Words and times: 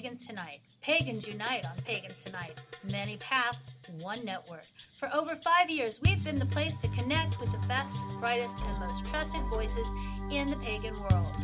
Pagans 0.00 0.20
Tonight. 0.26 0.64
Pagans 0.80 1.22
unite 1.28 1.60
on 1.68 1.76
Pagans 1.84 2.16
Tonight. 2.24 2.56
Many 2.88 3.20
paths, 3.20 3.60
one 4.00 4.24
network. 4.24 4.64
For 4.98 5.12
over 5.12 5.36
five 5.44 5.68
years, 5.68 5.92
we've 6.00 6.24
been 6.24 6.38
the 6.38 6.48
place 6.56 6.72
to 6.80 6.88
connect 6.96 7.36
with 7.36 7.52
the 7.52 7.60
best, 7.68 7.92
brightest, 8.18 8.48
and 8.48 8.80
most 8.80 9.12
trusted 9.12 9.44
voices 9.52 9.88
in 10.32 10.48
the 10.48 10.60
pagan 10.64 10.96
world. 11.04 11.36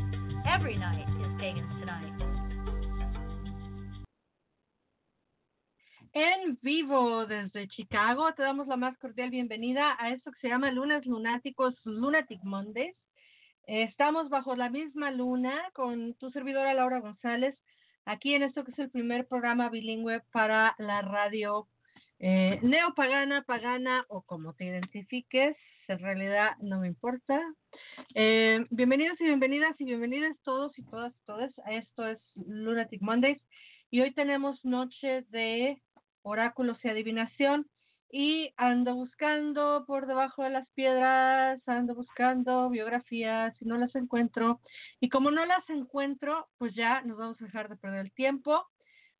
Every 0.48 0.72
night 0.78 1.04
is 1.04 1.36
Pagans 1.36 1.68
Tonight. 1.80 2.16
En 6.14 6.56
vivo 6.62 7.26
desde 7.26 7.68
Chicago, 7.68 8.32
te 8.32 8.42
damos 8.42 8.68
la 8.68 8.76
más 8.76 8.96
cordial 8.96 9.28
bienvenida 9.28 9.96
a 9.98 10.12
esto 10.12 10.32
que 10.32 10.40
se 10.40 10.48
llama 10.48 10.70
Lunas 10.70 11.04
Lunáticos, 11.04 11.74
Lunatic 11.84 12.42
Mondays. 12.42 12.96
Eh, 13.66 13.82
estamos 13.82 14.30
bajo 14.30 14.56
la 14.56 14.70
misma 14.70 15.10
luna 15.10 15.60
con 15.74 16.14
tu 16.14 16.30
servidora 16.30 16.72
Laura 16.72 17.00
González, 17.00 17.54
aquí 18.06 18.34
en 18.34 18.44
esto 18.44 18.64
que 18.64 18.70
es 18.70 18.78
el 18.78 18.90
primer 18.90 19.26
programa 19.26 19.68
bilingüe 19.68 20.22
para 20.32 20.74
la 20.78 21.02
radio 21.02 21.68
eh, 22.18 22.58
neopagana, 22.62 23.42
pagana 23.42 24.06
o 24.08 24.22
como 24.22 24.54
te 24.54 24.64
identifiques, 24.64 25.56
en 25.88 25.98
realidad 25.98 26.56
no 26.60 26.80
me 26.80 26.86
importa. 26.86 27.42
Eh, 28.14 28.64
bienvenidos 28.70 29.20
y 29.20 29.24
bienvenidas 29.24 29.78
y 29.78 29.84
bienvenidas 29.84 30.36
todos 30.42 30.78
y 30.78 30.82
todas, 30.84 31.12
todas. 31.26 31.52
Esto 31.68 32.08
es 32.08 32.18
Lunatic 32.34 33.02
Mondays 33.02 33.42
y 33.90 34.00
hoy 34.00 34.14
tenemos 34.14 34.64
noche 34.64 35.22
de 35.28 35.82
oráculos 36.22 36.82
y 36.84 36.88
adivinación 36.88 37.66
y 38.10 38.52
ando 38.56 38.94
buscando 38.94 39.84
por 39.86 40.06
debajo 40.06 40.44
de 40.44 40.50
las 40.50 40.68
piedras, 40.70 41.60
ando 41.66 41.94
buscando 41.94 42.70
biografías 42.70 43.54
y 43.60 43.64
no 43.64 43.76
las 43.78 43.94
encuentro. 43.94 44.60
Y 45.00 45.08
como 45.08 45.30
no 45.30 45.44
las 45.44 45.68
encuentro, 45.68 46.48
pues 46.58 46.74
ya 46.74 47.00
nos 47.02 47.18
vamos 47.18 47.40
a 47.40 47.44
dejar 47.44 47.68
de 47.68 47.76
perder 47.76 48.06
el 48.06 48.12
tiempo. 48.12 48.66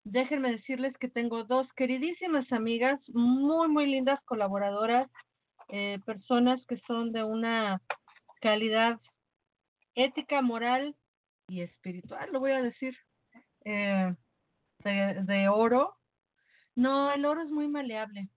Déjenme 0.04 0.52
decirles 0.52 0.96
que 0.98 1.08
tengo 1.08 1.44
dos 1.44 1.66
queridísimas 1.74 2.50
amigas, 2.52 3.00
muy, 3.08 3.68
muy 3.68 3.86
lindas 3.86 4.20
colaboradoras, 4.24 5.10
eh, 5.68 5.98
personas 6.06 6.64
que 6.66 6.78
son 6.86 7.12
de 7.12 7.24
una 7.24 7.82
calidad 8.40 9.00
ética, 9.96 10.42
moral 10.42 10.94
y 11.48 11.62
espiritual, 11.62 12.30
lo 12.32 12.38
voy 12.38 12.52
a 12.52 12.62
decir, 12.62 12.96
eh, 13.64 14.14
de, 14.84 15.22
de 15.24 15.48
oro. 15.48 15.96
No, 16.76 17.10
el 17.12 17.24
oro 17.24 17.42
es 17.42 17.50
muy 17.50 17.66
maleable. 17.66 18.28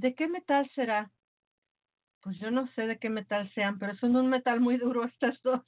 ¿De 0.00 0.14
qué 0.14 0.28
metal 0.28 0.66
será? 0.74 1.10
Pues 2.22 2.38
yo 2.38 2.50
no 2.50 2.66
sé 2.68 2.86
de 2.86 2.98
qué 2.98 3.10
metal 3.10 3.52
sean, 3.52 3.78
pero 3.78 3.94
son 3.96 4.16
un 4.16 4.30
metal 4.30 4.58
muy 4.58 4.78
duro 4.78 5.04
estas 5.04 5.38
dos. 5.42 5.62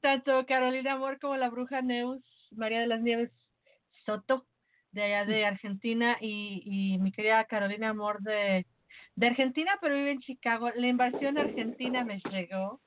Tanto 0.00 0.46
Carolina 0.46 0.92
Amor 0.92 1.18
como 1.18 1.36
la 1.36 1.50
bruja 1.50 1.82
Neus, 1.82 2.22
María 2.52 2.78
de 2.78 2.86
las 2.86 3.00
Nieves 3.00 3.32
Soto, 4.06 4.46
de 4.92 5.02
allá 5.02 5.24
de 5.24 5.44
Argentina, 5.44 6.16
y, 6.20 6.62
y 6.64 6.98
mi 6.98 7.10
querida 7.10 7.44
Carolina 7.46 7.88
Amor 7.88 8.22
de, 8.22 8.64
de 9.16 9.26
Argentina, 9.26 9.76
pero 9.80 9.96
vive 9.96 10.12
en 10.12 10.20
Chicago. 10.20 10.70
La 10.76 10.86
invasión 10.86 11.36
argentina 11.38 12.04
me 12.04 12.20
llegó. 12.30 12.80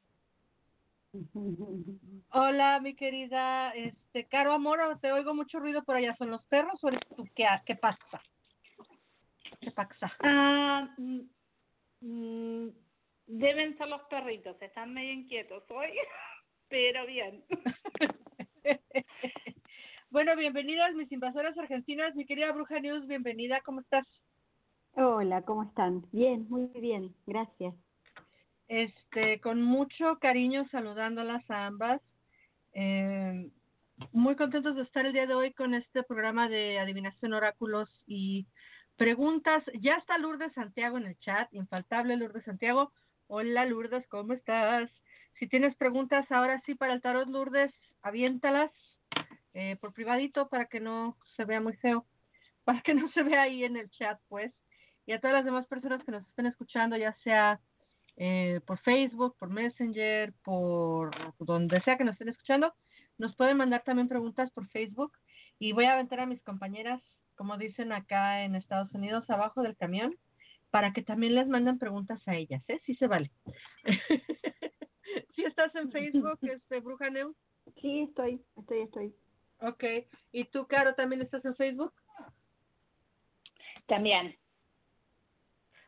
Hola, 2.31 2.79
mi 2.79 2.95
querida, 2.95 3.71
este, 3.71 4.27
Caro 4.27 4.53
Amor, 4.53 4.97
te 5.01 5.11
oigo 5.11 5.33
mucho 5.33 5.59
ruido 5.59 5.83
por 5.83 5.97
allá. 5.97 6.15
¿Son 6.15 6.31
los 6.31 6.45
perros 6.45 6.81
o 6.81 6.87
eres 6.87 7.01
tú? 7.17 7.27
¿Qué, 7.35 7.45
qué 7.65 7.75
pasa? 7.75 8.21
¿Qué 9.59 9.71
pasa? 9.71 10.11
Ah, 10.19 10.87
mm, 10.97 11.21
mm, 12.01 12.69
deben 13.27 13.77
ser 13.77 13.87
los 13.87 14.01
perritos, 14.03 14.55
están 14.61 14.93
medio 14.93 15.13
inquietos 15.13 15.63
hoy, 15.69 15.89
pero 16.69 17.05
bien. 17.07 17.43
bueno, 20.09 20.35
bienvenidas 20.35 20.93
mis 20.93 21.11
invasoras 21.11 21.57
argentinas, 21.57 22.15
mi 22.15 22.25
querida 22.25 22.51
Bruja 22.51 22.79
News, 22.79 23.07
bienvenida, 23.07 23.61
¿cómo 23.61 23.81
estás? 23.81 24.05
Hola, 24.93 25.41
¿cómo 25.41 25.63
están? 25.63 26.03
Bien, 26.11 26.47
muy 26.49 26.67
bien, 26.79 27.15
gracias. 27.25 27.73
Este, 28.67 29.39
con 29.41 29.61
mucho 29.61 30.19
cariño 30.19 30.67
saludándolas 30.69 31.49
a 31.49 31.65
ambas. 31.65 32.01
Eh, 32.73 33.49
muy 34.11 34.35
contentos 34.35 34.75
de 34.75 34.83
estar 34.83 35.05
el 35.05 35.13
día 35.13 35.25
de 35.25 35.33
hoy 35.33 35.53
con 35.53 35.73
este 35.73 36.03
programa 36.03 36.47
de 36.47 36.77
adivinación 36.77 37.33
oráculos 37.33 37.89
y 38.05 38.45
preguntas. 38.97 39.63
Ya 39.79 39.95
está 39.95 40.17
Lourdes 40.17 40.51
Santiago 40.53 40.97
en 40.97 41.05
el 41.05 41.17
chat, 41.19 41.47
infaltable 41.53 42.17
Lourdes 42.17 42.43
Santiago. 42.43 42.91
Hola 43.27 43.65
Lourdes, 43.65 44.05
¿cómo 44.09 44.33
estás? 44.33 44.89
Si 45.39 45.47
tienes 45.47 45.75
preguntas 45.75 46.29
ahora 46.31 46.61
sí 46.65 46.75
para 46.75 46.93
el 46.93 47.01
tarot 47.01 47.29
Lourdes, 47.29 47.71
aviéntalas 48.01 48.71
eh, 49.53 49.77
por 49.79 49.93
privadito 49.93 50.49
para 50.49 50.65
que 50.65 50.79
no 50.79 51.15
se 51.35 51.45
vea 51.45 51.61
muy 51.61 51.75
feo, 51.77 52.05
para 52.63 52.81
que 52.81 52.93
no 52.93 53.09
se 53.11 53.23
vea 53.23 53.43
ahí 53.43 53.63
en 53.63 53.77
el 53.77 53.89
chat 53.91 54.19
pues. 54.27 54.51
Y 55.05 55.13
a 55.13 55.21
todas 55.21 55.35
las 55.35 55.45
demás 55.45 55.65
personas 55.67 56.03
que 56.03 56.11
nos 56.11 56.27
estén 56.27 56.47
escuchando, 56.47 56.97
ya 56.97 57.13
sea 57.23 57.61
eh, 58.17 58.59
por 58.65 58.79
Facebook, 58.79 59.37
por 59.37 59.49
Messenger, 59.49 60.33
por 60.43 61.11
donde 61.39 61.81
sea 61.81 61.97
que 61.97 62.03
nos 62.03 62.13
estén 62.13 62.29
escuchando, 62.29 62.73
nos 63.17 63.35
pueden 63.35 63.57
mandar 63.57 63.83
también 63.83 64.09
preguntas 64.09 64.51
por 64.51 64.67
Facebook 64.67 65.13
y 65.59 65.71
voy 65.71 65.85
a 65.85 65.93
aventar 65.93 66.19
a 66.19 66.25
mis 66.25 66.41
compañeras 66.41 67.01
como 67.37 67.57
dicen 67.57 67.93
acá 67.93 68.43
en 68.43 68.55
Estados 68.55 68.91
Unidos, 68.93 69.29
abajo 69.29 69.61
del 69.61 69.77
camión, 69.77 70.15
para 70.71 70.91
que 70.91 71.01
también 71.01 71.35
les 71.35 71.47
manden 71.47 71.79
preguntas 71.79 72.19
a 72.27 72.35
ellas, 72.35 72.61
¿eh? 72.67 72.81
Sí 72.85 72.95
se 72.95 73.07
vale. 73.07 73.31
¿Sí 75.35 75.45
estás 75.45 75.73
en 75.75 75.91
Facebook, 75.91 76.39
este, 76.41 76.79
Bruja 76.81 77.09
Neu? 77.09 77.33
Sí, 77.81 78.01
estoy, 78.01 78.41
estoy, 78.57 78.81
estoy. 78.81 79.15
Ok. 79.59 79.83
¿Y 80.31 80.45
tú, 80.45 80.67
Caro, 80.67 80.95
también 80.95 81.21
estás 81.21 81.45
en 81.45 81.55
Facebook? 81.55 81.93
También. 83.85 84.35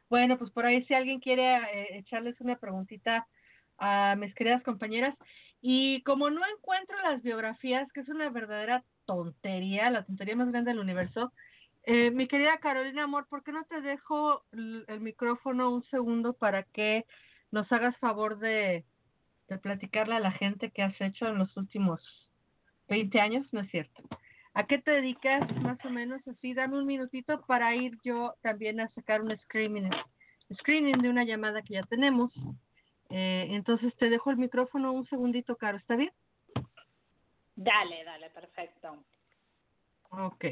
Bueno, 0.10 0.38
pues 0.38 0.52
por 0.52 0.66
ahí 0.66 0.84
si 0.86 0.94
alguien 0.94 1.20
quiere 1.20 1.58
eh, 1.58 1.98
echarles 1.98 2.40
una 2.42 2.58
preguntita 2.58 3.28
a 3.78 4.16
mis 4.16 4.34
queridas 4.36 4.64
compañeras. 4.64 5.16
Y 5.62 6.02
como 6.04 6.30
no 6.30 6.42
encuentro 6.58 6.98
las 7.02 7.22
biografías, 7.22 7.92
que 7.92 8.02
es 8.02 8.10
una 8.10 8.30
verdadera 8.30 8.84
tontería, 9.10 9.90
la 9.90 10.04
tontería 10.04 10.36
más 10.36 10.52
grande 10.52 10.70
del 10.70 10.80
universo. 10.80 11.34
Eh, 11.84 12.12
mi 12.12 12.28
querida 12.28 12.60
Carolina 12.60 13.06
Amor, 13.06 13.26
¿por 13.28 13.44
qué 13.44 13.52
no 13.52 13.64
te 13.64 13.82
dejo 13.82 14.44
el, 14.52 14.86
micrófono 15.00 15.72
un 15.72 15.84
segundo 15.86 16.34
para 16.34 16.62
que 16.62 17.06
nos 17.50 17.72
hagas 17.72 17.98
favor 17.98 18.38
de, 18.38 18.86
de 19.48 19.58
platicarle 19.58 20.14
a 20.14 20.20
la 20.20 20.32
gente 20.32 20.70
que 20.70 20.84
has 20.84 21.00
hecho 21.02 21.28
en 21.28 21.40
los 21.40 21.58
últimos 21.58 22.00
20 22.88 23.20
años? 23.20 23.48
No 23.52 23.62
es 23.62 23.72
cierto. 23.72 24.04
¿A 24.54 24.68
qué 24.68 24.78
te 24.78 24.92
dedicas 24.92 25.42
más 25.64 25.84
o 25.84 25.90
menos 25.90 26.22
así? 26.28 26.54
Dame 26.54 26.78
un 26.78 26.86
minutito 26.86 27.42
para 27.48 27.76
ir 27.76 27.98
yo 28.04 28.36
también 28.42 28.80
a 28.80 28.90
sacar 28.90 29.24
un 29.24 29.36
screening, 29.36 29.90
screening 30.54 31.02
de 31.02 31.10
una 31.10 31.24
llamada 31.24 31.64
que 31.64 31.74
ya 31.74 31.84
tenemos. 31.84 32.32
Eh, 33.10 33.48
entonces 33.50 33.92
te 33.96 34.12
dejo 34.12 34.30
el 34.30 34.38
micrófono 34.38 34.92
un 34.92 35.08
segundito, 35.08 35.56
Caro, 35.56 35.78
¿está 35.80 35.96
bien? 35.96 36.12
Dale, 37.62 38.06
dale, 38.06 38.30
perfecto. 38.30 39.04
Ok. 40.12 40.46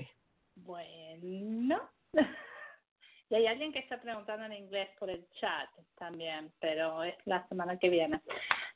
Bueno. 0.55 1.89
y 3.29 3.35
hay 3.35 3.47
alguien 3.47 3.71
que 3.71 3.79
está 3.79 4.01
preguntando 4.01 4.45
en 4.45 4.51
inglés 4.51 4.89
por 4.99 5.09
el 5.09 5.25
chat 5.39 5.69
también, 5.97 6.51
pero 6.59 7.05
es 7.05 7.15
la 7.23 7.47
semana 7.47 7.79
que 7.79 7.89
viene. 7.89 8.21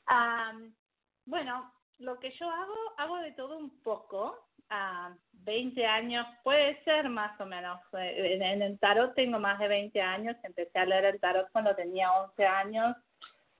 Um, 0.08 0.72
bueno, 1.26 1.74
lo 1.98 2.18
que 2.18 2.30
yo 2.30 2.50
hago, 2.50 2.74
hago 2.96 3.18
de 3.18 3.32
todo 3.32 3.58
un 3.58 3.82
poco. 3.82 4.48
Uh, 4.70 5.14
20 5.32 5.84
años, 5.84 6.26
puede 6.42 6.82
ser 6.84 7.10
más 7.10 7.38
o 7.38 7.44
menos. 7.44 7.80
En, 7.92 8.42
en 8.42 8.62
el 8.62 8.78
tarot 8.78 9.14
tengo 9.14 9.38
más 9.38 9.58
de 9.58 9.68
20 9.68 10.00
años. 10.00 10.36
Empecé 10.42 10.78
a 10.78 10.86
leer 10.86 11.04
el 11.04 11.20
tarot 11.20 11.50
cuando 11.52 11.76
tenía 11.76 12.10
11 12.10 12.46
años. 12.46 12.96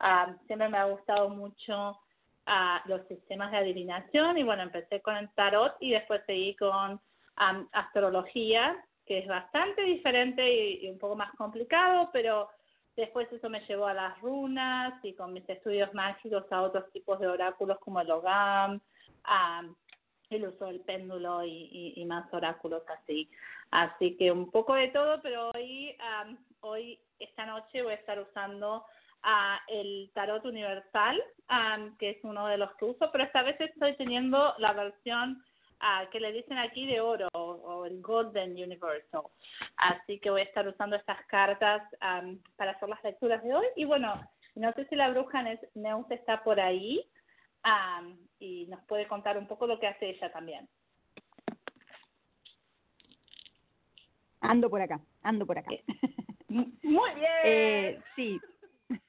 Uh, 0.00 0.35
siempre 0.46 0.70
me 0.70 0.79
ha 0.79 0.87
gustado 0.87 1.29
mucho 1.29 2.00
a 2.47 2.83
los 2.87 3.06
sistemas 3.06 3.50
de 3.53 3.59
adivinación 3.59 4.39
y 4.39 4.43
bueno, 4.43 4.62
empecé 4.62 5.00
con 5.00 5.17
el 5.17 5.31
tarot 5.35 5.77
y 5.81 5.91
después 5.91 6.23
seguí 6.27 6.56
con 6.56 6.93
um, 6.93 7.69
astrología, 7.73 8.85
que 9.06 9.19
es 9.19 9.29
bastante 9.29 9.83
diferente 9.83 10.43
y, 10.53 10.87
y, 10.87 10.91
un 10.91 10.99
poco 10.99 11.17
más 11.17 11.33
complicado, 11.37 12.11
pero 12.12 12.49
después 12.97 13.31
eso 13.33 13.49
me 13.49 13.65
llevó 13.67 13.87
a 13.87 13.94
las 13.94 14.21
runas 14.21 14.94
y 15.05 15.15
con 15.15 15.33
mis 15.33 15.49
estudios 15.49 15.93
mágicos 15.94 16.44
a 16.50 16.62
otros 16.62 16.91
tipos 16.93 17.19
de 17.21 17.29
oráculos 17.29 17.79
como 17.79 18.00
el 18.00 18.11
Ogam, 18.11 18.81
um, 19.29 19.75
el 20.31 20.47
uso 20.47 20.67
del 20.67 20.81
péndulo 20.81 21.44
y, 21.44 21.93
y, 21.97 22.05
más 22.06 22.33
oráculos 22.33 22.83
así. 22.89 23.31
Así 23.71 24.17
que 24.17 24.33
un 24.33 24.50
poco 24.50 24.75
de 24.75 24.89
todo, 24.89 25.21
pero 25.23 25.50
hoy, 25.50 25.97
hoy 26.61 26.99
esta 27.19 27.47
noche 27.47 27.83
voy 27.83 27.93
a 27.93 27.97
estar 27.97 28.19
usando 28.19 28.85
uh, 29.24 29.58
el 29.69 30.10
tarot 30.14 30.44
universal, 30.44 31.22
que 31.98 32.10
es 32.10 32.19
uno 32.22 32.46
de 32.46 32.58
los 32.58 32.72
que 32.76 32.86
uso, 32.86 33.10
pero 33.12 33.24
esta 33.24 33.42
vez 33.42 33.60
estoy 33.60 33.96
teniendo 33.96 34.54
la 34.58 34.72
versión 34.72 35.42
uh, 35.80 36.08
que 36.10 36.20
le 36.20 36.32
dicen 36.32 36.58
aquí 36.58 36.86
de 36.86 37.00
oro 37.00 37.28
o, 37.34 37.84
el 37.84 38.00
Golden 38.00 38.52
Universal. 38.52 39.22
Así 39.76 40.19
que 40.20 40.30
voy 40.30 40.42
a 40.42 40.44
estar 40.44 40.66
usando 40.66 40.96
estas 40.96 41.24
cartas 41.26 41.82
para 42.56 42.72
hacer 42.72 42.88
las 42.88 43.02
lecturas 43.02 43.42
de 43.42 43.54
hoy. 43.54 43.66
Y 43.76 43.84
bueno, 43.84 44.14
no 44.54 44.72
sé 44.74 44.86
si 44.86 44.96
la 44.96 45.10
bruja 45.10 45.44
Neus 45.74 46.10
está 46.10 46.42
por 46.44 46.60
ahí 46.60 47.04
y 48.38 48.66
nos 48.66 48.82
puede 48.84 49.06
contar 49.08 49.36
un 49.38 49.46
poco 49.46 49.66
lo 49.66 49.78
que 49.78 49.88
hace 49.88 50.10
ella 50.10 50.30
también. 50.32 50.69
Ando 54.40 54.69
por 54.69 54.80
acá, 54.80 55.00
ando 55.22 55.46
por 55.46 55.58
acá. 55.58 55.70
Muy 56.48 57.14
bien. 57.14 57.30
Eh, 57.44 58.00
sí. 58.16 58.40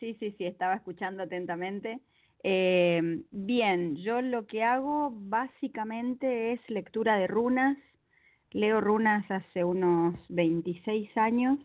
sí, 0.00 0.14
sí, 0.20 0.34
sí, 0.38 0.44
estaba 0.44 0.74
escuchando 0.74 1.22
atentamente. 1.22 2.00
Eh, 2.42 3.22
bien, 3.30 3.96
yo 3.96 4.20
lo 4.20 4.46
que 4.46 4.62
hago 4.62 5.10
básicamente 5.12 6.52
es 6.52 6.60
lectura 6.68 7.16
de 7.16 7.26
runas. 7.26 7.78
Leo 8.50 8.80
runas 8.80 9.28
hace 9.30 9.64
unos 9.64 10.14
26 10.28 11.16
años. 11.16 11.58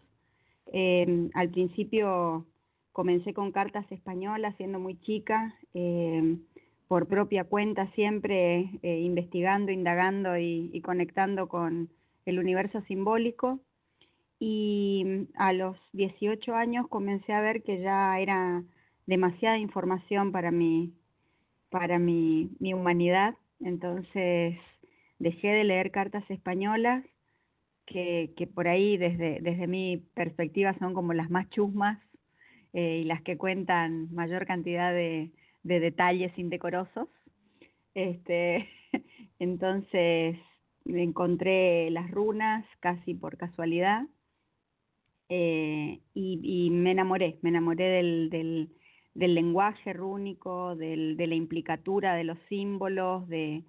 Eh, 0.71 1.29
al 1.33 1.49
principio 1.49 2.45
comencé 2.91 3.33
con 3.33 3.51
cartas 3.51 3.89
españolas 3.91 4.55
siendo 4.57 4.79
muy 4.79 4.99
chica, 5.01 5.55
eh, 5.73 6.37
por 6.87 7.07
propia 7.07 7.43
cuenta 7.43 7.89
siempre 7.93 8.69
eh, 8.81 8.99
investigando, 8.99 9.71
indagando 9.71 10.37
y, 10.37 10.81
conectando 10.81 11.47
con 11.47 11.89
el 12.25 12.39
universo 12.39 12.81
simbólico. 12.87 13.59
Y 14.39 15.27
a 15.35 15.51
los 15.53 15.77
18 15.93 16.55
años 16.55 16.87
comencé 16.87 17.33
a 17.33 17.41
ver 17.41 17.61
que 17.61 17.81
ya 17.81 18.17
era 18.19 18.63
demasiada 19.05 19.57
información 19.57 20.31
para 20.31 20.51
mi, 20.51 20.93
para 21.69 21.99
mi, 21.99 22.49
mi 22.59 22.73
humanidad. 22.73 23.35
Entonces 23.59 24.57
dejé 25.19 25.49
de 25.49 25.65
leer 25.65 25.91
cartas 25.91 26.23
españolas, 26.29 27.03
que, 27.85 28.49
por 28.53 28.67
ahí 28.67 28.97
desde, 28.97 29.67
mi 29.67 29.97
perspectiva 30.13 30.77
son 30.77 30.93
como 30.93 31.13
las 31.13 31.29
más 31.29 31.49
chusmas 31.49 31.99
eh, 32.73 33.01
y 33.01 33.03
las 33.05 33.21
que 33.23 33.37
cuentan 33.37 34.13
mayor 34.13 34.45
cantidad 34.45 34.93
de, 34.93 35.31
de 35.63 35.79
detalles 35.79 36.37
indecorosos. 36.37 37.09
Este, 37.95 38.69
entonces 39.39 40.37
encontré 40.85 41.89
las 41.89 42.09
runas 42.11 42.65
casi 42.79 43.13
por 43.15 43.37
casualidad 43.37 44.03
eh, 45.29 45.99
y, 46.13 46.39
y, 46.43 46.69
me 46.71 46.91
enamoré, 46.91 47.37
me 47.41 47.49
enamoré 47.49 47.85
del, 47.85 48.29
del, 48.29 48.69
del 49.13 49.35
lenguaje 49.35 49.93
rúnico, 49.93 50.75
del, 50.75 51.17
de 51.17 51.27
la 51.27 51.35
implicatura 51.35 52.15
de 52.15 52.23
los 52.23 52.37
símbolos, 52.49 53.27
de, 53.27 53.63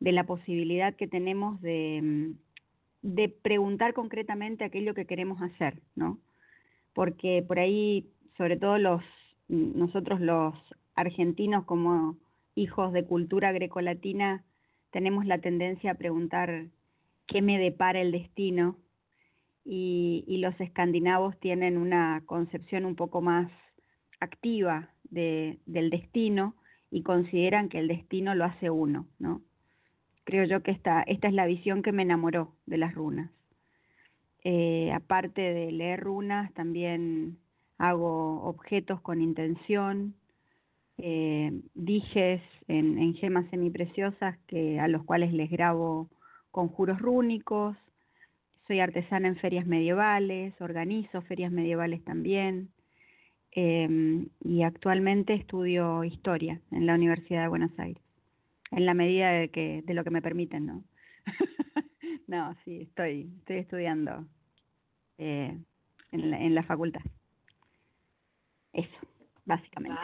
de 0.00 0.12
la 0.12 0.24
posibilidad 0.24 0.94
que 0.96 1.08
tenemos 1.08 1.60
de, 1.60 2.34
de 3.02 3.28
preguntar 3.28 3.94
concretamente 3.94 4.64
aquello 4.64 4.94
que 4.94 5.06
queremos 5.06 5.40
hacer, 5.40 5.80
¿no? 5.94 6.18
Porque 6.94 7.44
por 7.46 7.58
ahí 7.58 8.10
sobre 8.36 8.56
todo 8.56 8.78
los 8.78 9.02
nosotros 9.48 10.20
los 10.20 10.54
argentinos 10.94 11.64
como 11.64 12.16
hijos 12.54 12.92
de 12.92 13.04
cultura 13.04 13.52
grecolatina 13.52 14.44
tenemos 14.90 15.26
la 15.26 15.38
tendencia 15.38 15.92
a 15.92 15.94
preguntar 15.94 16.66
qué 17.26 17.40
me 17.40 17.58
depara 17.58 18.00
el 18.00 18.12
destino 18.12 18.76
y, 19.64 20.24
y 20.26 20.38
los 20.38 20.58
escandinavos 20.60 21.38
tienen 21.40 21.76
una 21.76 22.22
concepción 22.26 22.84
un 22.84 22.96
poco 22.96 23.20
más 23.20 23.50
activa 24.20 24.90
de, 25.10 25.58
del 25.66 25.90
destino 25.90 26.54
y 26.90 27.02
consideran 27.02 27.68
que 27.68 27.78
el 27.78 27.88
destino 27.88 28.34
lo 28.34 28.44
hace 28.44 28.70
uno, 28.70 29.06
¿no? 29.18 29.42
Creo 30.24 30.44
yo 30.44 30.62
que 30.62 30.70
esta, 30.70 31.02
esta 31.02 31.28
es 31.28 31.34
la 31.34 31.46
visión 31.46 31.82
que 31.82 31.92
me 31.92 32.02
enamoró 32.02 32.54
de 32.66 32.78
las 32.78 32.94
runas. 32.94 33.30
Eh, 34.44 34.92
aparte 34.92 35.40
de 35.40 35.72
leer 35.72 36.00
runas, 36.00 36.52
también 36.54 37.38
hago 37.78 38.42
objetos 38.42 39.00
con 39.00 39.22
intención, 39.22 40.14
eh, 40.98 41.52
dijes 41.74 42.42
en, 42.66 42.98
en, 42.98 43.14
gemas 43.14 43.48
semipreciosas 43.50 44.36
que, 44.46 44.80
a 44.80 44.88
los 44.88 45.04
cuales 45.04 45.32
les 45.32 45.50
grabo 45.50 46.10
conjuros 46.50 46.98
rúnicos, 46.98 47.76
soy 48.68 48.80
artesana 48.80 49.28
en 49.28 49.36
ferias 49.36 49.66
medievales, 49.66 50.54
organizo 50.60 51.22
ferias 51.22 51.50
medievales 51.50 52.04
también, 52.04 52.70
eh, 53.52 54.26
y 54.44 54.62
actualmente 54.62 55.34
estudio 55.34 56.04
historia 56.04 56.60
en 56.70 56.86
la 56.86 56.94
Universidad 56.94 57.42
de 57.42 57.48
Buenos 57.48 57.76
Aires, 57.78 58.02
en 58.70 58.86
la 58.86 58.94
medida 58.94 59.30
de, 59.30 59.48
que, 59.48 59.82
de 59.84 59.94
lo 59.94 60.04
que 60.04 60.10
me 60.10 60.22
permiten, 60.22 60.66
¿no? 60.66 60.84
no, 62.28 62.54
sí, 62.64 62.82
estoy, 62.82 63.32
estoy 63.38 63.56
estudiando 63.56 64.26
eh, 65.16 65.58
en, 66.12 66.30
la, 66.30 66.38
en 66.38 66.54
la 66.54 66.62
facultad. 66.62 67.02
Eso, 68.72 68.98
básicamente. 69.44 69.98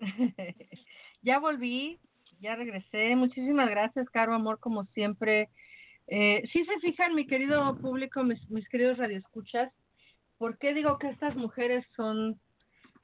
Ya 1.20 1.40
volví, 1.40 1.98
ya 2.40 2.54
regresé. 2.54 3.16
Muchísimas 3.16 3.68
gracias, 3.68 4.08
Caro 4.10 4.34
Amor, 4.34 4.60
como 4.60 4.84
siempre. 4.94 5.50
Eh, 6.08 6.42
si 6.52 6.64
se 6.64 6.78
fijan, 6.80 7.14
mi 7.14 7.26
querido 7.26 7.76
público, 7.78 8.24
mis, 8.24 8.50
mis 8.50 8.68
queridos 8.68 8.98
radioescuchas, 8.98 9.70
¿por 10.38 10.58
qué 10.58 10.74
digo 10.74 10.98
que 10.98 11.08
estas 11.08 11.36
mujeres 11.36 11.86
son 11.94 12.40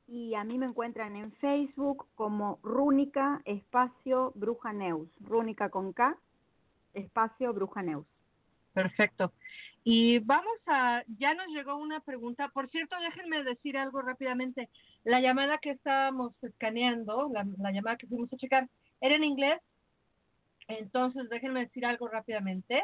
Y 0.07 0.33
a 0.35 0.43
mí 0.43 0.57
me 0.57 0.65
encuentran 0.65 1.15
en 1.15 1.31
Facebook 1.33 2.07
como 2.15 2.57
Rúnica 2.63 3.41
Espacio 3.45 4.31
Bruja 4.35 4.73
Neus, 4.73 5.07
Rúnica 5.21 5.69
con 5.69 5.93
K 5.93 6.17
espacio 6.93 7.53
Bruja 7.53 7.81
Neus. 7.81 8.05
Perfecto. 8.73 9.31
Y 9.83 10.19
vamos 10.19 10.57
a, 10.67 11.03
ya 11.17 11.33
nos 11.33 11.47
llegó 11.47 11.75
una 11.75 11.99
pregunta. 12.01 12.49
Por 12.49 12.69
cierto, 12.69 12.95
déjenme 12.99 13.43
decir 13.43 13.77
algo 13.77 14.01
rápidamente. 14.01 14.69
La 15.03 15.19
llamada 15.19 15.57
que 15.57 15.71
estábamos 15.71 16.33
escaneando, 16.43 17.29
la, 17.33 17.45
la 17.57 17.71
llamada 17.71 17.97
que 17.97 18.07
fuimos 18.07 18.31
a 18.31 18.37
checar, 18.37 18.69
era 19.01 19.15
en 19.15 19.23
inglés. 19.23 19.59
Entonces, 20.67 21.27
déjenme 21.29 21.61
decir 21.61 21.85
algo 21.85 22.07
rápidamente. 22.07 22.83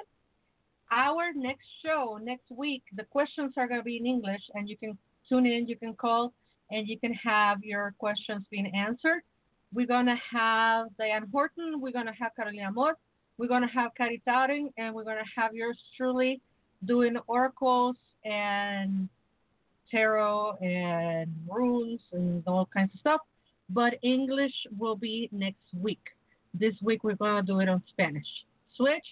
Our 0.92 1.34
next 1.36 1.66
show, 1.86 2.18
next 2.22 2.50
week, 2.50 2.84
the 2.96 3.04
questions 3.04 3.54
are 3.58 3.68
going 3.68 3.80
to 3.80 3.84
be 3.84 3.98
in 3.98 4.06
English, 4.06 4.42
and 4.54 4.70
you 4.70 4.78
can 4.78 4.98
tune 5.28 5.46
in, 5.46 5.68
you 5.68 5.76
can 5.76 5.94
call, 5.94 6.34
and 6.72 6.88
you 6.88 6.98
can 7.00 7.14
have 7.14 7.64
your 7.64 7.94
questions 7.98 8.46
being 8.50 8.74
answered. 8.74 9.22
We're 9.74 9.86
going 9.86 10.06
to 10.06 10.16
have 10.32 10.88
Diane 10.98 11.28
Horton, 11.32 11.82
we're 11.82 11.92
going 11.92 12.06
to 12.06 12.14
have 12.14 12.34
Carolina 12.36 12.68
Amor, 12.68 12.98
we're 13.38 13.48
going 13.48 13.64
to 13.64 13.68
have 13.68 13.92
Tauring, 14.00 14.70
and 14.78 14.96
we're 14.96 15.04
going 15.04 15.18
to 15.18 15.42
have 15.42 15.54
yours 15.54 15.78
truly 15.98 16.40
doing 16.86 17.18
oracles 17.28 17.98
and 18.24 19.10
tarot 19.92 20.58
and 20.62 21.34
runes 21.50 22.00
and 22.14 22.44
all 22.48 22.68
kinds 22.74 22.94
of 22.94 23.00
stuff. 23.02 23.22
But 23.70 23.96
English 24.04 24.54
will 24.78 24.96
be 24.96 25.28
next 25.34 25.66
week. 25.78 26.04
This 26.54 26.76
week 26.82 27.04
we're 27.04 27.16
going 27.16 27.46
to 27.46 27.52
do 27.52 27.60
it 27.60 27.68
on 27.68 27.84
Spanish. 27.90 28.28
Switch. 28.76 29.06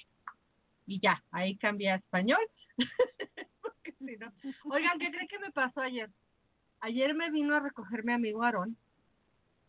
Y 0.86 1.00
ya, 1.00 1.24
ahí 1.32 1.58
cambia 1.58 1.94
a 1.94 1.98
español. 1.98 2.40
Oigan, 4.66 5.00
¿qué 5.00 5.12
creen 5.12 5.28
que 5.28 5.40
me 5.40 5.52
pasó 5.52 5.82
ayer? 5.82 6.10
Ayer 6.82 7.14
me 7.16 7.32
vino 7.32 7.56
a 7.56 7.60
recoger 7.60 8.04
mi 8.04 8.14
amigo 8.14 8.44
Aarón, 8.44 8.78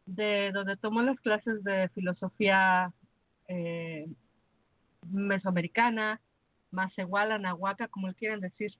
de 0.04 0.50
donde 0.52 0.76
tomó 0.76 1.02
las 1.02 1.18
clases 1.20 1.64
de 1.64 1.88
filosofía 1.90 2.92
eh, 3.48 4.06
mesoamericana, 5.10 6.20
Macehuala, 6.70 7.38
Nahuaca, 7.38 7.88
como 7.88 8.08
le 8.08 8.14
quieran 8.14 8.40
decir. 8.40 8.72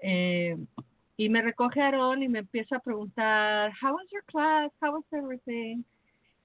Eh, 0.00 0.56
y 1.16 1.28
me 1.28 1.42
recoge 1.42 1.82
Aarón 1.82 2.22
y 2.22 2.28
me 2.28 2.38
empieza 2.38 2.76
a 2.76 2.80
preguntar, 2.80 3.72
How 3.82 3.94
was 3.94 4.06
your 4.10 4.24
class? 4.24 4.70
How 4.80 4.92
was 4.92 5.04
everything? 5.12 5.82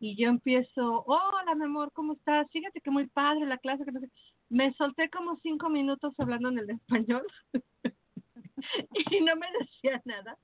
Y 0.04 0.18
yo 0.18 0.28
empiezo, 0.28 1.06
hola, 1.06 1.56
mi 1.56 1.64
amor, 1.64 1.90
¿cómo 1.94 2.12
estás? 2.12 2.46
Fíjate 2.52 2.82
que 2.82 2.92
muy 2.92 3.08
padre 3.08 3.46
la 3.46 3.58
clase. 3.58 3.86
Que 3.86 3.92
no 3.94 4.02
sé". 4.02 4.10
Me 4.50 4.74
solté 4.74 5.10
como 5.10 5.38
cinco 5.38 5.70
minutos 5.70 6.14
hablando 6.18 6.50
en 6.50 6.60
el 6.60 6.70
español 6.72 7.26
y 9.10 9.22
no 9.22 9.38
me 9.38 9.48
decía 9.62 10.02
nada. 10.04 10.38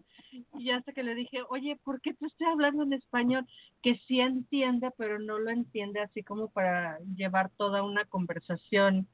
Y 0.57 0.69
hasta 0.69 0.93
que 0.93 1.03
le 1.03 1.13
dije, 1.13 1.39
oye, 1.49 1.77
¿por 1.83 1.99
qué 1.99 2.13
te 2.13 2.27
estoy 2.27 2.47
hablando 2.47 2.83
en 2.83 2.93
español? 2.93 3.45
Que 3.83 3.97
sí 4.07 4.21
entiende, 4.21 4.91
pero 4.97 5.19
no 5.19 5.37
lo 5.39 5.49
entiende 5.49 5.99
así 5.99 6.23
como 6.23 6.49
para 6.49 6.97
llevar 7.17 7.49
toda 7.57 7.83
una 7.83 8.05
conversación 8.05 9.09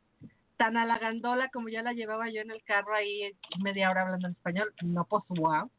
tan 0.57 0.77
halagandola 0.77 1.49
como 1.49 1.69
ya 1.69 1.81
la 1.81 1.93
llevaba 1.93 2.29
yo 2.29 2.41
en 2.41 2.51
el 2.51 2.63
carro 2.65 2.93
ahí 2.93 3.31
media 3.63 3.89
hora 3.89 4.03
hablando 4.03 4.27
en 4.27 4.33
español. 4.33 4.71
No, 4.83 5.05
pues 5.05 5.23
wow. 5.29 5.71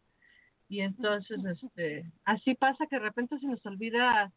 Y 0.68 0.80
entonces, 0.80 1.38
este, 1.44 2.10
así 2.24 2.56
pasa 2.56 2.88
que 2.88 2.96
de 2.96 3.02
repente 3.02 3.38
se 3.38 3.46
nos 3.46 3.64
olvida 3.64 4.32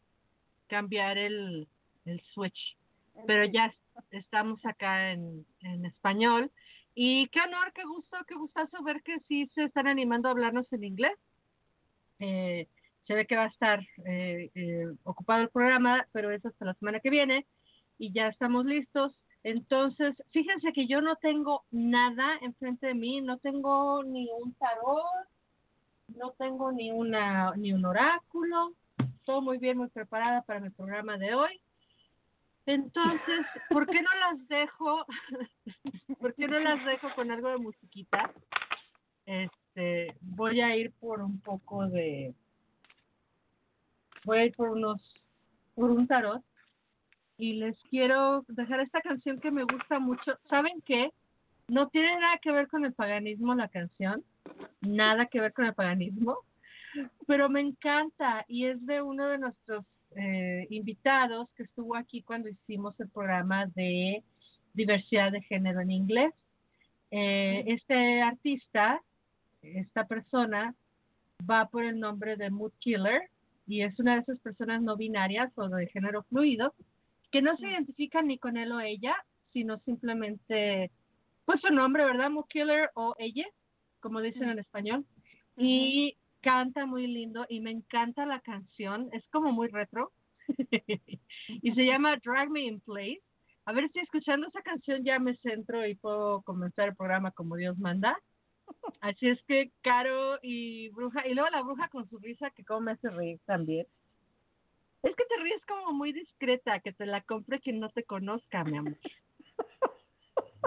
cambiar 0.70 1.18
el, 1.18 1.66
el 2.06 2.20
switch. 2.32 2.76
Pero 3.26 3.44
ya 3.44 3.74
estamos 4.12 4.64
acá 4.64 5.12
en, 5.12 5.44
en 5.60 5.84
español. 5.84 6.50
Y 6.94 7.28
qué 7.28 7.40
honor, 7.40 7.72
qué 7.74 7.84
gusto, 7.84 8.16
qué 8.26 8.34
gustazo 8.34 8.82
ver 8.82 9.02
que 9.02 9.18
sí 9.28 9.50
se 9.54 9.64
están 9.64 9.86
animando 9.86 10.28
a 10.28 10.32
hablarnos 10.32 10.72
en 10.72 10.84
inglés. 10.84 11.18
Eh, 12.20 12.66
se 13.06 13.14
ve 13.14 13.26
que 13.26 13.36
va 13.36 13.44
a 13.44 13.48
estar 13.48 13.80
eh, 14.06 14.50
eh, 14.54 14.86
ocupado 15.04 15.42
el 15.42 15.48
programa, 15.48 16.06
pero 16.12 16.30
es 16.30 16.44
hasta 16.46 16.64
la 16.64 16.74
semana 16.74 17.00
que 17.00 17.10
viene 17.10 17.46
y 17.98 18.12
ya 18.12 18.28
estamos 18.28 18.64
listos. 18.64 19.12
Entonces, 19.42 20.14
fíjense 20.30 20.72
que 20.72 20.86
yo 20.86 21.00
no 21.00 21.16
tengo 21.16 21.64
nada 21.70 22.38
enfrente 22.42 22.88
de 22.88 22.94
mí, 22.94 23.20
no 23.20 23.38
tengo 23.38 24.04
ni 24.04 24.28
un 24.30 24.52
tarot, 24.54 25.04
no 26.16 26.30
tengo 26.32 26.72
ni 26.72 26.90
una 26.90 27.52
ni 27.56 27.72
un 27.72 27.84
oráculo. 27.84 28.74
Todo 29.24 29.40
muy 29.40 29.58
bien, 29.58 29.78
muy 29.78 29.88
preparada 29.88 30.42
para 30.42 30.60
mi 30.60 30.70
programa 30.70 31.16
de 31.18 31.34
hoy. 31.34 31.60
Entonces, 32.66 33.46
¿por 33.68 33.86
qué 33.86 34.00
no 34.02 34.10
las 34.14 34.48
dejo? 34.48 35.06
¿Por 36.20 36.34
qué 36.34 36.46
no 36.46 36.58
las 36.60 36.84
dejo 36.84 37.08
con 37.14 37.30
algo 37.30 37.48
de 37.48 37.58
musiquita? 37.58 38.32
Este, 39.26 40.16
voy 40.20 40.60
a 40.60 40.76
ir 40.76 40.92
por 40.92 41.20
un 41.20 41.40
poco 41.40 41.86
de 41.86 42.34
voy 44.24 44.38
a 44.38 44.44
ir 44.44 44.54
por 44.54 44.70
unos 44.70 45.00
por 45.74 45.90
un 45.90 46.06
tarot 46.06 46.42
y 47.38 47.54
les 47.54 47.78
quiero 47.88 48.44
dejar 48.48 48.80
esta 48.80 49.00
canción 49.00 49.40
que 49.40 49.50
me 49.50 49.64
gusta 49.64 49.98
mucho. 49.98 50.38
¿Saben 50.48 50.82
qué? 50.84 51.10
No 51.68 51.88
tiene 51.88 52.18
nada 52.20 52.38
que 52.38 52.52
ver 52.52 52.68
con 52.68 52.84
el 52.84 52.92
paganismo 52.92 53.54
la 53.54 53.68
canción, 53.68 54.22
nada 54.80 55.26
que 55.26 55.40
ver 55.40 55.52
con 55.52 55.64
el 55.64 55.74
paganismo, 55.74 56.38
pero 57.26 57.48
me 57.48 57.60
encanta 57.60 58.44
y 58.48 58.66
es 58.66 58.84
de 58.86 59.02
uno 59.02 59.28
de 59.28 59.38
nuestros 59.38 59.84
eh, 60.16 60.66
invitados 60.70 61.48
que 61.56 61.64
estuvo 61.64 61.94
aquí 61.96 62.22
cuando 62.22 62.48
hicimos 62.48 62.98
el 63.00 63.08
programa 63.08 63.66
de 63.66 64.24
diversidad 64.74 65.32
de 65.32 65.42
género 65.42 65.80
en 65.80 65.90
inglés. 65.90 66.32
Eh, 67.10 67.64
este 67.66 68.22
artista, 68.22 69.00
esta 69.62 70.06
persona, 70.06 70.74
va 71.48 71.66
por 71.66 71.84
el 71.84 71.98
nombre 71.98 72.36
de 72.36 72.50
Mood 72.50 72.72
Killer 72.78 73.30
y 73.66 73.82
es 73.82 73.98
una 73.98 74.14
de 74.14 74.20
esas 74.20 74.38
personas 74.40 74.82
no 74.82 74.96
binarias 74.96 75.52
o 75.56 75.68
de 75.68 75.86
género 75.88 76.24
fluido 76.24 76.74
que 77.30 77.42
no 77.42 77.56
se 77.56 77.68
identifican 77.68 78.26
ni 78.26 78.38
con 78.38 78.56
él 78.56 78.72
o 78.72 78.80
ella, 78.80 79.14
sino 79.52 79.78
simplemente, 79.80 80.90
pues 81.44 81.60
su 81.60 81.72
nombre, 81.72 82.04
¿verdad? 82.04 82.30
Mood 82.30 82.46
Killer 82.48 82.90
o 82.94 83.14
ella, 83.18 83.46
como 84.00 84.20
dicen 84.20 84.48
en 84.48 84.58
español. 84.58 85.04
Y 85.56 86.16
canta 86.40 86.86
muy 86.86 87.06
lindo 87.06 87.46
y 87.48 87.60
me 87.60 87.70
encanta 87.70 88.26
la 88.26 88.40
canción, 88.40 89.08
es 89.12 89.26
como 89.30 89.52
muy 89.52 89.68
retro 89.68 90.12
y 91.62 91.72
se 91.72 91.84
llama 91.84 92.16
Drag 92.16 92.50
Me 92.50 92.62
in 92.62 92.80
Place. 92.80 93.22
A 93.66 93.72
ver 93.72 93.90
si 93.92 94.00
escuchando 94.00 94.48
esa 94.48 94.62
canción 94.62 95.04
ya 95.04 95.18
me 95.18 95.36
centro 95.38 95.86
y 95.86 95.94
puedo 95.94 96.42
comenzar 96.42 96.88
el 96.88 96.96
programa 96.96 97.30
como 97.30 97.56
Dios 97.56 97.78
manda. 97.78 98.18
Así 99.00 99.28
es 99.28 99.40
que 99.44 99.70
Caro 99.82 100.38
y 100.42 100.88
Bruja, 100.90 101.26
y 101.26 101.34
luego 101.34 101.50
la 101.50 101.62
Bruja 101.62 101.88
con 101.88 102.08
su 102.08 102.18
risa 102.18 102.50
que 102.50 102.64
como 102.64 102.80
me 102.80 102.92
hace 102.92 103.10
reír 103.10 103.40
también. 103.44 103.86
Es 105.02 105.14
que 105.16 105.24
te 105.24 105.36
ríes 105.42 105.64
como 105.66 105.92
muy 105.92 106.12
discreta, 106.12 106.80
que 106.80 106.92
te 106.92 107.06
la 107.06 107.22
compre 107.22 107.60
quien 107.60 107.80
no 107.80 107.88
te 107.90 108.04
conozca, 108.04 108.64
mi 108.64 108.76
amor. 108.76 108.96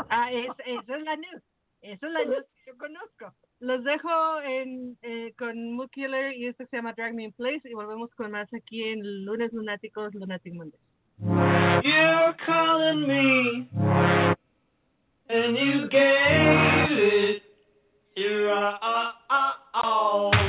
Ah, 0.09 0.31
es, 0.31 0.49
eso 0.65 0.95
es 0.95 1.03
la 1.03 1.15
news. 1.15 1.43
Eso 1.81 2.07
es 2.07 2.11
la 2.13 2.25
news 2.25 2.45
que 2.55 2.71
yo 2.71 2.77
conozco. 2.77 3.33
Los 3.63 3.81
dejo 3.85 4.41
en, 4.41 4.97
eh, 5.03 5.33
con 5.39 5.71
Mood 5.71 5.87
y 5.95 6.47
esto 6.47 6.65
se 6.69 6.75
llama 6.75 6.91
Drag 6.91 7.13
Me 7.13 7.23
in 7.23 7.31
Place 7.31 7.61
y 7.63 7.73
volvemos 7.73 8.13
con 8.15 8.29
más 8.29 8.53
aquí 8.53 8.83
en 8.83 9.23
Lunes 9.23 9.53
Lunáticos, 9.53 10.13
Lunatic 10.13 10.53
Mondays. 10.53 10.81
You're 11.81 12.35
calling 12.45 13.07
me, 13.07 13.69
and 15.29 15.57
you 15.57 15.87
gave 15.87 16.91
it 16.91 17.43
your 18.17 18.51
all. 19.73 20.42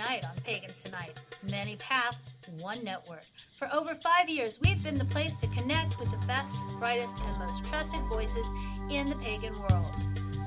Unite 0.00 0.24
on 0.24 0.36
Pagans 0.48 0.72
Tonight. 0.82 1.12
Many 1.44 1.76
paths, 1.76 2.16
one 2.56 2.82
network. 2.82 3.28
For 3.58 3.68
over 3.68 3.92
five 4.00 4.32
years, 4.32 4.54
we've 4.64 4.82
been 4.82 4.96
the 4.96 5.04
place 5.12 5.28
to 5.42 5.46
connect 5.52 5.92
with 6.00 6.08
the 6.08 6.22
best, 6.24 6.48
brightest, 6.80 7.12
and 7.12 7.36
most 7.36 7.68
trusted 7.68 8.00
voices 8.08 8.46
in 8.88 9.12
the 9.12 9.20
pagan 9.20 9.60
world. 9.60 9.92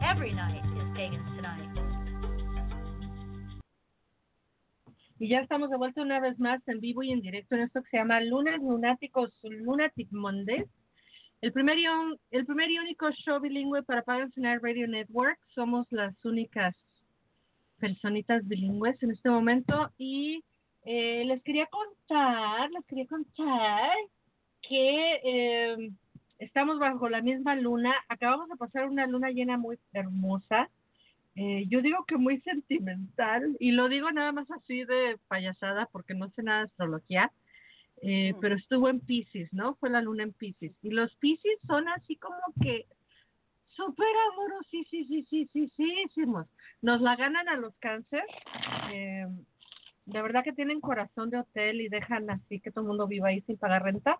Every 0.01 0.33
night 0.33 0.57
is 0.57 0.89
Pagans 0.97 1.29
Tonight. 1.37 1.69
Y 5.19 5.27
ya 5.27 5.41
estamos 5.41 5.69
de 5.69 5.77
vuelta 5.77 6.01
una 6.01 6.19
vez 6.19 6.39
más 6.39 6.59
en 6.67 6.79
vivo 6.79 7.03
y 7.03 7.11
en 7.11 7.21
directo 7.21 7.53
en 7.53 7.61
esto 7.61 7.83
que 7.83 7.89
se 7.91 7.97
llama 7.97 8.21
Lunas 8.21 8.59
Lunáticos 8.59 9.29
Lunatic 9.43 10.07
Mondays. 10.09 10.65
El 11.41 11.51
primer, 11.51 11.77
y 11.77 11.85
el 12.31 12.45
primer 12.47 12.71
y 12.71 12.79
único 12.79 13.11
show 13.11 13.39
bilingüe 13.39 13.83
para 13.83 14.01
Pagans 14.01 14.33
Tonight 14.33 14.63
Radio 14.63 14.87
Network. 14.87 15.37
Somos 15.53 15.85
las 15.91 16.15
únicas 16.25 16.75
personitas 17.83 18.47
bilingües 18.47 18.95
en 19.03 19.11
este 19.11 19.29
momento 19.29 19.91
y 19.97 20.41
eh, 20.85 21.25
les 21.25 21.43
quería 21.43 21.65
contar, 21.65 22.71
les 22.71 22.85
quería 22.85 23.05
contar 23.07 23.91
que 24.61 25.19
eh, 25.21 25.91
estamos 26.39 26.79
bajo 26.79 27.09
la 27.09 27.21
misma 27.21 27.57
luna. 27.57 27.93
Acabamos 28.07 28.47
de 28.47 28.55
pasar 28.55 28.87
una 28.87 29.05
luna 29.05 29.31
llena 29.31 29.57
muy 29.57 29.77
hermosa. 29.91 30.69
Eh, 31.35 31.65
yo 31.67 31.81
digo 31.81 32.05
que 32.07 32.15
muy 32.15 32.39
sentimental 32.39 33.57
y 33.59 33.71
lo 33.71 33.89
digo 33.89 34.09
nada 34.13 34.31
más 34.31 34.49
así 34.51 34.85
de 34.85 35.17
payasada 35.27 35.89
porque 35.91 36.13
no 36.13 36.29
sé 36.29 36.41
nada 36.41 36.59
de 36.59 36.65
astrología, 36.67 37.33
eh, 38.01 38.33
pero 38.39 38.55
estuvo 38.55 38.87
en 38.87 39.01
Pisces, 39.01 39.51
¿no? 39.51 39.75
Fue 39.75 39.89
la 39.89 40.01
luna 40.01 40.23
en 40.23 40.31
Pisces 40.31 40.71
y 40.81 40.91
los 40.91 41.13
Pisces 41.17 41.59
son 41.67 41.89
así 41.89 42.15
como 42.15 42.39
que 42.61 42.85
súper 43.75 44.07
amorosísimos. 44.31 46.47
Nos 46.81 47.01
la 47.01 47.15
ganan 47.15 47.47
a 47.49 47.57
los 47.57 47.75
cáncer. 47.77 48.23
Eh, 48.91 49.27
de 50.05 50.21
verdad 50.21 50.43
que 50.43 50.53
tienen 50.53 50.81
corazón 50.81 51.29
de 51.29 51.39
hotel 51.39 51.81
y 51.81 51.89
dejan 51.89 52.29
así 52.29 52.59
que 52.59 52.71
todo 52.71 52.81
el 52.81 52.89
mundo 52.89 53.07
viva 53.07 53.29
ahí 53.29 53.41
sin 53.41 53.57
pagar 53.57 53.83
renta. 53.83 54.19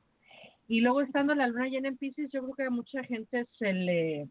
Y 0.68 0.82
luego 0.82 1.02
estando 1.02 1.36
la 1.36 1.48
luna 1.48 1.68
llena 1.68 1.90
en 1.90 1.98
Pisces, 1.98 2.32
yo 2.32 2.42
creo 2.42 2.56
que 2.56 2.64
a 2.64 2.70
mucha 2.70 3.04
gente 3.04 3.46
se 3.58 3.74
le 3.74 4.28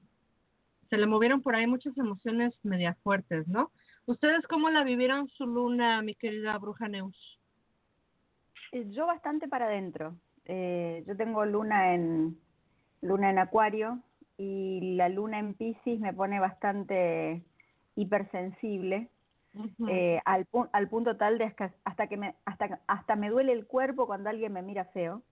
se 0.89 0.99
le 0.99 1.07
movieron 1.07 1.41
por 1.41 1.55
ahí 1.55 1.67
muchas 1.67 1.97
emociones 1.97 2.55
media 2.65 2.95
fuertes, 3.03 3.49
¿no? 3.49 3.71
¿Ustedes 4.05 4.47
cómo 4.47 4.69
la 4.69 4.85
vivieron 4.85 5.29
su 5.29 5.47
luna, 5.47 6.03
mi 6.03 6.15
querida 6.15 6.59
bruja 6.59 6.89
Neus? 6.89 7.39
Eh, 8.73 8.87
Yo 8.91 9.07
bastante 9.07 9.49
para 9.49 9.67
adentro. 9.67 10.17
Eh, 10.45 11.03
yo 11.07 11.17
tengo 11.17 11.47
luna 11.47 11.95
en 11.95 12.37
luna 13.01 13.31
en 13.31 13.39
Acuario 13.39 14.03
y 14.43 14.97
la 14.97 15.09
luna 15.09 15.39
en 15.39 15.55
Piscis 15.55 16.01
me 16.01 16.13
pone 16.13 16.41
bastante 16.41 17.43
hipersensible 17.95 19.09
eh, 19.89 20.21
al, 20.25 20.47
pu- 20.49 20.69
al 20.73 20.89
punto 20.89 21.17
tal 21.17 21.39
de 21.39 21.55
hasta, 21.85 22.07
que 22.09 22.17
me 22.17 22.35
hasta 22.45 22.81
hasta 22.87 23.17
me 23.17 23.31
duele 23.31 23.53
el 23.53 23.67
cuerpo 23.67 24.07
cuando 24.07 24.31
alguien 24.31 24.53
me 24.53 24.63
mira 24.63 24.87
feo. 24.87 25.23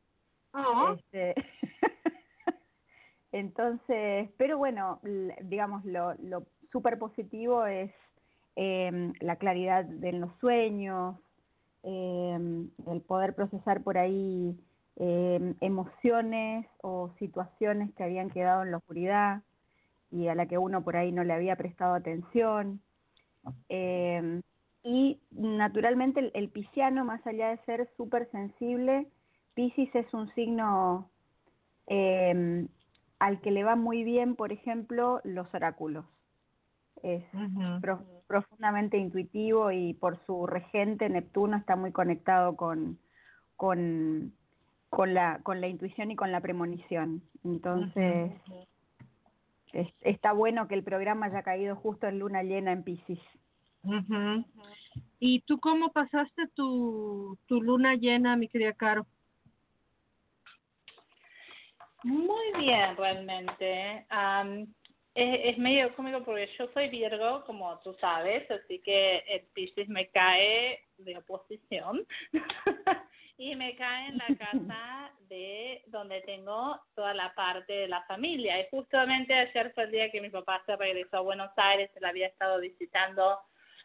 Oh, 0.52 0.94
Este, 0.96 1.34
entonces, 3.32 4.30
pero 4.36 4.58
bueno, 4.58 5.00
digamos, 5.42 5.84
lo, 5.84 6.14
lo 6.14 6.46
súper 6.72 6.98
positivo 6.98 7.66
es 7.66 7.92
em, 8.56 9.12
la 9.20 9.36
claridad 9.36 9.84
de 9.84 10.12
los 10.12 10.30
sueños, 10.40 11.16
em, 11.82 12.70
el 12.86 13.00
poder 13.02 13.34
procesar 13.34 13.82
por 13.82 13.98
ahí 13.98 14.58
em, 14.96 15.54
emociones 15.60 16.66
o 16.82 17.10
situaciones 17.18 17.92
que 17.94 18.04
habían 18.04 18.30
quedado 18.30 18.62
en 18.62 18.70
la 18.72 18.78
oscuridad 18.78 19.42
y 20.10 20.28
a 20.28 20.34
la 20.34 20.46
que 20.46 20.58
uno 20.58 20.82
por 20.84 20.96
ahí 20.96 21.12
no 21.12 21.24
le 21.24 21.32
había 21.34 21.56
prestado 21.56 21.94
atención. 21.94 22.82
Em, 23.68 24.42
y 24.82 25.20
naturalmente 25.30 26.20
el, 26.20 26.30
el 26.34 26.50
pisciano, 26.50 27.04
más 27.04 27.26
allá 27.26 27.50
de 27.50 27.58
ser 27.64 27.88
súper 27.96 28.30
sensible, 28.30 29.08
Piscis 29.54 29.94
es 29.94 30.12
un 30.14 30.28
signo 30.34 31.10
eh, 31.86 32.66
al 33.18 33.40
que 33.40 33.50
le 33.50 33.64
va 33.64 33.76
muy 33.76 34.04
bien, 34.04 34.36
por 34.36 34.52
ejemplo, 34.52 35.20
los 35.24 35.52
oráculos. 35.54 36.06
Es 37.02 37.24
pro- 37.80 38.04
profundamente 38.26 38.98
intuitivo 38.98 39.72
y 39.72 39.94
por 39.94 40.24
su 40.26 40.46
regente 40.46 41.08
Neptuno 41.08 41.56
está 41.56 41.76
muy 41.76 41.92
conectado 41.92 42.56
con, 42.56 42.98
con, 43.56 44.34
con, 44.90 45.14
la, 45.14 45.40
con 45.42 45.60
la 45.60 45.68
intuición 45.68 46.10
y 46.10 46.16
con 46.16 46.30
la 46.32 46.40
premonición. 46.40 47.22
Entonces, 47.44 48.32
es- 49.72 49.94
está 50.02 50.32
bueno 50.32 50.68
que 50.68 50.74
el 50.74 50.82
programa 50.84 51.26
haya 51.26 51.42
caído 51.42 51.76
justo 51.76 52.06
en 52.08 52.18
luna 52.18 52.42
llena 52.42 52.72
en 52.72 52.82
Piscis. 52.82 53.20
Ujú. 53.84 54.44
¿Y 55.20 55.40
tú 55.42 55.58
cómo 55.60 55.90
pasaste 55.92 56.48
tu, 56.54 57.38
tu 57.46 57.62
luna 57.62 57.94
llena, 57.94 58.36
mi 58.36 58.48
querida 58.48 58.72
Caro? 58.74 59.06
Muy 62.02 62.52
bien, 62.58 62.96
realmente. 62.96 64.06
Es, 65.14 65.40
es 65.44 65.58
medio 65.58 65.94
cómico 65.96 66.22
porque 66.24 66.48
yo 66.58 66.68
soy 66.72 66.88
Virgo, 66.88 67.44
como 67.44 67.78
tú 67.80 67.94
sabes, 68.00 68.50
así 68.50 68.78
que 68.80 69.18
el 69.28 69.42
Piscis 69.52 69.88
me 69.88 70.08
cae 70.08 70.80
de 70.98 71.18
oposición 71.18 72.06
y 73.40 73.56
me 73.56 73.74
cae 73.74 74.08
en 74.08 74.18
la 74.18 74.26
casa 74.36 75.10
de 75.30 75.82
donde 75.86 76.20
tengo 76.22 76.78
toda 76.94 77.14
la 77.14 77.34
parte 77.34 77.72
de 77.72 77.88
la 77.88 78.02
familia. 78.02 78.60
Y 78.60 78.66
justamente 78.70 79.32
ayer 79.32 79.72
fue 79.72 79.84
el 79.84 79.92
día 79.92 80.10
que 80.10 80.20
mi 80.20 80.28
papá 80.28 80.62
se 80.66 80.76
regresó 80.76 81.16
a 81.16 81.22
Buenos 81.22 81.50
Aires, 81.56 81.90
se 81.94 82.00
la 82.00 82.10
había 82.10 82.26
estado 82.26 82.60
visitando 82.60 83.38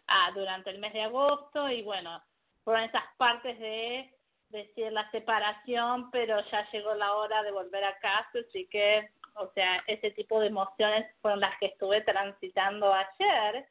ah, 0.08 0.32
durante 0.36 0.72
el 0.72 0.80
mes 0.80 0.91
de 0.91 1.04
agosto 1.04 1.70
y 1.70 1.84
bueno, 1.84 2.22
fueron 2.65 2.84
esas 2.84 3.06
partes 3.15 3.58
de 3.58 4.13
decir 4.50 4.91
la 4.91 5.10
separación, 5.12 6.12
pero 6.12 6.38
ya 6.52 6.70
llegó 6.72 6.94
la 6.94 7.13
hora 7.13 7.41
de 7.41 7.52
volver 7.52 7.86
a 7.86 7.98
casa, 8.00 8.39
así 8.50 8.68
que, 8.68 9.10
o 9.36 9.50
sea, 9.54 9.82
ese 9.88 10.12
tipo 10.12 10.41
de 10.41 10.48
emociones 10.48 11.06
fueron 11.22 11.39
las 11.39 11.58
que 11.60 11.68
estuve 11.68 12.02
transitando 12.02 12.94
ayer 12.94 13.70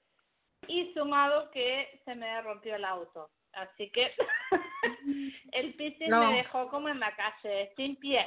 y 0.66 0.94
sumado 0.94 1.50
que 1.50 2.00
se 2.06 2.14
me 2.14 2.40
rompió 2.40 2.74
el 2.76 2.86
auto. 2.86 3.28
Así 3.56 3.90
que 3.90 4.12
el 5.52 5.74
Piscis 5.74 6.08
No. 6.08 6.30
me 6.30 6.36
dejó 6.38 6.68
como 6.68 6.88
en 6.88 7.00
la 7.00 7.14
calle, 7.14 7.72
sin 7.76 7.96
pie, 7.96 8.26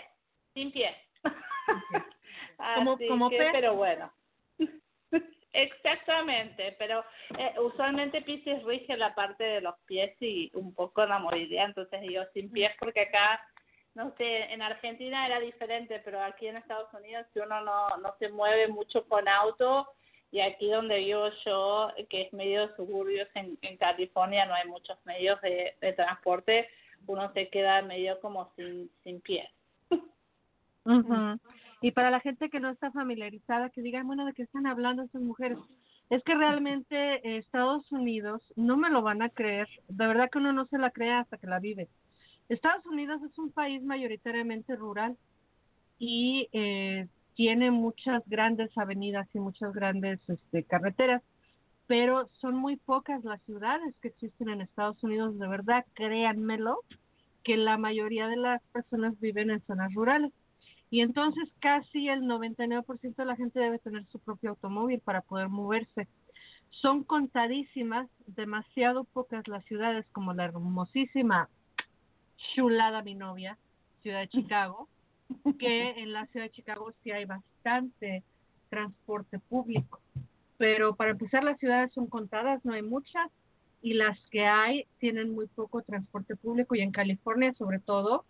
sin 0.53 0.71
pie. 0.71 0.95
Como- 2.75 2.97
como 3.07 3.29
que, 3.29 3.49
pero 3.51 3.75
bueno. 3.75 4.11
Exactamente, 5.53 6.75
pero 6.77 7.03
eh, 7.37 7.53
usualmente 7.59 8.21
Piscis 8.21 8.63
rige 8.63 8.95
la 8.97 9.15
parte 9.15 9.43
de 9.43 9.61
los 9.61 9.75
pies 9.85 10.15
y 10.21 10.51
un 10.53 10.73
poco 10.73 11.05
la 11.05 11.17
movilidad, 11.19 11.65
entonces 11.65 12.01
digo 12.01 12.23
sin 12.33 12.51
pies 12.51 12.71
porque 12.79 13.01
acá, 13.01 13.41
no 13.95 14.13
sé, 14.17 14.51
en 14.53 14.61
Argentina 14.61 15.25
era 15.25 15.39
diferente, 15.39 15.99
pero 16.05 16.21
aquí 16.21 16.47
en 16.47 16.57
Estados 16.57 16.93
Unidos 16.93 17.25
si 17.33 17.39
uno 17.39 17.61
no, 17.61 17.97
no 17.97 18.15
se 18.19 18.29
mueve 18.29 18.67
mucho 18.67 19.07
con 19.07 19.27
auto 19.27 19.87
y 20.31 20.41
aquí 20.41 20.69
donde 20.69 20.97
vivo 20.97 21.29
yo, 21.45 21.91
que 22.09 22.23
es 22.23 22.33
medio 22.33 22.75
suburbios 22.75 23.27
en, 23.35 23.57
en 23.61 23.77
California, 23.77 24.45
no 24.45 24.53
hay 24.53 24.67
muchos 24.67 24.97
medios 25.05 25.39
de, 25.41 25.75
de 25.79 25.93
transporte, 25.93 26.67
uno 27.05 27.31
se 27.33 27.49
queda 27.49 27.81
medio 27.81 28.19
como 28.19 28.51
sin, 28.55 28.89
sin 29.03 29.21
pies. 29.21 29.49
Ujú. 30.83 31.39
Y 31.81 31.91
para 31.91 32.09
la 32.09 32.19
gente 32.19 32.49
que 32.49 32.59
no 32.59 32.69
está 32.69 32.91
familiarizada, 32.91 33.69
que 33.69 33.81
digan, 33.81 34.07
bueno, 34.07 34.25
¿de 34.25 34.33
qué 34.33 34.43
están 34.43 34.67
hablando 34.67 35.03
estas 35.03 35.21
mujeres? 35.21 35.59
Es 36.09 36.23
que 36.23 36.35
realmente 36.35 37.15
eh, 37.15 37.37
Estados 37.37 37.91
Unidos, 37.91 38.41
no 38.55 38.77
me 38.77 38.89
lo 38.89 39.01
van 39.01 39.21
a 39.21 39.29
creer, 39.29 39.67
de 39.87 40.07
verdad 40.07 40.29
que 40.29 40.39
uno 40.39 40.53
no 40.53 40.65
se 40.67 40.77
la 40.77 40.91
cree 40.91 41.11
hasta 41.11 41.37
que 41.37 41.47
la 41.47 41.59
vive. 41.59 41.87
Estados 42.49 42.85
Unidos 42.85 43.21
es 43.23 43.37
un 43.37 43.51
país 43.51 43.83
mayoritariamente 43.83 44.75
rural 44.75 45.17
y 45.99 46.47
eh, 46.53 47.07
tiene 47.37 47.69
muchas 47.69 48.23
grandes 48.25 48.75
avenidas 48.75 49.27
y 49.31 49.39
muchas 49.39 49.71
grandes 49.71 50.19
este, 50.27 50.63
carreteras, 50.63 51.21
pero 51.85 52.31
son 52.41 52.55
muy 52.55 52.77
pocas 52.77 53.23
las 53.23 53.39
ciudades 53.43 53.93
que 54.01 54.07
existen 54.07 54.49
en 54.49 54.61
Estados 54.61 55.01
Unidos, 55.03 55.37
de 55.37 55.47
verdad, 55.47 55.85
créanmelo, 55.93 56.79
que 57.43 57.55
la 57.55 57.77
mayoría 57.77 58.27
de 58.27 58.37
las 58.37 58.63
personas 58.73 59.19
viven 59.19 59.51
en 59.51 59.61
zonas 59.67 59.93
rurales. 59.93 60.33
Y 60.89 61.01
entonces 61.01 61.47
casi 61.59 62.09
el 62.09 62.23
99% 62.23 63.15
de 63.15 63.25
la 63.25 63.35
gente 63.35 63.59
debe 63.59 63.77
tener 63.77 64.03
su 64.07 64.17
propio 64.17 64.49
automóvil 64.49 64.99
para 65.01 65.21
poder 65.21 65.47
moverse. 65.47 66.07
Son 66.71 67.03
contadísimas, 67.03 68.09
demasiado 68.25 69.03
pocas 69.03 69.47
las 69.47 69.63
ciudades 69.65 70.07
como 70.11 70.33
la 70.33 70.45
hermosísima, 70.45 71.49
chulada 72.55 73.03
mi 73.03 73.13
novia, 73.13 73.59
ciudad 74.01 74.21
de 74.21 74.29
Chicago, 74.29 74.89
que 75.59 75.89
en 75.91 76.13
la 76.13 76.25
ciudad 76.27 76.45
de 76.45 76.51
Chicago 76.51 76.93
sí 77.03 77.11
hay 77.11 77.25
bastante 77.25 78.23
transporte 78.69 79.39
público. 79.39 80.01
Pero 80.57 80.95
para 80.95 81.11
empezar 81.11 81.43
las 81.43 81.59
ciudades 81.59 81.93
son 81.93 82.07
contadas, 82.07 82.63
no 82.65 82.73
hay 82.73 82.81
muchas, 82.81 83.29
y 83.81 83.93
las 83.93 84.19
que 84.31 84.45
hay 84.45 84.85
tienen 84.99 85.33
muy 85.33 85.47
poco 85.47 85.81
transporte 85.83 86.35
público 86.35 86.75
y 86.75 86.81
en 86.81 86.91
California 86.91 87.53
sobre 87.53 87.79
todo 87.79 88.25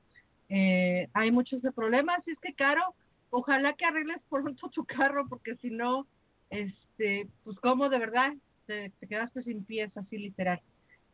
eh, 0.49 1.07
hay 1.13 1.31
muchos 1.31 1.61
de 1.61 1.71
problemas. 1.71 2.19
Y 2.27 2.31
es 2.31 2.39
que, 2.39 2.53
Caro, 2.53 2.83
ojalá 3.29 3.73
que 3.73 3.85
arregles 3.85 4.21
pronto 4.29 4.69
tu 4.69 4.85
carro 4.85 5.27
porque 5.27 5.55
si 5.57 5.69
no, 5.69 6.05
este, 6.49 7.27
pues 7.43 7.57
como 7.59 7.89
de 7.89 7.99
verdad, 7.99 8.33
te, 8.65 8.91
te 8.99 9.07
quedaste 9.07 9.43
sin 9.43 9.63
pies, 9.63 9.95
así 9.95 10.17
literal. 10.17 10.61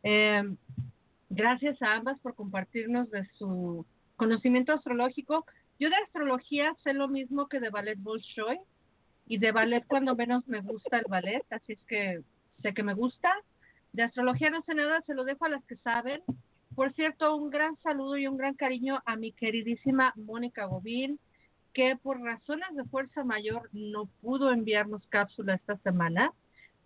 Eh, 0.02 0.42
gracias 1.30 1.80
a 1.82 1.94
ambas 1.94 2.18
por 2.20 2.34
compartirnos 2.34 3.10
de 3.10 3.24
su 3.38 3.86
conocimiento 4.16 4.72
astrológico. 4.72 5.46
Yo 5.78 5.90
de 5.90 5.96
astrología 5.96 6.74
sé 6.82 6.92
lo 6.92 7.08
mismo 7.08 7.48
que 7.48 7.60
de 7.60 7.70
ballet 7.70 7.98
Bolshoi 7.98 8.60
y 9.26 9.38
de 9.38 9.52
ballet 9.52 9.84
cuando 9.86 10.14
menos 10.14 10.46
me 10.46 10.60
gusta 10.60 10.98
el 10.98 11.06
ballet, 11.08 11.44
así 11.50 11.72
es 11.72 11.82
que 11.88 12.20
sé 12.62 12.74
que 12.74 12.82
me 12.82 12.94
gusta. 12.94 13.32
De 13.92 14.02
astrología 14.02 14.50
no 14.50 14.62
sé 14.62 14.74
nada, 14.74 15.02
se 15.02 15.14
lo 15.14 15.24
dejo 15.24 15.44
a 15.44 15.48
las 15.48 15.64
que 15.64 15.76
saben. 15.76 16.22
Por 16.74 16.92
cierto, 16.94 17.36
un 17.36 17.50
gran 17.50 17.76
saludo 17.78 18.16
y 18.16 18.26
un 18.26 18.36
gran 18.36 18.54
cariño 18.54 19.02
a 19.06 19.16
mi 19.16 19.32
queridísima 19.32 20.12
Mónica 20.16 20.66
Gobín, 20.66 21.18
que 21.72 21.96
por 21.96 22.20
razones 22.20 22.74
de 22.74 22.84
fuerza 22.84 23.24
mayor 23.24 23.68
no 23.72 24.06
pudo 24.20 24.52
enviarnos 24.52 25.06
cápsula 25.08 25.54
esta 25.54 25.76
semana. 25.78 26.32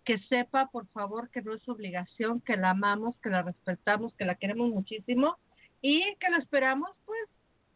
Que 0.03 0.17
sepa, 0.19 0.67
por 0.67 0.87
favor, 0.87 1.29
que 1.29 1.41
no 1.41 1.53
es 1.53 1.67
obligación, 1.67 2.41
que 2.41 2.57
la 2.57 2.71
amamos, 2.71 3.15
que 3.21 3.29
la 3.29 3.43
respetamos, 3.43 4.13
que 4.15 4.25
la 4.25 4.35
queremos 4.35 4.69
muchísimo 4.69 5.37
y 5.81 6.15
que 6.15 6.29
la 6.29 6.37
esperamos, 6.37 6.89
pues, 7.05 7.29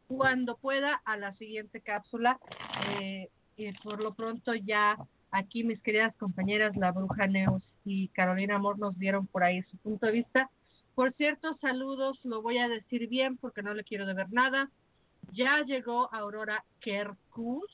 cuando 0.08 0.58
pueda 0.58 1.02
a 1.06 1.18
la 1.18 1.34
siguiente 1.36 1.82
cápsula. 1.82 2.39
Eh, 3.00 3.30
y 3.56 3.72
por 3.80 4.02
lo 4.02 4.13
pronto 4.13 4.54
ya 4.56 4.98
aquí 5.32 5.63
mis 5.63 5.82
queridas 5.82 6.16
compañeras, 6.16 6.76
la 6.76 6.92
Bruja 6.92 7.28
Neus 7.28 7.63
y 7.86 8.08
Carolina 8.10 8.56
Amor, 8.56 8.80
nos 8.80 8.98
dieron 8.98 9.28
por 9.28 9.44
ahí 9.44 9.62
su 9.63 9.78
punto 9.78 10.06
de 10.06 10.12
vista. 10.12 10.50
Por 10.96 11.12
cierto, 11.13 11.58
saludos, 11.60 12.20
lo 12.24 12.42
voy 12.42 12.60
a 12.60 12.68
decir 12.68 13.08
bien 13.08 13.38
porque 13.38 13.63
no 13.63 13.74
le 13.74 13.84
quiero 13.84 14.06
deber 14.06 14.32
nada. 14.32 14.70
Ya 15.32 15.62
llegó 15.62 16.13
Aurora 16.13 16.63
Kerkus. 16.80 17.72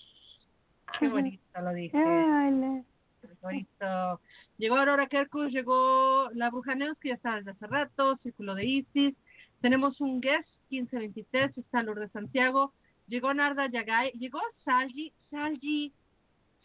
Qué 0.99 1.09
bonito 1.09 1.61
lo 1.61 1.73
dije. 1.73 1.97
Hola. 1.97 2.83
Qué 3.21 3.27
bonito. 3.41 4.21
Llegó 4.57 4.77
Aurora 4.77 5.07
Kerkus, 5.07 5.51
llegó 5.51 6.29
la 6.33 6.49
Bruja 6.49 6.75
Neus, 6.75 6.97
que 6.99 7.09
ya 7.09 7.15
está 7.15 7.35
desde 7.35 7.51
hace 7.51 7.67
rato, 7.67 8.17
Círculo 8.23 8.55
de 8.55 8.65
Isis. 8.65 9.15
Tenemos 9.61 9.99
un 9.99 10.21
guest, 10.21 10.47
1523, 10.69 11.57
está 11.57 11.83
Lourdes 11.83 12.11
Santiago. 12.11 12.73
Llegó 13.07 13.33
Narda 13.33 13.67
Yagay, 13.67 14.11
llegó 14.11 14.39
Salji, 14.63 15.11
Salji, 15.31 15.91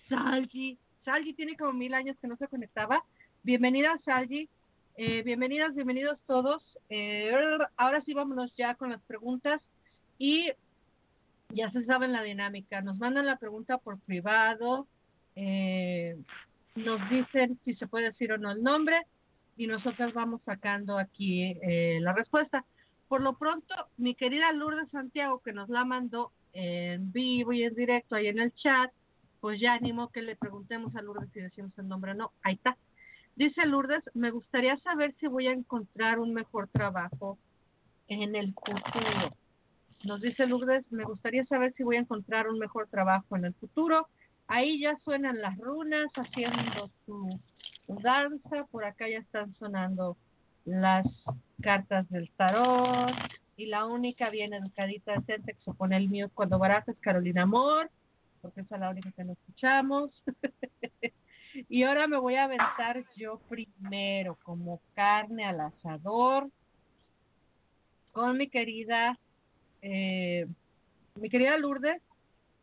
Salji. 0.09 0.79
Salji 1.05 1.33
tiene 1.33 1.57
como 1.57 1.73
mil 1.73 1.95
años 1.95 2.17
que 2.21 2.29
no 2.29 2.37
se 2.37 2.49
conectaba. 2.49 3.03
Bienvenida, 3.43 3.99
Salji. 4.05 4.49
Eh, 4.97 5.23
bienvenidas, 5.23 5.75
bienvenidos 5.75 6.19
todos. 6.27 6.62
Eh, 6.90 7.33
ahora 7.77 8.03
sí, 8.03 8.12
vámonos 8.12 8.55
ya 8.57 8.75
con 8.75 8.90
las 8.90 9.01
preguntas. 9.03 9.61
Y 10.19 10.53
ya 11.51 11.71
se 11.71 11.85
saben 11.85 12.12
la 12.12 12.23
dinámica. 12.23 12.83
Nos 12.83 12.99
mandan 12.99 13.27
la 13.27 13.37
pregunta 13.37 13.79
por 13.79 13.99
privado. 14.01 14.87
eh, 15.37 16.17
nos 16.77 17.09
dicen 17.09 17.59
si 17.64 17.75
se 17.75 17.87
puede 17.87 18.07
decir 18.07 18.33
o 18.33 18.38
no 18.38 18.51
el 18.51 18.62
nombre. 18.62 19.01
Y 19.57 19.67
nosotros 19.67 20.12
vamos 20.12 20.43
sacando 20.45 20.99
aquí 20.99 21.57
eh, 21.62 21.99
la 22.01 22.12
respuesta. 22.12 22.64
Por 23.14 23.22
lo 23.22 23.35
pronto, 23.35 23.72
mi 23.96 24.16
querida 24.16 24.50
Lourdes 24.50 24.90
Santiago, 24.90 25.38
que 25.38 25.53
nos 25.53 25.68
la 25.68 25.85
mandó 25.85 26.33
en 26.53 27.12
vivo 27.12 27.53
y 27.53 27.62
en 27.62 27.72
directo 27.72 28.16
ahí 28.16 28.27
en 28.27 28.40
el 28.40 28.53
chat, 28.57 28.90
pues 29.40 29.61
ya 29.61 29.74
animo 29.74 30.09
que 30.09 30.20
le 30.20 30.35
preguntemos 30.35 30.96
a 30.96 31.00
Lourdes 31.00 31.31
si 31.31 31.38
decimos 31.38 31.70
el 31.79 31.87
nombre 31.87 32.11
o 32.11 32.14
no. 32.14 32.33
Ahí 32.42 32.55
está. 32.55 32.77
Dice 33.37 33.66
Lourdes, 33.66 34.03
me 34.14 34.33
gustaría 34.33 34.77
saber 34.79 35.14
si 35.20 35.29
voy 35.29 35.46
a 35.46 35.53
encontrar 35.53 36.18
un 36.18 36.35
mejor 36.35 36.66
trabajo 36.66 37.38
en 38.09 38.35
el 38.35 38.53
futuro. 38.53 39.37
Nos 40.03 40.20
dice 40.20 40.48
Lourdes, 40.48 40.85
me 40.90 41.05
gustaría 41.05 41.46
saber 41.46 41.72
si 41.74 41.85
voy 41.85 41.94
a 41.94 42.00
encontrar 42.00 42.48
un 42.48 42.59
mejor 42.59 42.88
trabajo 42.88 43.37
en 43.37 43.44
el 43.44 43.55
futuro. 43.55 44.09
Ahí 44.48 44.81
ya 44.81 44.98
suenan 45.05 45.40
las 45.40 45.57
runas 45.59 46.11
haciendo 46.16 46.90
su 47.07 47.40
danza. 47.87 48.64
Por 48.72 48.85
acá 48.85 49.09
ya 49.09 49.18
están 49.18 49.55
sonando 49.55 50.16
las 50.64 51.07
cartas 51.61 52.09
del 52.11 52.31
tarot. 52.31 53.14
Y 53.57 53.66
la 53.66 53.87
única 53.87 54.31
bien 54.31 54.53
educadita 54.53 55.12
decente 55.12 55.55
que 55.55 55.62
se 55.62 55.72
pone 55.74 55.96
el 55.96 56.09
mío 56.09 56.31
cuando 56.35 56.59
baraja 56.59 56.90
es 56.90 56.98
Carolina 56.98 57.42
Amor, 57.42 57.90
porque 58.42 58.62
esa 58.62 58.74
es 58.74 58.81
la 58.81 58.90
única 58.90 59.12
que 59.12 59.24
no 59.24 59.33
escuchamos. 59.33 60.11
y 61.68 61.85
ahora 61.85 62.09
me 62.09 62.18
voy 62.18 62.35
a 62.35 62.44
aventar 62.44 63.05
yo 63.16 63.38
primero, 63.48 64.37
como 64.42 64.81
carne 64.94 65.44
al 65.44 65.61
asador, 65.61 66.50
con 68.12 68.37
mi 68.37 68.48
querida, 68.48 69.18
eh, 69.83 70.46
mi 71.14 71.31
querida 71.31 71.57
Lourdes. 71.57 72.03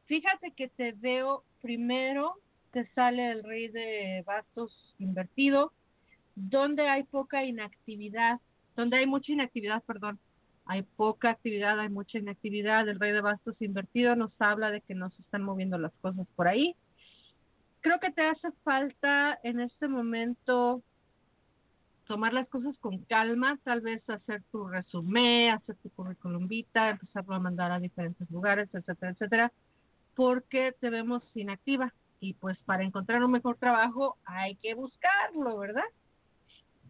Fíjate 0.07 0.51
que 0.51 0.67
te 0.67 0.91
veo 0.91 1.43
primero, 1.61 2.35
te 2.71 2.85
sale 2.93 3.31
el 3.31 3.43
rey 3.43 3.69
de 3.69 4.23
bastos 4.25 4.93
invertido, 4.99 5.71
donde 6.49 6.87
hay 6.89 7.03
poca 7.03 7.43
inactividad, 7.45 8.39
donde 8.75 8.97
hay 8.97 9.05
mucha 9.05 9.31
inactividad, 9.31 9.83
perdón, 9.83 10.19
hay 10.65 10.83
poca 10.83 11.29
actividad, 11.29 11.79
hay 11.79 11.89
mucha 11.89 12.17
inactividad, 12.17 12.87
el 12.87 12.99
rey 12.99 13.11
de 13.11 13.21
bastos 13.21 13.61
invertido 13.61 14.15
nos 14.15 14.31
habla 14.39 14.71
de 14.71 14.81
que 14.81 14.95
no 14.95 15.09
se 15.11 15.21
están 15.21 15.43
moviendo 15.43 15.77
las 15.77 15.93
cosas 16.01 16.27
por 16.35 16.47
ahí. 16.47 16.75
Creo 17.81 17.99
que 17.99 18.11
te 18.11 18.21
hace 18.21 18.51
falta 18.63 19.39
en 19.43 19.59
este 19.59 19.87
momento 19.87 20.81
tomar 22.07 22.33
las 22.33 22.47
cosas 22.47 22.77
con 22.79 22.99
calma, 23.05 23.59
tal 23.63 23.81
vez 23.81 24.07
hacer 24.09 24.43
tu 24.51 24.67
resumen, 24.67 25.51
hacer 25.51 25.75
tu 25.77 25.89
currículum 25.91 26.47
vita, 26.47 26.89
empezarlo 26.89 27.35
a 27.35 27.39
mandar 27.39 27.71
a 27.71 27.79
diferentes 27.79 28.29
lugares, 28.31 28.69
etcétera, 28.73 29.11
etcétera, 29.11 29.51
porque 30.15 30.75
te 30.79 30.89
vemos 30.89 31.23
inactiva 31.35 31.93
y 32.19 32.33
pues 32.33 32.57
para 32.59 32.83
encontrar 32.83 33.23
un 33.23 33.31
mejor 33.31 33.57
trabajo 33.57 34.17
hay 34.25 34.55
que 34.55 34.73
buscarlo, 34.73 35.57
¿verdad? 35.57 35.83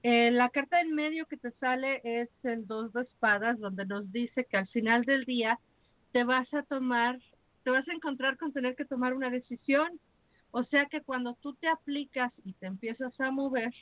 Eh, 0.04 0.32
la 0.32 0.50
carta 0.50 0.82
en 0.82 0.96
medio 0.96 1.28
que 1.28 1.38
te 1.38 1.52
sale 1.52 2.02
es 2.04 2.30
el 2.44 2.66
dos 2.66 2.92
de 2.94 3.02
espadas, 3.04 3.60
donde 3.60 3.86
nos 3.86 4.12
dice 4.12 4.46
que 4.46 4.58
al 4.58 4.68
final 4.68 5.04
del 5.06 5.26
día 5.26 5.60
te 6.12 6.24
vas 6.24 6.52
a 6.54 6.64
tomar, 6.64 7.20
te 7.64 7.70
vas 7.70 7.88
a 7.88 7.94
encontrar 7.94 8.38
con 8.38 8.52
tener 8.52 8.76
que 8.76 8.86
tomar 8.86 9.14
una 9.14 9.30
decisión. 9.30 10.00
O 10.52 10.64
sea 10.66 10.88
que 10.88 11.02
cuando 11.02 11.36
tú 11.36 11.54
te 11.54 11.68
aplicas 11.68 12.34
y 12.44 12.54
te 12.54 12.66
empiezas 12.66 13.18
a 13.22 13.32
mover, 13.32 13.74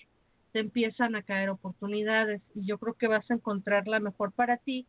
te 0.52 0.60
empiezan 0.60 1.16
a 1.16 1.24
caer 1.24 1.50
oportunidades 1.50 2.42
y 2.54 2.66
yo 2.66 2.78
creo 2.80 2.96
que 2.96 3.08
vas 3.08 3.30
a 3.32 3.36
encontrar 3.36 3.88
la 3.88 4.00
mejor 4.00 4.32
para 4.34 4.58
ti 4.58 4.86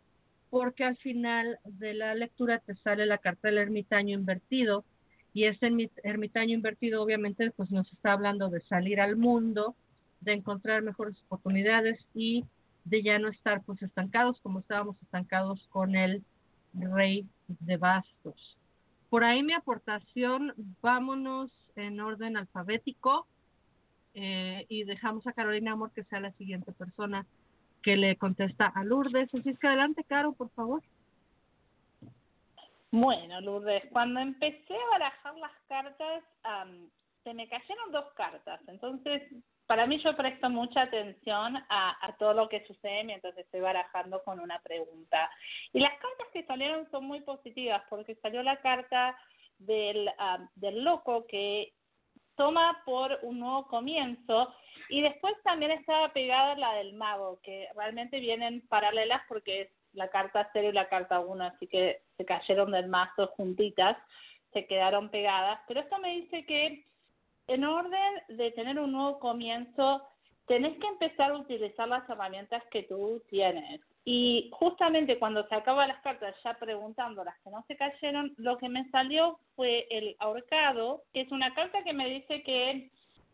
porque 0.51 0.85
al 0.85 0.97
final 0.97 1.59
de 1.65 1.95
la 1.95 2.15
lectura 2.15 2.59
te 2.59 2.75
sale 2.77 3.07
la 3.07 3.19
carta 3.19 3.49
del 3.49 3.59
ermitaño 3.59 4.19
invertido 4.19 4.85
y 5.33 5.45
ermi- 5.45 5.91
ermitaño 6.03 6.55
invertido 6.55 7.03
obviamente 7.03 7.51
pues 7.53 7.71
nos 7.71 7.91
está 7.93 8.13
hablando 8.13 8.49
de 8.51 8.61
salir 8.63 9.01
al 9.01 9.17
mundo, 9.17 9.77
de 10.21 10.33
encontrar 10.35 10.83
mejores 10.83 11.21
oportunidades 11.23 11.99
y 12.15 12.45
de 12.85 13.03
ya 13.03 13.19
no 13.19 13.29
estar 13.29 13.63
pues 13.63 13.83
estancados 13.83 14.41
como 14.41 14.61
estábamos 14.61 14.97
estancados 15.03 15.67
con 15.69 15.95
el 15.95 16.23
rey 16.73 17.27
de 17.47 17.77
bastos. 17.77 18.57
Por 19.09 19.25
ahí 19.25 19.43
mi 19.43 19.53
aportación, 19.53 20.55
vámonos 20.81 21.51
en 21.77 22.01
orden 22.01 22.37
alfabético 22.37 23.27
eh, 24.15 24.67
y 24.69 24.85
dejamos 24.85 25.27
a 25.27 25.33
Carolina 25.33 25.73
Amor 25.73 25.93
que 25.93 26.05
sea 26.05 26.21
la 26.21 26.33
siguiente 26.33 26.73
persona 26.73 27.27
que 27.83 27.97
le 27.97 28.17
contesta 28.17 28.67
a 28.67 28.85
Lourdes. 28.85 29.33
Así 29.35 29.49
es 29.49 29.59
que 29.59 29.67
adelante, 29.67 30.05
Caro, 30.05 30.33
por 30.33 30.51
favor. 30.51 30.83
Bueno, 32.93 33.41
Lourdes, 33.41 33.85
cuando 33.93 34.21
empecé 34.21 34.75
a 34.75 34.91
barajar 34.91 35.35
las 35.37 35.53
cartas, 35.69 36.25
am, 36.43 36.89
se 37.25 37.35
me 37.35 37.49
cayeron 37.49 37.93
dos 37.93 38.13
cartas. 38.15 38.61
Entonces, 38.67 39.23
para 39.71 39.87
mí 39.87 40.03
yo 40.03 40.17
presto 40.17 40.51
mucha 40.51 40.83
atención 40.83 41.57
a, 41.69 42.17
todo 42.19 42.35
lo 42.35 42.49
que 42.49 42.67
sucede 42.67 43.05
mientras 43.05 43.39
estoy 43.39 43.61
barajando 43.61 44.21
con 44.25 44.41
una 44.41 44.59
pregunta. 44.63 45.31
Y 45.73 45.79
las 45.79 45.93
cartas 45.93 46.27
que 46.33 46.45
salieron 46.45 46.91
son 46.91 47.05
muy 47.05 47.21
positivas 47.21 47.81
porque 47.89 48.17
salió 48.17 48.43
la 48.43 48.57
carta 48.57 49.17
del, 49.59 50.11
am, 50.19 50.49
del 50.57 50.83
loco 50.83 51.25
que 51.29 51.73
toma 52.35 52.83
por 52.85 53.21
un 53.23 53.39
nuevo 53.39 53.69
comienzo 53.69 54.53
y 54.89 55.03
después 55.03 55.35
también 55.45 55.71
estaba 55.71 56.13
pegada 56.13 56.57
la 56.57 56.73
del 56.73 56.95
mago, 56.95 57.39
que 57.41 57.69
realmente 57.77 58.19
vienen 58.19 58.67
paralelas 58.67 59.23
porque 59.29 59.61
es 59.61 59.69
la 59.93 60.09
carta 60.09 60.51
0 60.53 60.71
y 60.71 60.73
la 60.73 60.89
carta 60.89 61.21
1, 61.21 61.45
así 61.45 61.69
que 61.69 62.03
se 62.17 62.25
cayeron 62.25 62.73
del 62.73 62.89
mazo 62.89 63.29
juntitas, 63.37 63.97
se 64.53 64.67
quedaron 64.67 65.11
pegadas. 65.11 65.61
Pero 65.69 65.79
esto 65.79 65.97
me 66.01 66.17
dice 66.17 66.45
que 66.45 66.90
en 67.51 67.65
orden 67.65 68.23
de 68.29 68.53
tener 68.53 68.79
un 68.79 68.93
nuevo 68.93 69.19
comienzo, 69.19 70.03
tenés 70.47 70.79
que 70.79 70.87
empezar 70.87 71.33
a 71.33 71.39
utilizar 71.39 71.89
las 71.89 72.09
herramientas 72.09 72.63
que 72.71 72.85
tú 72.85 73.23
tienes. 73.29 73.81
Y 74.05 74.51
justamente 74.53 75.19
cuando 75.19 75.47
se 75.49 75.55
acaban 75.57 75.89
las 75.89 76.01
cartas, 76.01 76.35
ya 76.45 76.55
preguntando 76.55 77.25
las 77.25 77.39
que 77.41 77.51
no 77.51 77.65
se 77.67 77.77
cayeron, 77.77 78.33
lo 78.37 78.57
que 78.57 78.69
me 78.69 78.89
salió 78.91 79.39
fue 79.57 79.87
el 79.91 80.17
ahorcado, 80.21 81.03
que 81.13 81.23
es 81.23 81.33
una 81.33 81.53
carta 81.55 81.83
que 81.83 81.93
me 81.93 82.09
dice 82.09 82.43
que 82.43 82.91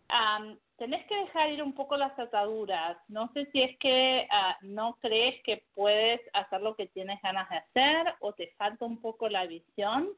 am, 0.09 0.59
tenés 0.79 1.07
que 1.07 1.17
dejar 1.17 1.51
ir 1.51 1.63
un 1.63 1.75
poco 1.75 1.97
las 1.97 2.19
ataduras. 2.19 2.97
No 3.09 3.31
sé 3.33 3.47
si 3.53 3.63
es 3.63 3.79
que 3.79 4.27
ah, 4.31 4.57
no 4.63 4.97
crees 5.01 5.43
que 5.43 5.63
puedes 5.75 6.21
hacer 6.33 6.63
lo 6.63 6.75
que 6.75 6.87
tienes 6.87 7.21
ganas 7.23 7.49
de 7.51 7.57
hacer 7.57 8.15
o 8.21 8.33
te 8.33 8.49
falta 8.57 8.85
un 8.85 9.01
poco 9.01 9.29
la 9.29 9.47
visión. 9.47 10.09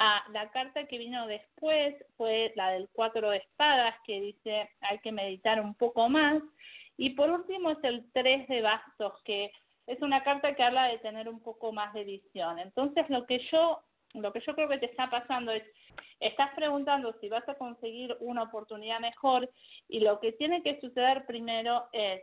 Ah, 0.00 0.22
la 0.30 0.48
carta 0.52 0.86
que 0.86 0.96
vino 0.96 1.26
después 1.26 1.92
fue 2.16 2.52
la 2.54 2.70
del 2.70 2.88
cuatro 2.92 3.30
de 3.30 3.38
espadas, 3.38 3.96
que 4.06 4.20
dice 4.20 4.70
hay 4.80 5.00
que 5.00 5.10
meditar 5.10 5.60
un 5.60 5.74
poco 5.74 6.08
más. 6.08 6.40
Y 6.96 7.10
por 7.10 7.28
último 7.30 7.72
es 7.72 7.78
el 7.82 8.08
tres 8.12 8.46
de 8.46 8.62
bastos, 8.62 9.20
que 9.24 9.50
es 9.88 10.00
una 10.00 10.22
carta 10.22 10.54
que 10.54 10.62
habla 10.62 10.86
de 10.86 10.98
tener 10.98 11.28
un 11.28 11.40
poco 11.40 11.72
más 11.72 11.92
de 11.94 12.04
visión. 12.04 12.60
Entonces 12.60 13.10
lo 13.10 13.26
que 13.26 13.40
yo, 13.50 13.80
lo 14.14 14.32
que 14.32 14.40
yo 14.46 14.54
creo 14.54 14.68
que 14.68 14.78
te 14.78 14.86
está 14.86 15.10
pasando 15.10 15.50
es, 15.50 15.64
estás 16.20 16.54
preguntando 16.54 17.12
si 17.20 17.28
vas 17.28 17.48
a 17.48 17.54
conseguir 17.54 18.16
una 18.20 18.44
oportunidad 18.44 19.00
mejor 19.00 19.50
y 19.88 19.98
lo 19.98 20.20
que 20.20 20.30
tiene 20.30 20.62
que 20.62 20.80
suceder 20.80 21.26
primero 21.26 21.88
es 21.90 22.22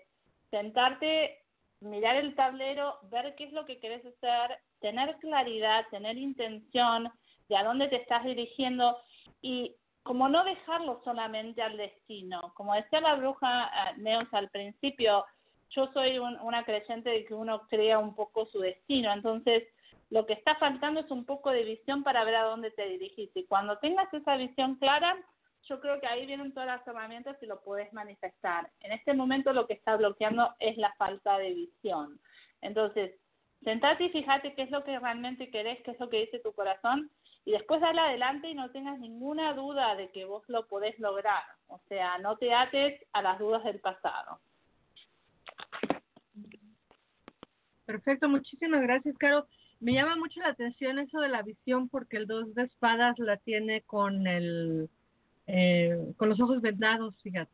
sentarte, 0.49 1.43
mirar 1.81 2.15
el 2.15 2.35
tablero, 2.35 2.99
ver 3.11 3.35
qué 3.35 3.43
es 3.43 3.51
lo 3.51 3.65
que 3.65 3.79
querés 3.79 4.05
hacer, 4.05 4.59
tener 4.79 5.17
claridad, 5.17 5.85
tener 5.91 6.17
intención 6.17 7.11
de 7.49 7.57
a 7.57 7.63
dónde 7.63 7.87
te 7.87 7.97
estás 7.97 8.23
dirigiendo 8.23 8.97
y 9.41 9.75
como 10.03 10.29
no 10.29 10.43
dejarlo 10.43 11.01
solamente 11.03 11.61
al 11.61 11.77
destino. 11.77 12.53
Como 12.53 12.75
decía 12.75 13.01
la 13.01 13.15
bruja 13.15 13.71
uh, 13.71 14.01
Neos 14.01 14.31
al 14.33 14.49
principio, 14.49 15.25
yo 15.71 15.91
soy 15.93 16.19
un, 16.19 16.39
una 16.41 16.63
creyente 16.63 17.09
de 17.09 17.25
que 17.25 17.33
uno 17.33 17.67
crea 17.67 17.97
un 17.97 18.15
poco 18.15 18.45
su 18.45 18.59
destino, 18.59 19.11
entonces 19.11 19.63
lo 20.11 20.25
que 20.25 20.33
está 20.33 20.55
faltando 20.55 20.99
es 20.99 21.09
un 21.09 21.25
poco 21.25 21.49
de 21.49 21.63
visión 21.63 22.03
para 22.03 22.23
ver 22.23 22.35
a 22.35 22.43
dónde 22.43 22.71
te 22.71 22.87
dirigís. 22.87 23.31
Y 23.33 23.45
cuando 23.45 23.79
tengas 23.79 24.13
esa 24.13 24.37
visión 24.37 24.75
clara, 24.75 25.17
yo 25.63 25.79
creo 25.79 25.99
que 25.99 26.07
ahí 26.07 26.25
vienen 26.25 26.53
todas 26.53 26.67
las 26.67 26.87
herramientas 26.87 27.37
y 27.41 27.47
lo 27.47 27.61
puedes 27.61 27.91
manifestar. 27.91 28.69
En 28.81 28.91
este 28.91 29.13
momento 29.13 29.53
lo 29.53 29.65
que 29.65 29.73
está 29.73 29.95
bloqueando 29.97 30.53
es 30.59 30.77
la 30.77 30.93
falta 30.93 31.39
de 31.39 31.53
visión. 31.53 32.19
Entonces, 32.61 33.15
sentate 33.63 34.05
y 34.05 34.09
fíjate 34.09 34.53
qué 34.53 34.61
es 34.63 34.71
lo 34.71 34.83
que 34.83 34.99
realmente 34.99 35.49
querés, 35.49 35.81
qué 35.83 35.91
es 35.91 35.99
lo 35.99 36.09
que 36.09 36.21
dice 36.21 36.39
tu 36.39 36.53
corazón 36.53 37.09
y 37.45 37.51
después 37.51 37.79
dale 37.79 38.01
adelante 38.01 38.49
y 38.49 38.55
no 38.55 38.71
tengas 38.71 38.99
ninguna 38.99 39.53
duda 39.53 39.95
de 39.95 40.09
que 40.09 40.25
vos 40.25 40.43
lo 40.47 40.67
podés 40.67 40.97
lograr. 40.99 41.43
O 41.67 41.79
sea, 41.87 42.17
no 42.17 42.37
te 42.37 42.51
ates 42.53 42.99
a 43.13 43.21
las 43.21 43.37
dudas 43.37 43.63
del 43.63 43.79
pasado. 43.79 44.39
Perfecto, 47.85 48.27
muchísimas 48.27 48.81
gracias, 48.81 49.15
Caro. 49.19 49.45
Me 49.79 49.93
llama 49.93 50.15
mucho 50.15 50.39
la 50.39 50.49
atención 50.49 50.97
eso 50.97 51.19
de 51.19 51.29
la 51.29 51.43
visión 51.43 51.87
porque 51.87 52.17
el 52.17 52.25
dos 52.25 52.55
de 52.55 52.63
espadas 52.63 53.19
la 53.19 53.37
tiene 53.37 53.81
con 53.81 54.25
el 54.25 54.89
eh, 55.45 56.13
con 56.17 56.29
los 56.29 56.39
ojos 56.39 56.59
vendados, 56.61 57.13
fíjate, 57.21 57.51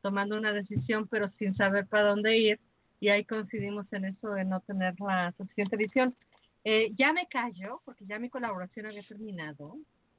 tomando 0.00 0.38
una 0.38 0.54
decisión 0.54 1.06
pero 1.08 1.28
sin 1.38 1.54
saber 1.54 1.86
para 1.86 2.08
dónde 2.08 2.38
ir 2.38 2.60
y 3.00 3.08
ahí 3.08 3.24
coincidimos 3.26 3.92
en 3.92 4.06
eso 4.06 4.30
de 4.30 4.44
no 4.46 4.60
tener 4.60 4.98
la 5.00 5.32
suficiente 5.36 5.76
visión. 5.76 6.14
Eh, 6.64 6.92
ya 6.96 7.12
me 7.12 7.26
callo 7.26 7.80
porque 7.84 8.06
ya 8.06 8.18
mi 8.18 8.28
colaboración 8.28 8.86
había 8.86 9.02
terminado. 9.02 9.76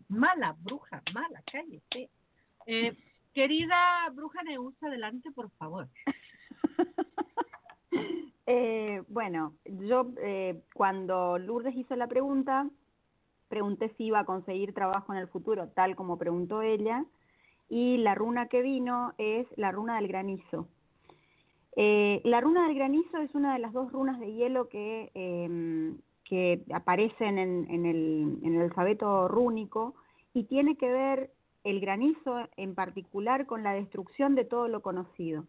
Mala 0.09 0.55
bruja, 0.59 1.01
mala, 1.13 1.41
cállate. 1.51 2.09
Eh, 2.65 2.97
querida 3.33 4.09
bruja 4.13 4.43
Neusa, 4.43 4.87
adelante 4.87 5.31
por 5.31 5.49
favor. 5.51 5.87
Eh, 8.47 9.03
bueno, 9.07 9.55
yo 9.63 10.11
eh, 10.17 10.61
cuando 10.73 11.37
Lourdes 11.37 11.75
hizo 11.75 11.95
la 11.95 12.07
pregunta, 12.07 12.67
pregunté 13.47 13.93
si 13.95 14.05
iba 14.05 14.19
a 14.19 14.25
conseguir 14.25 14.73
trabajo 14.73 15.13
en 15.13 15.19
el 15.19 15.29
futuro, 15.29 15.69
tal 15.69 15.95
como 15.95 16.17
preguntó 16.17 16.61
ella, 16.61 17.05
y 17.69 17.97
la 17.97 18.13
runa 18.13 18.47
que 18.47 18.61
vino 18.61 19.13
es 19.17 19.47
la 19.55 19.71
runa 19.71 19.95
del 19.95 20.09
granizo. 20.09 20.67
Eh, 21.77 22.21
la 22.25 22.41
runa 22.41 22.67
del 22.67 22.75
granizo 22.75 23.19
es 23.19 23.33
una 23.35 23.53
de 23.53 23.59
las 23.59 23.71
dos 23.71 23.91
runas 23.93 24.19
de 24.19 24.33
hielo 24.33 24.67
que, 24.67 25.11
eh, 25.13 25.93
que 26.31 26.61
aparecen 26.73 27.37
en, 27.37 27.69
en, 27.69 27.85
el, 27.85 28.39
en 28.41 28.55
el 28.55 28.61
alfabeto 28.61 29.27
rúnico 29.27 29.95
y 30.33 30.45
tiene 30.45 30.77
que 30.77 30.89
ver 30.89 31.29
el 31.65 31.81
granizo 31.81 32.47
en 32.55 32.73
particular 32.73 33.45
con 33.45 33.63
la 33.63 33.73
destrucción 33.73 34.33
de 34.35 34.45
todo 34.45 34.69
lo 34.69 34.81
conocido, 34.81 35.43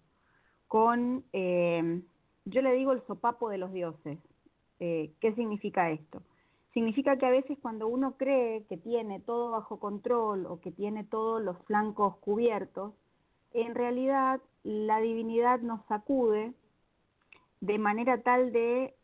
con 0.67 1.23
eh, 1.33 2.03
yo 2.47 2.63
le 2.63 2.73
digo 2.73 2.91
el 2.91 3.07
sopapo 3.07 3.49
de 3.49 3.59
los 3.59 3.73
dioses. 3.73 4.19
Eh, 4.81 5.13
¿Qué 5.21 5.33
significa 5.37 5.93
esto? 5.93 6.21
Significa 6.75 7.17
que 7.17 7.27
a 7.27 7.31
veces 7.31 7.57
cuando 7.63 7.87
uno 7.87 8.17
cree 8.17 8.65
que 8.65 8.77
tiene 8.77 9.21
todo 9.21 9.53
bajo 9.53 9.79
control 9.79 10.47
o 10.47 10.59
que 10.59 10.73
tiene 10.73 11.05
todos 11.05 11.41
los 11.41 11.59
flancos 11.67 12.17
cubiertos, 12.17 12.93
en 13.53 13.77
realidad 13.77 14.41
la 14.65 14.99
divinidad 14.99 15.61
nos 15.61 15.87
sacude 15.87 16.55
de 17.61 17.79
manera 17.79 18.21
tal 18.23 18.51
de 18.51 18.97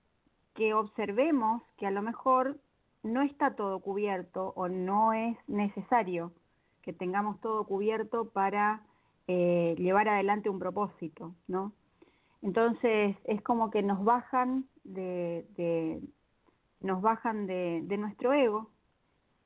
que 0.59 0.75
observemos 0.75 1.63
que 1.77 1.87
a 1.87 1.93
lo 1.93 2.03
mejor 2.03 2.59
no 3.05 3.23
está 3.23 3.55
todo 3.55 3.79
cubierto 3.79 4.53
o 4.57 4.69
no 4.69 5.13
es 5.13 5.37
necesario 5.47 6.33
que 6.83 6.93
tengamos 6.93 7.41
todo 7.41 7.63
cubierto 7.63 8.31
para 8.31 8.83
eh, 9.29 9.77
llevar 9.79 10.09
adelante 10.09 10.51
un 10.51 10.59
propósito, 10.59 11.33
¿no? 11.47 11.73
Entonces 12.43 13.17
es 13.23 13.41
como 13.43 13.71
que 13.71 13.85
nos 13.85 14.03
bajan 14.05 14.65
de, 14.83 15.47
de 15.57 16.03
nos 16.81 17.03
bajan 17.03 17.47
de, 17.47 17.83
de 17.85 17.97
nuestro 17.97 18.33
ego 18.33 18.69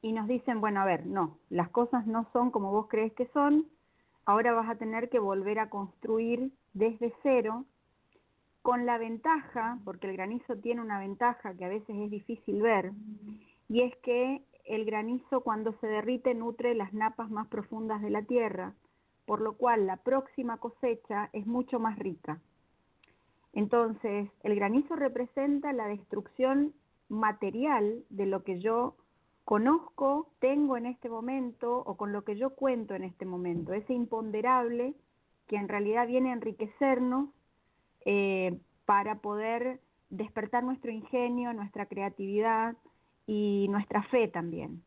y 0.01 0.12
nos 0.12 0.27
dicen, 0.27 0.62
bueno, 0.62 0.81
a 0.81 0.87
ver, 0.87 1.05
no, 1.05 1.37
las 1.51 1.68
cosas 1.68 2.07
no 2.07 2.27
son 2.33 2.51
como 2.51 2.70
vos 2.70 2.87
crees 2.88 3.12
que 3.12 3.27
son, 3.35 3.66
ahora 4.25 4.55
vas 4.55 4.70
a 4.70 4.77
tener 4.77 5.11
que 5.11 5.18
volver 5.18 5.59
a 5.59 5.68
construir 5.68 6.53
desde 6.72 7.12
cero, 7.22 7.66
con 8.62 8.87
la 8.87 8.96
ventaja, 8.96 9.79
porque 9.85 10.09
el 10.09 10.16
granizo 10.16 10.57
tiene 10.57 10.81
una 10.81 10.98
ventaja 10.98 11.55
que 11.55 11.64
a 11.64 11.68
veces 11.68 11.96
es 11.96 12.11
difícil 12.11 12.62
ver, 12.62 12.92
y 13.68 13.83
es 13.83 13.94
que 13.98 14.42
el 14.64 14.85
granizo 14.85 15.40
cuando 15.40 15.72
se 15.81 15.87
derrite 15.87 16.35
nutre 16.35 16.75
las 16.75 16.92
napas 16.92 17.31
más 17.31 17.48
profundas 17.48 18.01
de 18.01 18.11
la 18.11 18.22
tierra, 18.22 18.75
por 19.27 19.40
lo 19.40 19.55
cual 19.55 19.87
la 19.87 19.96
próxima 19.96 20.59
cosecha 20.59 21.29
es 21.33 21.46
mucho 21.46 21.81
más 21.81 21.98
rica. 21.98 22.40
Entonces, 23.53 24.31
el 24.42 24.55
granizo 24.55 24.96
representa 24.96 25.72
la 25.72 25.87
destrucción 25.87 26.72
material 27.09 28.05
de 28.09 28.27
lo 28.27 28.44
que 28.44 28.61
yo 28.61 28.96
conozco, 29.44 30.29
tengo 30.38 30.77
en 30.77 30.87
este 30.87 31.09
momento 31.09 31.79
o 31.79 31.96
con 31.96 32.12
lo 32.12 32.22
que 32.22 32.37
yo 32.37 32.51
cuento 32.51 32.94
en 32.94 33.03
este 33.03 33.27
momento, 33.27 33.72
ese 33.72 33.92
imponderable 33.92 34.94
que 35.48 35.57
en 35.57 35.68
realidad 35.68 36.07
viene 36.07 36.31
a 36.31 36.35
enriquecernos 36.35 37.29
eh, 38.05 38.59
para 38.85 39.17
poder 39.17 39.81
despertar 40.11 40.62
nuestro 40.62 40.91
ingenio, 40.91 41.53
nuestra 41.53 41.87
creatividad 41.87 42.77
y 43.27 43.67
nuestra 43.71 44.03
fe 44.05 44.29
también. 44.29 44.83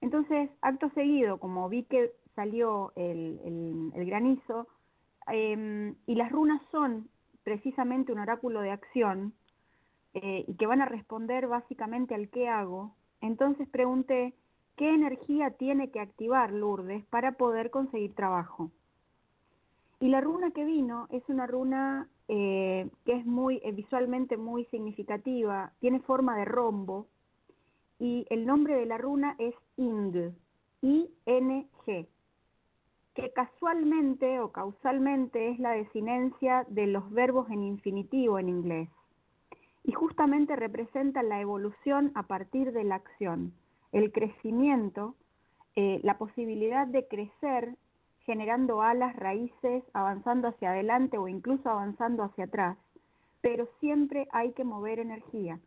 Entonces, 0.00 0.50
acto 0.60 0.90
seguido, 0.90 1.38
como 1.38 1.68
vi 1.68 1.84
que 1.84 2.12
salió 2.34 2.92
el, 2.96 3.92
granizo, 3.94 4.66
eh, 5.32 5.94
y 6.06 6.14
las 6.14 6.30
runas 6.30 6.60
son 6.70 7.08
precisamente 7.42 8.12
un 8.12 8.18
oráculo 8.18 8.60
de 8.60 8.70
acción 8.70 9.32
eh, 10.14 10.44
y 10.46 10.54
que 10.54 10.66
van 10.66 10.80
a 10.80 10.86
responder 10.86 11.46
básicamente 11.46 12.14
al 12.14 12.28
qué 12.28 12.48
hago, 12.48 12.94
entonces 13.20 13.68
pregunté 13.68 14.34
qué 14.76 14.90
energía 14.90 15.50
tiene 15.50 15.90
que 15.90 16.00
activar 16.00 16.52
Lourdes 16.52 17.04
para 17.06 17.32
poder 17.32 17.70
conseguir 17.70 18.14
trabajo. 18.14 18.70
Y 20.04 20.08
la 20.08 20.20
runa 20.20 20.50
que 20.50 20.66
vino 20.66 21.08
es 21.08 21.22
una 21.28 21.46
runa 21.46 22.10
eh, 22.28 22.90
que 23.06 23.12
es 23.14 23.24
muy 23.24 23.62
eh, 23.64 23.72
visualmente 23.72 24.36
muy 24.36 24.66
significativa, 24.66 25.72
tiene 25.80 25.98
forma 26.00 26.36
de 26.36 26.44
rombo 26.44 27.06
y 27.98 28.26
el 28.28 28.44
nombre 28.44 28.76
de 28.76 28.84
la 28.84 28.98
runa 28.98 29.34
es 29.38 29.54
Ing, 29.78 30.34
I-N-G 30.82 32.06
que 33.14 33.32
casualmente 33.32 34.40
o 34.40 34.52
causalmente 34.52 35.48
es 35.48 35.58
la 35.58 35.70
desinencia 35.70 36.66
de 36.68 36.86
los 36.86 37.10
verbos 37.10 37.48
en 37.48 37.62
infinitivo 37.62 38.38
en 38.38 38.50
inglés 38.50 38.90
y 39.84 39.92
justamente 39.92 40.54
representa 40.54 41.22
la 41.22 41.40
evolución 41.40 42.12
a 42.14 42.24
partir 42.24 42.72
de 42.72 42.84
la 42.84 42.96
acción, 42.96 43.54
el 43.92 44.12
crecimiento, 44.12 45.14
eh, 45.76 46.00
la 46.02 46.18
posibilidad 46.18 46.86
de 46.86 47.08
crecer 47.08 47.78
generando 48.24 48.82
alas, 48.82 49.14
raíces, 49.16 49.84
avanzando 49.92 50.48
hacia 50.48 50.70
adelante 50.70 51.18
o 51.18 51.28
incluso 51.28 51.68
avanzando 51.68 52.22
hacia 52.22 52.44
atrás, 52.44 52.78
pero 53.40 53.68
siempre 53.80 54.26
hay 54.32 54.52
que 54.52 54.64
mover 54.64 54.98
energía. 54.98 55.60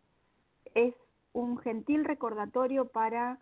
Es 0.74 0.94
un 1.34 1.58
gentil 1.60 2.04
recordatorio 2.04 2.88
para 2.88 3.38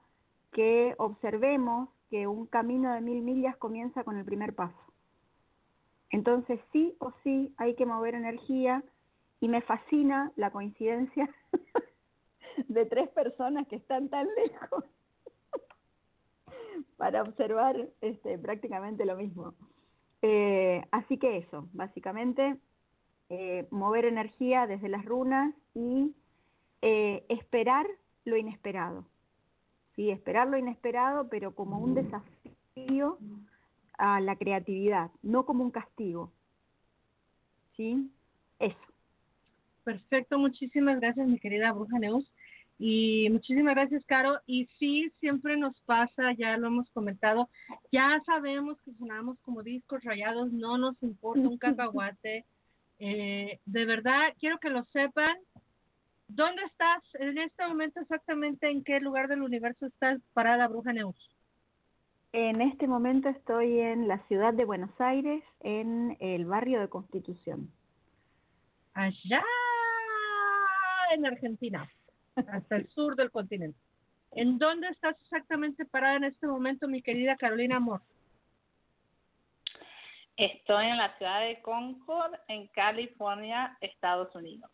que 0.52 0.96
observemos 0.98 1.90
que 2.10 2.28
un 2.28 2.46
camino 2.46 2.94
de 2.94 3.02
mil 3.02 3.22
millas 3.22 3.56
comienza 3.58 4.04
con 4.04 4.18
el 4.18 4.26
primer 4.26 4.54
paso. 4.54 4.78
Entonces 6.10 6.60
sí 6.72 6.96
o 7.00 7.12
sí 7.24 7.54
hay 7.58 7.76
que 7.76 7.86
mover 7.86 8.16
energía 8.16 8.84
y 9.40 9.48
me 9.48 9.62
fascina 9.62 10.32
la 10.36 10.52
coincidencia 10.52 11.30
de 12.68 12.86
tres 12.86 13.10
personas 13.10 13.68
que 13.68 13.78
están 13.78 14.10
tan 14.10 14.28
lejos 14.36 14.84
para 16.98 17.22
observar 17.22 17.90
este, 18.02 18.38
prácticamente 18.38 19.06
lo 19.06 19.16
mismo. 19.16 19.54
Eh, 20.22 20.84
así 20.92 21.18
que 21.18 21.38
eso, 21.38 21.68
básicamente, 21.74 22.58
eh, 23.30 23.68
mover 23.72 24.06
energía 24.06 24.68
desde 24.68 24.90
las 24.90 25.06
runas 25.06 25.54
y 25.74 26.14
eh, 26.82 27.26
esperar 27.30 27.86
lo 28.24 28.38
inesperado. 28.38 29.06
¿sí? 29.96 30.12
Esperar 30.12 30.48
lo 30.48 30.58
inesperado, 30.58 31.28
pero 31.30 31.54
como 31.56 31.80
un 31.80 31.96
desafío 31.96 33.18
a 33.98 34.20
la 34.20 34.36
creatividad, 34.36 35.12
no 35.22 35.46
como 35.46 35.64
un 35.64 35.72
castigo. 35.72 36.32
¿Sí? 37.76 38.12
Eso. 38.60 38.78
Perfecto, 39.84 40.40
muchísimas 40.40 41.00
gracias, 41.00 41.28
mi 41.28 41.40
querida 41.40 41.72
Bruja 41.72 42.00
Neus. 42.00 42.32
Y 42.78 43.30
muchísimas 43.30 43.76
gracias, 43.76 44.04
Caro. 44.06 44.40
Y 44.46 44.66
sí, 44.80 45.12
siempre 45.20 45.58
nos 45.58 45.80
pasa, 45.82 46.34
ya 46.34 46.58
lo 46.58 46.68
hemos 46.68 46.90
comentado, 46.92 47.50
ya 47.92 48.22
sabemos 48.26 48.78
que 48.82 48.92
sonamos 48.94 49.40
como 49.42 49.64
discos 49.64 50.04
rayados, 50.04 50.52
no 50.52 50.78
nos 50.78 51.02
importa 51.02 51.48
un 51.48 51.58
cacahuate. 51.58 52.46
Eh, 53.00 53.60
de 53.66 53.86
verdad, 53.86 54.34
quiero 54.40 54.58
que 54.60 54.70
lo 54.70 54.84
sepan. 54.86 55.38
¿Dónde 56.28 56.64
estás 56.64 57.04
en 57.20 57.38
este 57.38 57.68
momento 57.68 58.00
exactamente? 58.00 58.70
¿En 58.70 58.84
qué 58.84 59.00
lugar 59.00 59.28
del 59.28 59.44
universo 59.44 59.86
estás 59.86 60.20
parada, 60.34 60.68
Bruja 60.68 60.92
Neus? 60.92 61.16
En 62.34 62.62
este 62.62 62.88
momento 62.88 63.30
estoy 63.30 63.80
en 63.80 64.08
la 64.10 64.20
ciudad 64.28 64.54
de 64.54 64.66
Buenos 64.66 64.90
Aires, 65.00 65.42
en 65.62 66.18
el 66.20 66.46
barrio 66.46 66.82
de 66.82 66.90
Constitución. 66.90 67.72
Allá 68.94 69.44
en 71.14 71.26
Argentina, 71.26 71.90
hasta 72.36 72.76
el 72.76 72.88
sur 72.90 73.16
del 73.16 73.32
continente. 73.32 73.80
¿En 74.32 74.58
dónde 74.58 74.90
estás 74.90 75.20
exactamente 75.22 75.86
parada 75.86 76.18
en 76.18 76.26
este 76.26 76.48
momento, 76.48 76.88
mi 76.88 77.02
querida 77.02 77.38
Carolina 77.38 77.78
Amor? 77.78 78.02
Estoy 80.36 80.88
en 80.88 80.98
la 80.98 81.18
ciudad 81.18 81.42
de 81.42 81.62
Concord, 81.62 82.34
en 82.50 82.68
California, 82.68 83.78
Estados 83.80 84.36
Unidos. 84.36 84.70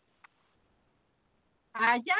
Allá, 1.72 2.16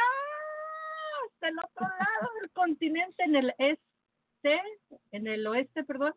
hasta 1.26 1.48
el 1.48 1.58
otro 1.58 1.86
lado 1.88 2.34
del 2.40 2.50
continente, 2.52 3.24
en 3.24 3.34
el 3.34 3.54
este, 3.58 4.62
en 5.10 5.26
el 5.26 5.44
oeste, 5.46 5.82
perdón, 5.82 6.14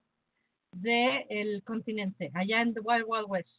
del 0.71 1.63
continente, 1.63 2.31
allá 2.35 2.61
en 2.61 2.75
the 2.75 2.79
Wild 2.81 3.05
Wild 3.07 3.25
West. 3.27 3.49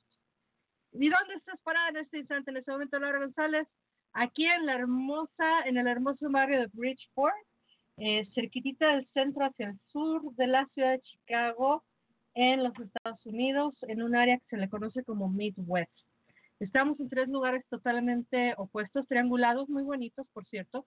¿Y 0.92 1.08
dónde 1.08 1.34
estás 1.34 1.58
parada 1.62 1.88
en 1.88 1.96
este 1.98 2.18
instante, 2.18 2.52
en 2.52 2.58
este 2.58 2.70
momento, 2.70 2.98
Laura 2.98 3.18
González? 3.18 3.66
Aquí 4.18 4.46
en 4.46 4.64
la 4.64 4.76
hermosa, 4.76 5.60
en 5.66 5.76
el 5.76 5.86
hermoso 5.86 6.30
barrio 6.30 6.60
de 6.60 6.70
Bridgeport, 6.72 7.34
eh, 7.98 8.26
cerquitita 8.34 8.94
del 8.94 9.06
centro 9.12 9.44
hacia 9.44 9.68
el 9.68 9.78
sur 9.92 10.34
de 10.36 10.46
la 10.46 10.66
ciudad 10.72 10.92
de 10.92 11.02
Chicago, 11.02 11.84
en 12.32 12.64
los 12.64 12.72
Estados 12.80 13.26
Unidos, 13.26 13.74
en 13.82 14.02
un 14.02 14.16
área 14.16 14.38
que 14.38 14.46
se 14.48 14.56
le 14.56 14.70
conoce 14.70 15.04
como 15.04 15.28
Midwest. 15.28 15.92
Estamos 16.60 16.98
en 16.98 17.10
tres 17.10 17.28
lugares 17.28 17.62
totalmente 17.68 18.54
opuestos, 18.56 19.06
triangulados, 19.06 19.68
muy 19.68 19.82
bonitos, 19.82 20.26
por 20.32 20.46
cierto, 20.46 20.86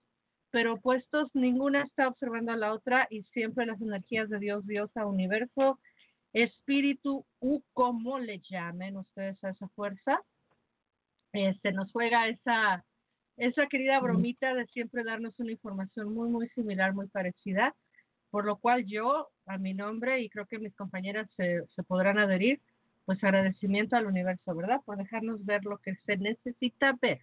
pero 0.50 0.74
opuestos, 0.74 1.30
ninguna 1.36 1.84
está 1.84 2.08
observando 2.08 2.52
a 2.52 2.58
la 2.58 2.74
otra 2.74 3.06
y 3.12 3.22
siempre 3.26 3.68
las 3.68 3.80
energías 3.80 4.28
de 4.30 4.40
Dios, 4.40 4.66
Diosa, 4.66 5.06
universo, 5.06 5.80
espíritu 6.34 7.24
u 7.40 7.62
como 7.74 8.18
le 8.18 8.40
llamen 8.50 8.98
ustedes 8.98 9.44
a 9.44 9.50
esa 9.50 9.68
fuerza, 9.70 10.20
este, 11.32 11.72
nos 11.72 11.92
juega 11.92 12.28
esa, 12.28 12.84
esa 13.40 13.68
querida 13.68 14.00
bromita 14.00 14.54
de 14.54 14.68
siempre 14.68 15.04
darnos 15.04 15.40
una 15.40 15.52
información 15.52 16.14
muy, 16.14 16.30
muy 16.30 16.50
similar, 16.50 16.94
muy 16.94 17.08
parecida, 17.08 17.74
por 18.30 18.46
lo 18.46 18.58
cual 18.58 18.86
yo, 18.86 19.30
a 19.46 19.58
mi 19.58 19.74
nombre, 19.74 20.22
y 20.22 20.30
creo 20.30 20.46
que 20.46 20.60
mis 20.60 20.76
compañeras 20.76 21.30
se, 21.36 21.66
se 21.76 21.84
podrán 21.84 22.20
adherir, 22.20 22.60
pues 23.06 23.24
agradecimiento 23.24 23.96
al 23.96 24.08
universo, 24.08 24.54
¿verdad? 24.54 24.82
Por 24.86 24.98
dejarnos 24.98 25.44
ver 25.46 25.64
lo 25.64 25.78
que 25.80 25.96
se 26.06 26.18
necesita 26.18 26.96
ver. 27.02 27.22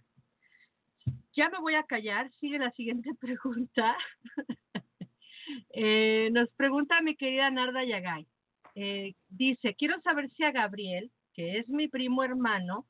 Ya 1.33 1.49
me 1.49 1.59
voy 1.59 1.75
a 1.75 1.83
callar, 1.83 2.31
sigue 2.39 2.57
la 2.57 2.71
siguiente 2.71 3.11
pregunta. 3.19 3.95
Eh, 5.71 6.29
nos 6.33 6.49
pregunta 6.57 7.01
mi 7.01 7.15
querida 7.15 7.49
Narda 7.49 7.85
Yagay. 7.85 8.27
Eh, 8.75 9.13
dice, 9.29 9.75
quiero 9.75 10.01
saber 10.01 10.29
si 10.31 10.43
a 10.43 10.51
Gabriel, 10.51 11.09
que 11.33 11.59
es 11.59 11.69
mi 11.69 11.87
primo 11.87 12.23
hermano, 12.23 12.85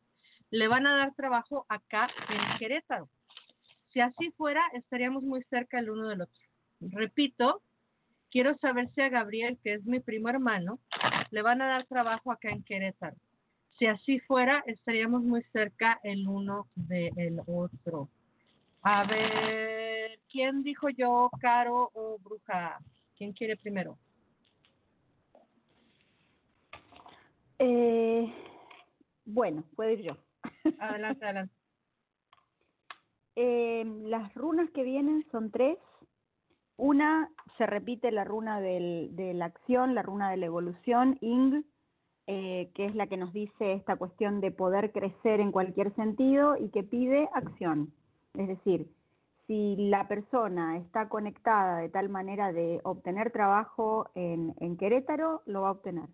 le 0.50 0.68
van 0.68 0.88
a 0.88 0.96
dar 0.96 1.14
trabajo 1.14 1.66
acá 1.70 2.10
en 2.30 2.58
Querétaro. 2.58 3.10
Si 3.98 4.02
así 4.02 4.30
fuera, 4.38 4.62
estaríamos 4.74 5.24
muy 5.24 5.42
cerca 5.50 5.80
el 5.80 5.90
uno 5.90 6.10
del 6.10 6.22
otro. 6.22 6.40
Repito, 6.82 7.64
quiero 8.30 8.56
saber 8.60 8.92
si 8.94 9.02
a 9.02 9.10
Gabriel, 9.10 9.58
que 9.64 9.74
es 9.74 9.84
mi 9.86 10.00
primo 10.00 10.30
hermano, 10.30 10.78
le 11.32 11.42
van 11.42 11.64
a 11.64 11.68
dar 11.68 11.88
trabajo 11.88 12.32
acá 12.32 12.52
en 12.52 12.62
Querétaro. 12.62 13.16
Si 13.80 13.88
así 13.88 14.20
fuera, 14.20 14.64
estaríamos 14.68 15.24
muy 15.24 15.42
cerca 15.52 16.00
el 16.04 16.28
uno 16.28 16.68
del 16.76 17.42
otro. 17.48 18.08
A 18.84 19.04
ver, 19.08 20.20
¿quién 20.30 20.62
dijo 20.62 20.90
yo, 20.90 21.32
Caro 21.42 21.90
o 21.96 22.20
Bruja? 22.20 22.78
¿Quién 23.18 23.34
quiere 23.34 23.58
primero? 23.58 23.98
Eh, 27.58 28.32
bueno, 29.26 29.64
puedo 29.76 29.90
ir 29.90 30.04
yo. 30.04 30.18
Adelante, 30.78 31.26
adelante. 31.26 31.57
Eh, 33.40 33.86
las 34.06 34.34
runas 34.34 34.68
que 34.72 34.82
vienen 34.82 35.24
son 35.32 35.52
tres. 35.52 35.78
Una 36.76 37.30
se 37.60 37.68
repite 37.68 38.12
la 38.12 38.24
runa 38.24 38.60
de 38.60 39.32
la 39.36 39.46
acción, 39.46 39.94
la 39.94 40.02
runa 40.02 40.32
de 40.32 40.38
la 40.38 40.48
evolución, 40.48 41.20
Ing, 41.22 41.64
eh, 42.26 42.72
que 42.74 42.86
es 42.86 42.96
la 42.96 43.06
que 43.06 43.16
nos 43.16 43.34
dice 43.34 43.74
esta 43.74 43.96
cuestión 43.96 44.42
de 44.42 44.50
poder 44.50 44.92
crecer 44.92 45.40
en 45.40 45.52
cualquier 45.52 45.94
sentido 45.94 46.58
y 46.58 46.70
que 46.70 46.82
pide 46.82 47.30
acción. 47.32 47.94
Es 48.34 48.48
decir, 48.48 48.90
si 49.46 49.76
la 49.76 50.08
persona 50.08 50.78
está 50.78 51.08
conectada 51.08 51.78
de 51.78 51.90
tal 51.90 52.10
manera 52.10 52.52
de 52.52 52.82
obtener 52.84 53.32
trabajo 53.32 54.10
en, 54.16 54.56
en 54.60 54.78
Querétaro, 54.78 55.44
lo 55.46 55.62
va 55.62 55.68
a 55.68 55.74
obtener. 55.74 56.10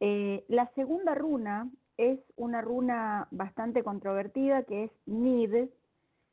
Eh, 0.00 0.46
la 0.48 0.70
segunda 0.74 1.14
runa 1.14 1.70
es 1.98 2.18
una 2.36 2.62
runa 2.62 3.28
bastante 3.30 3.84
controvertida 3.84 4.62
que 4.62 4.84
es 4.84 4.90
Nid. 5.04 5.68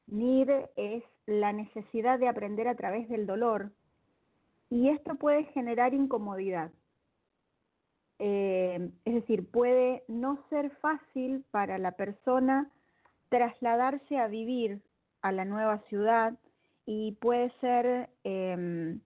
Nid 0.07 0.49
es 0.75 1.03
la 1.25 1.53
necesidad 1.53 2.19
de 2.19 2.27
aprender 2.27 2.67
a 2.67 2.75
través 2.75 3.09
del 3.09 3.25
dolor 3.25 3.71
y 4.69 4.89
esto 4.89 5.15
puede 5.15 5.45
generar 5.45 5.93
incomodidad. 5.93 6.71
Eh, 8.19 8.89
es 9.03 9.13
decir, 9.13 9.49
puede 9.49 10.03
no 10.07 10.39
ser 10.49 10.69
fácil 10.77 11.43
para 11.51 11.77
la 11.77 11.91
persona 11.91 12.69
trasladarse 13.29 14.17
a 14.17 14.27
vivir 14.27 14.81
a 15.21 15.31
la 15.31 15.43
nueva 15.43 15.79
ciudad 15.89 16.33
y 16.85 17.13
puede 17.13 17.49
ser 17.59 18.09
em, 18.23 19.01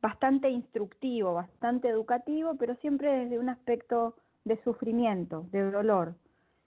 bastante 0.00 0.48
instructivo, 0.48 1.34
bastante 1.34 1.88
educativo, 1.88 2.56
pero 2.58 2.74
siempre 2.76 3.10
desde 3.10 3.38
un 3.38 3.50
aspecto 3.50 4.14
de 4.44 4.60
sufrimiento, 4.64 5.46
de 5.52 5.70
dolor. 5.70 6.14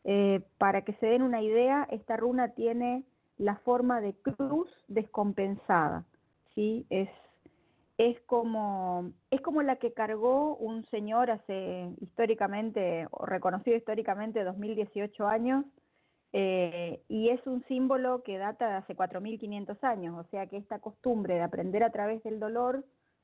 Eh, 0.06 0.42
para 0.58 0.84
que 0.84 0.94
se 0.94 1.08
den 1.08 1.24
una 1.24 1.42
idea, 1.42 1.88
esta 1.90 2.18
runa 2.18 2.50
tiene 2.50 3.04
la 3.38 3.56
forma 3.58 4.02
de 4.02 4.14
cruz 4.14 4.70
descompensada, 4.88 6.06
¿sí? 6.56 6.86
Es, 6.90 7.10
es, 7.98 8.20
como, 8.22 9.12
es 9.32 9.42
como 9.42 9.62
la 9.62 9.78
que 9.78 9.94
cargó 9.94 10.56
un 10.56 10.86
señor 10.86 11.32
hace 11.32 11.90
históricamente, 12.02 13.08
o 13.12 13.26
reconocido 13.26 13.76
históricamente, 13.76 14.44
2018 14.44 15.28
años, 15.28 15.66
eh, 16.36 17.04
y 17.08 17.30
es 17.30 17.46
un 17.46 17.64
símbolo 17.66 18.24
que 18.24 18.40
data 18.40 18.68
de 18.68 18.74
hace 18.76 18.96
4.500 18.96 19.78
años, 19.84 20.26
o 20.26 20.30
sea 20.30 20.48
que 20.48 20.58
esta 20.58 20.80
costumbre 20.80 21.36
de 21.36 21.42
aprender 21.42 21.84
a 21.84 21.92
través 21.92 22.24
del 22.24 22.40
dolor 22.40 22.84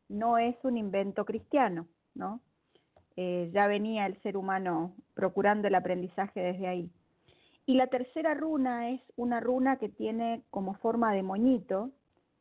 no 0.10 0.38
es 0.38 0.56
un 0.64 0.78
invento 0.78 1.26
cristiano, 1.26 1.88
¿no? 2.14 2.40
Eh, 3.16 3.50
ya 3.54 3.68
venía 3.68 4.06
el 4.06 4.22
ser 4.22 4.38
humano 4.38 4.96
procurando 5.14 5.68
el 5.68 5.76
aprendizaje 5.76 6.40
desde 6.40 6.68
ahí. 6.68 6.92
Y 7.70 7.76
la 7.76 7.86
tercera 7.86 8.34
runa 8.34 8.90
es 8.90 9.00
una 9.16 9.40
runa 9.40 9.78
que 9.78 9.90
tiene 9.90 10.42
como 10.50 10.74
forma 10.74 11.14
de 11.14 11.22
moñito, 11.22 11.92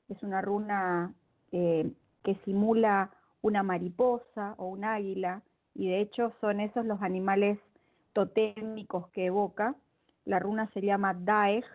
es 0.08 0.22
una 0.22 0.40
runa 0.40 1.12
eh, 1.52 1.92
que 2.24 2.36
simula 2.46 3.10
una 3.42 3.62
mariposa 3.62 4.54
o 4.56 4.68
un 4.68 4.84
águila, 4.84 5.42
y 5.74 5.88
de 5.88 6.00
hecho 6.00 6.32
son 6.40 6.60
esos 6.60 6.86
los 6.86 7.02
animales 7.02 7.58
totémicos 8.14 9.10
que 9.10 9.26
evoca. 9.26 9.74
La 10.24 10.38
runa 10.38 10.70
se 10.72 10.80
llama 10.80 11.12
Daeg, 11.12 11.66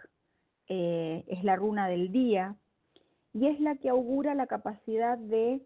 eh, 0.67 1.23
es 1.27 1.43
la 1.43 1.55
runa 1.55 1.87
del 1.87 2.11
día, 2.11 2.55
y 3.33 3.45
es 3.45 3.59
la 3.59 3.75
que 3.75 3.89
augura 3.89 4.33
la 4.33 4.47
capacidad 4.47 5.15
de 5.15 5.61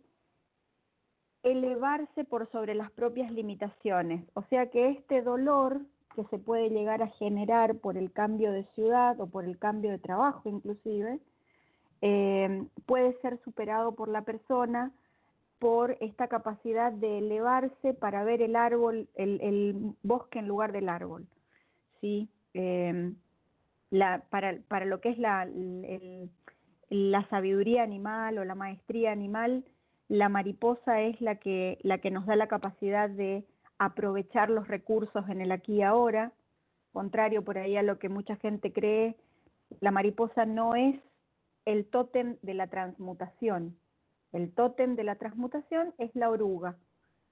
elevarse 1.41 2.25
por 2.25 2.51
sobre 2.51 2.75
las 2.75 2.91
propias 2.91 3.31
limitaciones. 3.31 4.25
O 4.33 4.43
sea 4.49 4.69
que 4.71 4.89
este 4.89 5.21
dolor 5.21 5.83
que 6.17 6.23
se 6.25 6.39
puede 6.39 6.71
llegar 6.71 7.03
a 7.03 7.09
generar 7.09 7.75
por 7.75 7.95
el 7.95 8.11
cambio 8.11 8.51
de 8.51 8.63
ciudad 8.73 9.19
o 9.21 9.27
por 9.27 9.45
el 9.45 9.59
cambio 9.59 9.91
de 9.91 9.99
trabajo 9.99 10.49
inclusive, 10.49 11.19
eh, 12.01 12.65
puede 12.87 13.13
ser 13.21 13.39
superado 13.43 13.93
por 13.93 14.09
la 14.09 14.23
persona 14.23 14.91
por 15.59 15.95
esta 16.01 16.27
capacidad 16.27 16.91
de 16.91 17.19
elevarse 17.19 17.93
para 17.93 18.23
ver 18.23 18.41
el 18.41 18.55
árbol, 18.55 19.07
el, 19.15 19.93
bosque 20.01 20.39
en 20.39 20.47
lugar 20.47 20.71
del 20.71 20.89
árbol. 20.89 21.27
¿sí? 22.01 22.29
Eh, 22.55 23.13
para, 24.29 24.57
para 24.67 24.85
lo 24.85 24.99
que 24.99 25.09
es 25.09 25.19
la, 25.19 25.47
la 26.89 27.29
sabiduría 27.29 27.83
animal 27.83 28.39
o 28.39 28.45
la 28.45 28.55
maestría 28.55 29.11
animal, 29.11 29.65
la 30.09 30.29
mariposa 30.29 31.01
es 31.01 31.21
la 31.21 31.35
que, 31.35 31.77
la 31.83 31.99
que 31.99 32.11
nos 32.11 32.25
da 32.25 32.35
la 32.35 32.47
capacidad 32.47 33.09
de 33.09 33.43
aprovechar 33.79 34.49
los 34.49 34.67
recursos 34.67 35.27
en 35.29 35.41
el 35.41 35.51
aquí 35.51 35.75
y 35.75 35.81
ahora, 35.81 36.31
contrario 36.93 37.43
por 37.43 37.57
ahí 37.57 37.77
a 37.77 37.83
lo 37.83 37.99
que 37.99 38.09
mucha 38.09 38.35
gente 38.37 38.73
cree, 38.73 39.15
la 39.79 39.91
mariposa 39.91 40.45
no 40.45 40.75
es 40.75 40.99
el 41.65 41.85
tótem 41.85 42.37
de 42.41 42.53
la 42.53 42.67
transmutación. 42.67 43.77
El 44.31 44.53
tótem 44.53 44.95
de 44.95 45.03
la 45.03 45.15
transmutación 45.15 45.93
es 45.97 46.15
la 46.15 46.29
oruga, 46.29 46.77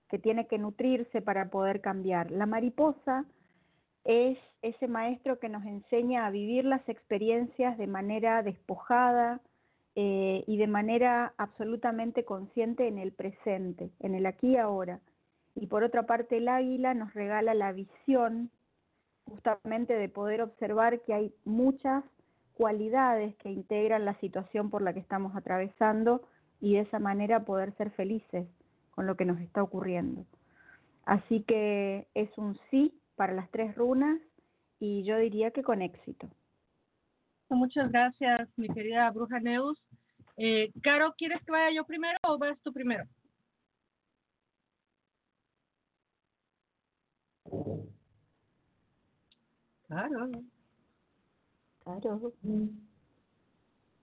que 0.10 0.20
tiene 0.20 0.48
que 0.48 0.58
nutrirse 0.58 1.22
para 1.22 1.50
poder 1.50 1.82
cambiar. 1.82 2.32
La 2.32 2.46
mariposa 2.46 3.26
es 4.04 4.38
ese 4.62 4.88
maestro 4.88 5.40
que 5.40 5.50
nos 5.50 5.66
enseña 5.66 6.26
a 6.26 6.32
vivir 6.32 6.66
las 6.66 6.88
experiencias 6.88 7.78
de 7.78 7.88
manera 7.88 8.44
despojada 8.44 9.42
eh, 9.96 10.44
y 10.48 10.58
de 10.58 10.68
manera 10.68 11.34
absolutamente 11.38 12.26
consciente 12.26 12.88
en 12.88 12.98
el 12.98 13.14
presente, 13.14 13.90
en 14.00 14.16
el 14.16 14.26
aquí 14.26 14.50
y 14.50 14.58
ahora. 14.58 15.00
Y 15.56 15.68
por 15.68 15.84
otra 15.84 16.04
parte, 16.04 16.38
el 16.38 16.48
águila 16.48 16.94
nos 16.94 17.14
regala 17.14 17.54
la 17.54 17.72
visión 17.72 18.52
justamente 19.26 19.94
de 19.94 20.10
poder 20.10 20.42
observar 20.42 21.02
que 21.02 21.14
hay 21.14 21.34
muchas 21.46 22.04
cualidades 22.54 23.36
que 23.38 23.50
integran 23.50 24.06
la 24.06 24.20
situación 24.20 24.70
por 24.70 24.82
la 24.82 24.94
que 24.94 25.00
estamos 25.00 25.36
atravesando 25.36 26.22
y 26.62 26.74
de 26.74 26.82
esa 26.82 27.00
manera 27.00 27.44
poder 27.44 27.76
ser 27.76 27.92
felices 27.92 28.48
con 28.92 29.08
lo 29.08 29.16
que 29.16 29.26
nos 29.26 29.40
está 29.42 29.62
ocurriendo. 29.62 30.26
Así 31.06 31.42
que 31.44 32.08
es 32.14 32.36
un 32.38 32.58
sí 32.72 33.00
para 33.16 33.34
las 33.34 33.50
tres 33.52 33.76
runas 33.76 34.20
y 34.80 35.04
yo 35.04 35.18
diría 35.18 35.52
que 35.52 35.64
con 35.64 35.82
éxito. 35.82 36.28
Muchas 37.50 37.92
gracias, 37.92 38.50
mi 38.58 38.68
querida 38.68 39.10
bruja 39.12 39.40
Neus. 39.40 39.80
Eh, 40.38 40.72
Caro, 40.82 41.14
¿quieres 41.18 41.44
que 41.44 41.52
vaya 41.52 41.76
yo 41.76 41.86
primero 41.86 42.18
o 42.24 42.38
vas 42.38 42.58
tú 42.64 42.74
primero? 42.74 43.06
Claro. 49.88 50.30
Claro. 51.84 52.32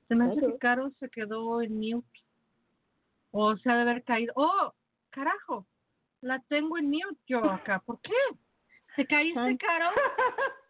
Se 0.09 0.15
me 0.15 0.25
hace 0.27 0.41
que 0.41 0.59
Caro 0.59 0.91
se 1.01 1.09
quedó 1.11 1.63
en 1.63 1.79
mute. 1.79 2.21
O 3.33 3.57
se 3.57 3.71
ha 3.71 3.77
de 3.77 3.83
haber 3.83 4.05
caído. 4.05 4.33
¡Oh! 4.37 4.73
¡Carajo! 5.11 5.67
La 6.21 6.39
tengo 6.49 6.79
en 6.79 6.91
mute 6.91 7.21
yo 7.27 7.45
acá. 7.45 7.81
¿Por 7.81 8.01
qué? 8.01 8.13
¿Te 8.97 9.07
caíste. 9.07 9.59
Caro? 9.59 9.91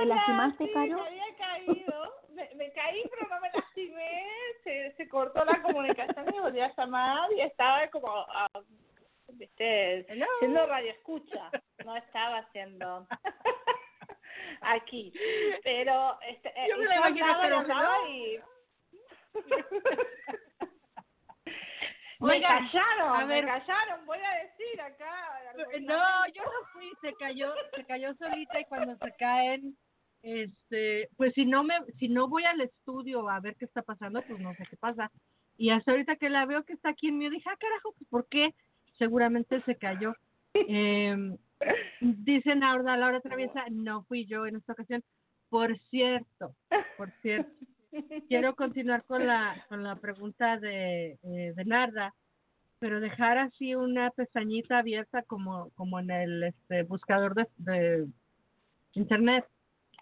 Hola, 0.00 0.14
lastimaste, 0.14 0.66
sí, 0.66 0.72
Caro? 0.72 0.96
Me 0.96 1.08
había 1.08 1.36
caído. 1.36 2.14
Me, 2.30 2.54
me 2.54 2.72
caí, 2.72 3.02
pero 3.10 3.28
no 3.28 3.40
me 3.40 3.50
lastimé. 3.52 4.22
Se, 4.62 4.94
se 4.96 5.08
cortó 5.08 5.44
la 5.44 5.60
comunicación 5.60 6.34
y 6.34 6.38
volví 6.38 6.60
a 6.60 6.74
llamar 6.74 7.32
y 7.32 7.40
estaba 7.40 7.88
como, 7.90 8.08
viste, 9.32 10.00
Hello. 10.12 10.26
haciendo 10.36 10.66
radio 10.66 10.90
escucha. 10.92 11.50
No 11.84 11.96
estaba 11.96 12.38
haciendo 12.38 13.06
aquí. 14.60 15.12
Pero 15.64 16.18
este, 16.22 16.48
eh, 16.48 16.66
Yo 16.70 16.76
me 16.78 16.84
la 16.86 18.08
y. 18.08 18.40
Me 22.20 22.32
Oigan, 22.32 22.68
callaron, 22.68 23.14
a 23.14 23.24
ver. 23.26 23.44
me 23.44 23.50
callaron, 23.50 24.04
voy 24.04 24.18
a 24.18 24.42
decir 24.42 24.80
acá. 24.80 25.40
No, 25.82 26.26
yo 26.34 26.42
no 26.42 26.68
fui, 26.72 26.90
se 27.00 27.14
cayó, 27.14 27.54
se 27.76 27.84
cayó 27.84 28.12
solita 28.14 28.58
y 28.58 28.64
cuando 28.64 28.96
se 28.96 29.12
caen, 29.20 29.76
este, 30.22 31.10
pues 31.16 31.32
si 31.34 31.44
no 31.46 31.62
me, 31.62 31.76
si 32.00 32.08
no 32.08 32.26
voy 32.26 32.44
al 32.44 32.60
estudio 32.60 33.28
a 33.30 33.38
ver 33.38 33.54
qué 33.54 33.66
está 33.66 33.82
pasando, 33.82 34.20
pues 34.22 34.40
no 34.40 34.52
sé 34.54 34.64
qué 34.68 34.76
pasa. 34.76 35.12
Y 35.56 35.70
hasta 35.70 35.92
ahorita 35.92 36.16
que 36.16 36.28
la 36.28 36.44
veo 36.44 36.64
que 36.64 36.72
está 36.72 36.88
aquí 36.88 37.06
en 37.06 37.18
mí, 37.18 37.30
dije, 37.30 37.48
ah, 37.48 37.56
carajo, 37.56 37.92
pues 37.96 38.08
¿por 38.10 38.28
qué? 38.28 38.52
Seguramente 38.98 39.62
se 39.62 39.76
cayó. 39.76 40.14
Eh, 40.54 41.36
dicen 42.00 42.62
ahora 42.62 42.96
Laura 42.96 43.20
Traviesa, 43.20 43.64
no 43.70 44.02
fui 44.04 44.26
yo 44.26 44.46
en 44.46 44.56
esta 44.56 44.72
ocasión. 44.72 45.02
Por 45.48 45.78
cierto, 45.90 46.54
por 46.96 47.10
cierto, 47.22 47.50
quiero 48.28 48.54
continuar 48.54 49.04
con 49.04 49.26
la 49.26 49.64
con 49.68 49.82
la 49.82 49.96
pregunta 49.96 50.58
de, 50.58 51.18
eh, 51.22 51.52
de 51.54 51.64
Narda, 51.64 52.14
pero 52.78 53.00
dejar 53.00 53.38
así 53.38 53.74
una 53.74 54.10
pestañita 54.10 54.78
abierta 54.78 55.22
como 55.22 55.70
como 55.70 55.98
en 56.00 56.10
el 56.10 56.42
este 56.42 56.82
buscador 56.82 57.34
de, 57.34 57.46
de 57.56 58.06
internet. 58.92 59.46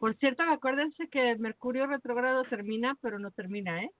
Por 0.01 0.17
cierto, 0.17 0.43
acuérdense 0.43 1.09
que 1.09 1.37
Mercurio 1.37 1.87
retrógrado 1.87 2.43
termina, 2.45 2.97
pero 3.01 3.19
no 3.19 3.31
termina, 3.31 3.85
¿eh? 3.85 3.91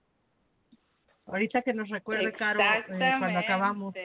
Ahorita 1.25 1.61
que 1.61 1.73
nos 1.73 1.89
recuerde 1.89 2.31
Caro 2.33 2.59
eh, 2.61 3.15
cuando 3.19 3.39
acabamos. 3.39 3.95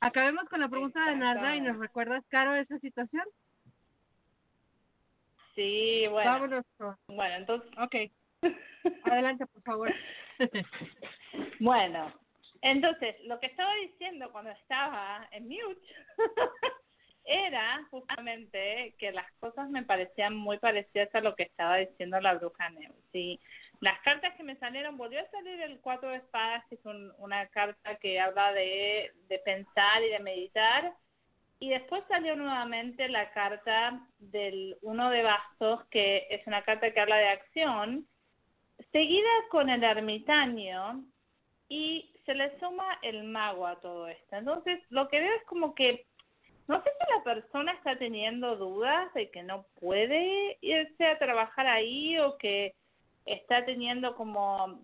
Acabemos 0.00 0.48
con 0.48 0.60
la 0.60 0.68
pregunta 0.68 1.04
de 1.06 1.16
Narda 1.16 1.56
y 1.56 1.60
nos 1.60 1.78
recuerdas, 1.78 2.24
Caro, 2.28 2.54
esa 2.54 2.78
situación. 2.78 3.24
Sí, 5.54 6.06
bueno. 6.10 6.30
Vámonos. 6.30 6.64
Bueno, 7.08 7.34
entonces, 7.34 7.70
Ok, 7.78 7.94
adelante, 9.04 9.46
por 9.46 9.62
favor. 9.62 9.94
bueno, 11.60 12.12
entonces, 12.62 13.16
lo 13.24 13.40
que 13.40 13.46
estaba 13.46 13.74
diciendo 13.76 14.30
cuando 14.32 14.50
estaba 14.50 15.26
en 15.32 15.44
mute 15.44 15.80
era 17.24 17.82
justamente 17.90 18.94
que 18.98 19.12
las 19.12 19.30
cosas 19.40 19.68
me 19.70 19.82
parecían 19.82 20.36
muy 20.36 20.58
parecidas 20.58 21.12
a 21.14 21.20
lo 21.20 21.34
que 21.34 21.44
estaba 21.44 21.76
diciendo 21.76 22.20
la 22.20 22.34
bruja 22.34 22.70
Neu. 22.70 22.94
Sí, 23.12 23.40
las 23.80 24.00
cartas 24.00 24.34
que 24.36 24.42
me 24.42 24.56
salieron, 24.56 24.96
volvió 24.96 25.20
a 25.20 25.30
salir 25.30 25.60
el 25.60 25.80
cuatro 25.80 26.08
de 26.10 26.16
espadas, 26.16 26.64
que 26.68 26.76
es 26.76 26.84
un- 26.84 27.12
una 27.18 27.46
carta 27.48 27.96
que 27.96 28.18
habla 28.20 28.52
de, 28.52 29.12
de 29.28 29.38
pensar 29.40 30.02
y 30.02 30.08
de 30.10 30.18
meditar. 30.20 30.94
Y 31.58 31.70
después 31.70 32.02
salió 32.08 32.36
nuevamente 32.36 33.08
la 33.08 33.30
carta 33.32 34.00
del 34.18 34.76
uno 34.82 35.10
de 35.10 35.22
bastos, 35.22 35.86
que 35.88 36.26
es 36.30 36.46
una 36.46 36.62
carta 36.62 36.92
que 36.92 37.00
habla 37.00 37.16
de 37.16 37.28
acción, 37.28 38.06
seguida 38.92 39.28
con 39.50 39.70
el 39.70 39.82
ermitaño 39.82 41.04
y 41.68 42.12
se 42.26 42.34
le 42.34 42.58
suma 42.58 42.98
el 43.02 43.24
mago 43.24 43.66
a 43.66 43.80
todo 43.80 44.08
esto. 44.08 44.36
Entonces, 44.36 44.80
lo 44.90 45.08
que 45.08 45.20
veo 45.20 45.34
es 45.34 45.44
como 45.44 45.74
que 45.74 46.06
no 46.68 46.82
sé 46.82 46.90
si 46.90 47.12
la 47.16 47.22
persona 47.22 47.72
está 47.72 47.96
teniendo 47.96 48.56
dudas 48.56 49.12
de 49.14 49.30
que 49.30 49.42
no 49.44 49.66
puede 49.80 50.58
irse 50.60 51.06
a 51.06 51.18
trabajar 51.18 51.66
ahí 51.68 52.18
o 52.18 52.36
que 52.38 52.74
está 53.26 53.64
teniendo 53.64 54.14
como, 54.16 54.80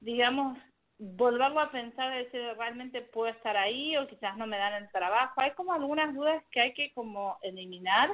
digamos, 0.00 0.58
volverlo 0.98 1.60
a 1.60 1.70
pensar 1.70 2.10
de 2.10 2.24
decir 2.24 2.42
realmente 2.58 3.00
puedo 3.00 3.28
estar 3.30 3.56
ahí 3.56 3.96
o 3.96 4.06
quizás 4.06 4.36
no 4.36 4.46
me 4.46 4.58
dan 4.58 4.82
el 4.82 4.90
trabajo. 4.90 5.40
Hay 5.40 5.52
como 5.52 5.72
algunas 5.72 6.14
dudas 6.14 6.42
que 6.50 6.60
hay 6.60 6.74
que 6.74 6.92
como 6.92 7.38
eliminar 7.42 8.10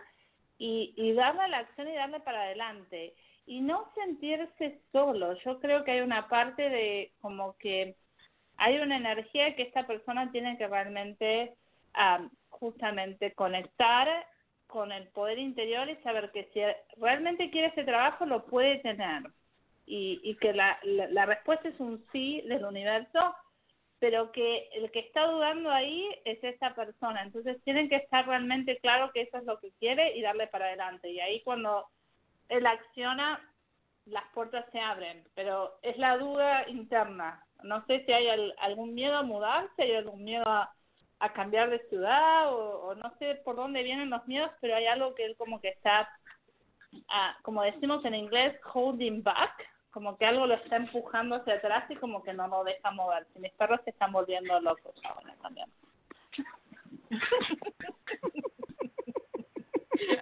y, 0.58 0.92
y 0.96 1.12
darle 1.12 1.48
la 1.48 1.58
acción 1.58 1.88
y 1.88 1.94
darle 1.94 2.20
para 2.20 2.42
adelante. 2.42 3.14
Y 3.46 3.60
no 3.60 3.90
sentirse 3.94 4.80
solo. 4.92 5.34
Yo 5.44 5.60
creo 5.60 5.84
que 5.84 5.92
hay 5.92 6.00
una 6.00 6.28
parte 6.28 6.68
de 6.68 7.12
como 7.20 7.56
que 7.58 7.96
hay 8.56 8.78
una 8.78 8.96
energía 8.96 9.54
que 9.54 9.62
esta 9.62 9.86
persona 9.86 10.30
tiene 10.32 10.56
que 10.56 10.66
realmente 10.66 11.54
am, 11.92 12.30
justamente 12.48 13.32
conectar 13.34 14.08
con 14.76 14.92
el 14.92 15.08
poder 15.08 15.38
interior 15.38 15.88
y 15.88 15.96
saber 16.02 16.30
que 16.32 16.50
si 16.52 16.60
realmente 17.00 17.50
quiere 17.50 17.68
ese 17.68 17.82
trabajo 17.82 18.26
lo 18.26 18.44
puede 18.44 18.76
tener. 18.80 19.22
Y, 19.86 20.20
y 20.22 20.34
que 20.34 20.52
la, 20.52 20.78
la, 20.82 21.24
respuesta 21.24 21.66
es 21.70 21.80
un 21.80 22.04
sí 22.12 22.42
del 22.42 22.62
universo 22.62 23.34
pero 23.98 24.30
que 24.32 24.68
el 24.74 24.90
que 24.90 24.98
está 24.98 25.26
dudando 25.28 25.70
ahí 25.70 26.06
es 26.26 26.44
esa 26.44 26.74
persona. 26.74 27.22
Entonces 27.22 27.56
tienen 27.64 27.88
que 27.88 27.96
estar 27.96 28.26
realmente 28.26 28.76
claro 28.80 29.10
que 29.12 29.22
eso 29.22 29.38
es 29.38 29.44
lo 29.44 29.58
que 29.60 29.72
quiere 29.78 30.14
y 30.14 30.20
darle 30.20 30.46
para 30.48 30.66
adelante. 30.66 31.08
Y 31.10 31.20
ahí 31.20 31.40
cuando 31.42 31.86
él 32.50 32.66
acciona 32.66 33.40
las 34.04 34.24
puertas 34.34 34.66
se 34.72 34.78
abren. 34.80 35.24
Pero 35.34 35.78
es 35.80 35.96
la 35.96 36.18
duda 36.18 36.68
interna. 36.68 37.42
No 37.62 37.82
sé 37.86 38.04
si 38.04 38.12
hay 38.12 38.28
al- 38.28 38.54
algún 38.58 38.92
miedo 38.94 39.16
a 39.16 39.22
mudarse 39.22 39.82
hay 39.82 39.94
algún 39.94 40.22
miedo 40.22 40.44
a, 40.46 40.75
a 41.26 41.32
cambiar 41.32 41.70
de 41.70 41.86
ciudad 41.88 42.52
o, 42.52 42.94
no 42.94 43.12
sé 43.18 43.36
por 43.44 43.56
dónde 43.56 43.82
vienen 43.82 44.10
los 44.10 44.26
miedos, 44.26 44.50
pero 44.60 44.76
hay 44.76 44.86
algo 44.86 45.14
que 45.14 45.24
él 45.24 45.36
como 45.36 45.60
que 45.60 45.68
está, 45.68 46.08
ah, 47.08 47.36
como 47.42 47.62
decimos 47.62 48.04
en 48.04 48.14
inglés, 48.14 48.58
holding 48.72 49.22
back, 49.22 49.52
como 49.90 50.16
que 50.18 50.26
algo 50.26 50.46
lo 50.46 50.54
está 50.54 50.76
empujando 50.76 51.36
hacia 51.36 51.54
atrás 51.54 51.90
y 51.90 51.96
como 51.96 52.22
que 52.22 52.32
no 52.32 52.48
lo 52.48 52.64
deja 52.64 52.90
moverse. 52.90 53.38
Mis 53.38 53.52
perros 53.52 53.80
se 53.84 53.90
están 53.90 54.12
volviendo 54.12 54.60
locos 54.60 54.94
ahora 55.04 55.34
también. 55.42 55.70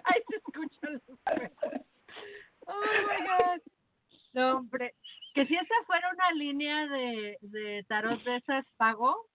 Ay, 0.03 0.23
se 0.29 0.35
escuchan 0.37 1.01
los 1.07 1.19
perros. 1.19 1.51
Oh 2.67 2.81
my 2.81 3.27
God. 3.27 3.61
No, 4.33 4.57
hombre. 4.57 4.93
Que 5.33 5.45
si 5.45 5.55
esa 5.55 5.75
fuera 5.85 6.09
una 6.13 6.31
línea 6.31 6.87
de, 6.87 7.37
de 7.41 7.83
tarot 7.87 8.23
de 8.23 8.37
esas 8.37 8.65
pago, 8.77 9.27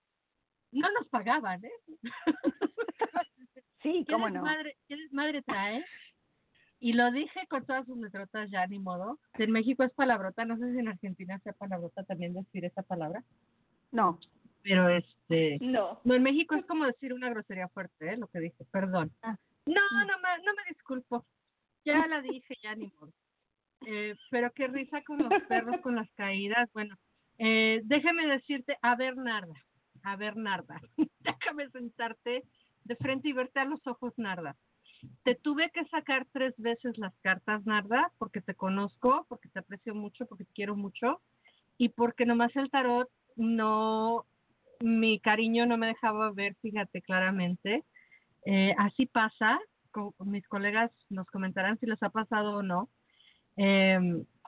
no 0.73 0.89
nos 0.93 1.09
pagaban, 1.09 1.65
¿eh? 1.65 1.73
Sí, 3.83 4.05
cómo 4.11 4.27
¿Quieres 4.27 4.35
no. 4.35 4.43
madre, 4.43 4.77
¿Quieres 4.87 5.13
madre 5.13 5.43
trae? 5.43 5.85
Y 6.81 6.93
lo 6.95 7.11
dije 7.11 7.47
con 7.49 7.65
todas 7.67 7.87
sus 7.87 7.99
letrotas 7.99 8.51
ya, 8.51 8.67
ni 8.67 8.79
modo. 8.79 9.19
En 9.35 9.51
México 9.51 9.85
es 9.85 9.93
palabrota, 9.93 10.45
no 10.45 10.57
sé 10.59 10.73
si 10.73 10.79
en 10.79 10.89
Argentina 10.89 11.39
sea 11.41 11.53
palabrota 11.53 12.05
también 12.05 12.35
decir 12.35 12.65
esa 12.65 12.83
palabra, 12.83 13.23
No, 13.91 14.19
pero 14.63 14.89
este... 14.89 15.59
No. 15.61 16.01
No, 16.05 16.15
en 16.15 16.23
México 16.23 16.55
es 16.55 16.65
como 16.67 16.85
decir 16.87 17.13
una 17.13 17.31
grosería 17.31 17.69
fuerte, 17.69 18.13
¿eh? 18.13 18.17
lo 18.17 18.29
que 18.29 18.41
dije, 18.41 18.65
perdón. 18.71 19.11
Ah. 19.23 19.37
No, 19.67 19.81
no 20.07 20.19
me, 20.19 20.45
no 20.45 20.55
me 20.55 20.63
disculpo. 20.69 21.25
Ya 21.85 22.07
la 22.07 22.21
dije, 22.21 22.55
ya 22.63 22.75
ni 22.75 22.87
modo. 22.99 23.13
Eh, 23.87 24.15
pero 24.31 24.51
qué 24.53 24.67
risa 24.69 25.03
con 25.03 25.19
los 25.19 25.43
perros, 25.49 25.81
con 25.81 25.97
las 25.97 26.11
caídas. 26.13 26.71
Bueno, 26.73 26.97
eh, 27.39 27.81
déjame 27.85 28.27
decirte, 28.27 28.77
a 28.83 28.97
ver, 28.97 29.17
Narda, 29.17 29.55
a 30.05 30.17
ver, 30.17 30.37
Narda, 30.37 30.81
déjame 31.21 31.71
sentarte 31.71 32.45
de 32.85 32.97
frente 32.97 33.29
y 33.29 33.33
verte 33.33 33.61
a 33.61 33.65
los 33.65 33.87
ojos, 33.87 34.13
Narda. 34.17 34.57
Te 35.23 35.35
tuve 35.35 35.71
que 35.71 35.85
sacar 35.87 36.27
tres 36.33 36.55
veces 36.59 36.99
las 36.99 37.15
cartas, 37.23 37.65
Narda, 37.65 38.11
porque 38.19 38.41
te 38.41 38.55
conozco, 38.55 39.25
porque 39.29 39.49
te 39.49 39.61
aprecio 39.61 39.95
mucho, 39.95 40.27
porque 40.27 40.45
te 40.45 40.53
quiero 40.53 40.77
mucho, 40.77 41.21
y 41.79 41.89
porque 41.91 42.27
nomás 42.27 42.55
el 42.57 42.71
tarot 42.71 43.09
no, 43.37 44.27
mi 44.81 45.19
cariño 45.21 45.65
no 45.67 45.79
me 45.79 45.87
dejaba 45.87 46.31
ver, 46.33 46.55
fíjate 46.61 47.01
claramente. 47.01 47.85
Eh, 48.45 48.75
así 48.79 49.07
pasa, 49.07 49.59
co- 49.91 50.15
mis 50.19 50.47
colegas 50.49 50.91
nos 51.09 51.27
comentarán 51.29 51.79
si 51.79 51.87
les 51.87 52.03
ha 52.03 52.11
pasado 52.11 52.57
o 52.57 52.63
no. 52.63 52.91
Eh, 53.57 53.99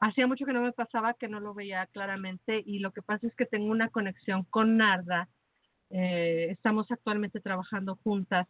hacía 0.00 0.26
mucho 0.26 0.44
que 0.44 0.52
no 0.52 0.62
me 0.62 0.72
pasaba, 0.72 1.14
que 1.14 1.28
no 1.28 1.40
lo 1.40 1.54
veía 1.54 1.86
claramente, 1.86 2.62
y 2.64 2.78
lo 2.80 2.92
que 2.92 3.02
pasa 3.02 3.26
es 3.26 3.34
que 3.36 3.46
tengo 3.46 3.66
una 3.70 3.88
conexión 3.88 4.44
con 4.44 4.76
Narda. 4.76 5.28
Eh, 5.92 6.48
estamos 6.50 6.90
actualmente 6.90 7.40
trabajando 7.40 7.96
juntas, 8.02 8.48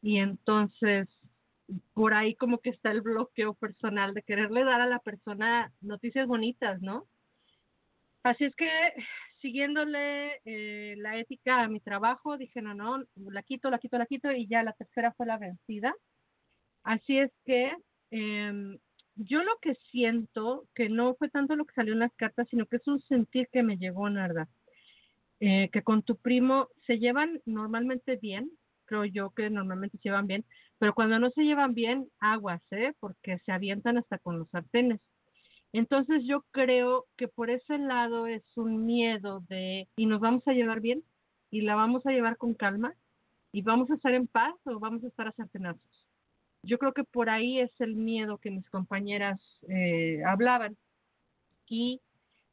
y 0.00 0.18
entonces 0.18 1.08
por 1.92 2.14
ahí 2.14 2.34
como 2.34 2.58
que 2.58 2.70
está 2.70 2.90
el 2.90 3.02
bloqueo 3.02 3.54
personal 3.54 4.14
de 4.14 4.22
quererle 4.22 4.64
dar 4.64 4.80
a 4.80 4.86
la 4.86 5.00
persona 5.00 5.72
noticias 5.80 6.26
bonitas, 6.26 6.80
¿no? 6.80 7.06
Así 8.22 8.44
es 8.44 8.54
que 8.56 8.70
siguiéndole 9.40 10.40
eh, 10.44 10.94
la 10.98 11.18
ética 11.18 11.62
a 11.62 11.68
mi 11.68 11.80
trabajo, 11.80 12.36
dije, 12.36 12.62
no, 12.62 12.74
no, 12.74 13.04
la 13.16 13.42
quito, 13.42 13.70
la 13.70 13.78
quito, 13.78 13.98
la 13.98 14.06
quito 14.06 14.32
y 14.32 14.46
ya 14.46 14.62
la 14.62 14.72
tercera 14.72 15.12
fue 15.12 15.26
la 15.26 15.38
vencida. 15.38 15.94
Así 16.82 17.18
es 17.18 17.30
que 17.44 17.72
em, 18.10 18.78
yo 19.16 19.42
lo 19.42 19.58
que 19.60 19.74
siento, 19.90 20.66
que 20.74 20.88
no 20.88 21.14
fue 21.16 21.28
tanto 21.28 21.54
lo 21.54 21.64
que 21.64 21.74
salió 21.74 21.92
en 21.92 22.00
las 22.00 22.14
cartas, 22.14 22.48
sino 22.50 22.66
que 22.66 22.76
es 22.76 22.86
un 22.86 23.00
sentir 23.02 23.48
que 23.52 23.62
me 23.62 23.76
llegó, 23.76 24.08
Narda, 24.08 24.48
eh, 25.40 25.68
que 25.72 25.82
con 25.82 26.02
tu 26.02 26.16
primo 26.16 26.68
se 26.86 26.98
llevan 26.98 27.40
normalmente 27.46 28.16
bien, 28.16 28.50
creo 28.84 29.04
yo 29.04 29.30
que 29.30 29.50
normalmente 29.50 29.98
se 29.98 30.08
llevan 30.08 30.26
bien, 30.26 30.44
pero 30.78 30.94
cuando 30.94 31.18
no 31.18 31.30
se 31.30 31.42
llevan 31.42 31.74
bien, 31.74 32.08
aguas, 32.20 32.62
¿eh? 32.70 32.92
Porque 33.00 33.38
se 33.44 33.52
avientan 33.52 33.98
hasta 33.98 34.18
con 34.18 34.38
los 34.38 34.48
sartenes. 34.50 35.00
Entonces 35.72 36.22
yo 36.24 36.44
creo 36.50 37.06
que 37.16 37.28
por 37.28 37.50
ese 37.50 37.78
lado 37.78 38.26
es 38.26 38.44
un 38.56 38.86
miedo 38.86 39.44
de, 39.48 39.88
y 39.96 40.06
nos 40.06 40.20
vamos 40.20 40.42
a 40.46 40.52
llevar 40.52 40.80
bien, 40.80 41.04
y 41.50 41.62
la 41.62 41.74
vamos 41.74 42.06
a 42.06 42.12
llevar 42.12 42.36
con 42.36 42.54
calma, 42.54 42.94
y 43.52 43.62
vamos 43.62 43.90
a 43.90 43.94
estar 43.94 44.14
en 44.14 44.26
paz 44.26 44.54
o 44.64 44.78
vamos 44.78 45.04
a 45.04 45.08
estar 45.08 45.28
a 45.28 45.32
sartenazos. 45.32 46.06
Yo 46.62 46.78
creo 46.78 46.92
que 46.92 47.04
por 47.04 47.30
ahí 47.30 47.60
es 47.60 47.70
el 47.80 47.94
miedo 47.94 48.38
que 48.38 48.50
mis 48.50 48.68
compañeras 48.70 49.40
eh, 49.68 50.22
hablaban. 50.26 50.76
Y 51.68 52.00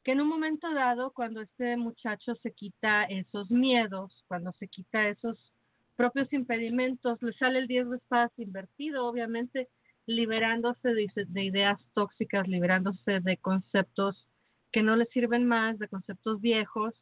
que 0.06 0.12
en 0.12 0.20
un 0.20 0.28
momento 0.28 0.72
dado, 0.72 1.10
cuando 1.10 1.40
este 1.40 1.76
muchacho 1.76 2.36
se 2.36 2.52
quita 2.52 3.02
esos 3.06 3.50
miedos, 3.50 4.24
cuando 4.28 4.52
se 4.52 4.68
quita 4.68 5.08
esos 5.08 5.52
propios 5.96 6.32
impedimentos, 6.32 7.20
le 7.22 7.32
sale 7.32 7.58
el 7.58 7.66
10 7.66 7.90
de 7.90 7.96
espadas 7.96 8.30
invertido, 8.36 9.04
obviamente 9.04 9.68
liberándose 10.06 10.94
de, 10.94 11.10
de 11.26 11.44
ideas 11.44 11.80
tóxicas, 11.92 12.46
liberándose 12.46 13.18
de 13.18 13.36
conceptos 13.38 14.28
que 14.70 14.80
no 14.80 14.94
le 14.94 15.06
sirven 15.06 15.44
más, 15.44 15.76
de 15.80 15.88
conceptos 15.88 16.40
viejos, 16.40 16.94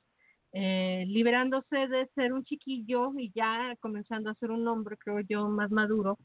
eh, 0.55 1.05
liberándose 1.07 1.77
de 1.77 2.09
ser 2.15 2.33
un 2.33 2.43
chiquillo 2.45 3.13
y 3.19 3.31
ya 3.35 3.77
comenzando 3.81 4.31
a 4.31 4.35
ser 4.37 4.51
un 4.51 4.67
hombre, 4.67 4.97
creo 4.97 5.21
yo, 5.21 5.47
más 5.51 5.71
maduro. 5.71 6.17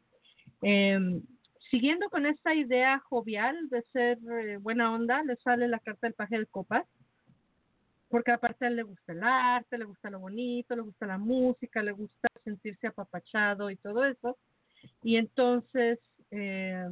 Eh, 0.61 0.97
siguiendo 1.70 2.09
con 2.09 2.26
esta 2.26 2.53
idea 2.53 2.99
jovial 2.99 3.70
de 3.70 3.82
ser 3.93 4.17
eh, 4.32 4.57
buena 4.57 4.93
onda, 4.93 5.24
le 5.24 5.36
sale 5.38 5.67
la 5.67 5.80
carta 5.80 6.07
del 6.07 6.13
paje 6.13 6.39
de 6.39 6.45
copas, 6.45 6.86
porque 8.09 8.32
aparte 8.32 8.65
a 8.65 8.67
él 8.70 8.76
le 8.78 8.84
gusta 8.84 9.13
el 9.13 9.24
arte, 9.24 9.78
le 9.78 9.86
gusta 9.86 10.09
lo 10.09 10.20
bonito, 10.20 10.76
le 10.76 10.82
gusta 10.82 11.05
la 11.05 11.17
música, 11.17 11.84
le 11.84 11.91
gusta 11.91 12.28
sentirse 12.43 12.88
apapachado 12.88 13.70
y 13.70 13.76
todo 13.76 14.03
eso. 14.05 14.38
Y 15.03 15.17
entonces 15.17 15.99
eh, 16.32 16.88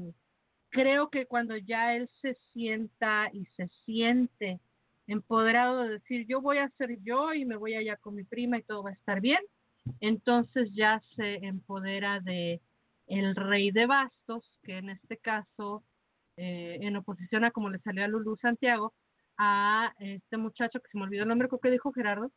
creo 0.69 1.09
que 1.09 1.25
cuando 1.25 1.57
ya 1.57 1.95
él 1.95 2.09
se 2.21 2.36
sienta 2.53 3.30
y 3.34 3.45
se 3.57 3.67
siente 3.86 4.59
empoderado 5.07 5.84
de 5.84 5.89
decir 5.89 6.28
yo 6.28 6.41
voy 6.41 6.57
a 6.57 6.69
ser 6.71 7.01
yo 7.01 7.34
y 7.34 7.45
me 7.45 7.55
voy 7.55 7.75
allá 7.75 7.95
con 7.95 8.15
mi 8.15 8.23
prima 8.23 8.57
y 8.57 8.63
todo 8.63 8.84
va 8.84 8.89
a 8.89 8.93
estar 8.93 9.21
bien, 9.21 9.39
entonces 10.01 10.69
ya 10.73 11.01
se 11.15 11.36
empodera 11.45 12.19
de 12.19 12.61
el 13.08 13.36
rey 13.36 13.72
de 13.72 13.88
bastos, 13.88 14.60
que 14.64 14.78
en 14.78 14.89
este 14.89 15.18
caso, 15.18 15.84
eh, 16.36 16.78
en 16.82 16.95
oposición 16.95 17.45
a 17.45 17.51
como 17.51 17.70
le 17.70 17.80
salió 17.80 18.03
a 18.03 18.08
Lulú 18.08 18.38
Santiago, 18.38 18.93
a 19.38 19.93
este 19.99 20.38
muchacho 20.38 20.80
que 20.80 20.89
se 20.91 20.97
me 20.97 21.03
olvidó 21.03 21.24
el 21.24 21.30
nombre, 21.30 21.47
que 21.62 21.72
dijo 21.72 21.91
Gerardo, 21.91 22.32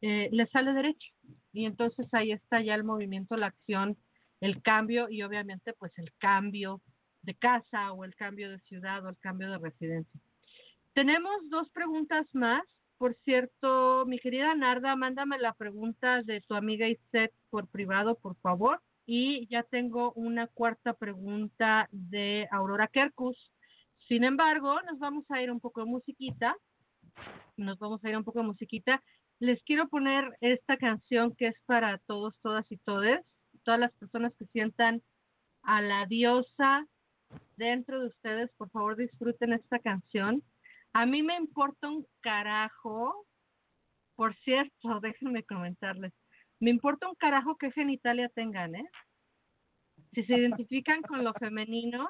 eh, 0.00 0.28
le 0.32 0.46
sale 0.48 0.72
derecho. 0.72 1.08
Y 1.52 1.66
entonces 1.66 2.06
ahí 2.12 2.32
está 2.32 2.62
ya 2.62 2.74
el 2.74 2.84
movimiento, 2.84 3.36
la 3.36 3.46
acción, 3.46 3.96
el 4.40 4.62
cambio 4.62 5.08
y 5.10 5.22
obviamente 5.22 5.74
pues 5.74 5.92
el 5.98 6.12
cambio 6.18 6.80
de 7.22 7.34
casa 7.34 7.92
o 7.92 8.04
el 8.04 8.14
cambio 8.14 8.50
de 8.50 8.58
ciudad 8.60 9.04
o 9.04 9.10
el 9.10 9.18
cambio 9.18 9.50
de 9.50 9.58
residencia. 9.58 10.20
Tenemos 10.94 11.32
dos 11.50 11.70
preguntas 11.70 12.26
más. 12.32 12.62
Por 12.96 13.14
cierto, 13.24 14.04
mi 14.06 14.18
querida 14.18 14.54
Narda, 14.54 14.94
mándame 14.96 15.38
la 15.38 15.54
pregunta 15.54 16.22
de 16.22 16.42
tu 16.42 16.54
amiga 16.54 16.86
Iset 16.88 17.32
por 17.48 17.66
privado, 17.68 18.18
por 18.18 18.36
favor. 18.40 18.82
Y 19.12 19.48
ya 19.48 19.64
tengo 19.64 20.12
una 20.12 20.46
cuarta 20.46 20.92
pregunta 20.92 21.88
de 21.90 22.46
Aurora 22.52 22.86
Kerkus. 22.86 23.50
Sin 24.06 24.22
embargo, 24.22 24.80
nos 24.82 25.00
vamos 25.00 25.28
a 25.30 25.42
ir 25.42 25.50
un 25.50 25.58
poco 25.58 25.80
de 25.80 25.90
musiquita. 25.90 26.56
Nos 27.56 27.76
vamos 27.80 28.04
a 28.04 28.08
ir 28.08 28.16
un 28.16 28.22
poco 28.22 28.38
de 28.38 28.46
musiquita. 28.46 29.02
Les 29.40 29.60
quiero 29.64 29.88
poner 29.88 30.36
esta 30.40 30.76
canción 30.76 31.34
que 31.34 31.48
es 31.48 31.56
para 31.66 31.98
todos, 32.06 32.34
todas 32.40 32.70
y 32.70 32.76
todes. 32.76 33.20
Todas 33.64 33.80
las 33.80 33.92
personas 33.94 34.32
que 34.36 34.46
sientan 34.52 35.02
a 35.62 35.82
la 35.82 36.06
diosa 36.06 36.86
dentro 37.56 38.02
de 38.02 38.06
ustedes, 38.06 38.48
por 38.58 38.70
favor 38.70 38.94
disfruten 38.94 39.54
esta 39.54 39.80
canción. 39.80 40.40
A 40.92 41.04
mí 41.04 41.24
me 41.24 41.34
importa 41.34 41.88
un 41.88 42.06
carajo. 42.20 43.26
Por 44.14 44.36
cierto, 44.44 45.00
déjenme 45.02 45.42
comentarles. 45.42 46.12
Me 46.60 46.70
importa 46.70 47.08
un 47.08 47.14
carajo 47.14 47.56
qué 47.56 47.70
genitalia 47.72 48.28
tengan, 48.28 48.74
¿eh? 48.74 48.88
Si 50.12 50.24
se 50.24 50.36
identifican 50.36 51.02
con 51.02 51.24
lo 51.24 51.32
femenino 51.34 52.08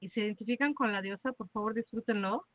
y 0.00 0.08
se 0.10 0.20
identifican 0.20 0.72
con 0.74 0.92
la 0.92 1.02
diosa, 1.02 1.32
por 1.32 1.48
favor 1.50 1.74
disfrútenlo. 1.74 2.46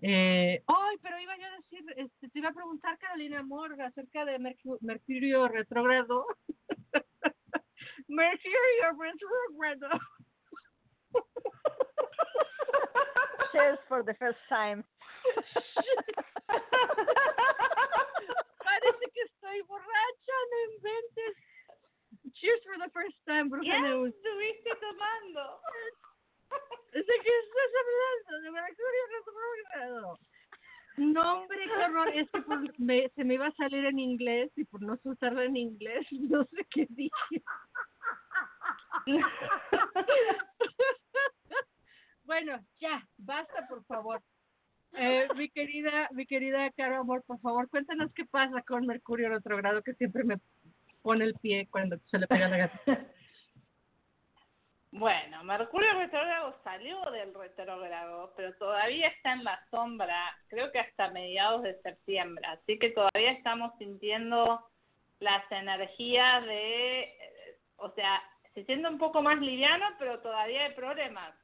Eh, 0.00 0.62
¡Ay! 0.66 0.96
pero 1.02 1.18
iba 1.20 1.36
yo 1.36 1.46
a 1.46 1.56
decir, 1.56 1.84
este, 1.96 2.28
te 2.28 2.38
iba 2.38 2.48
a 2.50 2.54
preguntar, 2.54 2.98
Carolina 2.98 3.42
Morga, 3.42 3.86
acerca 3.86 4.24
de 4.24 4.38
Mercu- 4.38 4.78
Mercurio 4.80 5.48
retrógrado. 5.48 6.26
Mercurio 8.08 8.92
retrógrado. 8.98 9.88
Cheers 13.52 13.78
for 13.88 14.04
the 14.04 14.14
first 14.14 14.38
time. 14.48 14.84
Que 19.22 19.28
estoy 19.28 19.60
borracha, 19.62 20.34
no 20.50 20.74
inventes. 20.74 21.36
Cheers 22.34 22.60
for 22.64 22.76
the 22.78 22.90
first 22.90 23.16
time, 23.24 23.44
¿Qué 23.44 23.50
Bruja 23.50 23.80
Neus. 23.80 24.08
estuviste 24.14 24.70
tomando? 24.80 25.60
¿De 26.92 27.04
qué 27.04 27.38
estás 27.38 27.72
hablando? 27.82 28.42
De 28.42 28.50
Mercurio 28.50 29.06
retrógrado. 29.14 30.18
No, 30.96 31.40
hombre, 31.42 31.58
qué 31.64 31.84
horror. 31.84 32.08
Es 32.08 32.30
que 32.30 32.42
por- 32.42 32.62
me- 32.80 33.08
se 33.10 33.24
me 33.24 33.34
iba 33.34 33.46
a 33.46 33.52
salir 33.52 33.84
en 33.84 33.98
inglés 34.00 34.50
y 34.56 34.64
por 34.64 34.82
no 34.82 34.96
soltarlo 34.98 35.42
en 35.42 35.56
inglés, 35.56 36.04
no 36.12 36.44
sé 36.44 36.66
qué 36.70 36.86
dije. 36.90 37.42
bueno, 42.24 42.58
ya, 42.80 43.06
basta, 43.18 43.66
por 43.68 43.84
favor. 43.84 44.20
Eh, 44.94 45.26
mi 45.36 45.48
querida, 45.48 46.08
mi 46.12 46.26
querida 46.26 46.70
Caro 46.72 46.98
Amor, 46.98 47.22
por 47.24 47.40
favor, 47.40 47.68
cuéntanos 47.70 48.12
qué 48.14 48.24
pasa 48.26 48.62
con 48.62 48.86
Mercurio 48.86 49.30
retrogrado 49.30 49.82
que 49.82 49.94
siempre 49.94 50.22
me 50.24 50.36
pone 51.02 51.24
el 51.24 51.34
pie 51.34 51.66
cuando 51.70 51.96
se 52.10 52.18
le 52.18 52.26
pega 52.26 52.48
la 52.48 52.56
gata. 52.56 52.80
Bueno, 54.94 55.42
Mercurio 55.42 55.94
retrógrado 55.94 56.54
salió 56.62 57.00
del 57.12 57.32
retrógrado, 57.32 58.34
pero 58.36 58.54
todavía 58.56 59.08
está 59.08 59.32
en 59.32 59.42
la 59.42 59.58
sombra, 59.70 60.36
creo 60.48 60.70
que 60.70 60.80
hasta 60.80 61.10
mediados 61.10 61.62
de 61.62 61.80
septiembre, 61.80 62.44
así 62.46 62.78
que 62.78 62.90
todavía 62.90 63.32
estamos 63.32 63.72
sintiendo 63.78 64.62
las 65.18 65.50
energías 65.50 66.44
de, 66.44 67.10
o 67.76 67.90
sea, 67.92 68.22
se 68.52 68.66
siente 68.66 68.86
un 68.86 68.98
poco 68.98 69.22
más 69.22 69.38
liviano, 69.40 69.86
pero 69.98 70.20
todavía 70.20 70.64
hay 70.66 70.74
problemas. 70.74 71.34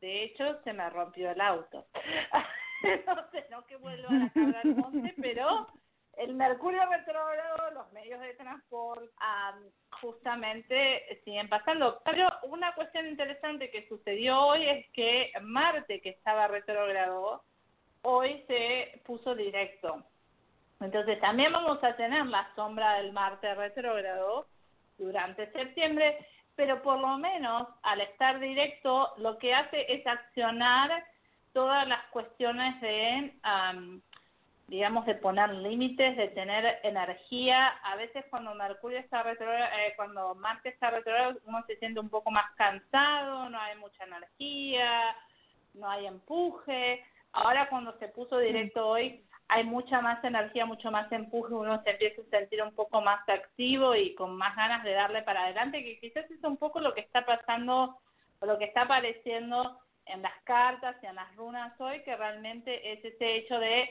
De 0.00 0.22
hecho, 0.22 0.62
se 0.62 0.72
me 0.72 0.88
rompió 0.88 1.30
el 1.30 1.40
auto. 1.42 1.86
no 3.06 3.30
sé, 3.30 3.46
no 3.50 3.64
que 3.66 3.76
vuelva 3.76 4.08
a 4.08 4.12
la 4.12 4.30
cabra 4.30 4.60
al 4.60 4.76
monte, 4.76 5.14
pero 5.20 5.66
el 6.18 6.34
mercurio 6.34 6.84
retrógrado, 6.86 7.70
los 7.72 7.92
medios 7.92 8.20
de 8.20 8.34
transporte, 8.34 9.08
am, 9.18 9.62
justamente 10.00 11.20
siguen 11.24 11.48
pasando. 11.48 12.00
Pero 12.04 12.28
una 12.44 12.74
cuestión 12.74 13.06
interesante 13.06 13.70
que 13.70 13.88
sucedió 13.88 14.40
hoy 14.40 14.68
es 14.68 14.86
que 14.92 15.32
Marte, 15.42 16.00
que 16.00 16.10
estaba 16.10 16.48
retrógrado, 16.48 17.42
hoy 18.02 18.44
se 18.46 19.00
puso 19.04 19.34
directo. 19.34 20.02
Entonces 20.80 21.20
también 21.20 21.52
vamos 21.52 21.82
a 21.82 21.96
tener 21.96 22.26
la 22.26 22.52
sombra 22.54 22.94
del 22.94 23.12
Marte 23.12 23.54
retrógrado 23.54 24.46
durante 24.98 25.50
septiembre, 25.52 26.26
pero 26.56 26.82
por 26.82 26.98
lo 26.98 27.18
menos 27.18 27.68
al 27.82 28.00
estar 28.00 28.38
directo 28.40 29.12
lo 29.18 29.38
que 29.38 29.54
hace 29.54 29.92
es 29.92 30.06
accionar 30.06 31.04
todas 31.58 31.88
las 31.88 32.06
cuestiones 32.12 32.80
de, 32.80 33.34
am, 33.42 34.00
digamos, 34.68 35.04
de 35.06 35.16
poner 35.16 35.50
límites, 35.50 36.16
de 36.16 36.28
tener 36.28 36.78
energía. 36.84 37.66
A 37.82 37.96
veces 37.96 38.24
cuando 38.30 38.54
Mercurio 38.54 39.00
está 39.00 39.24
retrógrado, 39.24 39.64
eh, 39.76 39.92
cuando 39.96 40.36
Marte 40.36 40.68
está 40.68 40.92
retrógrado, 40.92 41.36
uno 41.46 41.64
se 41.66 41.74
siente 41.78 41.98
un 41.98 42.10
poco 42.10 42.30
más 42.30 42.48
cansado, 42.54 43.50
no 43.50 43.60
hay 43.60 43.76
mucha 43.76 44.04
energía, 44.04 45.16
no 45.74 45.90
hay 45.90 46.06
empuje. 46.06 47.04
Ahora 47.32 47.68
cuando 47.68 47.98
se 47.98 48.06
puso 48.06 48.38
directo 48.38 48.86
hoy, 48.86 49.24
hay 49.48 49.64
mucha 49.64 50.00
más 50.00 50.22
energía, 50.22 50.64
mucho 50.64 50.92
más 50.92 51.10
empuje, 51.10 51.54
uno 51.54 51.82
se 51.82 51.90
empieza 51.90 52.22
a 52.22 52.38
sentir 52.38 52.62
un 52.62 52.72
poco 52.72 53.00
más 53.00 53.28
activo 53.28 53.96
y 53.96 54.14
con 54.14 54.36
más 54.36 54.54
ganas 54.54 54.84
de 54.84 54.92
darle 54.92 55.22
para 55.22 55.42
adelante, 55.42 55.82
que 55.82 55.98
quizás 55.98 56.30
es 56.30 56.44
un 56.44 56.56
poco 56.56 56.78
lo 56.78 56.94
que 56.94 57.00
está 57.00 57.26
pasando 57.26 57.98
o 58.38 58.46
lo 58.46 58.58
que 58.58 58.66
está 58.66 58.82
apareciendo 58.82 59.80
en 60.08 60.22
las 60.22 60.42
cartas 60.44 60.96
y 61.02 61.06
en 61.06 61.14
las 61.14 61.34
runas 61.36 61.78
hoy, 61.80 62.02
que 62.02 62.16
realmente 62.16 62.92
es 62.92 63.04
ese 63.04 63.36
hecho 63.36 63.58
de 63.58 63.88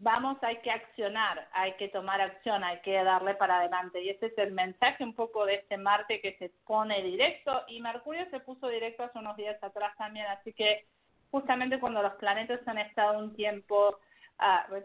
vamos, 0.00 0.38
hay 0.42 0.56
que 0.62 0.70
accionar, 0.70 1.48
hay 1.52 1.74
que 1.74 1.88
tomar 1.88 2.20
acción, 2.20 2.64
hay 2.64 2.80
que 2.80 3.02
darle 3.04 3.34
para 3.34 3.58
adelante. 3.58 4.02
Y 4.02 4.08
ese 4.08 4.26
es 4.26 4.38
el 4.38 4.52
mensaje 4.52 5.04
un 5.04 5.14
poco 5.14 5.44
de 5.44 5.56
este 5.56 5.76
Marte 5.76 6.20
que 6.20 6.36
se 6.38 6.50
pone 6.66 7.02
directo 7.02 7.64
y 7.68 7.80
Mercurio 7.80 8.28
se 8.30 8.40
puso 8.40 8.68
directo 8.68 9.04
hace 9.04 9.18
unos 9.18 9.36
días 9.36 9.62
atrás 9.62 9.94
también, 9.98 10.26
así 10.26 10.52
que 10.52 10.86
justamente 11.30 11.78
cuando 11.78 12.02
los 12.02 12.14
planetas 12.14 12.66
han 12.66 12.78
estado 12.78 13.18
un 13.18 13.34
tiempo 13.36 13.98
uh, 14.40 14.76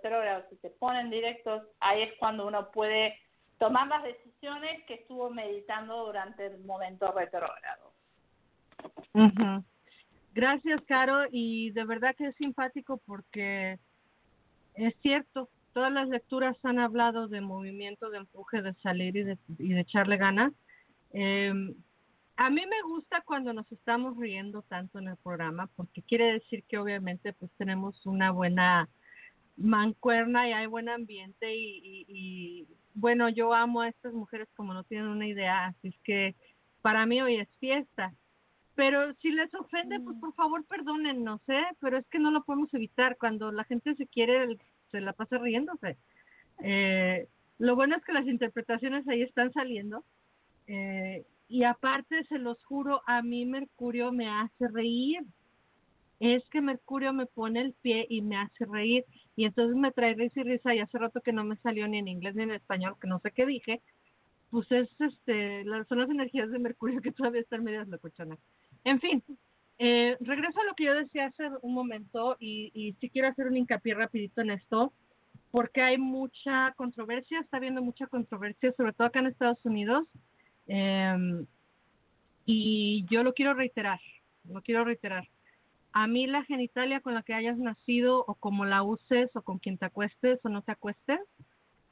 y 0.51 0.57
se 0.57 0.69
ponen 0.71 1.09
directos, 1.09 1.63
ahí 1.79 2.03
es 2.03 2.13
cuando 2.19 2.45
uno 2.45 2.71
puede 2.71 3.17
tomar 3.57 3.87
las 3.87 4.03
decisiones 4.03 4.83
que 4.85 4.95
estuvo 4.95 5.29
meditando 5.29 6.05
durante 6.05 6.47
el 6.47 6.59
momento 6.65 7.11
retrógrado. 7.13 7.93
Ujú. 9.13 9.63
Gracias, 10.35 10.81
Caro, 10.85 11.23
y 11.31 11.71
de 11.71 11.85
verdad 11.85 12.13
que 12.13 12.27
es 12.27 12.35
simpático 12.35 13.01
porque 13.05 13.79
es 14.73 14.93
cierto, 15.01 15.47
todas 15.71 15.93
las 15.93 16.09
lecturas 16.09 16.57
han 16.63 16.77
hablado 16.77 17.29
de 17.29 17.39
movimiento, 17.39 18.09
de 18.09 18.17
empuje, 18.17 18.61
de 18.61 18.73
salir 18.83 19.15
y 19.15 19.23
de, 19.23 19.37
y 19.57 19.69
de 19.69 19.79
echarle 19.79 20.17
ganas. 20.17 20.51
Eh, 21.13 21.53
a 22.35 22.49
mí 22.49 22.61
me 22.65 22.81
gusta 22.83 23.21
cuando 23.21 23.53
nos 23.53 23.71
estamos 23.71 24.17
riendo 24.17 24.61
tanto 24.63 24.99
en 24.99 25.07
el 25.07 25.15
programa 25.15 25.69
porque 25.77 26.01
quiere 26.01 26.33
decir 26.33 26.65
que 26.67 26.79
obviamente 26.79 27.31
pues 27.31 27.49
tenemos 27.57 28.05
una 28.05 28.31
buena 28.31 28.89
mancuerna 29.55 30.49
y 30.49 30.51
hay 30.51 30.65
buen 30.65 30.89
ambiente 30.89 31.55
y, 31.55 31.77
y, 31.81 32.05
y 32.09 32.67
bueno, 32.93 33.29
yo 33.29 33.53
amo 33.53 33.79
a 33.79 33.87
estas 33.87 34.11
mujeres 34.11 34.49
como 34.57 34.73
no 34.73 34.83
tienen 34.83 35.07
una 35.07 35.27
idea, 35.27 35.67
así 35.67 35.87
es 35.87 35.99
que 36.03 36.35
para 36.81 37.05
mí 37.05 37.21
hoy 37.21 37.37
es 37.37 37.47
fiesta. 37.61 38.13
Pero 38.75 39.13
si 39.15 39.31
les 39.31 39.53
ofende, 39.53 39.99
pues 40.01 40.17
por 40.19 40.33
favor 40.33 40.65
perdónennos, 40.65 41.41
¿eh? 41.47 41.63
Pero 41.79 41.97
es 41.97 42.05
que 42.07 42.19
no 42.19 42.29
lo 42.29 42.43
podemos 42.43 42.73
evitar. 42.73 43.17
Cuando 43.17 43.51
la 43.51 43.63
gente 43.63 43.95
se 43.95 44.05
quiere, 44.05 44.57
se 44.91 44.99
la 44.99 45.13
pasa 45.13 45.37
riéndose. 45.37 45.97
Eh, 46.61 47.27
lo 47.57 47.75
bueno 47.75 47.95
es 47.95 48.03
que 48.03 48.13
las 48.13 48.27
interpretaciones 48.27 49.07
ahí 49.07 49.21
están 49.21 49.53
saliendo. 49.53 50.03
Eh, 50.67 51.25
y 51.47 51.63
aparte, 51.63 52.23
se 52.25 52.37
los 52.37 52.61
juro, 52.65 53.01
a 53.05 53.21
mí 53.21 53.45
Mercurio 53.45 54.11
me 54.11 54.27
hace 54.27 54.67
reír. 54.67 55.23
Es 56.19 56.43
que 56.49 56.61
Mercurio 56.61 57.13
me 57.13 57.25
pone 57.25 57.61
el 57.61 57.73
pie 57.73 58.05
y 58.09 58.21
me 58.21 58.37
hace 58.37 58.65
reír. 58.65 59.05
Y 59.37 59.45
entonces 59.45 59.77
me 59.77 59.91
trae 59.91 60.15
risa 60.15 60.41
y 60.41 60.43
risa. 60.43 60.75
Y 60.75 60.79
hace 60.79 60.97
rato 60.97 61.21
que 61.21 61.31
no 61.33 61.45
me 61.45 61.55
salió 61.57 61.87
ni 61.87 61.99
en 61.99 62.09
inglés 62.09 62.35
ni 62.35 62.43
en 62.43 62.51
español, 62.51 62.95
que 62.99 63.07
no 63.07 63.19
sé 63.19 63.31
qué 63.31 63.45
dije. 63.45 63.81
Pues 64.49 64.71
es, 64.71 64.89
este, 64.99 65.63
las, 65.65 65.87
son 65.87 65.99
las 65.99 66.09
energías 66.09 66.49
de 66.51 66.59
Mercurio 66.59 67.01
que 67.01 67.11
todavía 67.11 67.41
están 67.41 67.63
medias 67.63 67.87
locochonas. 67.87 68.39
En 68.85 69.01
fin, 69.01 69.21
eh, 69.77 70.15
regreso 70.21 70.61
a 70.61 70.63
lo 70.63 70.73
que 70.75 70.85
yo 70.85 70.95
decía 70.95 71.25
hace 71.25 71.49
un 71.61 71.73
momento 71.73 72.37
y, 72.39 72.71
y 72.73 72.93
sí 73.01 73.09
quiero 73.09 73.27
hacer 73.27 73.47
un 73.47 73.57
hincapié 73.57 73.93
rapidito 73.95 74.41
en 74.41 74.51
esto, 74.51 74.93
porque 75.51 75.81
hay 75.81 75.97
mucha 75.97 76.73
controversia, 76.77 77.39
está 77.39 77.57
habiendo 77.57 77.81
mucha 77.81 78.07
controversia, 78.07 78.73
sobre 78.77 78.93
todo 78.93 79.07
acá 79.07 79.19
en 79.19 79.27
Estados 79.27 79.59
Unidos, 79.65 80.07
eh, 80.67 81.45
y 82.45 83.05
yo 83.09 83.23
lo 83.23 83.33
quiero 83.33 83.53
reiterar, 83.53 83.99
lo 84.49 84.61
quiero 84.61 84.85
reiterar. 84.85 85.27
A 85.93 86.07
mí 86.07 86.27
la 86.27 86.43
genitalia 86.43 86.99
con 86.99 87.13
la 87.13 87.23
que 87.23 87.33
hayas 87.33 87.57
nacido 87.57 88.23
o 88.27 88.35
como 88.35 88.65
la 88.65 88.83
uses 88.83 89.29
o 89.33 89.41
con 89.41 89.59
quien 89.59 89.77
te 89.77 89.85
acuestes 89.85 90.39
o 90.43 90.49
no 90.49 90.61
te 90.61 90.73
acuestes, 90.73 91.19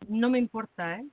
no 0.08 0.30
me 0.30 0.39
importa, 0.39 1.00
¿eh? 1.00 1.06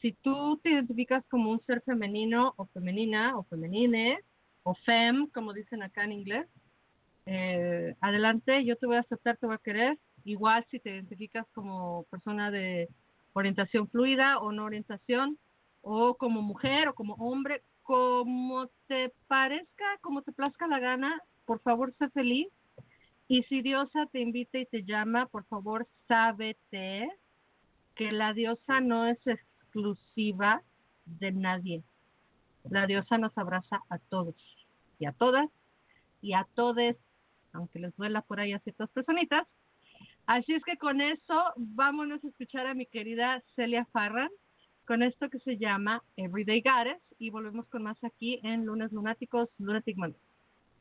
Si 0.00 0.12
tú 0.12 0.58
te 0.62 0.70
identificas 0.70 1.24
como 1.26 1.50
un 1.50 1.60
ser 1.66 1.82
femenino 1.82 2.54
o 2.56 2.66
femenina 2.66 3.36
o 3.36 3.42
femenine, 3.44 4.20
o 4.64 4.74
fem, 4.74 5.28
como 5.28 5.52
dicen 5.52 5.82
acá 5.82 6.04
en 6.04 6.12
inglés. 6.12 6.46
Eh, 7.26 7.94
adelante, 8.00 8.64
yo 8.64 8.76
te 8.76 8.86
voy 8.86 8.96
a 8.96 9.00
aceptar, 9.00 9.36
te 9.36 9.46
voy 9.46 9.54
a 9.54 9.58
querer. 9.58 9.98
Igual 10.24 10.66
si 10.70 10.80
te 10.80 10.90
identificas 10.90 11.46
como 11.54 12.04
persona 12.10 12.50
de 12.50 12.88
orientación 13.34 13.88
fluida 13.88 14.38
o 14.38 14.52
no 14.52 14.64
orientación, 14.64 15.38
o 15.82 16.16
como 16.16 16.42
mujer 16.42 16.88
o 16.88 16.94
como 16.94 17.14
hombre, 17.14 17.62
como 17.82 18.68
te 18.88 19.12
parezca, 19.28 19.84
como 20.00 20.22
te 20.22 20.32
plazca 20.32 20.66
la 20.66 20.80
gana, 20.80 21.20
por 21.44 21.60
favor, 21.60 21.94
sé 21.98 22.08
feliz. 22.10 22.48
Y 23.28 23.42
si 23.44 23.62
Diosa 23.62 24.06
te 24.12 24.20
invita 24.20 24.58
y 24.58 24.66
te 24.66 24.84
llama, 24.84 25.26
por 25.26 25.44
favor, 25.44 25.86
sábete 26.08 27.08
que 27.94 28.12
la 28.12 28.32
diosa 28.32 28.80
no 28.80 29.06
es 29.06 29.18
exclusiva 29.26 30.62
de 31.04 31.32
nadie. 31.32 31.82
La 32.70 32.86
diosa 32.86 33.18
nos 33.18 33.36
abraza 33.36 33.80
a 33.88 33.98
todos 33.98 34.34
y 34.98 35.06
a 35.06 35.12
todas 35.12 35.50
y 36.22 36.32
a 36.32 36.46
todes, 36.54 36.96
aunque 37.52 37.78
les 37.78 37.94
duela 37.96 38.22
por 38.22 38.40
ahí 38.40 38.52
a 38.52 38.60
ciertas 38.60 38.90
personitas. 38.90 39.46
Así 40.26 40.54
es 40.54 40.64
que 40.64 40.78
con 40.78 41.00
eso 41.00 41.52
vámonos 41.56 42.24
a 42.24 42.28
escuchar 42.28 42.66
a 42.66 42.74
mi 42.74 42.86
querida 42.86 43.42
Celia 43.54 43.84
Farran 43.92 44.30
con 44.86 45.02
esto 45.02 45.28
que 45.30 45.38
se 45.40 45.56
llama 45.56 46.02
Everyday 46.16 46.62
Goddess 46.62 47.00
y 47.18 47.30
volvemos 47.30 47.66
con 47.68 47.82
más 47.82 48.02
aquí 48.04 48.40
en 48.42 48.66
Lunes 48.66 48.92
Lunáticos, 48.92 49.48
Lunatic 49.58 49.96
Monday. 49.96 50.20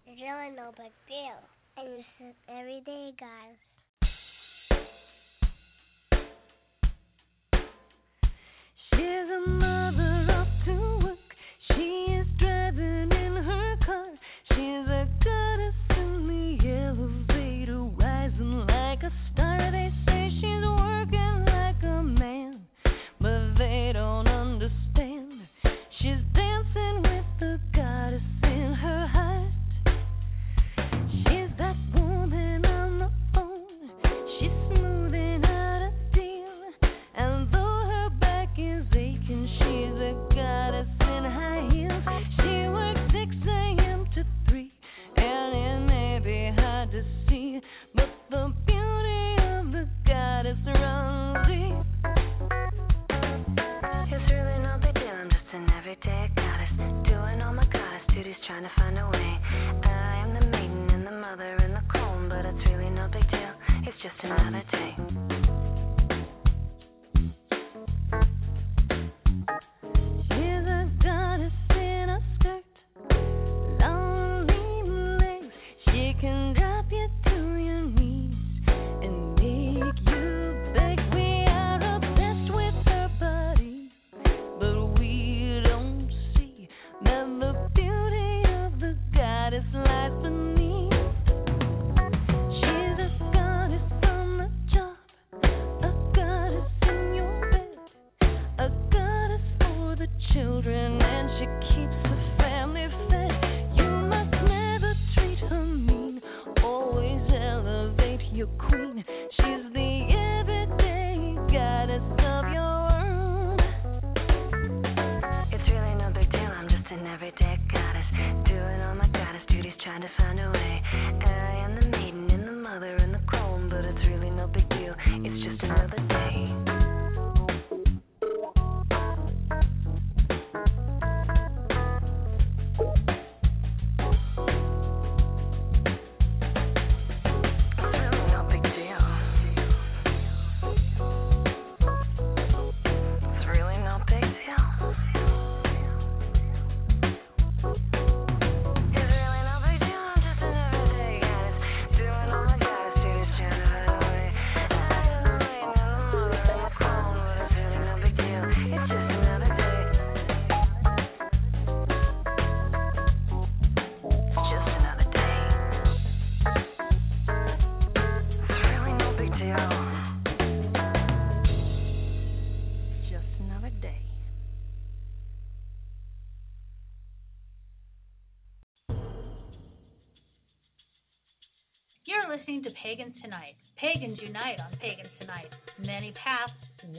Really 0.05 0.55
no 0.55 0.71
big 0.71 0.91
deal. 1.07 1.39
And 1.75 1.97
this 1.97 2.05
is 2.19 2.35
everyday 2.47 3.13
guys. 3.17 3.57
She's 8.91 9.29
a 9.29 9.47
mother. 9.47 10.12
She 11.71 12.02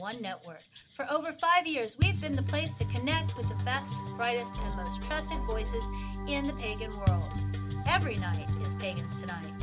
one 0.05 0.21
network. 0.21 0.61
For 0.95 1.05
over 1.09 1.33
five 1.41 1.65
years, 1.65 1.89
we've 1.97 2.21
been 2.21 2.35
the 2.35 2.45
place 2.53 2.69
to 2.77 2.85
connect 2.93 3.33
with 3.35 3.49
the 3.49 3.57
best, 3.65 3.89
brightest, 4.17 4.53
and 4.53 4.71
most 4.77 5.01
trusted 5.09 5.41
voices 5.49 5.85
in 6.29 6.45
the 6.45 6.53
pagan 6.61 6.93
world. 7.01 7.31
Every 7.89 8.17
night 8.21 8.45
is 8.45 8.73
Pagans 8.77 9.09
Tonight. 9.19 9.53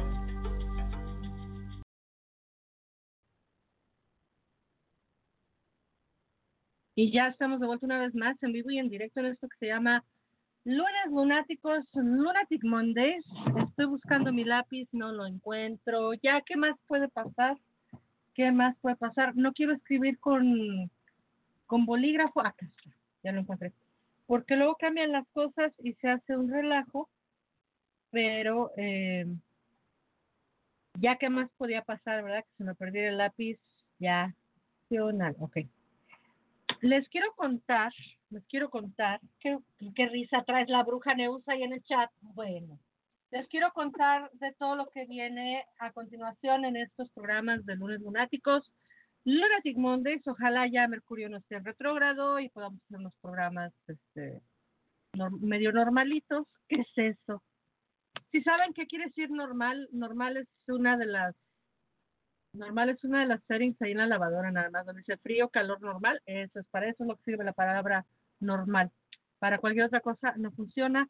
Y 6.97 7.13
ya 7.13 7.29
estamos 7.29 7.61
de 7.61 7.67
vuelta 7.67 7.87
una 7.87 8.01
vez 8.01 8.13
más 8.15 8.37
en 8.43 8.53
vivo 8.53 8.71
y 8.71 8.79
en 8.79 8.89
directo 8.89 9.21
en 9.21 9.27
esto 9.27 9.47
que 9.49 9.57
se 9.61 9.67
llama 9.69 10.03
Lunes 10.65 11.09
Lunáticos, 11.11 11.85
Lunatic 11.95 12.65
Mondays. 12.65 13.25
Estoy 13.69 13.87
buscando 13.87 14.33
mi 14.33 14.43
lápiz, 14.43 14.89
no 14.91 15.13
lo 15.13 15.25
encuentro. 15.25 16.15
Ya, 16.15 16.41
¿qué 16.45 16.57
más 16.57 16.75
puede 16.89 17.09
pasar? 17.09 17.57
¿Qué 18.35 18.51
más 18.53 18.77
puede 18.79 18.97
pasar? 18.97 19.37
No 19.37 19.53
quiero 19.53 19.73
escribir 19.73 20.19
con, 20.19 20.91
con 21.67 21.87
bolígrafo. 21.87 22.41
Acá 22.41 22.67
está, 22.67 22.91
ya 23.23 23.33
lo 23.33 23.41
encontré. 23.41 23.73
Porque 24.27 24.57
luego 24.57 24.77
cambian 24.77 25.13
las 25.13 25.27
cosas 25.29 25.73
y 25.79 25.95
se 25.95 26.09
hace 26.09 26.37
un 26.37 26.51
relajo. 26.51 27.09
Pero, 28.11 28.73
eh, 28.77 29.27
ya, 30.99 31.17
¿qué 31.17 31.29
más 31.29 31.51
podía 31.57 31.83
pasar, 31.83 32.23
verdad? 32.23 32.45
Que 32.45 32.57
se 32.59 32.65
me 32.65 32.75
perdiera 32.75 33.09
el 33.09 33.19
lápiz. 33.19 33.59
Ya. 33.99 34.35
Ok 35.39 35.59
les 36.83 37.09
quiero 37.09 37.33
contar, 37.35 37.93
les 38.31 38.45
quiero 38.47 38.69
contar, 38.69 39.21
qué, 39.41 39.57
qué 39.95 40.09
risa 40.09 40.43
traes 40.45 40.69
la 40.69 40.83
bruja 40.83 41.15
Neusa 41.15 41.53
ahí 41.53 41.63
en 41.63 41.73
el 41.73 41.83
chat. 41.85 42.11
Bueno, 42.21 42.79
les 43.33 43.49
quiero 43.49 43.73
contar 43.73 44.31
de 44.35 44.53
todo 44.59 44.77
lo 44.77 44.91
que 44.91 45.07
viene 45.07 45.65
a 45.79 45.91
continuación 45.93 46.67
en 46.67 46.77
estos 46.77 47.11
programas 47.13 47.65
de 47.65 47.77
lunes 47.77 48.01
lunáticos. 48.03 48.71
Lunatic 49.25 49.79
Mondays, 49.79 50.27
ojalá 50.29 50.67
ya 50.67 50.87
Mercurio 50.87 51.31
no 51.31 51.39
esté 51.39 51.57
en 51.57 51.65
retrógrado 51.65 52.39
y 52.41 52.51
podamos 52.51 52.83
hacer 52.85 52.99
unos 52.99 53.15
programas 53.23 53.73
este, 53.89 54.43
medio 55.41 55.73
normalitos. 55.73 56.47
¿Qué 56.69 56.83
es 56.83 57.17
eso? 57.17 57.43
Si 58.33 58.43
saben 58.43 58.75
qué 58.75 58.87
quiere 58.87 59.07
decir 59.07 59.31
normal, 59.31 59.89
normal 59.93 60.37
es 60.37 60.49
una 60.69 60.97
de 60.97 61.07
las 61.07 61.35
Normal 62.55 62.91
es 62.91 63.03
una 63.03 63.21
de 63.21 63.29
las 63.29 63.43
settings 63.45 63.81
ahí 63.81 63.93
en 63.93 63.97
la 63.97 64.07
lavadora 64.07 64.51
nada 64.51 64.69
más, 64.69 64.85
donde 64.85 65.01
dice 65.01 65.17
frío, 65.17 65.49
calor 65.49 65.81
normal, 65.81 66.21
eso 66.27 66.61
es 66.61 66.67
para 66.67 66.87
eso 66.87 67.03
es 67.03 67.09
lo 67.09 67.17
que 67.17 67.23
sirve 67.23 67.45
la 67.45 67.55
palabra 67.55 68.05
normal. 68.41 68.91
Para 69.39 69.57
cualquier 69.57 69.87
otra 69.87 70.03
cosa 70.03 70.35
no 70.37 70.51
funciona. 70.51 71.09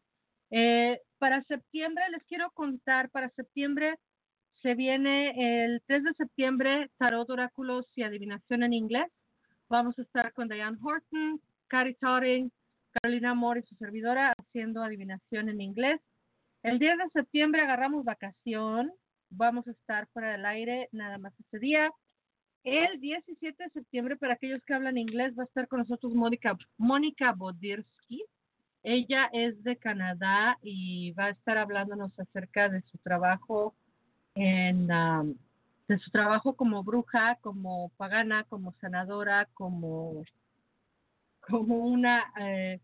Eh, 0.55 1.01
para 1.17 1.43
septiembre 1.45 2.05
les 2.11 2.23
quiero 2.25 2.51
contar, 2.51 3.09
para 3.09 3.31
septiembre 3.31 3.97
se 4.61 4.75
viene 4.75 5.65
el 5.65 5.83
3 5.87 6.05
de 6.05 6.13
septiembre, 6.13 6.91
tarot, 6.99 7.29
oráculos 7.31 7.87
y 7.97 8.03
adivinación 8.03 8.63
en 8.63 8.75
inglés. 8.75 9.11
Vamos 9.71 9.99
a 9.99 10.03
estar 10.03 10.35
con 10.35 10.49
Diane 10.49 10.77
Horton, 10.81 11.41
Cari 11.69 11.95
Totting, 11.95 12.53
Carolina 12.93 13.35
Moore 13.35 13.61
y 13.61 13.63
su 13.63 13.77
servidora 13.77 14.35
haciendo 14.39 14.83
adivinación 14.83 15.49
en 15.49 15.63
inglés. 15.63 16.01
El 16.63 16.79
10 16.79 16.99
de 16.99 17.11
septiembre 17.15 17.63
agarramos 17.63 18.05
vacación, 18.05 18.93
vamos 19.31 19.67
a 19.67 19.71
estar 19.71 20.07
fuera 20.13 20.33
del 20.33 20.45
aire 20.45 20.91
nada 20.93 21.17
más 21.17 21.33
ese 21.41 21.59
día. 21.61 21.91
El 22.63 23.01
17 23.01 23.65
de 23.65 23.71
septiembre, 23.71 24.17
para 24.17 24.35
aquellos 24.35 24.63
que 24.65 24.75
hablan 24.75 24.99
inglés, 24.99 25.33
va 25.37 25.45
a 25.45 25.47
estar 25.47 25.67
con 25.67 25.79
nosotros 25.81 26.15
Mónica, 26.15 26.59
Mónica 26.77 27.33
Bodirsky. 27.33 28.23
Ella 28.83 29.31
es 29.33 29.63
de 29.63 29.77
Canadá 29.77 30.59
y 30.63 31.13
va 31.13 31.27
a 31.27 31.31
estar 31.31 31.59
hablándonos 31.59 32.19
acerca 32.19 32.69
de 32.69 32.83
su 32.83 32.99
trabajo 32.99 33.75
en 34.35 34.89
de 35.89 35.99
su 35.99 36.11
trabajo 36.11 36.55
como 36.55 36.83
bruja, 36.83 37.37
como 37.41 37.91
pagana, 37.97 38.45
como 38.45 38.73
sanadora, 38.81 39.49
como 39.55 40.25
como 41.41 41.77
una 41.77 42.33
eh, 42.41 42.81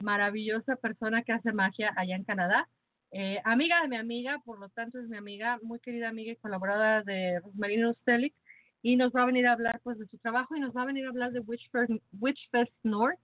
maravillosa 0.00 0.76
persona 0.76 1.22
que 1.22 1.32
hace 1.32 1.52
magia 1.52 1.92
allá 1.96 2.16
en 2.16 2.24
Canadá. 2.24 2.68
Eh, 3.10 3.40
amiga 3.44 3.80
de 3.82 3.88
mi 3.88 3.96
amiga, 3.96 4.40
por 4.44 4.58
lo 4.58 4.68
tanto 4.68 4.98
es 4.98 5.08
mi 5.08 5.16
amiga, 5.16 5.58
muy 5.62 5.78
querida 5.80 6.08
amiga 6.08 6.32
y 6.32 6.36
colaboradora 6.36 7.02
de 7.02 7.40
Rosmarina 7.40 7.90
Ustelic, 7.90 8.34
y 8.82 8.96
nos 8.96 9.12
va 9.12 9.22
a 9.22 9.26
venir 9.26 9.46
a 9.46 9.52
hablar 9.52 9.80
pues 9.82 9.98
de 9.98 10.06
su 10.08 10.18
trabajo 10.18 10.54
y 10.54 10.60
nos 10.60 10.76
va 10.76 10.82
a 10.82 10.86
venir 10.86 11.06
a 11.06 11.08
hablar 11.08 11.32
de 11.32 11.40
Witchfest, 11.40 11.92
Witchfest 12.20 12.72
North, 12.82 13.18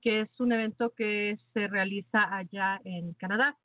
que 0.00 0.22
es 0.22 0.40
un 0.40 0.52
evento 0.52 0.92
que 0.96 1.38
se 1.52 1.66
realiza 1.68 2.36
allá 2.36 2.80
en 2.84 3.14
Canadá. 3.14 3.56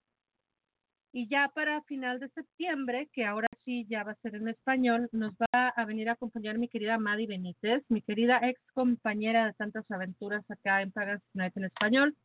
Y 1.13 1.27
ya 1.27 1.49
para 1.53 1.81
final 1.83 2.19
de 2.19 2.29
septiembre, 2.29 3.09
que 3.11 3.25
ahora 3.25 3.47
sí 3.65 3.85
ya 3.89 4.03
va 4.03 4.13
a 4.13 4.21
ser 4.21 4.35
en 4.35 4.47
español, 4.47 5.09
nos 5.11 5.33
va 5.33 5.69
a 5.69 5.85
venir 5.85 6.09
a 6.09 6.13
acompañar 6.13 6.57
mi 6.57 6.69
querida 6.69 6.97
Madi 6.97 7.27
Benítez, 7.27 7.83
mi 7.89 8.01
querida 8.01 8.39
ex 8.43 8.61
compañera 8.73 9.45
de 9.45 9.53
tantas 9.53 9.89
aventuras 9.91 10.49
acá 10.49 10.81
en 10.81 10.91
Pagas 10.91 11.21
Night 11.33 11.55
en 11.57 11.65
español. 11.65 12.15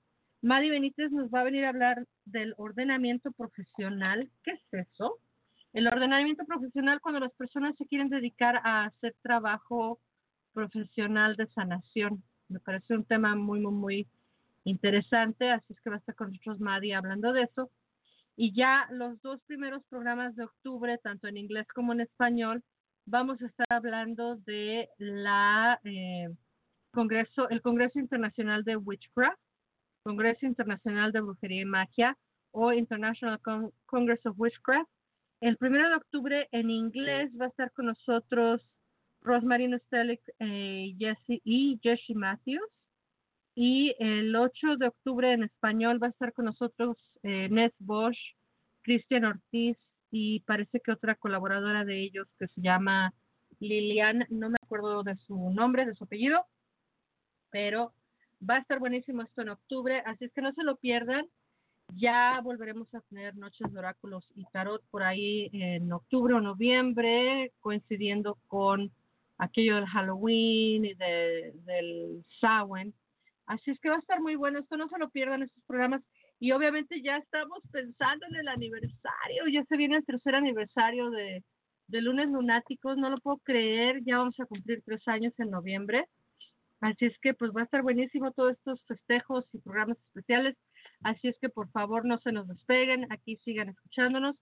Madi 0.41 0.71
Benítez 0.71 1.11
nos 1.11 1.29
va 1.31 1.41
a 1.41 1.45
venir 1.45 1.65
a 1.65 1.71
hablar 1.71 2.07
del 2.27 2.55
ordenamiento 2.59 3.33
profesional. 3.33 4.31
¿Qué 4.45 4.53
es 4.53 4.87
eso? 4.89 5.19
El 5.73 5.89
ordenamiento 5.89 6.45
profesional 6.45 7.01
cuando 7.01 7.21
las 7.21 7.33
personas 7.35 7.75
se 7.77 7.87
quieren 7.87 8.09
dedicar 8.09 8.61
a 8.63 8.85
hacer 8.85 9.17
trabajo 9.21 9.99
profesional 10.53 11.37
de 11.37 11.47
sanación. 11.49 12.23
Me 12.49 12.61
parece 12.61 12.95
un 12.95 13.05
tema 13.05 13.35
muy, 13.35 13.61
muy, 13.61 13.73
muy 13.73 14.07
interesante, 14.65 15.51
así 15.51 15.73
es 15.73 15.81
que 15.81 15.91
va 15.91 15.97
a 15.97 15.99
estar 15.99 16.15
con 16.15 16.31
nosotros 16.31 16.61
Madi 16.61 16.93
hablando 16.93 17.33
de 17.33 17.43
eso. 17.43 17.71
Y 18.37 18.53
ya 18.55 18.87
los 18.91 19.21
dos 19.23 19.41
primeros 19.47 19.83
programas 19.89 20.37
de 20.37 20.45
octubre, 20.45 20.99
tanto 20.99 21.27
en 21.27 21.37
inglés 21.39 21.67
como 21.75 21.93
en 21.93 22.03
español, 22.03 22.63
vamos 23.07 23.41
a 23.41 23.47
estar 23.47 23.67
hablando 23.71 24.37
de 24.37 24.89
la 24.99 25.81
eh, 25.85 26.29
Congreso, 26.93 27.49
el 27.49 27.63
Congreso 27.63 27.99
Internacional 27.99 28.65
de 28.65 28.77
Witchcraft, 28.77 29.39
Congreso 30.03 30.47
Internacional 30.47 31.13
de 31.13 31.21
Brujería 31.21 31.63
y 31.63 31.65
Magia 31.65 32.17
o 32.51 32.73
International 32.73 33.41
Con- 33.41 33.73
Congress 33.87 34.25
of 34.27 34.39
Witchcraft. 34.39 34.89
El 35.41 35.57
primero 35.57 35.89
de 35.89 35.97
octubre 35.97 36.49
en 36.53 36.71
inglés 36.71 37.31
va 37.41 37.47
a 37.47 37.49
estar 37.49 37.71
con 37.73 37.87
nosotros 37.87 38.67
Rosemary 39.27 39.68
Stelic 39.87 40.20
eh, 40.39 40.95
Jesse, 40.99 41.41
y 41.45 41.79
Jessie 41.83 42.14
Matthews. 42.14 42.70
Y 43.57 43.95
el 43.99 44.35
8 44.37 44.77
de 44.77 44.89
octubre 44.89 45.33
en 45.33 45.43
español 45.43 46.01
va 46.01 46.09
a 46.09 46.11
estar 46.11 46.33
con 46.33 46.45
nosotros 46.45 46.97
eh, 47.22 47.49
Bosch, 47.79 48.18
Cristian 48.83 49.24
Ortiz 49.24 49.77
y 50.11 50.41
parece 50.41 50.81
que 50.81 50.93
otra 50.93 51.16
colaboradora 51.16 51.85
de 51.85 52.03
ellos 52.03 52.29
que 52.39 52.47
se 52.49 52.61
llama 52.61 53.12
Lilian, 53.59 54.27
no 54.29 54.51
me 54.51 54.59
acuerdo 54.62 55.03
de 55.03 55.16
su 55.16 55.51
nombre, 55.51 55.87
de 55.87 55.95
su 55.95 56.05
apellido, 56.05 56.47
pero 57.51 57.95
va 58.49 58.57
a 58.57 58.61
estar 58.61 58.79
buenísimo 58.79 59.22
esto 59.22 59.43
en 59.43 59.49
octubre, 59.49 60.03
así 60.05 60.27
es 60.27 60.33
que 60.33 60.43
no 60.43 60.53
se 60.53 60.62
lo 60.62 60.77
pierdan. 60.77 61.27
Ya 61.95 62.41
volveremos 62.43 62.93
a 62.95 63.01
tener 63.03 63.37
noches 63.37 63.72
de 63.72 63.79
oráculos 63.79 64.29
y 64.35 64.45
tarot 64.53 64.83
por 64.91 65.03
ahí 65.03 65.49
en 65.53 65.91
octubre 65.93 66.35
o 66.35 66.41
noviembre, 66.41 67.53
coincidiendo 67.61 68.39
con 68.49 68.93
aquello 69.39 69.76
del 69.76 69.87
Halloween 69.87 70.84
y 70.84 70.95
de, 70.95 71.53
del 71.64 72.24
Samhain. 72.41 72.95
Así 73.47 73.70
es 73.70 73.78
que 73.80 73.91
va 73.91 73.97
a 73.97 74.01
estar 74.01 74.20
muy 74.20 74.34
bueno. 74.34 74.59
Esto 74.59 74.76
no 74.76 74.89
se 74.89 74.99
lo 74.99 75.11
pierdan 75.11 75.43
estos 75.43 75.62
programas. 75.64 76.03
Y 76.39 76.53
obviamente 76.53 77.01
ya 77.03 77.16
estamos 77.16 77.62
pensando 77.70 78.26
en 78.26 78.37
el 78.37 78.49
aniversario. 78.49 79.47
Ya 79.53 79.64
se 79.64 79.76
viene 79.76 79.97
el 79.97 80.05
tercer 80.05 80.34
aniversario 80.34 81.11
de, 81.11 81.45
de 81.87 82.01
Lunes 82.03 82.28
Lunáticos. 82.28 82.97
No 82.97 83.09
lo 83.09 83.18
puedo 83.18 83.39
creer. 83.39 84.03
Ya 84.05 84.18
vamos 84.18 84.39
a 84.41 84.47
cumplir 84.47 84.82
tres 84.84 85.07
años 85.07 85.32
en 85.39 85.51
noviembre. 85.51 86.07
Así 86.80 87.07
es 87.07 87.18
que 87.20 87.32
pues 87.34 87.53
va 87.57 87.62
a 87.62 87.64
estar 87.64 87.82
buenísimo 87.82 88.32
todos 88.32 88.53
estos 88.53 88.82
festejos 88.87 89.47
y 89.53 89.59
programas 89.59 89.99
especiales. 89.99 90.57
Así 91.03 91.28
es 91.28 91.39
que 91.41 91.49
por 91.49 91.70
favor 91.70 92.05
no 92.05 92.18
se 92.18 92.32
nos 92.32 92.49
despeguen. 92.49 93.11
Aquí 93.11 93.37
sigan 93.45 93.68
escuchándonos. 93.68 94.37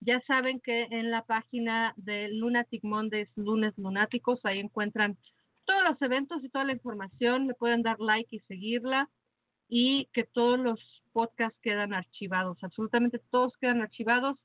Ya 0.00 0.20
saben 0.26 0.60
que 0.60 0.84
en 0.90 1.10
la 1.10 1.22
página 1.22 1.92
de 1.96 2.28
Lunatic 2.28 2.82
Mondays, 2.82 3.28
Lunes 3.36 3.74
Lunáticos, 3.76 4.40
ahí 4.44 4.58
encuentran 4.58 5.18
todos 5.66 5.84
los 5.84 6.00
eventos 6.02 6.42
y 6.42 6.48
toda 6.48 6.64
la 6.64 6.72
información. 6.72 7.46
Le 7.46 7.54
pueden 7.54 7.82
dar 7.82 8.00
like 8.00 8.34
y 8.34 8.40
seguirla. 8.40 9.08
Y 9.68 10.08
que 10.12 10.24
todos 10.24 10.58
los 10.58 10.80
podcasts 11.12 11.58
quedan 11.62 11.94
archivados. 11.94 12.58
Absolutamente 12.62 13.20
todos 13.30 13.56
quedan 13.58 13.82
archivados 13.82 14.36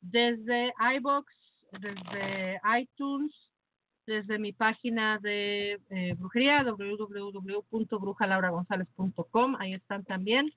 desde 0.00 0.74
iBox, 0.96 1.32
desde 1.80 2.60
iTunes, 2.78 3.32
desde 4.06 4.38
mi 4.38 4.52
página 4.52 5.18
de 5.18 5.80
eh, 5.90 6.14
brujería, 6.18 6.62
www.brujalauragonzalez.com. 6.62 9.56
Ahí 9.58 9.74
están 9.74 10.04
también. 10.04 10.52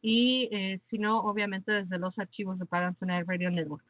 Y 0.00 0.48
eh, 0.52 0.80
si 0.88 0.98
no, 0.98 1.20
obviamente 1.20 1.72
desde 1.72 1.98
los 1.98 2.18
archivos 2.18 2.58
de 2.58 2.66
Pagan 2.66 2.94
Tonight 2.94 3.26
Radio 3.26 3.50
Network. 3.50 3.84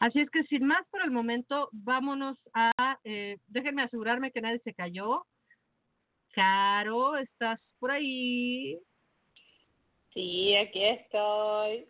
Así 0.00 0.20
es 0.20 0.30
que 0.30 0.44
sin 0.44 0.64
más 0.64 0.86
por 0.90 1.02
el 1.02 1.10
momento, 1.10 1.68
vámonos 1.72 2.38
a, 2.54 2.98
eh, 3.02 3.38
déjenme 3.48 3.82
asegurarme 3.82 4.30
que 4.30 4.40
nadie 4.40 4.60
se 4.60 4.72
cayó. 4.72 5.26
Caro, 6.32 7.16
¿estás 7.16 7.60
por 7.80 7.90
ahí? 7.90 8.78
Sí, 10.14 10.54
aquí 10.54 10.84
estoy. 10.84 11.88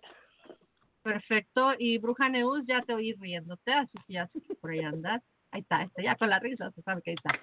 Perfecto. 1.02 1.74
Y 1.78 1.98
Bruja 1.98 2.28
Neus, 2.28 2.64
ya 2.66 2.80
te 2.82 2.94
oí 2.94 3.12
riéndote, 3.14 3.72
así 3.72 3.98
que 4.06 4.14
ya 4.14 4.26
sé 4.28 4.40
que 4.40 4.54
por 4.54 4.70
ahí 4.70 4.80
andas. 4.80 5.22
Ahí 5.50 5.60
está, 5.60 5.82
está 5.82 6.02
ya 6.02 6.16
con 6.16 6.30
la 6.30 6.38
risa, 6.38 6.70
se 6.72 6.82
sabe 6.82 7.02
que 7.02 7.10
ahí 7.10 7.16
está. 7.16 7.38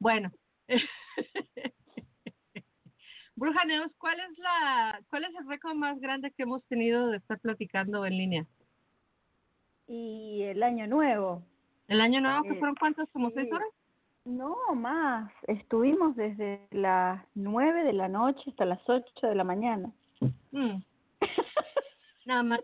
Bueno. 0.00 0.32
Bruja 3.38 3.64
Neus, 3.66 3.92
¿cuál 3.98 4.18
es 4.18 4.36
la, 4.38 5.00
cuál 5.10 5.24
es 5.24 5.34
el 5.36 5.46
récord 5.48 5.74
más 5.74 5.98
grande 6.00 6.32
que 6.32 6.42
hemos 6.42 6.62
tenido 6.64 7.06
de 7.08 7.18
estar 7.18 7.38
platicando 7.38 8.04
en 8.04 8.16
línea? 8.16 8.46
Y 9.86 10.42
el 10.42 10.62
año 10.62 10.86
nuevo. 10.88 11.42
¿El 11.86 12.00
año 12.00 12.20
nuevo 12.20 12.42
que 12.42 12.50
Eh, 12.50 12.58
fueron 12.58 12.74
cuántos? 12.74 13.08
¿Como 13.10 13.28
sí. 13.28 13.34
seis 13.36 13.52
horas? 13.52 13.68
No, 14.24 14.56
más. 14.74 15.32
Estuvimos 15.46 16.16
desde 16.16 16.66
las 16.72 17.24
nueve 17.34 17.84
de 17.84 17.92
la 17.92 18.08
noche 18.08 18.42
hasta 18.50 18.64
las 18.64 18.80
ocho 18.88 19.26
de 19.28 19.34
la 19.36 19.44
mañana. 19.44 19.90
Mm, 20.50 20.82
nada 22.26 22.42
más. 22.42 22.60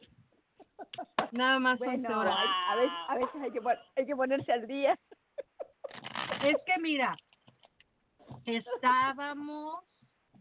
Nada 1.31 1.59
más 1.61 1.79
Bueno, 1.79 1.95
11 2.09 2.15
horas. 2.15 2.37
a, 2.69 2.77
veces, 2.77 2.93
a 3.09 3.15
veces 3.17 3.35
hay, 3.43 3.51
que 3.53 3.61
hay 3.97 4.07
que 4.07 4.17
ponerse 4.17 4.53
al 4.53 4.67
día. 4.67 4.99
Es 6.43 6.57
que 6.67 6.81
mira, 6.81 7.17
estábamos 8.45 9.77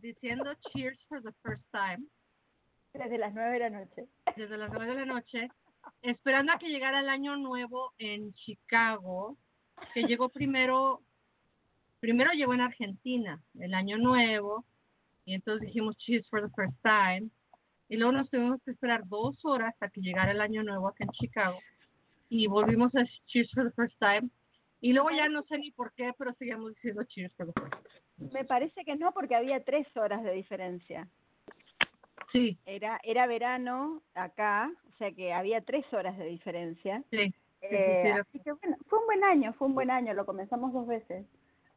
diciendo 0.03 0.53
cheers 0.69 0.99
for 1.07 1.21
the 1.23 1.31
first 1.41 1.63
time 1.71 2.05
Desde 2.93 3.17
las 3.17 3.33
nueve 3.33 3.53
de 3.53 3.59
la 3.59 3.69
noche. 3.69 4.05
desde 4.35 4.57
las 4.57 4.69
nueve 4.69 4.93
de 4.93 5.05
la 5.05 5.05
noche, 5.05 5.49
esperando 6.01 6.51
a 6.51 6.59
que 6.59 6.67
llegara 6.67 6.99
el 6.99 7.09
año 7.09 7.37
nuevo 7.37 7.93
en 7.97 8.33
Chicago, 8.33 9.37
que 9.93 10.03
llegó 10.03 10.29
primero, 10.29 11.01
primero 11.99 12.31
llegó 12.33 12.53
en 12.53 12.61
Argentina, 12.61 13.41
el 13.59 13.73
año 13.73 13.97
nuevo, 13.97 14.65
y 15.25 15.33
entonces 15.33 15.67
dijimos 15.67 15.97
cheers 15.97 16.29
for 16.29 16.41
the 16.41 16.53
first 16.53 16.77
time, 16.83 17.29
y 17.89 17.97
luego 17.97 18.11
nos 18.11 18.29
tuvimos 18.29 18.61
que 18.63 18.71
esperar 18.71 19.07
dos 19.07 19.43
horas 19.43 19.73
hasta 19.73 19.89
que 19.89 20.01
llegara 20.01 20.31
el 20.31 20.41
año 20.41 20.63
nuevo 20.63 20.87
acá 20.89 21.05
en 21.05 21.11
Chicago, 21.11 21.57
y 22.29 22.45
volvimos 22.47 22.93
a 22.95 23.05
cheers 23.25 23.49
for 23.51 23.63
the 23.63 23.71
first 23.71 23.97
time, 23.99 24.29
y 24.81 24.93
luego 24.93 25.09
ya 25.11 25.29
no 25.29 25.43
sé 25.43 25.57
ni 25.57 25.71
por 25.71 25.93
qué, 25.93 26.11
pero 26.17 26.33
seguíamos 26.33 26.75
diciendo 26.75 27.03
cheers 27.05 27.33
for 27.35 27.47
the 27.47 27.53
first 27.53 27.73
time. 27.73 27.89
Me 28.31 28.45
parece 28.45 28.85
que 28.85 28.95
no, 28.95 29.11
porque 29.11 29.35
había 29.35 29.63
tres 29.63 29.85
horas 29.97 30.23
de 30.23 30.31
diferencia. 30.33 31.07
Sí, 32.31 32.57
Era, 32.65 32.99
era 33.03 33.27
verano 33.27 34.01
acá, 34.15 34.71
o 34.89 34.91
sea 34.97 35.11
que 35.11 35.33
había 35.33 35.61
tres 35.61 35.85
horas 35.93 36.17
de 36.17 36.25
diferencia. 36.25 37.03
sí. 37.11 37.27
sí, 37.27 37.33
Eh, 37.61 38.01
sí. 38.03 38.09
así 38.19 38.39
que 38.39 38.51
bueno, 38.53 38.75
fue 38.87 38.99
un 38.99 39.05
buen 39.05 39.23
año, 39.23 39.53
fue 39.53 39.67
un 39.67 39.75
buen 39.75 39.91
año, 39.91 40.13
lo 40.13 40.25
comenzamos 40.25 40.73
dos 40.73 40.87
veces. 40.87 41.25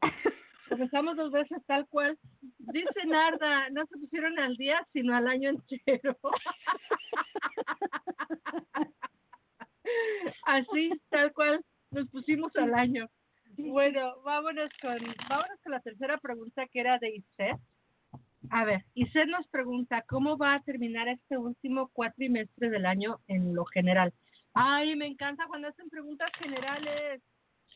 Comenzamos 0.69 1.15
dos 1.15 1.31
veces 1.31 1.63
tal 1.65 1.87
cual. 1.87 2.17
Dice 2.59 3.05
Narda, 3.05 3.69
no 3.69 3.85
se 3.85 3.97
pusieron 3.97 4.37
al 4.37 4.57
día, 4.57 4.85
sino 4.91 5.15
al 5.15 5.25
año 5.27 5.51
entero. 5.51 6.17
Así, 10.45 10.91
tal 11.09 11.31
cual, 11.33 11.63
nos 11.91 12.07
pusimos 12.09 12.53
al 12.57 12.73
año. 12.73 13.07
Bueno, 13.57 14.21
vámonos 14.23 14.69
con, 14.79 14.97
vámonos 15.27 15.59
con 15.63 15.71
la 15.71 15.79
tercera 15.79 16.17
pregunta 16.19 16.67
que 16.67 16.79
era 16.79 16.99
de 16.99 17.15
Iset. 17.15 17.57
A 18.51 18.65
ver, 18.65 18.85
Iset 18.93 19.27
nos 19.27 19.47
pregunta, 19.47 20.03
¿cómo 20.07 20.37
va 20.37 20.53
a 20.53 20.61
terminar 20.61 21.07
este 21.07 21.37
último 21.37 21.89
cuatrimestre 21.91 22.69
del 22.69 22.85
año 22.85 23.19
en 23.27 23.55
lo 23.55 23.65
general? 23.65 24.13
Ay, 24.53 24.95
me 24.95 25.07
encanta 25.07 25.47
cuando 25.47 25.69
hacen 25.69 25.89
preguntas 25.89 26.29
generales. 26.37 27.21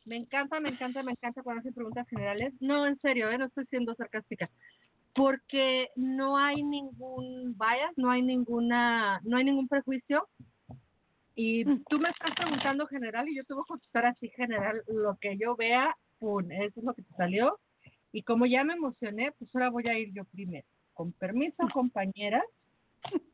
Me 0.05 0.17
encanta, 0.17 0.59
me 0.59 0.69
encanta, 0.69 1.01
me 1.01 1.11
encanta 1.11 1.41
cuando 1.41 1.61
hacen 1.61 1.73
preguntas 1.73 2.07
generales. 2.07 2.53
No, 2.59 2.85
en 2.85 2.99
serio, 3.01 3.31
¿eh? 3.31 3.37
no 3.39 3.45
estoy 3.45 3.65
siendo 3.65 3.95
sarcástica. 3.95 4.49
Porque 5.13 5.89
no 5.95 6.37
hay 6.37 6.63
ningún 6.63 7.57
bias, 7.57 7.91
no 7.97 8.11
hay 8.11 8.21
ninguna, 8.21 9.19
no 9.23 9.37
hay 9.37 9.45
ningún 9.45 9.67
prejuicio. 9.67 10.27
Y 11.43 11.65
tú 11.89 11.97
me 11.97 12.09
estás 12.09 12.35
preguntando 12.35 12.85
general 12.85 13.27
y 13.27 13.35
yo 13.35 13.43
te 13.43 13.55
voy 13.55 13.63
a 13.63 13.67
contestar 13.67 14.05
así 14.05 14.29
general 14.29 14.83
lo 14.85 15.17
que 15.19 15.37
yo 15.37 15.55
vea, 15.55 15.97
pum, 16.19 16.51
eso 16.51 16.79
es 16.79 16.83
lo 16.85 16.93
que 16.93 17.01
te 17.01 17.15
salió. 17.15 17.57
Y 18.11 18.21
como 18.21 18.45
ya 18.45 18.63
me 18.63 18.73
emocioné, 18.73 19.31
pues 19.31 19.49
ahora 19.55 19.71
voy 19.71 19.87
a 19.87 19.97
ir 19.97 20.13
yo 20.13 20.23
primero. 20.25 20.67
Con 20.93 21.13
permiso, 21.13 21.67
compañeras. 21.73 22.43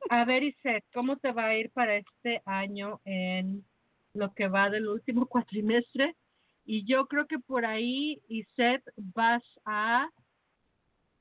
A 0.09 0.23
ver, 0.23 0.43
Iset, 0.43 0.85
¿cómo 0.93 1.17
te 1.17 1.33
va 1.33 1.47
a 1.47 1.57
ir 1.57 1.69
para 1.71 1.97
este 1.97 2.41
año 2.45 3.01
en 3.03 3.65
lo 4.13 4.33
que 4.33 4.47
va 4.47 4.69
del 4.69 4.87
último 4.87 5.25
cuatrimestre? 5.27 6.15
Y 6.63 6.85
yo 6.85 7.07
creo 7.07 7.27
que 7.27 7.39
por 7.39 7.65
ahí, 7.65 8.21
Iset, 8.29 8.83
vas 8.95 9.43
a 9.65 10.07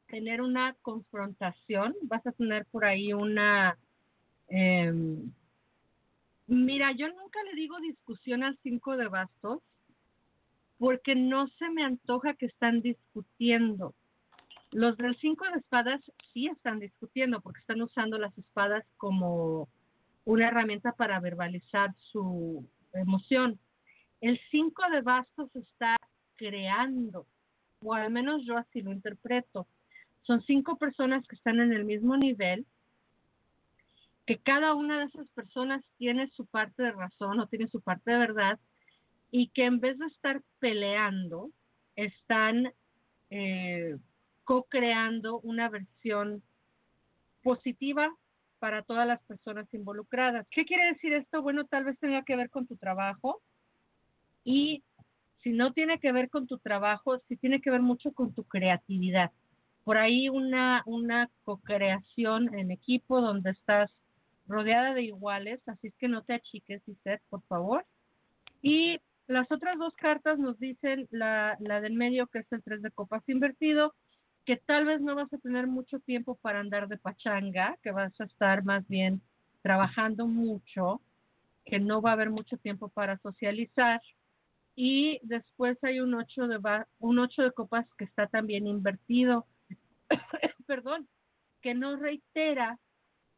tener 0.07 0.41
una 0.41 0.77
confrontación, 0.83 1.97
vas 2.03 2.25
a 2.29 2.33
tener 2.33 2.65
por 2.67 2.85
ahí 2.85 3.13
una... 3.13 3.77
em, 4.47 5.33
mira, 6.47 6.93
yo 6.93 7.09
nunca 7.09 7.43
le 7.45 7.55
digo 7.55 7.79
discusión 7.81 8.43
al 8.43 8.59
cinco 8.63 8.97
de 8.97 9.09
bastos 9.09 9.63
porque 10.79 11.15
no 11.15 11.49
se 11.59 11.71
me 11.71 11.85
antoja 11.85 12.35
que 12.35 12.47
están 12.47 12.83
discutiendo. 12.83 13.95
Los 14.73 14.97
del 14.99 15.17
cinco 15.19 15.45
de 15.47 15.59
espadas 15.59 16.01
sí 16.33 16.49
están 16.49 16.81
discutiendo 16.81 17.41
porque 17.41 17.61
están 17.61 17.81
usando 17.81 18.19
las 18.19 18.37
espadas 18.37 18.85
como 18.97 19.69
una 20.25 20.49
herramienta 20.49 20.93
para 20.93 21.21
verbalizar 21.21 21.95
su 22.13 22.69
emoción. 22.93 23.59
El 24.21 24.39
cinco 24.51 24.83
de 24.91 25.01
bastos 25.01 25.55
está 25.55 25.97
creando, 26.37 27.27
o 27.81 27.95
al 27.95 28.11
menos 28.11 28.45
yo 28.45 28.57
así 28.59 28.83
lo 28.83 28.93
interpreto. 28.93 29.67
Son 30.23 30.43
cinco 30.43 30.77
personas 30.77 31.27
que 31.27 31.37
están 31.37 31.61
en 31.61 31.73
el 31.73 31.85
mismo 31.85 32.17
nivel, 32.17 32.67
que 34.27 34.39
cada 34.39 34.75
una 34.75 34.99
de 34.99 35.05
esas 35.07 35.29
personas 35.29 35.85
tiene 35.99 36.29
su 36.31 36.47
parte 36.47 36.83
de 36.83 36.93
razón 36.93 37.39
o 37.39 37.47
tiene 37.47 37.69
su 37.69 37.81
parte 37.81 38.11
de 38.11 38.19
verdad, 38.19 38.59
y 39.31 39.49
que 39.49 39.65
en 39.65 39.81
vez 39.81 39.99
de 39.99 40.07
estar 40.07 40.43
peleando, 40.59 41.51
están 41.95 42.73
eh, 43.31 43.97
co-creando 44.45 45.41
una 45.41 45.69
versión 45.69 46.43
positiva 47.43 48.15
para 48.59 48.83
todas 48.83 49.07
las 49.07 49.23
personas 49.25 49.73
involucradas. 49.73 50.47
¿Qué 50.51 50.65
quiere 50.65 50.87
decir 50.87 51.13
esto? 51.13 51.43
Bueno, 51.43 51.65
tal 51.65 51.85
vez 51.85 51.99
tenga 51.99 52.23
que 52.23 52.37
ver 52.37 52.51
con 52.51 52.67
tu 52.67 52.77
trabajo 52.77 53.41
y 54.45 54.83
si 55.43 55.51
no 55.51 55.73
tiene 55.73 55.99
que 55.99 56.13
ver 56.13 56.31
con 56.31 56.47
tu 56.47 56.59
trabajo, 56.59 57.21
sí 57.29 57.37
tiene 57.37 57.61
que 57.61 57.71
ver 57.71 57.83
mucho 57.83 58.13
con 58.13 58.33
tu 58.33 58.45
creatividad. 58.45 59.31
Por 59.85 59.99
ahí 59.99 60.29
una, 60.29 60.83
una 60.87 61.31
co-creación 61.45 62.53
en 62.55 62.73
equipo 62.73 63.21
donde 63.21 63.51
estás 63.51 63.91
rodeada 64.49 64.95
de 64.95 65.03
iguales, 65.03 65.61
así 65.67 65.89
es 65.89 65.95
que 65.97 66.09
no 66.09 66.23
te 66.23 66.35
achiques, 66.35 66.83
Iset, 66.87 67.23
por 67.29 67.43
favor. 67.47 67.85
Y 68.63 68.99
las 69.27 69.51
otras 69.51 69.79
dos 69.79 69.95
cartas 69.95 70.39
nos 70.39 70.59
dicen 70.59 71.09
la, 71.11 71.57
la 71.61 71.81
del 71.81 71.95
medio, 71.95 72.27
que 72.29 72.41
es 72.41 72.53
el 72.53 72.63
tres 72.63 72.83
de 72.83 72.91
copas 72.91 73.23
invertido, 73.29 73.95
que 74.45 74.57
tal 74.57 74.85
vez 74.87 75.01
no 75.01 75.15
vas 75.17 75.33
a 75.33 75.39
tener 75.39 75.67
mucho 75.67 75.99
tiempo 76.01 76.37
para 76.37 76.61
andar 76.61 76.87
de 76.89 76.99
pachanga, 76.99 77.77
que 77.83 77.91
vas 77.91 78.19
a 78.21 78.25
estar 78.25 78.65
más 78.65 78.87
bien 78.89 79.21
trabajando 79.63 80.27
mucho, 80.29 81.01
que 81.65 81.81
no 81.81 82.01
va 82.01 82.11
a 82.11 82.13
haber 82.13 82.31
mucho 82.31 82.57
tiempo 82.59 82.89
para 82.89 83.19
socializar. 83.19 84.01
Y 84.77 85.19
después 85.23 85.83
hay 85.83 86.01
un 86.01 86.15
ocho 86.15 86.47
de, 86.47 86.59
ba- 86.59 86.87
un 87.01 87.19
ocho 87.19 87.43
de 87.43 87.51
copas 87.51 87.87
que 87.99 88.05
está 88.05 88.29
también 88.29 88.67
invertido, 88.69 89.47
perdón, 90.67 91.09
que 91.63 91.75
nos 91.75 91.99
reitera 91.99 92.79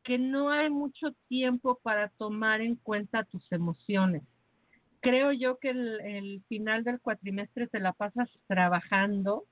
que 0.09 0.18
no 0.18 0.50
hay 0.50 0.70
mucho 0.70 1.12
tiempo 1.28 1.78
para 1.82 2.09
tomar 2.09 2.62
en 2.62 2.76
cuenta 2.76 3.24
tus 3.24 3.52
emociones 3.52 4.22
creo 5.00 5.32
yo 5.32 5.59
que 5.59 5.70
el, 5.70 6.42
final 6.48 6.84
del 6.84 7.00
cuatrimestre 7.00 7.66
te 7.66 7.80
la 7.80 7.92
pasas 7.92 8.28
trabajando 8.46 9.44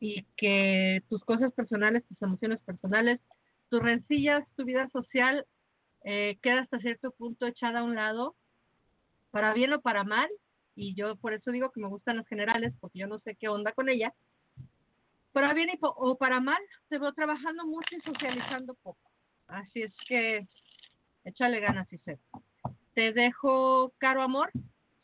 y 0.00 0.24
que 0.36 1.02
tus 1.08 1.24
cosas 1.24 1.52
personales, 1.52 2.04
tus 2.06 2.20
emociones 2.22 2.60
personales, 2.60 3.20
tus 3.70 3.82
rencillas, 3.82 4.46
tu 4.56 4.64
vida 4.64 4.88
social 4.90 5.46
eh, 6.04 6.38
queda 6.42 6.60
hasta 6.60 6.78
cierto 6.78 7.10
punto 7.12 7.46
echada 7.46 7.80
a 7.80 7.84
un 7.84 7.94
lado, 7.94 8.36
para 9.30 9.52
bien 9.54 9.72
o 9.72 9.80
para 9.80 10.04
mal, 10.04 10.28
y 10.74 10.94
yo 10.94 11.16
por 11.16 11.32
eso 11.32 11.50
digo 11.50 11.72
que 11.72 11.80
me 11.80 11.88
gustan 11.88 12.18
las 12.18 12.28
generales, 12.28 12.74
porque 12.80 13.00
yo 13.00 13.06
no 13.06 13.18
sé 13.20 13.34
qué 13.34 13.48
onda 13.48 13.72
con 13.72 13.88
ella, 13.88 14.14
para 15.32 15.52
bien 15.52 15.70
y 15.70 15.78
o 15.82 16.16
para 16.16 16.40
mal, 16.40 16.62
te 16.88 16.98
veo 16.98 17.12
trabajando 17.12 17.66
mucho 17.66 17.96
y 17.96 18.00
socializando 18.00 18.74
poco. 18.82 19.10
Así 19.48 19.82
es 19.82 19.92
que 20.08 20.46
échale 21.24 21.60
ganas, 21.60 21.92
y 21.92 21.98
Te 22.94 23.12
dejo, 23.12 23.92
caro 23.98 24.22
amor, 24.22 24.50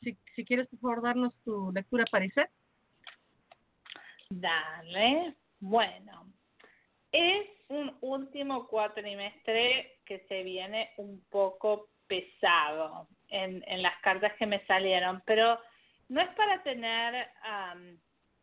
si, 0.02 0.16
si 0.34 0.44
quieres 0.44 0.68
por 0.68 0.80
favor 0.80 1.02
darnos 1.02 1.34
tu 1.44 1.72
lectura 1.72 2.04
para 2.10 2.24
Iset. 2.24 2.50
Dale. 4.30 5.34
Bueno, 5.60 6.26
es 7.12 7.46
un 7.68 7.96
último 8.00 8.66
cuatrimestre 8.66 10.00
que 10.04 10.20
se 10.28 10.42
viene 10.42 10.90
un 10.96 11.22
poco 11.30 11.88
pesado 12.06 13.06
en, 13.28 13.62
en 13.66 13.82
las 13.82 13.98
cartas 14.00 14.32
que 14.38 14.46
me 14.46 14.64
salieron, 14.66 15.22
pero 15.26 15.58
no 16.08 16.20
es 16.20 16.28
para 16.30 16.62
tener 16.62 17.28
am, 17.42 17.98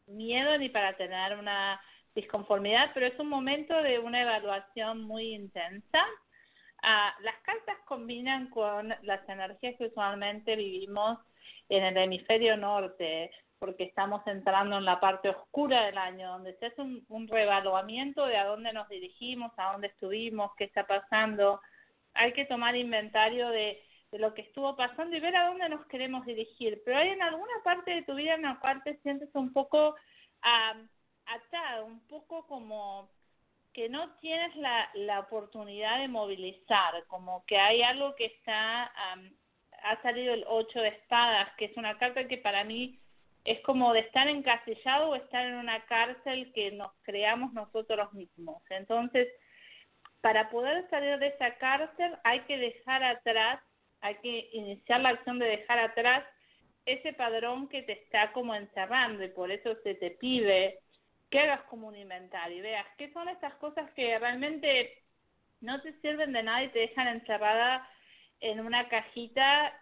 miedo 0.08 0.58
ni 0.58 0.70
para 0.70 0.96
tener 0.98 1.38
una 1.38 1.80
disconformidad, 2.16 2.92
pero 2.94 3.06
es 3.06 3.20
un 3.20 3.30
momento 3.30 3.82
de 3.82 4.00
una 4.00 4.22
evaluación 4.22 5.02
muy 5.02 5.34
intensa 5.34 6.06
Ah, 6.82 7.14
las 7.22 7.36
cartas 7.42 7.78
combinan 7.86 8.50
con 8.50 8.94
las 9.02 9.28
energías 9.28 9.76
que 9.78 9.88
usualmente 9.88 10.56
vivimos 10.56 11.20
en 11.68 11.84
el 11.84 11.98
hemisferio 11.98 12.56
norte, 12.56 13.32
porque 13.60 13.84
estamos 13.84 14.26
entrando 14.28 14.78
en 14.78 14.86
la 14.86 15.00
parte 15.00 15.30
oscura 15.30 15.86
del 15.86 15.98
año, 15.98 16.30
donde 16.30 16.56
se 16.56 16.68
hace 16.68 16.82
un, 16.82 17.06
un 17.10 17.28
reevaluamiento 17.28 18.26
de 18.26 18.38
a 18.38 18.46
dónde 18.46 18.72
nos 18.72 18.88
dirigimos, 18.88 19.52
a 19.58 19.74
dónde 19.74 19.88
estuvimos, 19.88 20.52
qué 20.56 20.64
está 20.66 20.88
pasando. 20.88 21.60
Hay 22.14 22.32
que 22.32 22.46
tomar 22.46 22.76
inventario 22.76 23.50
de, 23.50 23.84
lo 24.14 24.34
que 24.34 24.42
estuvo 24.42 24.76
pasando 24.76 25.16
y 25.16 25.20
ver 25.20 25.36
a 25.36 25.48
dónde 25.48 25.70
nos 25.70 25.86
queremos 25.88 26.26
dirigir. 26.26 26.82
Pero 26.86 26.98
hay 26.98 27.10
en 27.10 27.22
alguna 27.22 27.54
parte 27.64 27.92
de 27.92 28.04
tu 28.04 28.16
vida 28.16 28.36
en 28.36 28.44
la 28.44 28.60
cual 28.60 28.82
te 28.84 28.98
sientes 29.00 29.30
un 29.34 29.52
poco 29.54 29.96
ah, 30.42 30.76
atado, 31.30 31.86
un 31.86 32.00
poco 32.08 32.46
como 32.48 33.10
que 33.74 33.90
no 33.90 34.16
tienes 34.18 34.56
la, 34.56 34.90
la 34.96 35.20
oportunidad 35.20 36.00
de 36.00 36.08
movilizar, 36.08 37.06
como 37.08 37.46
que 37.46 37.58
hay 37.58 37.82
algo 37.82 38.16
que 38.16 38.26
está, 38.26 38.86
am, 39.12 39.32
ha 39.84 40.02
salido 40.02 40.34
el 40.34 40.44
ocho 40.48 40.80
de 40.80 40.90
espadas, 40.90 41.50
que 41.58 41.66
es 41.66 41.78
una 41.78 41.98
carta 41.98 42.28
que 42.28 42.38
para 42.38 42.64
mí 42.64 43.00
es 43.46 43.60
como 43.62 43.94
de 43.94 44.02
estar 44.02 44.28
encasillado 44.28 45.10
o 45.10 45.16
estar 45.16 45.46
en 45.46 45.56
una 45.56 45.86
cárcel 45.86 46.52
que 46.54 46.72
nos 46.72 46.92
creamos 47.04 47.54
nosotros 47.54 48.12
mismos. 48.14 48.62
Entonces, 48.70 49.28
para 50.22 50.50
poder 50.50 50.90
salir 50.90 51.18
de 51.20 51.28
esa 51.28 51.56
cárcel 51.58 52.18
hay 52.24 52.42
que 52.42 52.58
dejar 52.58 53.04
atrás, 53.04 53.62
hay 54.02 54.16
que 54.16 54.50
iniciar 54.54 55.02
la 55.02 55.10
acción 55.10 55.40
de 55.40 55.46
dejar 55.46 55.80
atrás 55.80 56.26
ese 56.86 57.14
padrón 57.14 57.70
que 57.70 57.84
te 57.84 57.94
está 57.94 58.32
como 58.34 58.56
encerrando 58.56 59.24
y 59.24 59.30
por 59.30 59.52
eso 59.52 59.76
se 59.84 59.96
te 59.96 60.12
pide 60.12 60.80
que 61.30 61.40
hagas 61.40 61.62
como 61.64 61.88
un 61.88 61.96
inventario 61.96 62.58
y 62.58 62.62
veas 62.62 62.86
qué 62.98 63.12
son 63.14 63.30
estas 63.30 63.54
cosas 63.56 63.90
que 63.92 64.18
realmente 64.18 65.04
no 65.62 65.82
te 65.82 65.94
sirven 66.02 66.34
de 66.34 66.44
nada 66.44 66.64
y 66.64 66.70
te 66.70 66.80
dejan 66.80 67.08
encerrada 67.08 67.88
en 68.40 68.60
una 68.62 68.88
cajita 68.88 69.74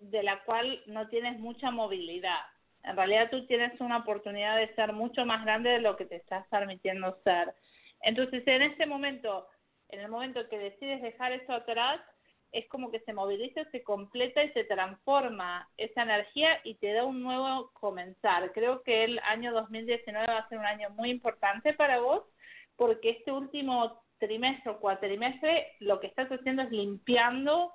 de 0.00 0.22
la 0.22 0.42
cual 0.44 0.82
no 0.86 1.08
tienes 1.08 1.38
mucha 1.38 1.70
movilidad. 1.70 2.40
En 2.82 2.96
realidad 2.96 3.30
tú 3.30 3.46
tienes 3.46 3.78
una 3.80 3.98
oportunidad 3.98 4.56
de 4.56 4.74
ser 4.74 4.92
mucho 4.92 5.26
más 5.26 5.44
grande 5.44 5.70
de 5.70 5.80
lo 5.80 5.96
que 5.96 6.06
te 6.06 6.16
estás 6.16 6.46
permitiendo 6.48 7.20
ser. 7.22 7.54
Entonces, 8.00 8.42
en 8.46 8.62
este 8.62 8.86
momento, 8.86 9.46
en 9.88 10.00
el 10.00 10.08
momento 10.08 10.48
que 10.48 10.58
decides 10.58 11.02
dejar 11.02 11.32
eso 11.32 11.52
atrás, 11.52 12.00
es 12.52 12.68
como 12.68 12.90
que 12.90 13.00
se 13.00 13.12
moviliza, 13.12 13.64
se 13.70 13.82
completa 13.82 14.42
y 14.42 14.52
se 14.52 14.64
transforma 14.64 15.68
esa 15.76 16.02
energía 16.02 16.60
y 16.64 16.74
te 16.76 16.92
da 16.92 17.04
un 17.04 17.22
nuevo 17.22 17.70
comenzar. 17.74 18.52
Creo 18.52 18.82
que 18.82 19.04
el 19.04 19.20
año 19.20 19.52
2019 19.52 20.26
va 20.26 20.38
a 20.38 20.48
ser 20.48 20.58
un 20.58 20.66
año 20.66 20.90
muy 20.90 21.10
importante 21.10 21.74
para 21.74 22.00
vos 22.00 22.24
porque 22.76 23.10
este 23.10 23.30
último 23.30 24.02
trimestre 24.18 24.72
o 24.72 24.80
cuatrimestre 24.80 25.72
lo 25.80 26.00
que 26.00 26.08
estás 26.08 26.28
haciendo 26.28 26.62
es 26.62 26.70
limpiando 26.70 27.72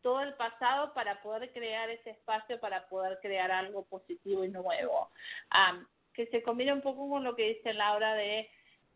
todo 0.00 0.20
el 0.20 0.34
pasado 0.34 0.94
para 0.94 1.20
poder 1.20 1.52
crear 1.52 1.90
ese 1.90 2.10
espacio, 2.10 2.60
para 2.60 2.88
poder 2.88 3.18
crear 3.20 3.50
algo 3.50 3.84
positivo 3.86 4.44
y 4.44 4.48
nuevo. 4.48 5.10
Am, 5.50 5.86
que 6.14 6.26
se 6.28 6.42
combina 6.42 6.72
un 6.72 6.80
poco 6.80 7.08
con 7.08 7.24
lo 7.24 7.34
que 7.36 7.54
dice 7.54 7.74
Laura 7.74 8.14
de 8.14 8.48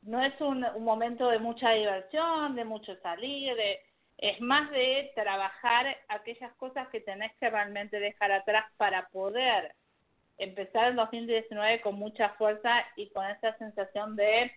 no 0.03 0.23
es 0.25 0.41
un, 0.41 0.65
un 0.65 0.85
momento 0.85 1.29
de 1.29 1.39
mucha 1.39 1.73
diversión, 1.73 2.55
de 2.55 2.65
mucho 2.65 2.97
salir, 3.03 3.55
de, 3.55 3.81
es 4.21 4.39
más 4.43 4.71
de 4.71 5.13
trabajar 5.15 5.97
aquellas 6.09 6.53
cosas 6.57 6.87
que 6.89 7.01
tenés 7.01 7.33
que 7.37 7.49
realmente 7.49 7.99
dejar 7.99 8.31
atrás 8.33 8.67
para 8.77 9.09
poder 9.09 9.75
empezar 10.37 10.89
el 10.89 10.97
2019 10.97 11.81
con 11.81 11.95
mucha 11.95 12.29
fuerza 12.31 12.85
y 12.97 13.09
con 13.11 13.25
esa 13.27 13.57
sensación 13.57 14.17
de 14.17 14.53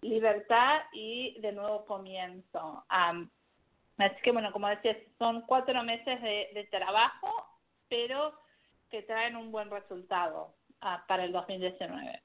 libertad 0.00 0.82
y 0.92 1.40
de 1.40 1.50
nuevo 1.50 1.84
comienzo. 1.86 2.84
Am, 2.88 3.28
así 3.98 4.14
que 4.22 4.30
bueno, 4.30 4.52
como 4.52 4.68
decía, 4.68 4.96
son 5.18 5.42
cuatro 5.42 5.82
meses 5.82 6.22
de, 6.22 6.50
de 6.54 6.64
trabajo, 6.70 7.28
pero 7.88 8.32
que 8.90 9.02
traen 9.02 9.34
un 9.34 9.50
buen 9.50 9.70
resultado 9.70 10.54
ah, 10.82 11.04
para 11.08 11.24
el 11.24 11.32
2019. 11.32 12.22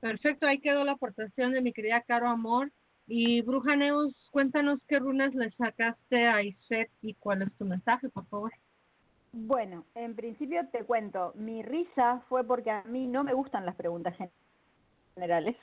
Perfecto, 0.00 0.46
ahí 0.46 0.60
quedó 0.60 0.84
la 0.84 0.92
aportación 0.92 1.52
de 1.52 1.60
mi 1.60 1.72
querida 1.72 2.02
Caro 2.02 2.28
Amor. 2.28 2.70
Y 3.08 3.40
Bruja 3.42 3.76
Neus, 3.76 4.14
cuéntanos 4.32 4.80
qué 4.88 4.98
runas 4.98 5.34
le 5.34 5.50
sacaste 5.52 6.26
a 6.26 6.42
Iset 6.42 6.90
y 7.02 7.14
cuál 7.14 7.42
es 7.42 7.52
tu 7.56 7.64
mensaje, 7.64 8.08
por 8.08 8.26
favor. 8.26 8.52
Bueno, 9.32 9.84
en 9.94 10.16
principio 10.16 10.66
te 10.72 10.84
cuento, 10.84 11.32
mi 11.36 11.62
risa 11.62 12.22
fue 12.28 12.42
porque 12.42 12.70
a 12.70 12.82
mí 12.84 13.06
no 13.06 13.22
me 13.22 13.34
gustan 13.34 13.64
las 13.64 13.76
preguntas 13.76 14.16
gen- 14.16 14.32
generales. 15.14 15.56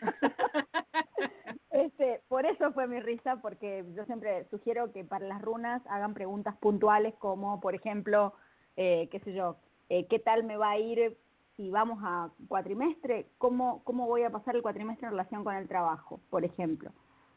este, 1.70 2.22
por 2.28 2.46
eso 2.46 2.72
fue 2.72 2.88
mi 2.88 3.00
risa, 3.00 3.36
porque 3.36 3.84
yo 3.94 4.04
siempre 4.06 4.46
sugiero 4.50 4.92
que 4.92 5.04
para 5.04 5.26
las 5.26 5.40
runas 5.42 5.82
hagan 5.88 6.14
preguntas 6.14 6.56
puntuales 6.56 7.14
como, 7.18 7.60
por 7.60 7.74
ejemplo, 7.74 8.34
eh, 8.76 9.08
qué 9.10 9.20
sé 9.20 9.34
yo, 9.34 9.56
eh, 9.88 10.06
¿qué 10.06 10.18
tal 10.18 10.44
me 10.44 10.56
va 10.56 10.70
a 10.70 10.78
ir 10.78 11.16
si 11.58 11.70
vamos 11.70 11.98
a 12.04 12.30
cuatrimestre? 12.46 13.26
¿Cómo, 13.36 13.82
¿Cómo 13.82 14.06
voy 14.06 14.22
a 14.22 14.30
pasar 14.30 14.54
el 14.54 14.62
cuatrimestre 14.62 15.08
en 15.08 15.10
relación 15.10 15.42
con 15.42 15.56
el 15.56 15.66
trabajo, 15.66 16.20
por 16.30 16.44
ejemplo? 16.44 16.92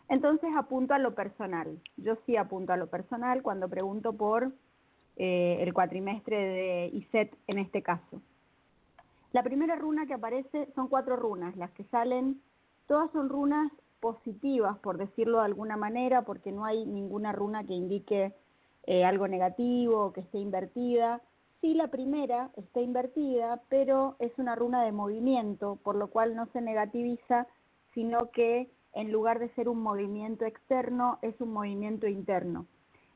Entonces 0.09 0.51
apunto 0.55 0.93
a 0.93 0.99
lo 0.99 1.15
personal. 1.15 1.81
Yo 1.97 2.15
sí 2.27 2.37
apunto 2.37 2.71
a 2.71 2.77
lo 2.77 2.87
personal 2.87 3.41
cuando 3.41 3.67
pregunto 3.67 4.13
por 4.13 4.53
eh, 5.17 5.57
el 5.61 5.73
cuatrimestre 5.73 6.37
de 6.37 6.89
ISET 6.93 7.35
en 7.47 7.57
este 7.57 7.81
caso. 7.81 8.21
La 9.33 9.41
primera 9.41 9.75
runa 9.75 10.05
que 10.05 10.13
aparece 10.13 10.71
son 10.75 10.87
cuatro 10.87 11.15
runas, 11.15 11.55
las 11.55 11.71
que 11.71 11.85
salen, 11.85 12.41
todas 12.85 13.11
son 13.13 13.27
runas 13.27 13.71
positivas, 14.01 14.77
por 14.79 14.97
decirlo 14.99 15.39
de 15.39 15.45
alguna 15.45 15.77
manera, 15.77 16.21
porque 16.23 16.51
no 16.51 16.63
hay 16.63 16.85
ninguna 16.85 17.31
runa 17.31 17.63
que 17.63 17.73
indique 17.73 18.35
eh, 18.85 19.03
algo 19.03 19.27
negativo 19.27 20.05
o 20.05 20.13
que 20.13 20.21
esté 20.21 20.37
invertida. 20.37 21.21
Sí, 21.61 21.75
la 21.75 21.89
primera 21.89 22.49
está 22.57 22.81
invertida, 22.81 23.61
pero 23.69 24.15
es 24.17 24.31
una 24.37 24.55
runa 24.55 24.83
de 24.83 24.91
movimiento, 24.91 25.77
por 25.83 25.95
lo 25.95 26.07
cual 26.07 26.35
no 26.35 26.47
se 26.47 26.59
negativiza, 26.59 27.47
sino 27.93 28.31
que 28.31 28.71
en 28.93 29.11
lugar 29.11 29.37
de 29.37 29.49
ser 29.49 29.69
un 29.69 29.81
movimiento 29.81 30.45
externo, 30.45 31.19
es 31.21 31.39
un 31.39 31.53
movimiento 31.53 32.07
interno. 32.07 32.65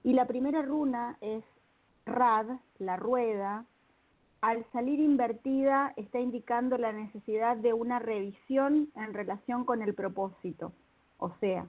Y 0.03 0.13
la 0.13 0.25
primera 0.25 0.61
runa 0.61 1.17
es 1.21 1.43
Rad, 2.05 2.45
la 2.77 2.97
rueda, 2.97 3.65
al 4.41 4.63
salir 4.71 4.99
invertida 4.99 5.93
está 5.95 6.19
indicando 6.19 6.77
la 6.77 6.91
necesidad 6.91 7.57
de 7.57 7.73
una 7.73 7.97
revisión 7.97 8.89
en 8.95 9.13
relación 9.15 9.65
con 9.65 9.81
el 9.81 9.95
propósito. 9.95 10.71
O 11.17 11.31
sea, 11.39 11.65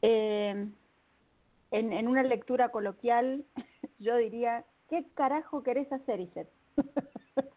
eh, 0.00 0.68
en, 1.72 1.92
en 1.92 2.08
una 2.08 2.22
lectura 2.22 2.68
coloquial 2.68 3.44
yo 3.98 4.16
diría, 4.16 4.64
¿qué 4.92 5.06
carajo 5.14 5.62
querés 5.62 5.90
hacer, 5.90 6.20
Iset? 6.20 6.50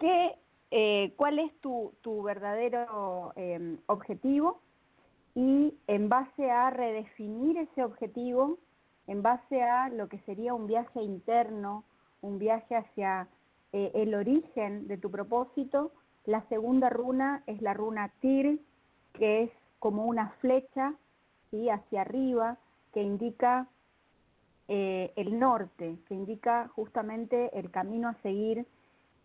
¿Qué, 0.00 0.34
eh, 0.72 1.14
¿Cuál 1.16 1.38
es 1.38 1.56
tu, 1.60 1.92
tu 2.00 2.24
verdadero 2.24 3.32
eh, 3.36 3.76
objetivo? 3.86 4.60
Y 5.36 5.72
en 5.86 6.08
base 6.08 6.50
a 6.50 6.70
redefinir 6.70 7.56
ese 7.56 7.84
objetivo, 7.84 8.58
en 9.06 9.22
base 9.22 9.62
a 9.62 9.90
lo 9.90 10.08
que 10.08 10.18
sería 10.26 10.52
un 10.52 10.66
viaje 10.66 11.00
interno, 11.00 11.84
un 12.20 12.40
viaje 12.40 12.74
hacia 12.74 13.28
eh, 13.72 13.92
el 13.94 14.12
origen 14.16 14.88
de 14.88 14.98
tu 14.98 15.08
propósito. 15.08 15.92
La 16.24 16.42
segunda 16.48 16.90
runa 16.90 17.44
es 17.46 17.62
la 17.62 17.74
runa 17.74 18.10
Tir, 18.20 18.60
que 19.12 19.44
es 19.44 19.50
como 19.78 20.04
una 20.04 20.30
flecha 20.40 20.94
¿sí? 21.52 21.70
hacia 21.70 22.00
arriba, 22.00 22.58
que 22.92 23.04
indica 23.04 23.68
eh, 24.72 25.12
el 25.16 25.40
norte, 25.40 25.98
que 26.06 26.14
indica 26.14 26.68
justamente 26.68 27.50
el 27.58 27.72
camino 27.72 28.06
a 28.06 28.14
seguir 28.22 28.66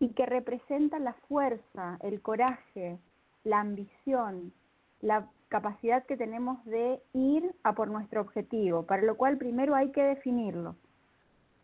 y 0.00 0.08
que 0.08 0.26
representa 0.26 0.98
la 0.98 1.12
fuerza, 1.28 1.98
el 2.02 2.20
coraje, 2.20 2.98
la 3.44 3.60
ambición, 3.60 4.52
la 5.00 5.28
capacidad 5.46 6.04
que 6.04 6.16
tenemos 6.16 6.64
de 6.64 7.00
ir 7.12 7.54
a 7.62 7.74
por 7.76 7.86
nuestro 7.86 8.22
objetivo, 8.22 8.86
para 8.86 9.02
lo 9.02 9.16
cual 9.16 9.38
primero 9.38 9.76
hay 9.76 9.92
que 9.92 10.02
definirlo. 10.02 10.74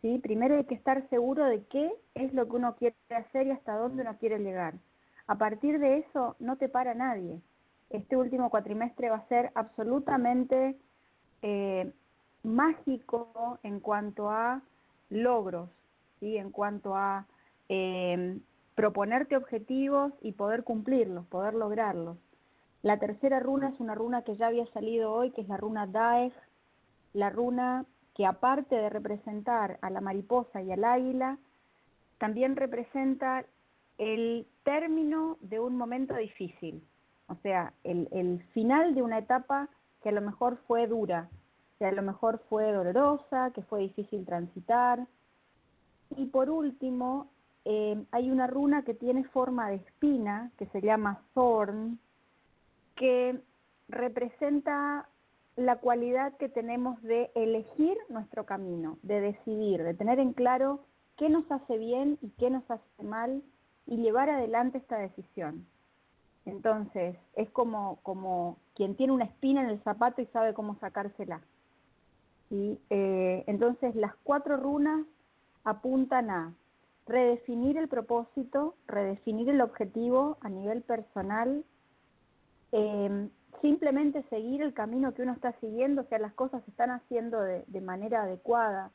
¿sí? 0.01 0.17
Primero 0.19 0.55
hay 0.55 0.63
que 0.63 0.75
estar 0.75 1.05
seguro 1.09 1.43
de 1.43 1.65
qué 1.65 1.91
es 2.15 2.33
lo 2.33 2.47
que 2.47 2.55
uno 2.55 2.77
quiere 2.77 2.95
hacer 3.09 3.47
y 3.47 3.51
hasta 3.51 3.75
dónde 3.75 4.03
uno 4.03 4.15
quiere 4.17 4.39
llegar. 4.39 4.75
A 5.27 5.37
partir 5.37 5.79
de 5.79 5.97
eso 5.97 6.37
no 6.39 6.55
te 6.55 6.69
para 6.69 6.93
nadie. 6.93 7.41
Este 7.89 8.15
último 8.15 8.49
cuatrimestre 8.49 9.09
va 9.09 9.17
a 9.17 9.27
ser 9.27 9.51
absolutamente 9.55 10.77
eh, 11.41 11.91
mágico 12.43 13.59
en 13.63 13.79
cuanto 13.79 14.29
a 14.29 14.61
logros, 15.09 15.69
¿sí? 16.19 16.37
en 16.37 16.51
cuanto 16.51 16.95
a 16.95 17.25
eh, 17.69 18.37
proponerte 18.75 19.37
objetivos 19.37 20.13
y 20.21 20.33
poder 20.33 20.63
cumplirlos, 20.63 21.25
poder 21.27 21.53
lograrlos. 21.53 22.17
La 22.81 22.99
tercera 22.99 23.39
runa 23.39 23.69
es 23.69 23.79
una 23.79 23.95
runa 23.95 24.23
que 24.23 24.35
ya 24.35 24.47
había 24.47 24.65
salido 24.67 25.13
hoy, 25.13 25.31
que 25.31 25.41
es 25.41 25.47
la 25.47 25.57
runa 25.57 25.87
Daeg, 25.87 26.33
la 27.13 27.29
runa 27.29 27.85
que 28.15 28.25
aparte 28.25 28.75
de 28.75 28.89
representar 28.89 29.79
a 29.81 29.89
la 29.89 30.01
mariposa 30.01 30.61
y 30.61 30.71
al 30.71 30.83
águila, 30.83 31.37
también 32.17 32.55
representa 32.55 33.45
el 33.97 34.47
término 34.63 35.37
de 35.41 35.59
un 35.59 35.77
momento 35.77 36.15
difícil. 36.15 36.83
o 37.27 37.35
sea, 37.35 37.73
el, 37.83 38.07
el 38.11 38.43
final 38.53 38.95
de 38.95 39.01
una 39.01 39.19
etapa 39.19 39.69
que 40.01 40.09
a 40.09 40.11
lo 40.11 40.21
mejor 40.21 40.57
fue 40.67 40.87
dura, 40.87 41.29
que 41.77 41.85
a 41.85 41.91
lo 41.91 42.01
mejor 42.01 42.39
fue 42.49 42.71
dolorosa, 42.71 43.51
que 43.51 43.61
fue 43.63 43.81
difícil 43.81 44.25
transitar. 44.25 45.07
Y 46.17 46.25
por 46.25 46.49
último, 46.49 47.27
eh, 47.65 48.03
hay 48.11 48.29
una 48.29 48.47
runa 48.47 48.83
que 48.83 48.93
tiene 48.93 49.23
forma 49.25 49.69
de 49.69 49.75
espina, 49.75 50.51
que 50.57 50.65
se 50.67 50.81
llama 50.81 51.21
Thorn, 51.33 51.99
que 52.95 53.39
representa 53.87 55.07
la 55.55 55.77
cualidad 55.77 56.35
que 56.37 56.49
tenemos 56.49 57.01
de 57.03 57.31
elegir 57.35 57.95
nuestro 58.09 58.45
camino, 58.45 58.97
de 59.03 59.21
decidir, 59.21 59.83
de 59.83 59.93
tener 59.93 60.19
en 60.19 60.33
claro 60.33 60.79
qué 61.17 61.29
nos 61.29 61.49
hace 61.51 61.77
bien 61.77 62.17
y 62.21 62.29
qué 62.31 62.49
nos 62.49 62.69
hace 62.69 63.03
mal 63.03 63.43
y 63.85 63.97
llevar 63.97 64.29
adelante 64.29 64.79
esta 64.79 64.97
decisión. 64.97 65.65
Entonces, 66.45 67.15
es 67.35 67.49
como, 67.51 67.99
como 68.03 68.57
quien 68.75 68.95
tiene 68.95 69.13
una 69.13 69.25
espina 69.25 69.61
en 69.61 69.69
el 69.69 69.81
zapato 69.83 70.21
y 70.21 70.25
sabe 70.27 70.53
cómo 70.53 70.77
sacársela. 70.79 71.41
¿Sí? 72.53 72.79
Eh, 72.91 73.43
entonces, 73.47 73.95
las 73.95 74.13
cuatro 74.23 74.57
runas 74.57 75.07
apuntan 75.63 76.29
a 76.29 76.53
redefinir 77.07 77.77
el 77.77 77.87
propósito, 77.87 78.75
redefinir 78.85 79.49
el 79.49 79.61
objetivo 79.61 80.37
a 80.41 80.49
nivel 80.49 80.83
personal, 80.83 81.65
eh, 82.71 83.29
simplemente 83.61 84.21
seguir 84.29 84.61
el 84.61 84.73
camino 84.73 85.15
que 85.15 85.23
uno 85.23 85.33
está 85.33 85.53
siguiendo, 85.53 86.03
o 86.03 86.05
sea, 86.05 86.19
las 86.19 86.33
cosas 86.33 86.63
se 86.63 86.69
están 86.69 86.91
haciendo 86.91 87.41
de, 87.41 87.63
de 87.65 87.81
manera 87.81 88.21
adecuada 88.21 88.91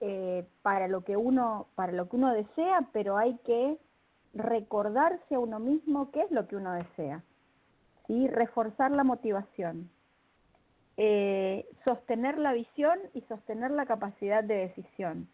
eh, 0.00 0.46
para 0.62 0.88
lo 0.88 1.04
que 1.04 1.16
uno 1.16 1.66
para 1.74 1.92
lo 1.92 2.08
que 2.08 2.16
uno 2.16 2.32
desea, 2.32 2.88
pero 2.92 3.18
hay 3.18 3.36
que 3.44 3.76
recordarse 4.32 5.34
a 5.34 5.40
uno 5.40 5.58
mismo 5.58 6.10
qué 6.10 6.22
es 6.22 6.30
lo 6.30 6.46
que 6.48 6.56
uno 6.56 6.72
desea, 6.72 7.22
¿sí? 8.06 8.28
reforzar 8.28 8.92
la 8.92 9.04
motivación, 9.04 9.90
eh, 11.00 11.64
sostener 11.84 12.38
la 12.38 12.52
visión 12.52 12.98
y 13.14 13.20
sostener 13.22 13.70
la 13.70 13.86
capacidad 13.86 14.42
de 14.42 14.56
decisión, 14.56 15.28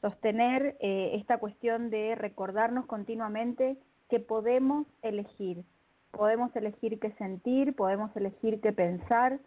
sostener 0.00 0.76
eh, 0.78 1.10
esta 1.14 1.38
cuestión 1.38 1.90
de 1.90 2.14
recordarnos 2.14 2.86
continuamente 2.86 3.76
que 4.08 4.20
podemos 4.20 4.86
elegir, 5.02 5.64
podemos 6.12 6.54
elegir 6.54 7.00
qué 7.00 7.10
sentir, 7.14 7.74
podemos 7.74 8.16
elegir 8.16 8.60
qué 8.60 8.72
pensar, 8.72 9.40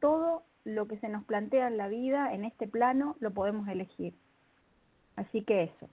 todo 0.00 0.42
lo 0.64 0.88
que 0.88 0.98
se 0.98 1.08
nos 1.08 1.24
plantea 1.24 1.68
en 1.68 1.76
la 1.76 1.86
vida, 1.86 2.34
en 2.34 2.44
este 2.44 2.66
plano, 2.66 3.16
lo 3.20 3.32
podemos 3.32 3.68
elegir. 3.68 4.14
Así 5.14 5.42
que 5.42 5.62
eso. 5.62 5.88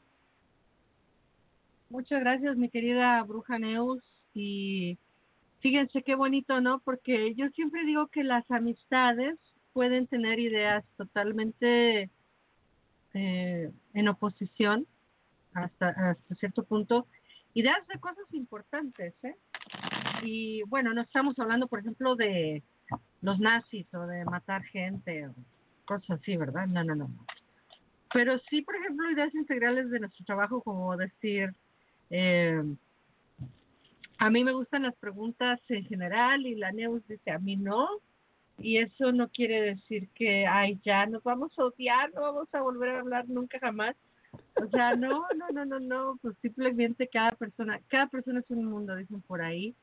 Muchas 1.92 2.22
gracias, 2.22 2.58
mi 2.58 2.70
querida 2.70 3.22
bruja 3.22 3.60
Neus. 3.60 4.04
Y 4.34 4.98
fíjense 5.62 6.04
qué 6.04 6.16
bonito, 6.16 6.60
¿no? 6.60 6.80
Porque 6.80 7.34
yo 7.36 7.48
siempre 7.50 7.86
digo 7.86 8.08
que 8.08 8.24
las 8.24 8.50
amistades 8.52 9.38
pueden 9.74 10.08
tener 10.08 10.40
ideas 10.40 10.84
totalmente 10.98 12.10
eh, 13.14 13.72
en 13.94 14.08
oposición 14.08 14.86
hasta, 15.54 15.90
hasta 15.90 16.36
cierto 16.36 16.64
punto, 16.64 17.08
ideas 17.54 17.86
de 17.88 18.00
cosas 18.00 18.26
importantes, 18.32 19.14
¿eh? 19.24 19.36
Y 20.24 20.64
bueno, 20.64 20.94
no 20.94 21.02
estamos 21.02 21.38
hablando, 21.40 21.68
por 21.68 21.80
ejemplo, 21.80 22.16
de 22.16 22.64
los 23.22 23.40
nazis 23.40 23.92
o 23.94 24.06
de 24.06 24.26
matar 24.26 24.64
gente 24.64 25.28
o 25.28 25.36
cosas 25.86 26.20
así, 26.22 26.38
¿verdad? 26.38 26.68
No, 26.68 26.84
no, 26.84 26.96
no. 26.96 27.10
Pero 28.14 28.38
sí, 28.50 28.62
por 28.62 28.76
ejemplo, 28.76 29.10
ideas 29.10 29.34
integrales 29.34 29.90
de 29.90 30.00
nuestro 30.00 30.26
trabajo, 30.26 30.62
como 30.62 30.96
decir, 30.98 31.54
eh, 32.10 32.62
a 34.22 34.30
mí 34.30 34.44
me 34.44 34.54
gustan 34.54 34.84
las 34.84 34.96
preguntas 34.98 35.60
en 35.68 35.84
general 35.86 36.46
y 36.46 36.54
la 36.54 36.72
Neus 36.72 37.02
dice 37.08 37.32
a 37.32 37.40
mí 37.40 37.56
no. 37.56 37.90
Y 38.60 38.78
eso 38.78 39.12
no 39.12 39.30
quiere 39.30 39.64
decir 39.64 40.10
que, 40.10 40.46
ay, 40.46 40.80
ya 40.86 41.08
nos 41.08 41.24
vamos 41.24 41.58
a 41.58 41.64
odiar, 41.64 42.14
no 42.14 42.22
vamos 42.22 42.48
a 42.54 42.62
volver 42.62 42.90
a 42.90 43.00
hablar 43.00 43.28
nunca 43.28 43.58
jamás. 43.58 43.96
O 44.54 44.68
sea, 44.68 44.96
no, 44.96 45.26
no, 45.36 45.50
no, 45.50 45.66
no, 45.66 45.80
no, 45.80 46.20
pues 46.22 46.38
simplemente 46.40 47.08
cada 47.08 47.32
persona, 47.32 47.82
cada 47.88 48.06
persona 48.10 48.42
es 48.42 48.50
un 48.52 48.66
mundo, 48.66 48.96
dicen 48.96 49.22
por 49.22 49.42
ahí. 49.42 49.74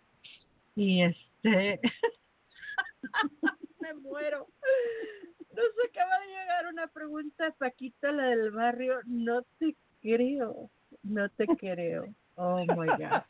Y 0.77 1.03
este, 1.03 1.81
me 3.81 3.95
muero. 3.95 4.47
Nos 5.51 5.91
acaba 5.91 6.17
de 6.21 6.27
llegar 6.29 6.67
una 6.73 6.87
pregunta, 6.87 7.53
Paquita, 7.59 8.13
la 8.13 8.27
del 8.27 8.53
barrio, 8.53 9.01
no 9.05 9.43
te 9.59 9.75
creo. 10.01 10.71
No 11.03 11.29
te 11.29 11.45
creo. 11.49 12.15
Oh 12.41 12.65
my 12.65 12.67
God. 12.67 13.23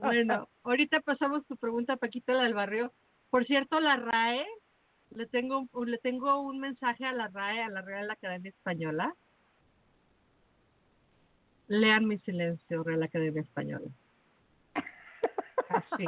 Bueno, 0.00 0.48
ahorita 0.64 1.00
pasamos 1.00 1.46
tu 1.46 1.56
pregunta, 1.56 1.96
Paquita, 1.96 2.32
la 2.32 2.42
del 2.42 2.54
barrio. 2.54 2.92
Por 3.30 3.46
cierto, 3.46 3.78
la 3.78 3.96
RAE, 3.96 4.44
le 5.10 5.26
tengo, 5.26 5.68
le 5.84 5.98
tengo 5.98 6.40
un 6.40 6.58
mensaje 6.58 7.04
a 7.04 7.12
la 7.12 7.28
RAE, 7.28 7.62
a 7.62 7.68
la 7.68 7.82
Real 7.82 8.10
Academia 8.10 8.50
Española. 8.50 9.14
Lean 11.68 12.06
mi 12.06 12.18
silencio, 12.18 12.82
Real 12.82 13.04
Academia 13.04 13.42
Española. 13.42 13.86
Así. 15.68 16.04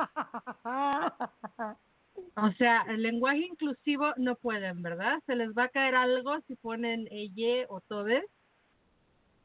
O 2.35 2.51
sea, 2.59 2.85
el 2.89 3.03
lenguaje 3.03 3.47
inclusivo 3.47 4.13
no 4.17 4.35
pueden, 4.35 4.83
¿verdad? 4.83 5.21
Se 5.27 5.37
les 5.37 5.51
va 5.57 5.65
a 5.65 5.69
caer 5.69 5.95
algo 5.95 6.41
si 6.49 6.57
ponen 6.57 7.07
ella 7.13 7.67
o 7.69 7.81
todes 7.81 8.25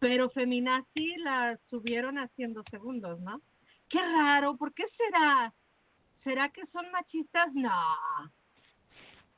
pero 0.03 0.30
feminazi 0.31 1.15
la 1.23 1.57
subieron 1.69 2.17
haciendo 2.17 2.61
segundos, 2.69 3.21
¿no? 3.21 3.39
Qué 3.88 3.99
raro, 4.01 4.57
¿por 4.57 4.73
qué 4.73 4.84
será? 4.97 5.53
¿Será 6.25 6.49
que 6.49 6.65
son 6.73 6.91
machistas? 6.91 7.53
No. 7.53 7.71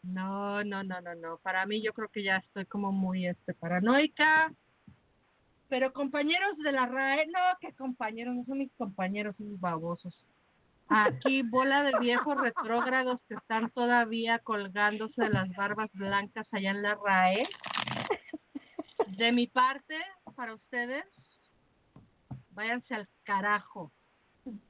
No, 0.02 0.64
no, 0.64 0.82
no, 0.82 1.02
no, 1.02 1.14
no. 1.14 1.38
Para 1.44 1.68
mí 1.68 1.84
yo 1.84 1.94
creo 1.94 2.10
que 2.10 2.24
ya 2.24 2.38
estoy 2.38 2.66
como 2.66 2.92
muy 2.92 3.28
este 3.28 3.54
paranoica. 3.54 4.52
Pero 5.70 5.94
compañeros 5.94 6.58
de 6.58 6.72
la 6.72 6.88
RAE, 6.88 7.28
no, 7.28 7.40
que 7.62 7.72
compañeros, 7.74 8.34
no 8.34 8.44
son 8.46 8.58
mis 8.58 8.72
compañeros, 8.74 9.36
son 9.38 9.60
babosos. 9.60 10.20
Aquí 10.90 11.44
bola 11.44 11.84
de 11.84 12.00
viejos 12.00 12.42
retrógrados 12.42 13.20
que 13.28 13.36
están 13.36 13.70
todavía 13.70 14.40
colgándose 14.40 15.22
de 15.22 15.30
las 15.30 15.56
barbas 15.56 15.92
blancas 15.94 16.48
allá 16.52 16.72
en 16.72 16.82
la 16.82 16.96
RAE. 16.96 17.48
De 19.18 19.32
mi 19.32 19.48
parte, 19.48 19.98
para 20.36 20.54
ustedes, 20.54 21.06
váyanse 22.50 22.96
al 22.96 23.08
carajo. 23.24 23.92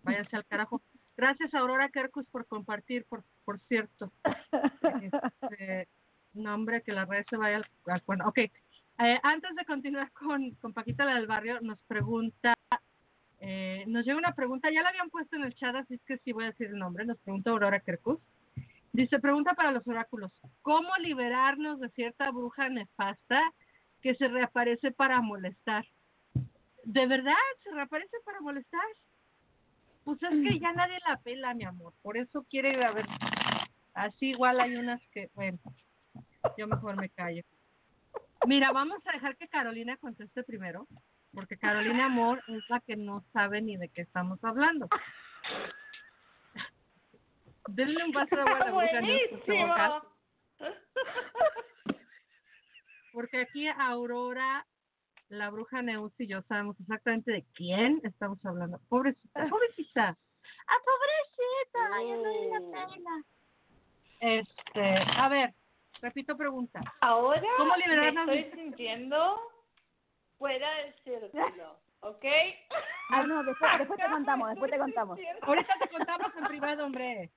Váyanse 0.03 0.35
al 0.35 0.45
carajo. 0.45 0.81
Gracias 1.17 1.53
Aurora 1.53 1.89
Kerkus 1.89 2.26
por 2.27 2.45
compartir, 2.45 3.05
por, 3.05 3.23
por 3.43 3.59
cierto. 3.67 4.11
Este, 5.01 5.88
no, 6.34 6.53
hombre, 6.53 6.81
que 6.84 6.91
la 6.91 7.05
red 7.05 7.26
se 7.30 7.38
vaya 7.38 7.57
al, 7.57 7.65
al 7.88 8.03
cuerno. 8.03 8.27
Ok, 8.27 8.38
eh, 8.38 9.19
antes 9.23 9.55
de 9.55 9.65
continuar 9.65 10.11
con, 10.11 10.51
con 10.55 10.73
Paquita 10.73 11.05
la 11.05 11.15
del 11.15 11.27
barrio, 11.27 11.59
nos 11.61 11.80
pregunta, 11.88 12.53
eh, 13.39 13.84
nos 13.88 14.05
llega 14.05 14.17
una 14.17 14.35
pregunta, 14.35 14.69
ya 14.72 14.84
la 14.84 14.89
habían 14.89 15.09
puesto 15.09 15.35
en 15.35 15.43
el 15.43 15.55
chat, 15.55 15.76
así 15.76 15.95
es 15.95 16.03
que 16.03 16.17
sí 16.19 16.31
voy 16.31 16.45
a 16.45 16.51
decir 16.51 16.67
el 16.67 16.77
nombre, 16.77 17.05
nos 17.05 17.17
pregunta 17.19 17.49
Aurora 17.49 17.80
Kerkus. 17.80 18.19
Dice, 18.93 19.19
pregunta 19.19 19.53
para 19.53 19.72
los 19.72 19.85
oráculos, 19.88 20.31
¿cómo 20.61 20.89
liberarnos 20.99 21.80
de 21.81 21.89
cierta 21.89 22.31
bruja 22.31 22.69
nefasta 22.69 23.41
que 24.06 24.14
se 24.14 24.27
reaparece 24.27 24.91
para 24.91 25.19
molestar? 25.19 25.84
¿De 26.84 27.07
verdad 27.07 27.34
se 27.64 27.72
reaparece 27.72 28.15
para 28.23 28.40
molestar? 28.40 28.86
Pues 30.03 30.22
es 30.22 30.30
que 30.30 30.60
ya 30.60 30.73
nadie 30.73 30.99
la 31.07 31.18
pela, 31.18 31.56
mi 31.56 31.64
amor, 31.64 31.91
por 32.03 32.15
eso 32.15 32.45
quiere 32.48 32.86
a 32.86 32.91
ver, 32.91 33.07
así 33.95 34.27
igual 34.30 34.60
hay 34.60 34.76
unas 34.76 35.02
que, 35.11 35.32
bueno, 35.34 35.57
yo 36.56 36.68
mejor 36.68 36.98
me 36.98 37.10
callo. 37.10 37.41
Mira, 38.45 38.72
vamos 38.72 38.99
a 39.07 39.14
dejar 39.14 39.38
que 39.38 39.48
Carolina 39.48 39.98
conteste 39.98 40.44
primero, 40.44 40.86
porque 41.34 41.57
Carolina 41.57 42.06
Amor 42.06 42.44
es 42.48 42.61
la 42.69 42.82
que 42.82 42.95
no 42.95 43.26
sabe 43.34 43.60
ni 43.64 43.76
de 43.76 43.90
qué 43.90 44.03
estamos 44.03 44.38
hablando. 44.44 44.88
Denle 47.69 48.03
un 48.03 48.11
vaso 48.11 48.36
de 48.36 48.41
agua 48.44 48.53
a 48.53 48.60
la 48.60 48.65
favor, 48.65 48.86
porque 53.16 53.40
aquí 53.42 53.68
Aurora, 53.68 54.68
la 55.30 55.50
bruja 55.50 55.82
Neus 55.82 56.14
y 56.20 56.28
yo 56.28 56.44
sabemos 56.44 56.80
exactamente 56.80 57.32
de 57.32 57.44
quién 57.56 58.00
estamos 58.04 58.38
hablando. 58.46 58.80
Pobrecita, 58.90 59.48
pobrecita. 59.50 60.18
¡Ah, 60.68 60.78
pobrecita! 60.86 61.90
Ya 62.04 62.16
no 62.18 62.60
la 62.76 62.88
pena. 62.88 63.24
Este, 64.20 64.98
a 65.18 65.28
ver, 65.30 65.54
repito 66.02 66.38
pregunta. 66.38 66.82
Ahora 67.02 67.42
¿Cómo 67.58 67.76
liberarnos 67.78 68.28
me 68.28 68.34
de- 68.34 68.40
estoy 68.42 68.60
sintiendo 68.60 69.40
fuera 70.38 70.70
del 70.78 70.94
círculo, 71.04 71.78
¿ok? 72.02 72.26
Ah, 73.10 73.24
no, 73.24 73.44
después, 73.44 73.72
después 73.80 74.00
te 74.00 74.10
contamos, 74.10 74.50
después 74.50 74.72
te 74.72 74.78
contamos. 74.86 75.20
Ahorita 75.42 75.74
te 75.82 75.90
contamos 75.90 76.32
en 76.38 76.44
privado, 76.46 76.86
hombre. 76.86 77.32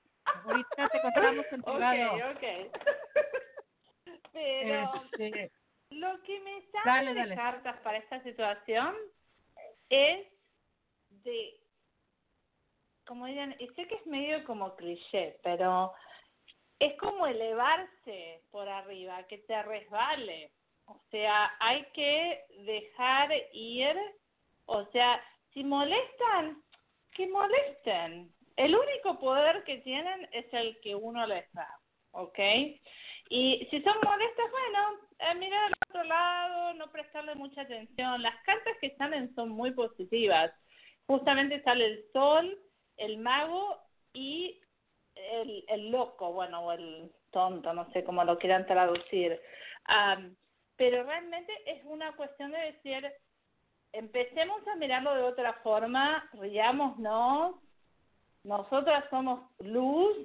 Ahorita 0.45 0.89
te 0.89 1.01
contamos 1.01 1.47
en 1.53 1.63
privado. 1.63 2.31
Ok, 2.31 2.37
ok. 2.37 2.73
Pero 4.33 4.93
Este, 5.13 5.51
lo 5.90 6.23
que 6.23 6.40
me 6.40 6.62
sale 6.73 6.85
Dale, 6.85 7.15
de 7.15 7.20
dale. 7.20 7.35
cartas 7.35 7.77
para 7.81 7.98
esta 7.98 8.23
situación 8.23 8.94
es 9.89 10.27
de 11.24 11.59
como 13.09 13.24
dirían, 13.24 13.56
y 13.59 13.66
sé 13.69 13.89
que 13.89 13.94
es 13.94 14.06
medio 14.06 14.44
como 14.44 14.77
cliché, 14.77 15.40
pero 15.43 15.94
es 16.78 16.94
como 16.98 17.27
elevarse 17.27 18.43
por 18.51 18.69
arriba, 18.69 19.27
que 19.27 19.39
te 19.39 19.62
resbale. 19.62 20.52
O 20.85 21.01
sea, 21.10 21.56
hay 21.59 21.85
que 21.94 22.44
dejar 22.66 23.31
ir, 23.52 23.97
o 24.66 24.85
sea, 24.93 25.24
si 25.55 25.65
molestan, 25.65 26.62
que 27.12 27.27
molesten. 27.28 28.31
El 28.56 28.77
único 28.77 29.19
poder 29.19 29.65
que 29.65 29.78
tienen 29.78 30.28
es 30.32 30.47
el 30.52 30.78
que 30.81 30.94
uno 30.94 31.27
les 31.27 31.51
da, 31.55 31.81
¿ok? 32.12 32.39
Y 33.31 33.67
si 33.71 33.83
son 33.83 33.97
molestas, 34.03 34.51
bueno, 34.51 35.01
eh, 35.19 35.35
mirar 35.35 35.65
al 35.65 35.75
otro 35.89 36.05
lado, 36.05 36.75
no 36.75 36.91
prestarle 36.91 37.35
mucha 37.35 37.63
atención. 37.63 38.23
Las 38.23 38.37
cartas 38.45 38.77
que 38.81 38.97
salen 38.97 39.35
son 39.35 39.51
muy 39.51 39.73
positivas. 39.73 40.53
Justamente 41.07 41.63
sale 41.63 41.87
el 41.87 42.05
sol, 42.13 42.59
el 42.97 43.19
mago 43.19 43.77
y 44.13 44.61
el, 45.15 45.65
el 45.69 45.91
loco, 45.91 46.33
bueno, 46.33 46.61
o 46.61 46.73
el 46.73 47.11
tonto, 47.31 47.73
no 47.73 47.91
sé 47.93 48.05
cómo 48.05 48.25
lo 48.25 48.39
quieran 48.39 48.67
traducir. 48.67 49.41
Am, 49.85 50.37
pero 50.77 51.03
realmente 51.03 51.53
es 51.67 51.85
una 51.85 52.13
cuestión 52.17 52.53
de 52.53 52.59
decir, 52.59 53.13
empecemos 53.93 54.67
a 54.69 54.77
mirarlo 54.77 55.15
de 55.15 55.23
otra 55.23 55.55
forma, 55.65 56.29
riámonos, 56.35 57.57
nosotras 58.45 59.05
somos 59.11 59.41
luz, 59.59 60.17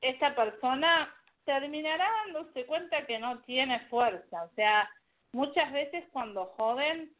esta 0.00 0.34
persona 0.34 1.12
terminará 1.48 2.06
dándose 2.26 2.66
cuenta 2.66 3.06
que 3.06 3.18
no 3.18 3.38
tiene 3.44 3.80
fuerza, 3.88 4.44
o 4.44 4.50
sea, 4.54 4.86
muchas 5.32 5.72
veces 5.72 6.04
cuando 6.12 6.44
joden, 6.58 7.10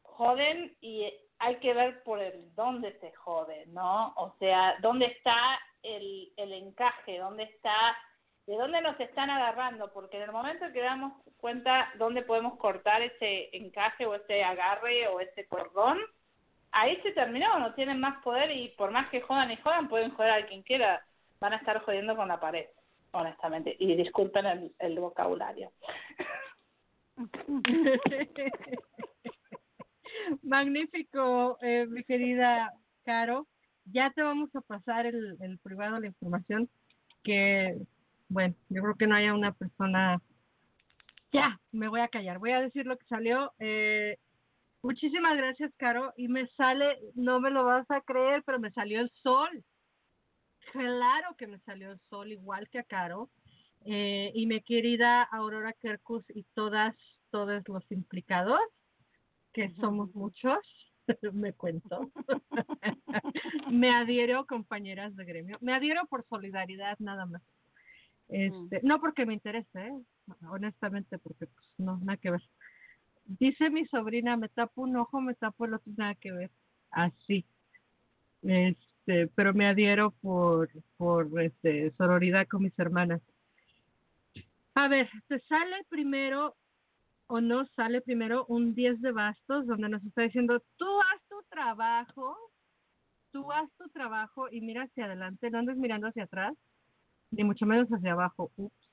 joden 0.00 0.74
y 0.80 1.12
hay 1.38 1.56
que 1.56 1.74
ver 1.74 2.02
por 2.02 2.18
el 2.18 2.54
dónde 2.54 2.98
se 3.00 3.12
jode, 3.12 3.66
¿no? 3.66 4.14
O 4.16 4.34
sea, 4.38 4.76
dónde 4.80 5.04
está 5.04 5.60
el, 5.82 6.32
el 6.38 6.54
encaje, 6.54 7.18
dónde 7.18 7.42
está, 7.42 7.94
de 8.46 8.56
dónde 8.56 8.80
nos 8.80 8.98
están 8.98 9.28
agarrando, 9.28 9.92
porque 9.92 10.16
en 10.16 10.22
el 10.22 10.32
momento 10.32 10.72
que 10.72 10.80
damos 10.80 11.12
cuenta 11.36 11.92
dónde 11.98 12.22
podemos 12.22 12.56
cortar 12.56 13.02
ese 13.02 13.54
encaje 13.54 14.06
o 14.06 14.14
ese 14.14 14.42
agarre 14.42 15.08
o 15.08 15.20
ese 15.20 15.46
cordón, 15.46 15.98
ahí 16.72 16.98
se 17.02 17.12
terminó, 17.12 17.58
no 17.58 17.74
tienen 17.74 18.00
más 18.00 18.22
poder 18.22 18.50
y 18.50 18.70
por 18.78 18.92
más 18.92 19.10
que 19.10 19.20
jodan 19.20 19.50
y 19.50 19.58
jodan, 19.58 19.90
pueden 19.90 20.10
joder 20.12 20.30
a 20.30 20.46
quien 20.46 20.62
quiera, 20.62 21.04
van 21.38 21.52
a 21.52 21.56
estar 21.56 21.84
jodiendo 21.84 22.16
con 22.16 22.28
la 22.28 22.40
pared, 22.40 22.66
honestamente. 23.14 23.74
Y 23.78 23.96
disculpen 23.96 24.46
el, 24.46 24.74
el 24.78 24.98
vocabulario. 24.98 25.72
Magnífico, 30.42 31.58
eh, 31.62 31.86
mi 31.88 32.04
querida 32.04 32.72
Caro. 33.04 33.46
Ya 33.86 34.10
te 34.10 34.22
vamos 34.22 34.54
a 34.54 34.60
pasar 34.62 35.06
el, 35.06 35.36
el 35.40 35.58
privado 35.58 36.00
la 36.00 36.06
información 36.06 36.68
que, 37.22 37.76
bueno, 38.28 38.54
yo 38.68 38.82
creo 38.82 38.94
que 38.94 39.06
no 39.06 39.14
haya 39.14 39.34
una 39.34 39.52
persona. 39.52 40.20
Ya, 41.32 41.60
me 41.72 41.88
voy 41.88 42.00
a 42.00 42.08
callar. 42.08 42.38
Voy 42.38 42.52
a 42.52 42.60
decir 42.60 42.86
lo 42.86 42.96
que 42.96 43.06
salió. 43.06 43.52
Eh, 43.58 44.16
muchísimas 44.82 45.36
gracias, 45.36 45.72
Caro. 45.76 46.12
Y 46.16 46.28
me 46.28 46.46
sale, 46.56 46.98
no 47.14 47.40
me 47.40 47.50
lo 47.50 47.64
vas 47.64 47.90
a 47.90 48.00
creer, 48.00 48.42
pero 48.44 48.58
me 48.58 48.70
salió 48.70 49.00
el 49.00 49.10
sol. 49.22 49.64
Claro 50.72 51.36
que 51.36 51.46
me 51.46 51.58
salió 51.60 51.92
el 51.92 52.00
sol, 52.10 52.32
igual 52.32 52.68
que 52.68 52.78
a 52.78 52.84
Caro. 52.84 53.30
Eh, 53.86 54.32
y 54.34 54.46
mi 54.46 54.62
querida 54.62 55.22
Aurora 55.24 55.74
Kerkus 55.74 56.24
y 56.34 56.44
todas, 56.54 56.96
todos 57.30 57.62
los 57.68 57.90
implicados, 57.92 58.60
que 59.52 59.70
somos 59.74 60.14
muchos, 60.14 60.58
me 61.32 61.52
cuento. 61.52 62.10
me 63.70 63.94
adhiero, 63.94 64.46
compañeras 64.46 65.14
de 65.16 65.24
gremio. 65.24 65.58
Me 65.60 65.74
adhiero 65.74 66.06
por 66.06 66.26
solidaridad, 66.28 66.98
nada 66.98 67.26
más. 67.26 67.42
Este, 68.28 68.80
No 68.82 69.00
porque 69.00 69.26
me 69.26 69.34
interese, 69.34 69.86
¿eh? 69.86 70.00
honestamente, 70.48 71.18
porque 71.18 71.46
pues, 71.46 71.70
no, 71.76 71.98
nada 71.98 72.16
que 72.16 72.30
ver. 72.30 72.42
Dice 73.26 73.68
mi 73.70 73.86
sobrina, 73.86 74.36
me 74.36 74.48
tapo 74.48 74.82
un 74.82 74.96
ojo, 74.96 75.20
me 75.20 75.34
tapo 75.34 75.66
el 75.66 75.74
otro, 75.74 75.92
nada 75.96 76.14
que 76.14 76.32
ver. 76.32 76.50
Así. 76.90 77.44
Este, 78.42 78.93
pero 79.34 79.54
me 79.54 79.66
adhiero 79.66 80.12
por, 80.20 80.68
por 80.96 81.28
este, 81.40 81.92
sororidad 81.96 82.46
con 82.48 82.62
mis 82.62 82.78
hermanas. 82.78 83.20
A 84.74 84.88
ver, 84.88 85.08
te 85.28 85.38
sale 85.40 85.84
primero 85.88 86.56
o 87.26 87.40
no 87.40 87.66
sale 87.68 88.00
primero 88.00 88.44
un 88.46 88.74
10 88.74 89.00
de 89.00 89.12
bastos 89.12 89.66
donde 89.66 89.88
nos 89.88 90.04
está 90.04 90.22
diciendo, 90.22 90.62
tú 90.76 90.86
haz 91.00 91.22
tu 91.28 91.36
trabajo, 91.48 92.36
tú 93.30 93.50
haz 93.52 93.70
tu 93.78 93.88
trabajo 93.90 94.50
y 94.50 94.60
mira 94.60 94.82
hacia 94.82 95.06
adelante, 95.06 95.50
no 95.50 95.58
andes 95.58 95.76
mirando 95.76 96.08
hacia 96.08 96.24
atrás, 96.24 96.54
ni 97.30 97.44
mucho 97.44 97.66
menos 97.66 97.88
hacia 97.88 98.12
abajo. 98.12 98.50
Ups. 98.56 98.90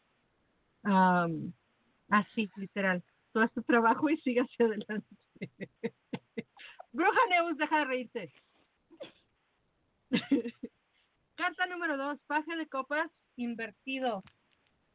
Am, 0.83 1.53
así, 2.09 2.49
literal. 2.55 3.03
Tú 3.33 3.39
haz 3.39 3.51
tu 3.53 3.61
trabajo 3.63 4.09
y 4.09 4.17
sigue 4.17 4.41
hacia 4.41 4.65
adelante. 4.65 5.15
Bruja 6.91 7.19
Neus, 7.29 7.57
deja 7.57 7.79
de 7.79 7.85
reírte. 7.85 8.33
Carta 11.35 11.65
número 11.67 11.97
dos, 11.97 12.19
paje 12.27 12.55
de 12.55 12.67
copas 12.67 13.09
invertido. 13.35 14.23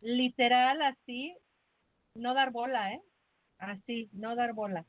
Literal, 0.00 0.82
así, 0.82 1.34
no 2.14 2.34
dar 2.34 2.50
bola, 2.50 2.92
¿eh? 2.92 3.02
Así, 3.58 4.10
no 4.12 4.36
dar 4.36 4.52
bola. 4.52 4.84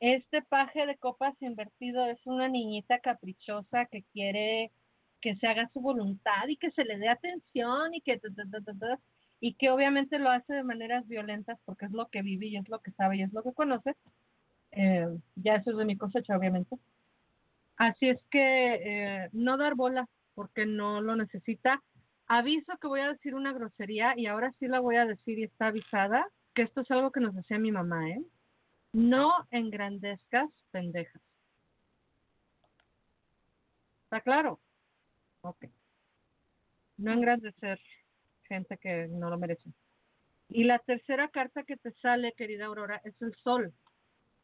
Este 0.00 0.42
paje 0.42 0.86
de 0.86 0.96
copas 0.96 1.34
invertido 1.40 2.06
es 2.06 2.24
una 2.26 2.48
niñita 2.48 3.00
caprichosa 3.00 3.86
que 3.86 4.04
quiere 4.12 4.70
que 5.20 5.36
se 5.36 5.46
haga 5.46 5.70
su 5.72 5.80
voluntad 5.80 6.46
y 6.48 6.58
que 6.58 6.70
se 6.72 6.84
le 6.84 6.98
dé 6.98 7.08
atención 7.08 7.94
y 7.94 8.02
que 8.02 8.20
y 9.40 9.54
que 9.54 9.70
obviamente 9.70 10.18
lo 10.18 10.30
hace 10.30 10.52
de 10.52 10.62
maneras 10.62 11.08
violentas 11.08 11.58
porque 11.64 11.86
es 11.86 11.92
lo 11.92 12.08
que 12.08 12.22
vive 12.22 12.46
y 12.46 12.56
es 12.56 12.68
lo 12.68 12.80
que 12.80 12.92
sabe 12.92 13.16
y 13.16 13.22
es 13.22 13.32
lo 13.32 13.42
que 13.42 13.54
conoce. 13.54 13.94
Eh, 14.72 15.06
ya 15.36 15.56
eso 15.56 15.70
es 15.70 15.76
de 15.78 15.84
mi 15.84 15.96
cosecha, 15.96 16.36
obviamente. 16.36 16.76
Así 17.76 18.08
es 18.08 18.22
que 18.30 18.74
eh, 18.74 19.28
no 19.32 19.56
dar 19.56 19.74
bola 19.74 20.08
porque 20.34 20.66
no 20.66 21.00
lo 21.00 21.16
necesita. 21.16 21.82
Aviso 22.26 22.72
que 22.80 22.86
voy 22.86 23.00
a 23.00 23.12
decir 23.12 23.34
una 23.34 23.52
grosería 23.52 24.14
y 24.16 24.26
ahora 24.26 24.52
sí 24.58 24.66
la 24.66 24.80
voy 24.80 24.96
a 24.96 25.06
decir 25.06 25.38
y 25.38 25.44
está 25.44 25.68
avisada, 25.68 26.26
que 26.54 26.62
esto 26.62 26.80
es 26.82 26.90
algo 26.90 27.10
que 27.10 27.20
nos 27.20 27.34
decía 27.34 27.58
mi 27.58 27.72
mamá, 27.72 28.08
¿eh? 28.10 28.22
No 28.92 29.32
engrandezcas 29.50 30.48
pendejas. 30.70 31.20
¿Está 34.04 34.20
claro? 34.20 34.60
Ok. 35.40 35.66
No 36.96 37.12
engrandecer 37.12 37.80
gente 38.44 38.78
que 38.78 39.08
no 39.08 39.28
lo 39.28 39.36
merece. 39.36 39.68
Y 40.48 40.64
la 40.64 40.78
tercera 40.78 41.28
carta 41.28 41.64
que 41.64 41.76
te 41.76 41.90
sale, 42.00 42.32
querida 42.36 42.66
Aurora, 42.66 43.00
es 43.04 43.20
el 43.20 43.34
sol. 43.42 43.74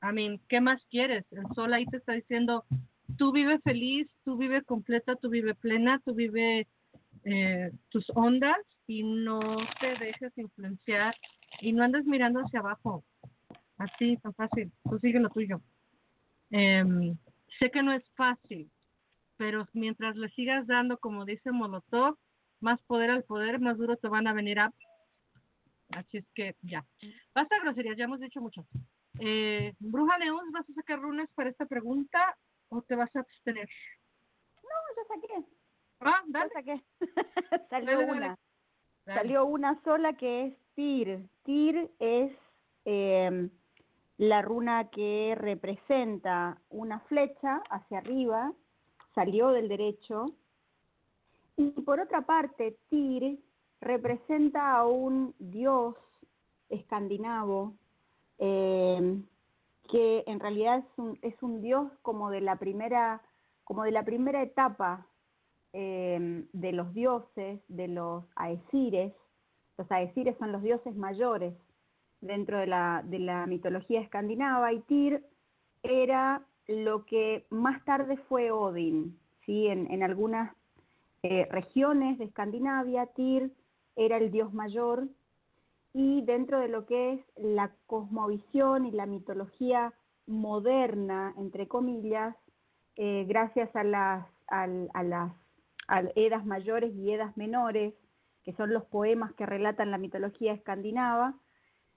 I 0.03 0.13
mean, 0.13 0.41
¿qué 0.49 0.61
más 0.61 0.85
quieres? 0.91 1.25
El 1.31 1.47
sol 1.55 1.73
ahí 1.73 1.87
te 1.87 1.99
está 1.99 2.15
diciendo, 2.15 2.65
tú 3.17 3.33
vive 3.33 3.59
feliz, 3.61 4.09
tú 4.25 4.37
vive 4.37 4.63
completa, 4.63 5.17
tú 5.17 5.29
vive 5.29 5.55
plena, 5.55 6.01
tú 6.05 6.15
vive 6.15 6.67
eh, 7.25 7.71
tus 7.91 8.05
ondas 8.15 8.59
y 8.87 9.03
no 9.03 9.41
te 9.81 9.95
dejes 9.97 10.37
influenciar 10.37 11.15
y 11.61 11.73
no 11.73 11.85
andes 11.85 12.05
mirando 12.07 12.41
hacia 12.41 12.61
abajo. 12.61 13.05
Así, 13.79 14.17
tan 14.19 14.35
fácil. 14.35 14.71
Tú 14.89 14.99
sigue 14.99 15.21
lo 15.21 15.31
tuyo. 15.31 15.61
Em, 16.51 17.17
sé 17.59 17.71
que 17.71 17.83
no 17.83 17.93
es 17.93 18.05
fácil, 18.17 18.71
pero 19.37 19.67
mientras 19.73 20.17
le 20.17 20.29
sigas 20.31 20.67
dando, 20.67 20.99
como 20.99 21.25
dice 21.25 21.51
Molotov, 21.51 22.17
más 22.61 22.83
poder 22.83 23.11
al 23.11 23.25
poder, 23.25 23.61
más 23.61 23.79
duro 23.79 23.97
te 23.97 24.09
van 24.09 24.27
a 24.27 24.33
venir 24.33 24.59
a... 24.61 24.73
Así 25.91 26.19
es 26.19 26.27
que 26.35 26.55
ya. 26.63 26.85
Basta 27.35 27.59
groserías, 27.61 27.97
ya 27.97 28.05
hemos 28.05 28.21
dicho 28.21 28.41
mucho. 28.41 28.67
Eh, 29.19 29.75
Bruja 29.79 30.19
Neus, 30.19 30.43
¿vas 30.53 30.69
a 30.69 30.75
sacar 30.75 31.01
runas 31.01 31.29
para 31.35 31.51
esta 31.51 31.67
pregunta 31.67 32.37
o 32.71 32.83
te 32.83 32.97
vas 32.97 33.15
a 33.15 33.21
abstener? 33.21 33.69
No, 34.63 34.71
yo 34.97 35.05
saqué. 35.09 35.45
Ah, 36.01 36.23
dale. 36.27 36.51
saqué. 36.53 36.83
Salió 37.71 37.99
Dale, 37.99 38.13
una. 38.13 38.39
Dale. 39.07 39.21
Salió 39.21 39.45
una 39.45 39.83
sola 39.83 40.15
que 40.15 40.47
es 40.47 40.55
Tir. 40.75 41.29
Tir 41.45 41.91
es 41.99 42.33
eh, 42.85 43.51
la 44.21 44.43
runa 44.43 44.91
que 44.91 45.35
representa 45.35 46.61
una 46.69 47.01
flecha 47.01 47.63
hacia 47.71 47.99
arriba, 47.99 48.53
salió 49.15 49.49
del 49.49 49.69
derecho. 49.69 50.27
Y 51.57 51.71
por 51.83 52.01
otra 52.01 52.21
parte, 52.21 52.77
Tyr 52.91 53.39
representa 53.81 54.75
a 54.77 54.87
un 54.87 55.35
dios 55.39 55.95
escandinavo 56.69 57.75
eh, 58.39 59.23
que 59.91 60.25
en 60.27 60.41
realidad 60.41 60.79
es 60.79 60.99
un, 60.99 61.19
es 61.23 61.43
un 61.43 61.61
dios 61.63 61.91
como 62.03 62.31
de 62.31 62.41
la 62.41 62.57
primera, 62.57 63.23
como 63.65 63.85
de 63.85 63.91
la 63.91 64.05
primera 64.05 64.43
etapa 64.43 65.07
eh, 65.73 66.45
de 66.53 66.73
los 66.73 66.93
dioses, 66.95 67.61
de 67.69 67.89
los 67.89 68.25
aesires. 68.37 69.13
Los 69.79 69.91
aesires 69.91 70.37
son 70.39 70.53
los 70.53 70.63
dioses 70.63 70.95
mayores 70.97 71.55
dentro 72.21 72.59
de 72.59 72.67
la, 72.67 73.03
de 73.05 73.19
la 73.19 73.47
mitología 73.47 74.01
escandinava 74.01 74.73
y 74.73 74.81
Tyr 74.81 75.25
era 75.83 76.43
lo 76.67 77.05
que 77.07 77.47
más 77.51 77.85
tarde 77.85 78.17
fue 78.29 78.51
Odin, 78.51 79.19
¿sí? 79.47 79.67
En, 79.67 79.91
en 79.91 80.03
algunas 80.03 80.55
eh, 81.23 81.47
regiones 81.51 82.19
de 82.19 82.25
Escandinavia, 82.25 83.07
Tyr 83.07 83.51
era 83.97 84.17
el 84.17 84.31
dios 84.31 84.53
mayor 84.55 85.09
y 85.93 86.23
dentro 86.23 86.61
de 86.61 86.69
lo 86.69 86.87
que 86.87 87.15
es 87.15 87.21
la 87.37 87.73
cosmovisión 87.87 88.87
y 88.87 88.93
la 88.93 89.07
mitología 89.07 89.93
moderna, 90.27 91.35
entre 91.37 91.67
comillas, 91.69 92.37
eh, 92.97 93.25
gracias 93.29 93.75
a 93.75 93.85
las, 93.85 94.27
al- 94.49 94.91
a 94.95 95.03
las 95.03 95.33
a 95.89 96.03
edas 96.15 96.47
mayores 96.47 96.95
y 96.95 97.11
edas 97.13 97.37
menores, 97.37 97.95
que 98.45 98.53
son 98.55 98.73
los 98.73 98.85
poemas 98.85 99.33
que 99.35 99.45
relatan 99.45 99.91
la 99.91 99.99
mitología 99.99 100.53
escandinava, 100.53 101.35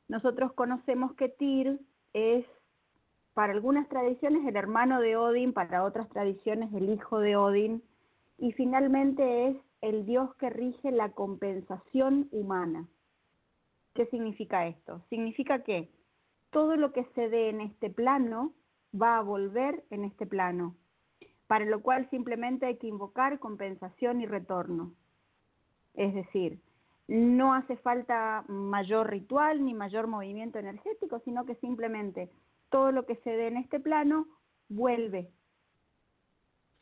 nosotros 0.07 0.53
conocemos 0.53 1.13
que 1.15 1.29
Tyr 1.29 1.79
es, 2.13 2.45
para 3.35 3.53
algunas 3.53 3.87
tradiciones, 3.89 4.45
el 4.47 4.55
hermano 4.55 4.99
de 4.99 5.15
Odín, 5.15 5.53
para 5.53 5.83
otras 5.83 6.09
tradiciones, 6.09 6.73
el 6.73 6.89
hijo 6.89 7.19
de 7.19 7.35
Odín, 7.35 7.83
y 8.39 8.51
finalmente 8.53 9.47
es 9.47 9.57
el 9.81 10.05
dios 10.05 10.33
que 10.35 10.49
rige 10.49 10.91
la 10.91 11.11
compensación 11.11 12.27
humana. 12.31 12.87
¿Qué 13.93 14.05
significa 14.07 14.67
esto? 14.67 15.01
Significa 15.09 15.63
que 15.63 15.89
todo 16.49 16.75
lo 16.75 16.93
que 16.93 17.05
se 17.15 17.29
dé 17.29 17.49
en 17.49 17.61
este 17.61 17.89
plano 17.89 18.53
va 18.99 19.17
a 19.17 19.21
volver 19.21 19.83
en 19.89 20.03
este 20.03 20.25
plano, 20.25 20.75
para 21.47 21.65
lo 21.65 21.81
cual 21.81 22.09
simplemente 22.09 22.65
hay 22.65 22.77
que 22.77 22.87
invocar 22.87 23.39
compensación 23.39 24.21
y 24.21 24.25
retorno. 24.25 24.93
Es 25.93 26.13
decir, 26.13 26.59
no 27.07 27.53
hace 27.53 27.75
falta 27.77 28.45
mayor 28.47 29.09
ritual 29.09 29.63
ni 29.63 29.73
mayor 29.73 30.07
movimiento 30.07 30.59
energético, 30.59 31.19
sino 31.19 31.45
que 31.45 31.55
simplemente 31.55 32.29
todo 32.69 32.91
lo 32.91 33.05
que 33.05 33.15
se 33.17 33.29
dé 33.29 33.47
en 33.47 33.57
este 33.57 33.79
plano 33.79 34.27
vuelve 34.69 35.29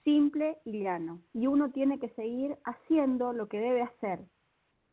simple 0.04 0.58
y 0.66 0.84
llano. 0.84 1.22
Y 1.34 1.48
uno 1.48 1.72
tiene 1.72 2.00
que 2.00 2.10
seguir 2.10 2.58
haciendo 2.64 3.34
lo 3.34 3.48
que 3.48 3.60
debe 3.60 3.82
hacer, 3.82 4.20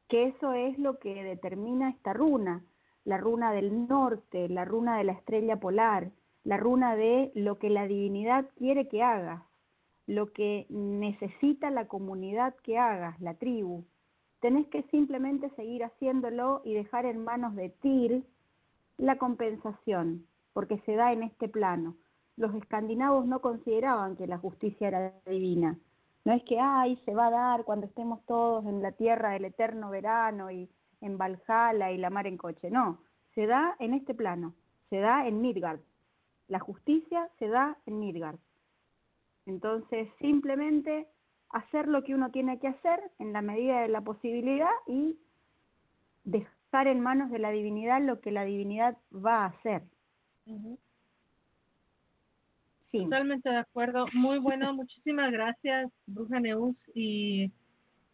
que 0.08 0.28
eso 0.28 0.52
es 0.52 0.78
lo 0.78 0.98
que 0.98 1.22
determina 1.22 1.90
esta 1.90 2.12
runa, 2.12 2.64
la 3.04 3.18
runa 3.18 3.52
del 3.52 3.88
norte, 3.88 4.48
la 4.48 4.64
runa 4.64 4.98
de 4.98 5.04
la 5.04 5.12
estrella 5.12 5.60
polar, 5.60 6.10
la 6.44 6.56
runa 6.56 6.96
de 6.96 7.30
lo 7.34 7.58
que 7.58 7.70
la 7.70 7.86
divinidad 7.86 8.48
quiere 8.56 8.88
que 8.88 9.02
hagas, 9.02 9.42
lo 10.06 10.32
que 10.32 10.66
necesita 10.70 11.70
la 11.70 11.86
comunidad 11.86 12.54
que 12.62 12.78
hagas, 12.78 13.20
la 13.20 13.34
tribu. 13.34 13.84
Tenés 14.40 14.66
que 14.68 14.82
simplemente 14.84 15.50
seguir 15.56 15.84
haciéndolo 15.84 16.62
y 16.64 16.72
dejar 16.72 17.04
en 17.04 17.24
manos 17.24 17.54
de 17.54 17.68
Tyr 17.68 18.22
la 18.96 19.18
compensación, 19.18 20.26
porque 20.54 20.78
se 20.86 20.94
da 20.94 21.12
en 21.12 21.22
este 21.22 21.48
plano. 21.48 21.96
Los 22.36 22.54
escandinavos 22.54 23.26
no 23.26 23.40
consideraban 23.40 24.16
que 24.16 24.26
la 24.26 24.38
justicia 24.38 24.88
era 24.88 25.12
divina. 25.26 25.78
No 26.28 26.34
es 26.34 26.44
que, 26.44 26.60
ay, 26.60 27.00
se 27.06 27.14
va 27.14 27.28
a 27.28 27.30
dar 27.30 27.64
cuando 27.64 27.86
estemos 27.86 28.22
todos 28.26 28.66
en 28.66 28.82
la 28.82 28.92
tierra 28.92 29.30
del 29.30 29.46
eterno 29.46 29.88
verano 29.88 30.50
y 30.50 30.68
en 31.00 31.16
Valhalla 31.16 31.90
y 31.90 31.96
la 31.96 32.10
mar 32.10 32.26
en 32.26 32.36
coche. 32.36 32.70
No, 32.70 32.98
se 33.34 33.46
da 33.46 33.74
en 33.78 33.94
este 33.94 34.12
plano, 34.12 34.52
se 34.90 34.98
da 34.98 35.26
en 35.26 35.40
Midgard. 35.40 35.80
La 36.48 36.58
justicia 36.58 37.30
se 37.38 37.48
da 37.48 37.78
en 37.86 37.98
Midgard. 37.98 38.36
Entonces, 39.46 40.06
simplemente 40.20 41.08
hacer 41.48 41.88
lo 41.88 42.04
que 42.04 42.14
uno 42.14 42.30
tiene 42.30 42.58
que 42.58 42.68
hacer 42.68 43.00
en 43.18 43.32
la 43.32 43.40
medida 43.40 43.80
de 43.80 43.88
la 43.88 44.02
posibilidad 44.02 44.68
y 44.86 45.18
dejar 46.24 46.88
en 46.88 47.00
manos 47.00 47.30
de 47.30 47.38
la 47.38 47.48
divinidad 47.52 48.02
lo 48.02 48.20
que 48.20 48.32
la 48.32 48.44
divinidad 48.44 48.98
va 49.14 49.44
a 49.44 49.46
hacer. 49.46 49.82
Sí. 52.90 53.04
Totalmente 53.04 53.48
de 53.50 53.56
acuerdo. 53.58 54.06
Muy 54.12 54.38
bueno. 54.38 54.72
Muchísimas 54.74 55.30
gracias, 55.32 55.90
Bruja 56.06 56.40
Neus. 56.40 56.76
Y, 56.94 57.50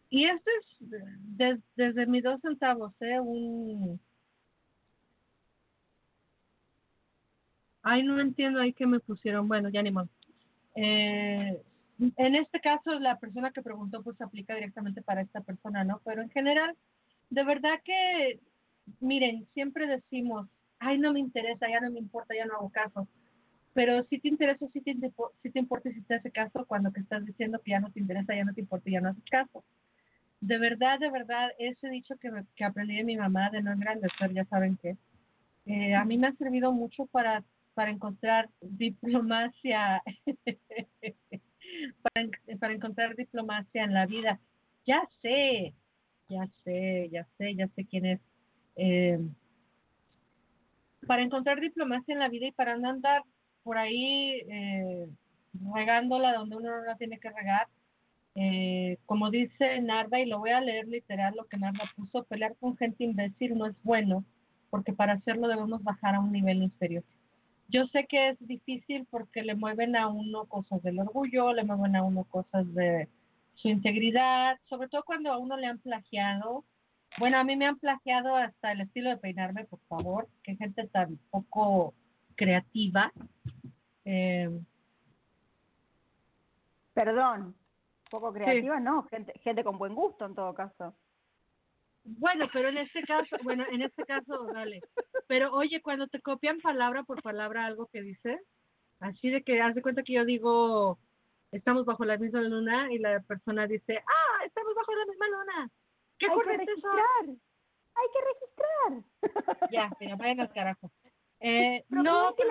y 0.09 0.25
esto 0.25 0.49
es 0.61 0.89
des- 1.37 1.61
desde 1.75 2.05
mis 2.05 2.23
dos 2.23 2.41
centavos, 2.41 2.93
¿eh? 3.01 3.19
Un... 3.19 3.99
Ay, 7.83 8.03
no 8.03 8.19
entiendo 8.19 8.59
ahí 8.59 8.73
que 8.73 8.87
me 8.87 8.99
pusieron. 8.99 9.47
Bueno, 9.47 9.69
ya 9.69 9.81
ni 9.81 9.91
modo. 9.91 10.09
Eh, 10.75 11.61
en 12.17 12.35
este 12.35 12.59
caso, 12.59 12.99
la 12.99 13.17
persona 13.19 13.51
que 13.51 13.61
preguntó, 13.61 14.03
pues 14.03 14.19
aplica 14.19 14.55
directamente 14.55 15.01
para 15.01 15.21
esta 15.21 15.41
persona, 15.41 15.83
¿no? 15.83 16.01
Pero 16.03 16.21
en 16.21 16.29
general, 16.31 16.75
de 17.29 17.43
verdad 17.43 17.79
que, 17.85 18.39
miren, 18.99 19.47
siempre 19.53 19.87
decimos, 19.87 20.47
ay, 20.79 20.97
no 20.97 21.13
me 21.13 21.19
interesa, 21.19 21.69
ya 21.69 21.79
no 21.79 21.91
me 21.91 21.99
importa, 21.99 22.35
ya 22.35 22.45
no 22.45 22.55
hago 22.55 22.69
caso 22.69 23.07
pero 23.75 24.05
si 24.05 24.19
te 24.19 24.29
interesa, 24.29 24.65
si 24.71 24.79
te, 24.79 24.95
sí 25.43 25.49
te 25.51 25.59
importa 25.59 25.91
si 25.91 26.01
te 26.03 26.15
hace 26.15 26.31
caso 26.31 26.65
cuando 26.65 26.93
que 26.93 27.01
estás 27.01 27.25
diciendo 27.25 27.59
que 27.61 27.71
ya 27.71 27.81
no 27.81 27.91
te 27.91 27.99
interesa, 27.99 28.33
ya 28.33 28.45
no 28.45 28.53
te 28.53 28.61
importa 28.61 28.89
ya 28.89 29.01
no 29.01 29.09
haces 29.09 29.25
caso. 29.29 29.65
De 30.39 30.57
verdad, 30.57 30.97
de 30.97 31.11
verdad, 31.11 31.49
ese 31.59 31.89
dicho 31.89 32.15
que, 32.15 32.31
que 32.55 32.63
aprendí 32.63 32.95
de 32.95 33.03
mi 33.03 33.17
mamá 33.17 33.49
de 33.49 33.61
no 33.61 33.73
engrandecer, 33.73 34.31
ya 34.33 34.45
saben 34.45 34.77
que 34.77 34.95
eh, 35.65 35.93
a 35.93 36.05
mí 36.05 36.17
me 36.17 36.27
ha 36.27 36.33
servido 36.35 36.71
mucho 36.71 37.05
para, 37.07 37.43
para 37.73 37.91
encontrar 37.91 38.49
diplomacia, 38.61 40.01
para, 42.01 42.29
para 42.57 42.73
encontrar 42.73 43.13
diplomacia 43.17 43.83
en 43.83 43.93
la 43.93 44.05
vida. 44.05 44.39
Ya 44.85 45.05
sé, 45.21 45.73
ya 46.29 46.47
sé, 46.63 47.09
ya 47.11 47.27
sé, 47.37 47.55
ya 47.55 47.67
sé 47.67 47.83
quién 47.83 48.05
es. 48.05 48.21
Eh, 48.77 49.19
para 51.05 51.23
encontrar 51.23 51.59
diplomacia 51.59 52.13
en 52.13 52.19
la 52.19 52.29
vida 52.29 52.47
y 52.47 52.51
para 52.53 52.77
no 52.77 52.89
andar 52.89 53.21
por 53.65 53.79
ahí 53.79 54.43
eh, 54.47 55.09
regándola 55.73 56.33
donde 56.33 56.55
uno 56.55 56.69
no 56.69 56.85
la 56.85 56.95
tiene 56.97 57.17
que 57.19 57.31
regar. 57.31 57.67
Eh, 58.35 58.99
como 59.07 59.31
dice 59.31 59.81
Narda, 59.81 60.19
y 60.19 60.27
lo 60.27 60.37
voy 60.37 60.51
a 60.51 60.61
leer 60.61 60.87
literal 60.87 61.33
lo 61.35 61.45
que 61.45 61.57
Narda 61.57 61.91
puso, 61.95 62.23
pelear 62.25 62.55
con 62.57 62.77
gente 62.77 63.03
imbécil 63.03 63.57
no 63.57 63.65
es 63.65 63.75
bueno, 63.81 64.23
porque 64.69 64.93
para 64.93 65.13
hacerlo 65.13 65.47
debemos 65.47 65.83
bajar 65.83 66.13
a 66.13 66.19
un 66.19 66.31
nivel 66.31 66.61
inferior. 66.61 67.03
Yo 67.67 67.87
sé 67.87 68.05
que 68.05 68.29
es 68.29 68.47
difícil 68.47 69.07
porque 69.09 69.41
le 69.41 69.55
mueven 69.55 69.95
a 69.95 70.09
uno 70.09 70.45
cosas 70.45 70.83
del 70.83 70.99
orgullo, 70.99 71.51
le 71.51 71.63
mueven 71.63 71.95
a 71.95 72.03
uno 72.03 72.23
cosas 72.25 72.71
de 72.75 73.07
su 73.55 73.69
integridad, 73.69 74.59
sobre 74.69 74.89
todo 74.89 75.03
cuando 75.03 75.31
a 75.31 75.39
uno 75.39 75.57
le 75.57 75.65
han 75.65 75.79
plagiado. 75.79 76.63
Bueno, 77.17 77.39
a 77.39 77.43
mí 77.43 77.55
me 77.55 77.65
han 77.65 77.79
plagiado 77.79 78.35
hasta 78.35 78.73
el 78.73 78.81
estilo 78.81 79.09
de 79.09 79.17
peinarme, 79.17 79.65
por 79.65 79.79
favor, 79.87 80.27
que 80.43 80.55
gente 80.55 80.85
tan 80.87 81.17
poco 81.31 81.95
creativa. 82.35 83.11
Eh, 84.03 84.49
Perdón, 86.93 87.55
poco 88.09 88.31
creativa, 88.31 88.79
no, 88.79 89.03
gente, 89.03 89.33
gente 89.43 89.63
con 89.63 89.77
buen 89.77 89.95
gusto 89.95 90.25
en 90.25 90.35
todo 90.35 90.53
caso. 90.53 90.95
bueno, 92.03 92.47
pero 92.53 92.69
en 92.69 92.77
este 92.77 93.01
caso, 93.03 93.35
bueno, 93.43 93.65
en 93.69 93.81
este 93.81 94.03
caso, 94.05 94.45
dale. 94.53 94.81
Pero 95.27 95.53
oye, 95.53 95.81
cuando 95.81 96.07
te 96.07 96.21
copian 96.21 96.59
palabra 96.59 97.03
por 97.03 97.21
palabra 97.21 97.65
algo 97.65 97.87
que 97.87 98.01
dice, 98.01 98.39
así 98.99 99.29
de 99.29 99.43
que 99.43 99.61
haz 99.61 99.75
de 99.75 99.81
cuenta 99.81 100.03
que 100.03 100.13
yo 100.13 100.23
digo, 100.23 100.99
estamos 101.51 101.85
bajo 101.85 102.05
la 102.05 102.17
misma 102.17 102.41
luna 102.41 102.91
y 102.93 102.99
la 102.99 103.19
persona 103.21 103.67
dice, 103.67 103.97
ah, 103.97 104.45
estamos 104.45 104.73
bajo 104.75 104.95
la 104.95 105.05
misma 105.05 105.27
luna. 105.27 105.69
¿Qué 106.17 106.27
Hay 106.27 106.37
que 106.37 106.57
registrar, 106.57 107.25
hay 107.95 108.07
que 108.13 108.19
registrar. 108.31 109.71
Ya, 109.71 109.89
mira, 109.99 110.15
vayan 110.15 110.39
al 110.39 110.53
carajo. 110.53 110.91
Eh, 111.47 111.83
no, 111.89 112.01
¿cómo 112.03 112.29
es 112.29 112.35
que 112.35 112.43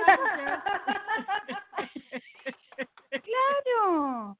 pero- 3.10 3.22
Claro. 3.24 4.38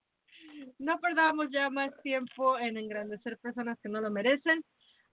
no 0.78 0.98
perdamos 1.01 1.48
ya 1.51 1.70
más 1.70 1.90
tiempo 2.02 2.56
en 2.59 2.76
engrandecer 2.76 3.36
personas 3.39 3.78
que 3.81 3.89
no 3.89 4.01
lo 4.01 4.10
merecen. 4.12 4.64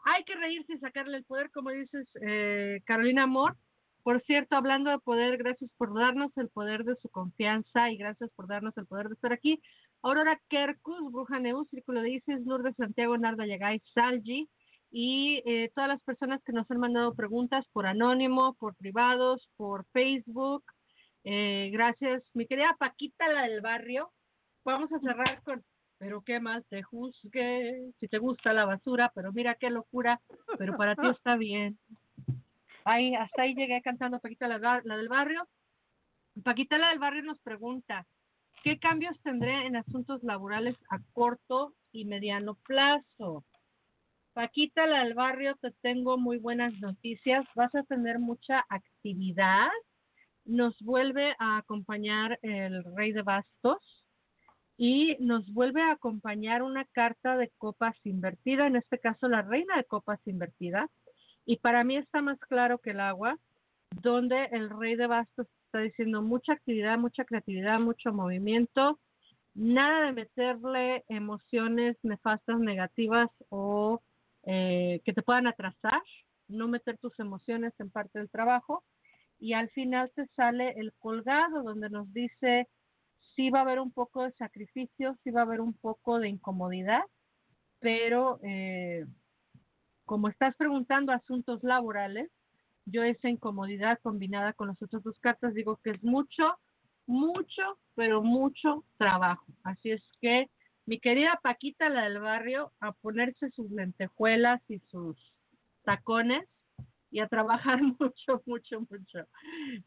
Hay 0.05 0.23
que 0.25 0.35
reírse 0.35 0.73
y 0.73 0.77
sacarle 0.79 1.17
el 1.17 1.23
poder, 1.25 1.49
como 1.51 1.71
dices, 1.71 2.07
eh, 2.21 2.81
Carolina 2.85 3.23
Amor. 3.23 3.55
Por 4.03 4.21
cierto, 4.23 4.55
hablando 4.55 4.91
de 4.91 4.99
poder, 4.99 5.37
gracias 5.37 5.71
por 5.77 5.93
darnos 5.93 6.35
el 6.37 6.49
poder 6.49 6.83
de 6.83 6.95
su 6.97 7.09
confianza 7.09 7.89
y 7.91 7.97
gracias 7.97 8.29
por 8.35 8.47
darnos 8.47 8.77
el 8.77 8.85
poder 8.85 9.07
de 9.07 9.15
estar 9.15 9.33
aquí. 9.33 9.59
Aurora 10.03 10.39
Kerkus, 10.49 11.11
Bruja 11.11 11.39
Neus, 11.39 11.67
Círculo 11.69 12.01
de 12.01 12.11
Isis, 12.11 12.45
Lourdes 12.45 12.75
Santiago, 12.75 13.17
Narda 13.17 13.45
Yagay, 13.47 13.79
Salji 13.93 14.47
y 14.91 15.41
eh, 15.45 15.71
todas 15.73 15.87
las 15.87 16.01
personas 16.01 16.43
que 16.43 16.51
nos 16.51 16.69
han 16.69 16.79
mandado 16.79 17.15
preguntas 17.15 17.65
por 17.71 17.87
anónimo, 17.87 18.55
por 18.55 18.75
privados, 18.75 19.49
por 19.55 19.85
Facebook. 19.93 20.63
Eh, 21.23 21.69
gracias, 21.71 22.23
mi 22.33 22.45
querida 22.45 22.75
Paquita, 22.77 23.29
la 23.29 23.43
del 23.43 23.61
barrio. 23.61 24.11
Vamos 24.65 24.91
a 24.91 24.99
cerrar 24.99 25.41
con, 25.43 25.63
pero 25.97 26.21
qué 26.21 26.41
más 26.41 26.65
te 26.67 26.83
juzgue, 26.83 27.91
si 27.99 28.07
te 28.09 28.17
gusta 28.17 28.51
la 28.51 28.65
basura, 28.65 29.11
pero 29.15 29.31
mira 29.31 29.55
qué 29.55 29.69
locura, 29.69 30.19
pero 30.57 30.75
para 30.75 30.95
ti 30.95 31.07
está 31.07 31.37
bien. 31.37 31.79
Ahí, 32.83 33.15
hasta 33.15 33.43
ahí 33.43 33.55
llegué 33.55 33.81
cantando 33.81 34.19
Paquita 34.19 34.47
la, 34.47 34.81
la 34.83 34.97
del 34.97 35.07
barrio. 35.07 35.47
Paquita 36.43 36.77
la 36.77 36.89
del 36.89 36.99
barrio 36.99 37.23
nos 37.23 37.39
pregunta, 37.39 38.05
¿qué 38.63 38.77
cambios 38.77 39.17
tendré 39.21 39.67
en 39.67 39.77
asuntos 39.77 40.21
laborales 40.23 40.75
a 40.89 40.99
corto 41.13 41.75
y 41.93 42.05
mediano 42.05 42.55
plazo? 42.55 43.45
Paquita 44.33 44.87
del 44.87 45.13
barrio, 45.13 45.55
te 45.61 45.71
tengo 45.81 46.17
muy 46.17 46.37
buenas 46.37 46.73
noticias. 46.79 47.45
Vas 47.53 47.75
a 47.75 47.83
tener 47.83 48.17
mucha 48.17 48.65
actividad. 48.69 49.67
Nos 50.45 50.79
vuelve 50.81 51.35
a 51.37 51.57
acompañar 51.57 52.39
el 52.41 52.83
rey 52.95 53.11
de 53.11 53.23
bastos 53.23 53.79
y 54.77 55.17
nos 55.19 55.51
vuelve 55.53 55.81
a 55.81 55.91
acompañar 55.91 56.63
una 56.63 56.85
carta 56.85 57.35
de 57.35 57.51
copas 57.57 57.95
invertida, 58.05 58.67
en 58.67 58.77
este 58.77 58.99
caso 58.99 59.27
la 59.27 59.41
reina 59.41 59.75
de 59.75 59.83
copas 59.83 60.19
invertida, 60.25 60.89
y 61.45 61.57
para 61.57 61.83
mí 61.83 61.97
está 61.97 62.21
más 62.23 62.39
claro 62.39 62.79
que 62.79 62.89
el 62.89 62.99
agua, 62.99 63.37
donde 64.01 64.45
el 64.45 64.71
rey 64.71 64.95
de 64.95 65.05
bastos 65.05 65.45
está 65.65 65.79
diciendo 65.81 66.23
mucha 66.23 66.53
actividad, 66.53 66.97
mucha 66.97 67.25
creatividad, 67.25 67.79
mucho 67.79 68.11
movimiento, 68.11 68.99
nada 69.53 70.05
de 70.05 70.13
meterle 70.13 71.03
emociones 71.09 71.95
nefastas, 72.01 72.59
negativas 72.59 73.29
o 73.49 74.01
eh, 74.43 75.01
que 75.05 75.13
te 75.13 75.21
puedan 75.21 75.47
atrasar, 75.47 76.01
no 76.47 76.67
meter 76.67 76.97
tus 76.97 77.17
emociones 77.19 77.73
en 77.79 77.89
parte 77.89 78.19
del 78.19 78.29
trabajo. 78.29 78.83
Y 79.39 79.53
al 79.53 79.69
final 79.71 80.11
te 80.15 80.27
sale 80.35 80.73
el 80.77 80.93
colgado 80.99 81.63
donde 81.63 81.89
nos 81.89 82.11
dice 82.13 82.67
sí 83.35 83.49
va 83.49 83.59
a 83.59 83.61
haber 83.63 83.79
un 83.79 83.91
poco 83.91 84.23
de 84.23 84.31
sacrificio, 84.33 85.17
sí 85.23 85.31
va 85.31 85.41
a 85.41 85.45
haber 85.45 85.61
un 85.61 85.73
poco 85.73 86.19
de 86.19 86.29
incomodidad, 86.29 87.03
pero 87.79 88.39
eh, 88.43 89.05
como 90.05 90.27
estás 90.27 90.55
preguntando 90.55 91.11
asuntos 91.11 91.63
laborales, 91.63 92.29
yo 92.85 93.03
esa 93.03 93.29
incomodidad 93.29 93.99
combinada 94.01 94.53
con 94.53 94.67
las 94.67 94.81
otras 94.81 95.03
dos 95.03 95.19
cartas 95.19 95.53
digo 95.53 95.79
que 95.83 95.91
es 95.91 96.03
mucho, 96.03 96.57
mucho, 97.05 97.77
pero 97.95 98.21
mucho 98.21 98.83
trabajo. 98.97 99.45
Así 99.63 99.91
es 99.91 100.03
que 100.19 100.49
mi 100.85 100.99
querida 100.99 101.39
Paquita, 101.41 101.89
la 101.89 102.03
del 102.03 102.19
barrio, 102.19 102.71
a 102.79 102.91
ponerse 102.91 103.49
sus 103.51 103.71
lentejuelas 103.71 104.61
y 104.69 104.79
sus 104.87 105.17
tacones 105.83 106.47
y 107.11 107.19
a 107.19 107.27
trabajar 107.27 107.79
mucho, 107.99 108.41
mucho, 108.45 108.81
mucho. 108.81 109.27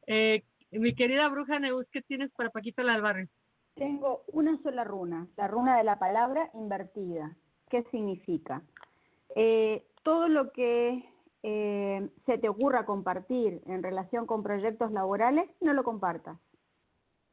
Eh, 0.06 0.44
mi 0.70 0.94
querida 0.94 1.28
bruja 1.28 1.58
Neus, 1.58 1.86
¿qué 1.90 2.02
tienes 2.02 2.30
para 2.32 2.50
Paquita, 2.50 2.82
la 2.82 2.92
del 2.92 3.02
barrio? 3.02 3.28
Tengo 3.74 4.22
una 4.32 4.56
sola 4.62 4.84
runa, 4.84 5.26
la 5.36 5.48
runa 5.48 5.78
de 5.78 5.84
la 5.84 5.98
palabra 5.98 6.50
invertida. 6.54 7.36
¿Qué 7.68 7.82
significa? 7.90 8.62
Eh, 9.34 9.84
todo 10.04 10.28
lo 10.28 10.52
que 10.52 11.04
eh, 11.42 12.08
se 12.24 12.38
te 12.38 12.48
ocurra 12.48 12.86
compartir 12.86 13.62
en 13.66 13.82
relación 13.82 14.26
con 14.26 14.42
proyectos 14.42 14.92
laborales, 14.92 15.50
no 15.60 15.72
lo 15.72 15.82
compartas. 15.82 16.38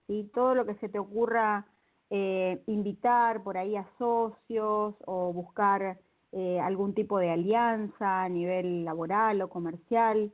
¿sí? 0.07 0.31
Todo 0.33 0.55
lo 0.55 0.65
que 0.65 0.75
se 0.75 0.89
te 0.89 0.97
ocurra 0.97 1.67
eh, 2.13 2.61
invitar 2.67 3.41
por 3.41 3.57
ahí 3.57 3.77
a 3.77 3.87
socios 3.97 4.95
o 5.05 5.31
buscar 5.33 5.97
eh, 6.33 6.59
algún 6.59 6.93
tipo 6.93 7.17
de 7.17 7.29
alianza 7.29 8.23
a 8.23 8.29
nivel 8.29 8.83
laboral 8.83 9.41
o 9.41 9.49
comercial, 9.49 10.29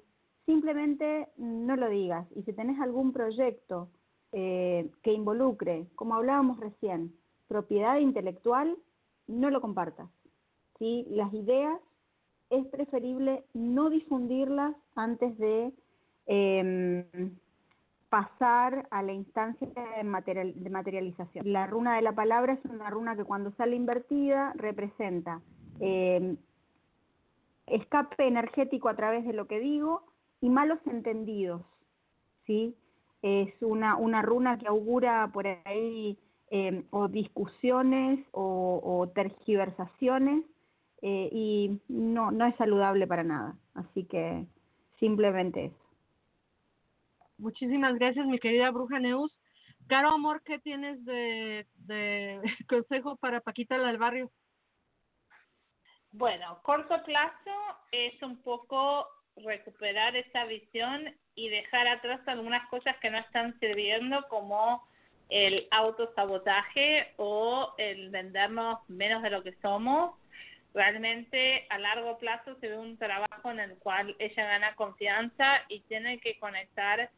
simplemente 0.47 1.27
no 1.37 1.75
lo 1.75 1.87
digas. 1.87 2.25
Y 2.35 2.41
si 2.43 2.53
tenés 2.53 2.79
algún 2.79 3.13
proyecto 3.13 3.89
eh, 4.31 4.89
que 5.03 5.13
involucre, 5.13 5.85
como 5.93 6.15
hablábamos 6.15 6.59
recién, 6.59 7.13
propiedad 7.47 7.97
intelectual, 7.97 8.75
no 9.27 9.51
lo 9.51 9.61
compartas. 9.61 10.09
¿sí? 10.79 11.05
Las 11.11 11.31
ideas 11.31 11.79
es 12.49 12.65
preferible 12.67 13.43
no 13.53 13.91
difundirlas 13.91 14.75
antes 14.95 15.37
de 15.37 15.71
em, 16.25 17.37
pasar 18.09 18.87
a 18.91 19.03
la 19.03 19.13
instancia 19.13 19.67
de, 19.97 20.03
material, 20.03 20.53
de 20.55 20.69
materialización. 20.69 21.51
La 21.51 21.67
runa 21.67 21.95
de 21.95 22.01
la 22.01 22.13
palabra 22.13 22.53
es 22.53 22.65
una 22.65 22.89
runa 22.89 23.15
que 23.15 23.25
cuando 23.25 23.51
sale 23.51 23.75
invertida 23.75 24.53
representa 24.55 25.41
em, 25.79 26.37
escape 27.65 28.27
energético 28.27 28.89
a 28.89 28.95
través 28.95 29.25
de 29.25 29.33
lo 29.33 29.47
que 29.47 29.59
digo 29.59 30.03
y 30.39 30.49
malos 30.49 30.79
entendidos, 30.85 31.61
¿sí? 32.45 32.75
Es 33.21 33.53
una, 33.61 33.97
una 33.97 34.21
runa 34.21 34.57
que 34.57 34.67
augura 34.67 35.29
por 35.33 35.47
ahí 35.65 36.17
em, 36.49 36.85
o 36.91 37.07
discusiones 37.07 38.25
o, 38.31 38.79
o 38.83 39.07
tergiversaciones 39.09 40.45
eh, 41.01 41.29
y 41.31 41.79
no, 41.89 42.31
no 42.31 42.45
es 42.45 42.55
saludable 42.55 43.05
para 43.05 43.23
nada. 43.23 43.55
Así 43.73 44.05
que 44.05 44.45
simplemente 44.99 45.65
eso. 45.65 45.86
Muchísimas 47.37 47.95
gracias, 47.95 48.25
mi 48.25 48.39
querida 48.39 48.71
bruja 48.71 48.99
Neus. 48.99 49.33
Caro 49.87 50.09
Amor, 50.09 50.41
¿qué 50.43 50.59
tienes 50.59 51.03
de, 51.05 51.65
consejo 52.69 53.15
para 53.17 53.41
Paquita 53.41 53.77
del 53.77 53.97
barrio? 53.97 54.31
Bueno, 56.11 56.59
corto 56.63 57.03
plazo 57.03 57.51
es 57.91 58.21
un 58.23 58.41
poco 58.41 59.07
recuperar 59.35 60.15
esa 60.15 60.45
visión 60.45 61.15
y 61.35 61.49
dejar 61.49 61.87
atrás 61.87 62.21
algunas 62.27 62.67
cosas 62.69 62.97
que 62.97 63.11
no 63.11 63.19
están 63.19 63.57
sirviendo 63.59 64.25
como 64.29 64.87
el 65.29 65.67
autosabotaje 65.71 67.13
o 67.17 67.73
el 67.77 68.09
vendernos 68.09 68.79
menos 68.89 69.21
de 69.21 69.29
lo 69.29 69.43
que 69.43 69.53
somos 69.61 70.15
realmente 70.77 71.65
a 71.69 71.79
largo 71.79 72.17
plazo 72.19 72.55
se 72.59 72.69
ve 72.69 72.77
un 72.77 72.97
trabajo 72.97 73.51
en 73.51 73.59
el 73.59 73.77
cual 73.79 74.15
ella 74.19 74.45
gana 74.45 74.75
confianza 74.75 75.63
y 75.69 75.79
tiene 75.81 76.19
que 76.19 76.37
conectar 76.39 77.09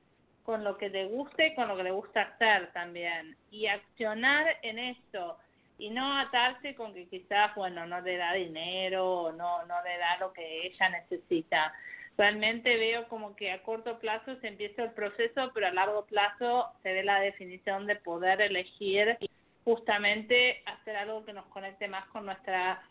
con 0.49 0.63
lo 0.63 0.79
que 0.79 0.89
le 0.89 1.05
guste 1.05 1.49
y 1.49 1.53
con 1.53 1.67
lo 1.67 1.77
que 1.77 1.83
le 1.83 1.91
gusta 1.91 2.21
hacer 2.23 2.71
también 2.73 3.37
y 3.51 3.67
accionar 3.67 4.47
en 4.63 4.79
esto 4.79 5.37
y 5.77 5.91
no 5.91 6.17
atarse 6.17 6.73
con 6.73 6.91
que 6.91 7.07
quizás 7.07 7.53
bueno 7.53 7.85
no 7.85 8.01
le 8.01 8.17
da 8.17 8.33
dinero 8.33 9.07
o 9.07 9.31
no 9.31 9.63
no 9.67 9.75
le 9.83 9.95
da 9.99 10.17
lo 10.19 10.33
que 10.33 10.65
ella 10.65 10.89
necesita 10.89 11.71
realmente 12.17 12.77
veo 12.77 13.07
como 13.09 13.35
que 13.35 13.51
a 13.51 13.61
corto 13.61 13.99
plazo 13.99 14.37
se 14.37 14.47
empieza 14.47 14.85
el 14.85 14.91
proceso 14.93 15.51
pero 15.53 15.67
a 15.67 15.71
largo 15.71 16.07
plazo 16.07 16.65
se 16.81 16.93
ve 16.93 17.03
la 17.03 17.19
definición 17.19 17.85
de 17.85 17.97
poder 17.97 18.41
elegir 18.41 19.19
justamente 19.65 20.63
hacer 20.65 20.95
algo 20.95 21.25
que 21.25 21.33
nos 21.33 21.45
conecte 21.49 21.87
más 21.87 22.07
con 22.07 22.25
nuestra 22.25 22.81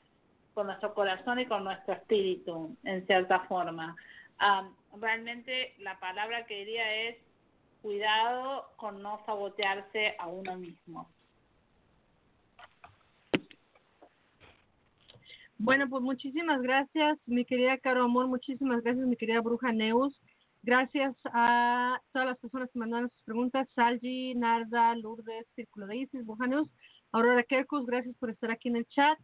con 0.55 0.69
nuestro 0.69 0.95
corazón 0.95 1.41
y 1.41 1.47
con 1.47 1.63
nuestro 1.63 1.95
espíritu, 1.95 2.77
en 2.83 3.07
cierta 3.07 3.41
forma. 3.41 3.95
Um, 4.41 5.01
realmente 5.01 5.75
la 5.79 6.01
palabra 6.01 6.47
que 6.47 6.59
diría 6.59 6.95
es 7.09 7.17
cuidado 7.83 8.67
con 8.77 9.03
no 9.03 9.21
sabotearse 9.27 10.15
a 10.19 10.27
uno 10.27 10.57
mismo. 10.57 11.09
Bueno, 15.61 15.89
pues 15.89 16.03
muchísimas 16.03 16.63
gracias, 16.63 17.19
mi 17.27 17.45
querida 17.45 17.79
Caro 17.79 18.05
Amor, 18.05 18.29
muchísimas 18.29 18.81
gracias, 18.83 19.07
mi 19.07 19.17
querida 19.17 19.41
Bruja 19.41 19.73
Neus. 19.73 20.21
Gracias 20.63 21.17
a 21.25 22.01
todas 22.13 22.29
las 22.29 22.39
personas 22.39 22.71
que 22.73 22.79
mandaron 22.79 23.11
sus 23.11 23.23
preguntas, 23.23 23.69
Salgi, 23.75 24.35
Narda, 24.35 24.95
Lourdes, 24.95 25.47
Círculo 25.57 25.87
de 25.87 25.97
Isis, 25.97 26.25
Bruja 26.25 26.47
Neus, 26.47 26.69
Aurora 27.11 27.43
Kerkus, 27.43 27.87
gracias 27.87 28.15
por 28.19 28.31
estar 28.31 28.53
aquí 28.53 28.69
en 28.69 28.77
el 28.77 28.87
chat. 28.87 29.19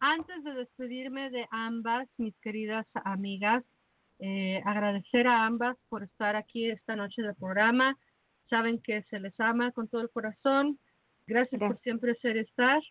Antes 0.00 0.42
de 0.44 0.52
despedirme 0.52 1.30
de 1.30 1.46
ambas, 1.50 2.08
mis 2.18 2.36
queridas 2.40 2.86
amigas, 3.04 3.64
eh, 4.20 4.62
agradecer 4.64 5.26
a 5.26 5.46
ambas 5.46 5.76
por 5.88 6.02
estar 6.02 6.36
aquí 6.36 6.70
esta 6.70 6.96
noche 6.96 7.22
del 7.22 7.34
programa. 7.34 7.96
Saben 8.48 8.80
que 8.82 9.02
se 9.04 9.20
les 9.20 9.38
ama 9.40 9.72
con 9.72 9.88
todo 9.88 10.02
el 10.02 10.10
corazón. 10.10 10.78
Gracias, 11.26 11.58
por 11.58 11.80
siempre 11.80 12.14
ser 12.16 12.36
estar. 12.36 12.82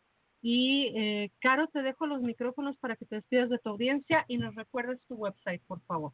Y 0.42 0.94
eh, 0.96 1.32
Caro, 1.40 1.68
te 1.68 1.82
dejo 1.82 2.08
los 2.08 2.22
micrófonos 2.22 2.78
para 2.78 2.96
que 2.96 3.06
te 3.06 3.16
despidas 3.16 3.50
de 3.50 3.60
tu 3.60 3.70
audiencia 3.70 4.26
y 4.28 4.38
nos 4.38 4.56
recuerdes 4.56 5.00
tu 5.08 5.16
website, 5.16 5.62
por 5.68 5.82
favor. 5.82 6.14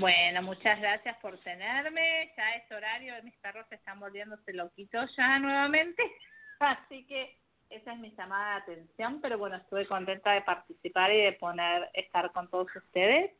Bueno, 0.00 0.42
muchas 0.42 0.80
gracias 0.80 1.16
por 1.18 1.38
tenerme. 1.38 2.32
Ya 2.36 2.56
es 2.56 2.70
horario, 2.70 3.14
mis 3.22 3.36
perros 3.36 3.66
se 3.68 3.76
están 3.76 4.00
volviéndose 4.00 4.52
loquitos 4.52 5.14
ya 5.16 5.38
nuevamente. 5.38 6.02
Así 6.58 7.06
que 7.06 7.38
esa 7.70 7.92
es 7.92 7.98
mi 7.98 8.14
llamada 8.16 8.56
de 8.66 8.74
atención, 8.74 9.20
pero 9.20 9.38
bueno, 9.38 9.56
estuve 9.56 9.86
contenta 9.86 10.32
de 10.32 10.42
participar 10.42 11.12
y 11.12 11.22
de 11.22 11.32
poner, 11.32 11.88
estar 11.94 12.30
con 12.32 12.48
todos 12.48 12.68
ustedes. 12.74 13.32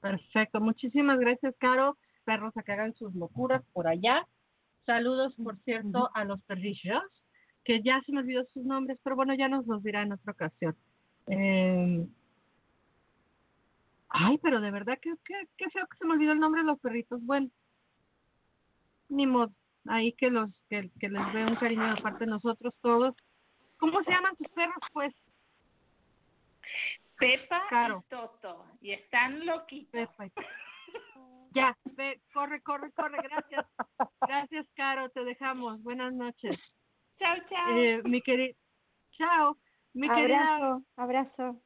Perfecto, 0.00 0.60
muchísimas 0.60 1.20
gracias, 1.20 1.54
Caro. 1.58 1.96
Perros 2.24 2.56
a 2.56 2.64
que 2.64 2.72
hagan 2.72 2.94
sus 2.94 3.14
locuras 3.14 3.62
por 3.72 3.86
allá. 3.86 4.26
Saludos, 4.84 5.36
por 5.36 5.56
cierto, 5.60 6.10
a 6.14 6.24
los 6.24 6.42
perrillos 6.42 7.04
que 7.64 7.80
ya 7.82 8.02
se 8.04 8.12
me 8.12 8.18
olvidó 8.20 8.44
sus 8.52 8.64
nombres, 8.64 8.98
pero 9.04 9.14
bueno, 9.14 9.34
ya 9.34 9.48
nos 9.48 9.64
los 9.66 9.84
dirá 9.84 10.02
en 10.02 10.12
otra 10.12 10.32
ocasión. 10.32 10.76
Eh, 11.28 12.04
ay, 14.12 14.38
pero 14.38 14.60
de 14.60 14.70
verdad 14.70 14.98
que, 15.00 15.12
que, 15.24 15.70
feo 15.70 15.86
que 15.86 15.96
se 15.98 16.04
me 16.06 16.14
olvidó 16.14 16.32
el 16.32 16.40
nombre 16.40 16.60
de 16.60 16.66
los 16.66 16.80
perritos. 16.80 17.20
Bueno, 17.22 17.48
ni 19.08 19.26
modo, 19.26 19.52
ahí 19.86 20.12
que 20.12 20.30
los 20.30 20.50
que, 20.68 20.90
que 21.00 21.08
les 21.08 21.32
veo 21.32 21.48
un 21.48 21.56
cariño 21.56 21.94
de 21.94 22.02
parte 22.02 22.24
de 22.24 22.30
nosotros 22.30 22.74
todos. 22.80 23.14
¿Cómo 23.78 24.02
se 24.04 24.10
llaman 24.10 24.36
tus 24.36 24.48
perros, 24.48 24.76
pues? 24.92 25.14
Pepa 27.18 27.62
y 27.70 28.08
Toto, 28.08 28.64
y 28.80 28.92
están 28.92 29.44
loquitos. 29.46 29.90
Pepa 29.92 30.26
y... 30.26 30.32
Ya, 31.54 31.76
ve, 31.96 32.20
corre, 32.32 32.62
corre, 32.62 32.90
corre, 32.92 33.18
gracias. 33.22 33.66
Gracias, 34.22 34.66
Caro, 34.74 35.10
te 35.10 35.22
dejamos. 35.24 35.82
Buenas 35.82 36.14
noches. 36.14 36.58
Chao, 37.18 37.36
chao. 37.48 37.76
Eh, 37.76 38.02
mi 38.04 38.22
querida. 38.22 38.54
Chao. 39.12 39.58
Mi 39.92 40.08
querida 40.08 40.56
Abrazo, 40.56 40.84
abrazo. 40.96 41.62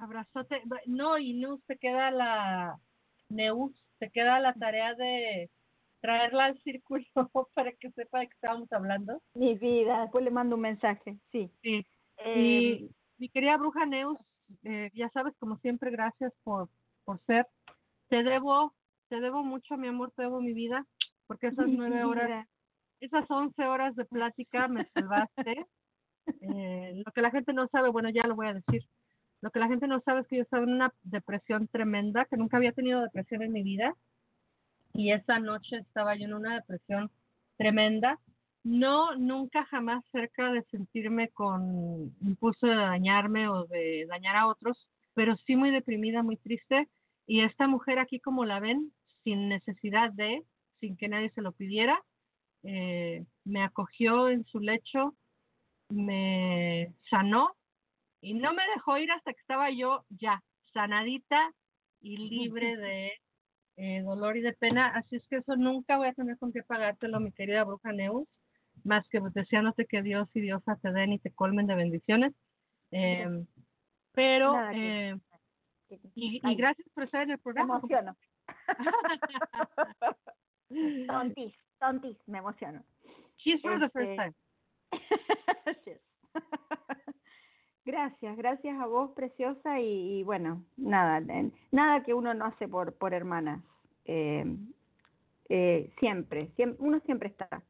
Abrazote. 0.00 0.62
No, 0.86 1.18
y 1.18 1.34
Neus, 1.34 1.62
te 1.66 1.76
queda 1.76 2.10
la 2.10 2.78
Neus, 3.28 3.72
te 3.98 4.10
queda 4.10 4.40
la 4.40 4.54
tarea 4.54 4.94
de 4.94 5.50
traerla 6.00 6.46
al 6.46 6.58
círculo 6.62 7.04
para 7.54 7.72
que 7.72 7.90
sepa 7.92 8.20
de 8.20 8.26
qué 8.28 8.34
estábamos 8.34 8.72
hablando. 8.72 9.22
Mi 9.34 9.54
vida, 9.56 10.02
después 10.02 10.24
le 10.24 10.30
mando 10.30 10.56
un 10.56 10.62
mensaje, 10.62 11.18
sí. 11.30 11.50
Sí. 11.62 11.86
Eh, 12.24 12.78
Y 12.80 12.90
mi 13.18 13.28
querida 13.28 13.56
bruja 13.56 13.86
Neus, 13.86 14.18
eh, 14.64 14.90
ya 14.94 15.08
sabes, 15.10 15.34
como 15.38 15.58
siempre, 15.58 15.90
gracias 15.90 16.32
por, 16.42 16.68
por 17.04 17.20
ser. 17.26 17.46
Te 18.08 18.22
debo, 18.22 18.74
te 19.08 19.20
debo 19.20 19.42
mucho, 19.44 19.76
mi 19.76 19.88
amor, 19.88 20.12
te 20.16 20.22
debo 20.22 20.40
mi 20.40 20.52
vida, 20.52 20.86
porque 21.26 21.48
esas 21.48 21.66
nueve 21.68 22.04
horas, 22.04 22.48
esas 23.00 23.30
once 23.30 23.64
horas 23.64 23.94
de 23.96 24.04
plática 24.04 24.68
me 24.68 24.88
salvaste. 24.90 25.66
Eh, 26.42 26.92
lo 27.04 27.10
que 27.12 27.22
la 27.22 27.30
gente 27.32 27.52
no 27.52 27.66
sabe, 27.68 27.88
bueno, 27.88 28.08
ya 28.10 28.22
lo 28.24 28.36
voy 28.36 28.46
a 28.46 28.54
decir. 28.54 28.84
Lo 29.42 29.50
que 29.50 29.58
la 29.58 29.68
gente 29.68 29.86
no 29.86 30.00
sabe 30.00 30.20
es 30.20 30.26
que 30.26 30.36
yo 30.36 30.42
estaba 30.42 30.64
en 30.64 30.74
una 30.74 30.92
depresión 31.02 31.68
tremenda, 31.68 32.26
que 32.26 32.36
nunca 32.36 32.58
había 32.58 32.72
tenido 32.72 33.00
depresión 33.00 33.42
en 33.42 33.52
mi 33.52 33.62
vida. 33.62 33.94
Y 34.92 35.12
esa 35.12 35.38
noche 35.38 35.78
estaba 35.78 36.16
yo 36.16 36.26
en 36.26 36.34
una 36.34 36.54
depresión 36.56 37.10
tremenda. 37.56 38.18
No, 38.62 39.16
nunca 39.16 39.64
jamás 39.66 40.04
cerca 40.12 40.52
de 40.52 40.62
sentirme 40.64 41.28
con 41.28 42.14
impulso 42.20 42.66
de 42.66 42.74
dañarme 42.74 43.48
o 43.48 43.64
de 43.64 44.06
dañar 44.06 44.36
a 44.36 44.46
otros, 44.46 44.86
pero 45.14 45.36
sí 45.46 45.56
muy 45.56 45.70
deprimida, 45.70 46.22
muy 46.22 46.36
triste. 46.36 46.88
Y 47.26 47.40
esta 47.40 47.66
mujer 47.66 47.98
aquí, 47.98 48.20
como 48.20 48.44
la 48.44 48.60
ven, 48.60 48.92
sin 49.24 49.48
necesidad 49.48 50.12
de, 50.12 50.44
sin 50.80 50.96
que 50.96 51.08
nadie 51.08 51.30
se 51.30 51.40
lo 51.40 51.52
pidiera, 51.52 52.02
eh, 52.62 53.24
me 53.44 53.62
acogió 53.62 54.28
en 54.28 54.44
su 54.44 54.60
lecho, 54.60 55.14
me 55.88 56.92
sanó 57.08 57.54
y 58.20 58.34
no 58.34 58.52
me 58.52 58.62
dejó 58.74 58.98
ir 58.98 59.10
hasta 59.12 59.32
que 59.32 59.40
estaba 59.40 59.70
yo 59.70 60.04
ya 60.10 60.42
sanadita 60.72 61.52
y 62.00 62.16
libre 62.16 62.76
de 62.76 63.12
eh, 63.76 64.02
dolor 64.02 64.36
y 64.36 64.40
de 64.40 64.52
pena. 64.52 64.88
Así 64.88 65.16
es 65.16 65.26
que 65.28 65.36
eso 65.36 65.56
nunca 65.56 65.96
voy 65.96 66.08
a 66.08 66.14
tener 66.14 66.38
con 66.38 66.52
qué 66.52 66.62
pagártelo, 66.62 67.20
mi 67.20 67.32
querida 67.32 67.64
bruja 67.64 67.92
Neus, 67.92 68.28
más 68.84 69.06
que 69.08 69.20
deseándote 69.34 69.86
que 69.86 70.02
Dios 70.02 70.28
y 70.34 70.40
Diosa 70.40 70.76
te 70.76 70.92
den 70.92 71.12
y 71.12 71.18
te 71.18 71.32
colmen 71.32 71.66
de 71.66 71.74
bendiciones. 71.74 72.34
Eh, 72.90 73.44
pero, 74.12 74.54
eh, 74.72 75.16
y, 76.14 76.40
y 76.42 76.54
gracias 76.56 76.88
por 76.94 77.04
estar 77.04 77.22
en 77.22 77.30
el 77.30 77.36
Me 77.36 77.42
programa. 77.42 77.78
emociono. 77.78 78.16
tontis, 81.08 81.54
tontis, 81.78 82.16
me 82.26 82.38
emociono. 82.38 82.82
She's 83.38 83.60
for 83.62 83.78
the 83.78 83.88
first 83.90 84.10
Este, 84.10 84.16
time. 84.16 84.34
Gracias, 87.84 88.36
gracias 88.36 88.78
a 88.80 88.86
vos, 88.86 89.10
preciosa, 89.12 89.80
y, 89.80 90.20
y 90.20 90.22
bueno, 90.22 90.62
nada, 90.76 91.20
nada 91.72 92.02
que 92.02 92.14
uno 92.14 92.34
no 92.34 92.44
hace 92.44 92.68
por, 92.68 92.94
por 92.94 93.14
hermanas. 93.14 93.62
Eh, 94.04 94.44
eh, 95.48 95.90
siempre, 95.98 96.48
siempre, 96.56 96.76
uno 96.84 97.00
siempre 97.00 97.28
está. 97.28 97.62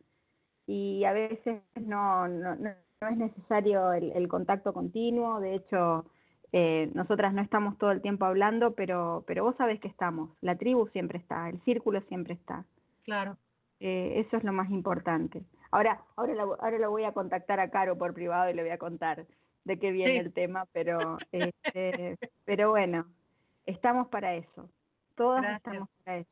Y 0.66 1.04
a 1.04 1.12
veces 1.12 1.62
no, 1.76 2.28
no, 2.28 2.54
no, 2.56 2.70
no 3.00 3.08
es 3.08 3.16
necesario 3.16 3.92
el, 3.92 4.12
el 4.12 4.28
contacto 4.28 4.72
continuo, 4.72 5.40
de 5.40 5.54
hecho, 5.54 6.04
eh, 6.52 6.90
nosotras 6.94 7.32
no 7.32 7.40
estamos 7.40 7.78
todo 7.78 7.92
el 7.92 8.02
tiempo 8.02 8.24
hablando, 8.24 8.74
pero, 8.74 9.24
pero 9.26 9.44
vos 9.44 9.56
sabés 9.56 9.80
que 9.80 9.88
estamos, 9.88 10.30
la 10.40 10.56
tribu 10.56 10.88
siempre 10.88 11.18
está, 11.18 11.48
el 11.48 11.60
círculo 11.62 12.00
siempre 12.02 12.34
está. 12.34 12.64
Claro. 13.04 13.36
Eh, 13.78 14.24
eso 14.26 14.36
es 14.36 14.44
lo 14.44 14.52
más 14.52 14.70
importante. 14.70 15.42
Ahora, 15.70 16.02
ahora, 16.16 16.34
la, 16.34 16.42
ahora 16.42 16.78
lo 16.78 16.90
voy 16.90 17.04
a 17.04 17.12
contactar 17.12 17.60
a 17.60 17.70
Caro 17.70 17.96
por 17.96 18.12
privado 18.12 18.50
y 18.50 18.54
le 18.54 18.62
voy 18.62 18.72
a 18.72 18.78
contar 18.78 19.24
de 19.64 19.78
qué 19.78 19.90
viene 19.92 20.12
Sí. 20.12 20.18
el 20.18 20.32
tema, 20.32 20.66
pero, 20.72 21.18
este, 21.32 22.18
pero 22.44 22.70
bueno, 22.70 23.06
estamos 23.66 24.08
para 24.08 24.34
eso. 24.34 24.68
Todas 25.16 25.42
Gracias. 25.42 25.58
estamos 25.66 25.88
para 26.04 26.18
eso. 26.18 26.30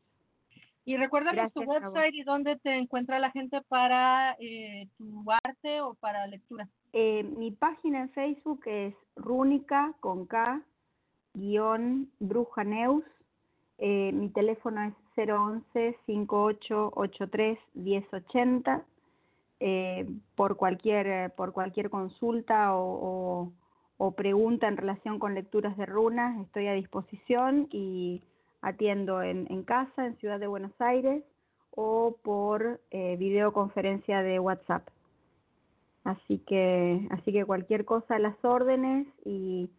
Y 0.85 0.97
recuérdanos 0.97 1.53
tu 1.53 1.61
website 1.63 2.15
y 2.15 2.23
dónde 2.23 2.57
te 2.57 2.75
encuentra 2.77 3.19
la 3.19 3.31
gente 3.31 3.61
para 3.69 4.35
eh, 4.41 4.89
tu 4.97 5.25
arte 5.45 5.83
o 5.83 5.93
para 5.95 6.27
lectura. 6.27 6.67
Eh, 6.95 7.25
mi 7.25 7.51
página 7.51 8.01
en 8.01 8.09
Facebook 8.11 8.63
es 8.65 8.95
Rúnica 9.15 9.93
con 10.01 10.27
K 10.27 10.63
guion 11.35 12.11
Bruja 12.21 12.65
Neus. 12.65 13.05
Eh, 13.77 14.13
mi 14.13 14.31
teléfono 14.31 14.83
es 14.83 14.95
011 15.17 15.99
5883 16.07 17.59
1080. 17.75 18.83
Eh, 19.61 20.07
por 20.37 20.57
cualquier 20.57 21.07
eh, 21.09 21.31
por 21.31 21.53
cualquier 21.53 21.91
consulta 21.91 22.77
o, 22.77 23.53
o, 23.97 24.11
pregunta 24.13 24.69
en 24.69 24.77
relación 24.77 25.19
con 25.19 25.35
lecturas 25.35 25.77
de 25.77 25.85
runas 25.85 26.41
estoy 26.43 26.69
a 26.69 26.75
disposición 26.75 27.67
y 27.73 28.23
atiendo 28.61 29.21
en, 29.21 29.51
en 29.51 29.65
casa 29.65 30.07
en 30.07 30.17
Ciudad 30.19 30.39
de 30.39 30.47
Buenos 30.47 30.81
Aires 30.81 31.25
o 31.81 32.17
por 32.23 32.81
eh, 32.91 33.17
videoconferencia 33.19 34.23
de 34.23 34.41
WhatsApp. 34.41 34.89
Así 36.05 36.39
que, 36.39 37.07
así 37.11 37.33
que 37.33 37.45
cualquier 37.45 37.85
cosa 37.85 38.17
a 38.17 38.19
las 38.19 38.37
órdenes 38.45 39.07
y 39.25 39.71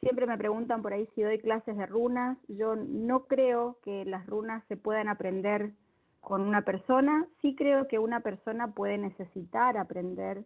siempre 0.00 0.26
me 0.26 0.38
preguntan 0.38 0.82
por 0.82 0.92
ahí 0.92 1.08
si 1.14 1.22
doy 1.22 1.38
clases 1.38 1.76
de 1.76 1.86
runas. 1.86 2.38
Yo 2.48 2.74
no 2.74 3.26
creo 3.26 3.78
que 3.84 4.04
las 4.04 4.26
runas 4.26 4.64
se 4.68 4.76
puedan 4.76 5.08
aprender 5.08 5.72
con 6.28 6.42
una 6.42 6.60
persona. 6.62 7.26
Sí 7.40 7.54
creo 7.54 7.88
que 7.88 7.98
una 7.98 8.20
persona 8.20 8.68
puede 8.68 8.98
necesitar 8.98 9.78
aprender 9.78 10.44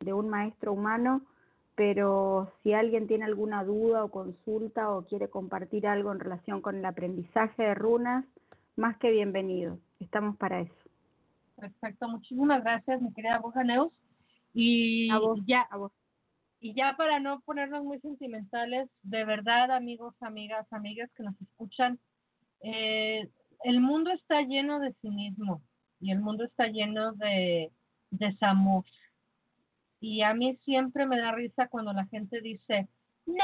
de 0.00 0.12
un 0.12 0.28
maestro 0.28 0.74
humano, 0.74 1.22
pero 1.74 2.52
si 2.62 2.74
alguien 2.74 3.06
tiene 3.06 3.24
alguna 3.24 3.64
duda 3.64 4.04
o 4.04 4.10
consulta 4.10 4.90
o 4.90 5.06
quiere 5.06 5.30
compartir 5.30 5.86
algo 5.86 6.12
en 6.12 6.20
relación 6.20 6.60
con 6.60 6.76
el 6.76 6.84
aprendizaje 6.84 7.62
de 7.62 7.74
runas, 7.74 8.26
más 8.76 8.98
que 8.98 9.10
bienvenido. 9.10 9.78
Estamos 10.00 10.36
para 10.36 10.60
eso. 10.60 10.74
Perfecto, 11.56 12.08
muchísimas 12.08 12.62
gracias, 12.62 13.00
mi 13.00 13.12
querida 13.14 13.38
Bruja 13.38 13.64
Neus. 13.64 13.92
Y 14.52 15.10
A 15.10 15.18
vos, 15.18 15.40
ya, 15.46 15.62
a 15.70 15.78
vos. 15.78 15.92
y 16.60 16.74
ya 16.74 16.94
para 16.98 17.20
no 17.20 17.40
ponernos 17.40 17.84
muy 17.84 17.98
sentimentales, 18.00 18.90
de 19.02 19.24
verdad, 19.24 19.70
amigos, 19.70 20.14
amigas, 20.20 20.70
amigas 20.72 21.10
que 21.16 21.22
nos 21.22 21.40
escuchan, 21.40 21.98
eh, 22.60 23.30
el 23.64 23.80
mundo 23.80 24.10
está 24.10 24.42
lleno 24.42 24.80
de 24.80 24.92
cinismo 25.00 25.62
y 26.00 26.10
el 26.10 26.20
mundo 26.20 26.44
está 26.44 26.66
lleno 26.66 27.12
de 27.12 27.70
desamor. 28.10 28.84
Y 30.00 30.22
a 30.22 30.34
mí 30.34 30.58
siempre 30.64 31.06
me 31.06 31.18
da 31.20 31.32
risa 31.32 31.68
cuando 31.68 31.92
la 31.92 32.06
gente 32.06 32.40
dice, 32.40 32.88
no, 33.26 33.34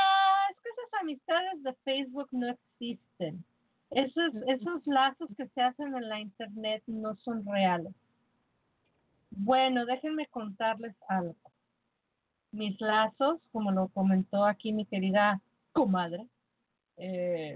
es 0.50 0.56
que 0.60 0.70
esas 0.70 1.00
amistades 1.00 1.62
de 1.62 1.72
Facebook 1.84 2.28
no 2.32 2.48
existen. 2.48 3.44
Esos, 3.90 4.34
esos 4.46 4.86
lazos 4.86 5.30
que 5.36 5.46
se 5.48 5.62
hacen 5.62 5.94
en 5.94 6.08
la 6.08 6.20
internet 6.20 6.82
no 6.86 7.16
son 7.16 7.46
reales. 7.46 7.94
Bueno, 9.30 9.86
déjenme 9.86 10.26
contarles 10.26 10.94
algo. 11.08 11.36
Mis 12.50 12.80
lazos, 12.80 13.40
como 13.52 13.70
lo 13.70 13.88
comentó 13.88 14.44
aquí 14.44 14.72
mi 14.72 14.84
querida 14.84 15.40
comadre, 15.72 16.26
eh, 16.96 17.54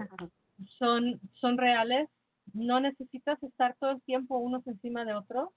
son, 0.77 1.19
son 1.33 1.57
reales. 1.57 2.09
No 2.53 2.79
necesitas 2.79 3.41
estar 3.43 3.75
todo 3.79 3.91
el 3.91 4.01
tiempo 4.01 4.37
unos 4.37 4.65
encima 4.67 5.05
de 5.05 5.13
otros. 5.13 5.49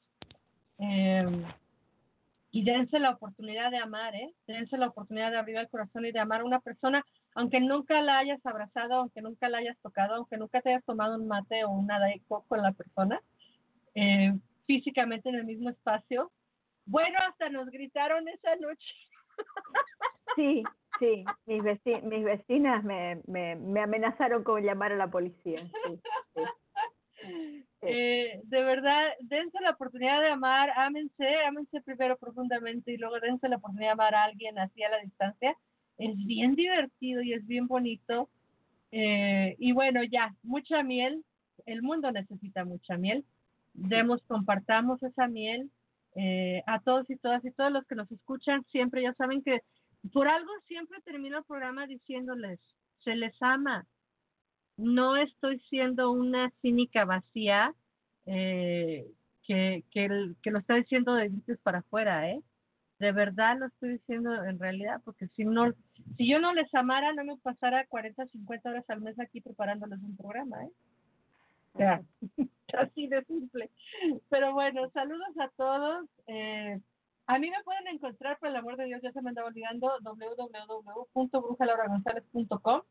Eh, 0.78 1.26
y 2.52 2.64
dense 2.64 2.98
la 2.98 3.10
oportunidad 3.10 3.70
de 3.70 3.78
amar, 3.78 4.14
¿eh? 4.14 4.32
Dense 4.46 4.78
la 4.78 4.88
oportunidad 4.88 5.30
de 5.30 5.36
abrir 5.38 5.56
el 5.58 5.68
corazón 5.68 6.06
y 6.06 6.12
de 6.12 6.20
amar 6.20 6.40
a 6.40 6.44
una 6.44 6.60
persona, 6.60 7.04
aunque 7.34 7.60
nunca 7.60 8.00
la 8.00 8.18
hayas 8.18 8.44
abrazado, 8.46 8.94
aunque 8.94 9.20
nunca 9.20 9.48
la 9.48 9.58
hayas 9.58 9.76
tocado, 9.82 10.14
aunque 10.14 10.38
nunca 10.38 10.62
te 10.62 10.70
hayas 10.70 10.84
tomado 10.84 11.16
un 11.16 11.26
mate 11.28 11.64
o 11.64 11.70
una 11.70 11.98
daico 11.98 12.44
con 12.48 12.62
la 12.62 12.72
persona, 12.72 13.20
eh, 13.94 14.32
físicamente 14.66 15.28
en 15.28 15.34
el 15.34 15.44
mismo 15.44 15.68
espacio. 15.68 16.30
Bueno, 16.86 17.18
hasta 17.28 17.50
nos 17.50 17.68
gritaron 17.68 18.26
esa 18.28 18.56
noche. 18.56 18.94
Sí, 20.34 20.62
sí, 20.98 21.24
mis, 21.46 21.62
veci- 21.62 22.02
mis 22.02 22.22
vecinas 22.22 22.84
me, 22.84 23.22
me, 23.26 23.56
me 23.56 23.80
amenazaron 23.80 24.44
con 24.44 24.62
llamar 24.62 24.92
a 24.92 24.96
la 24.96 25.10
policía. 25.10 25.66
sí. 26.34 26.42
Eh, 27.82 28.40
de 28.44 28.62
verdad, 28.64 29.12
dense 29.20 29.60
la 29.60 29.70
oportunidad 29.70 30.20
de 30.20 30.30
amar, 30.30 30.70
ámense, 30.76 31.36
ámense 31.46 31.80
primero 31.82 32.16
profundamente 32.16 32.92
y 32.92 32.96
luego 32.96 33.20
dense 33.20 33.48
la 33.48 33.56
oportunidad 33.56 33.88
de 33.88 33.92
amar 33.92 34.14
a 34.14 34.24
alguien 34.24 34.58
así 34.58 34.82
a 34.82 34.88
la 34.88 34.98
distancia. 34.98 35.56
Es 35.98 36.16
bien 36.26 36.54
divertido 36.54 37.22
y 37.22 37.32
es 37.34 37.46
bien 37.46 37.66
bonito. 37.66 38.28
Eh, 38.92 39.56
y 39.58 39.72
bueno, 39.72 40.02
ya, 40.04 40.34
mucha 40.42 40.82
miel. 40.82 41.24
El 41.64 41.82
mundo 41.82 42.10
necesita 42.10 42.64
mucha 42.64 42.96
miel. 42.96 43.24
Demos, 43.74 44.22
compartamos 44.26 45.02
esa 45.02 45.28
miel 45.28 45.70
eh, 46.14 46.62
a 46.66 46.80
todos 46.80 47.08
y 47.10 47.16
todas 47.16 47.44
y 47.44 47.50
todos 47.50 47.70
los 47.70 47.86
que 47.86 47.94
nos 47.94 48.10
escuchan. 48.10 48.64
Siempre 48.72 49.02
ya 49.02 49.12
saben 49.14 49.42
que 49.42 49.60
por 50.12 50.28
algo 50.28 50.50
siempre 50.66 51.00
termino 51.02 51.38
el 51.38 51.44
programa 51.44 51.86
diciéndoles, 51.86 52.58
se 53.04 53.14
les 53.14 53.34
ama, 53.40 53.86
no 54.76 55.16
estoy 55.16 55.60
siendo 55.70 56.10
una 56.10 56.50
cínica 56.62 57.04
vacía 57.04 57.72
eh, 58.26 59.06
que, 59.44 59.84
que, 59.90 60.08
lo 60.50 60.58
está 60.58 60.74
diciendo 60.74 61.14
de 61.14 61.28
dientes 61.28 61.58
para 61.62 61.78
afuera, 61.78 62.28
¿eh? 62.30 62.42
De 62.98 63.12
verdad 63.12 63.56
lo 63.58 63.66
estoy 63.66 63.90
diciendo 63.90 64.42
en 64.44 64.58
realidad, 64.58 65.00
porque 65.04 65.28
si 65.28 65.44
no, 65.44 65.72
si 66.16 66.28
yo 66.28 66.40
no 66.40 66.52
les 66.54 66.74
amara, 66.74 67.12
no 67.12 67.24
me 67.24 67.36
pasara 67.36 67.86
40, 67.86 68.26
50 68.26 68.70
horas 68.70 68.84
al 68.88 69.02
mes 69.02 69.20
aquí 69.20 69.40
preparándoles 69.40 70.00
un 70.00 70.16
programa, 70.16 70.64
¿eh? 70.64 70.70
O 71.74 71.78
así 72.78 73.06
de 73.06 73.22
simple. 73.24 73.70
Pero 74.30 74.54
bueno, 74.54 74.88
saludos 74.90 75.38
a 75.38 75.48
todos. 75.56 76.08
Eh, 76.26 76.80
a 77.26 77.38
mí 77.38 77.50
me 77.50 77.62
pueden 77.64 77.88
encontrar, 77.88 78.38
por 78.38 78.48
el 78.48 78.56
amor 78.56 78.76
de 78.76 78.86
Dios, 78.86 79.02
ya 79.02 79.12
se 79.12 79.20
me 79.20 79.28
andaba 79.30 79.48
olvidando, 79.48 79.90
www.brujalauragonzalez.com. 80.00 82.82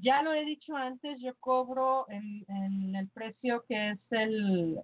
Ya 0.00 0.22
lo 0.22 0.32
he 0.32 0.44
dicho 0.44 0.76
antes, 0.76 1.20
yo 1.20 1.34
cobro 1.36 2.06
en, 2.08 2.44
en 2.48 2.96
el 2.96 3.08
precio 3.08 3.64
que 3.68 3.90
es 3.90 3.98
el 4.10 4.80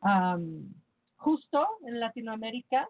am, 0.00 0.74
justo 1.16 1.66
en 1.86 2.00
Latinoamérica. 2.00 2.88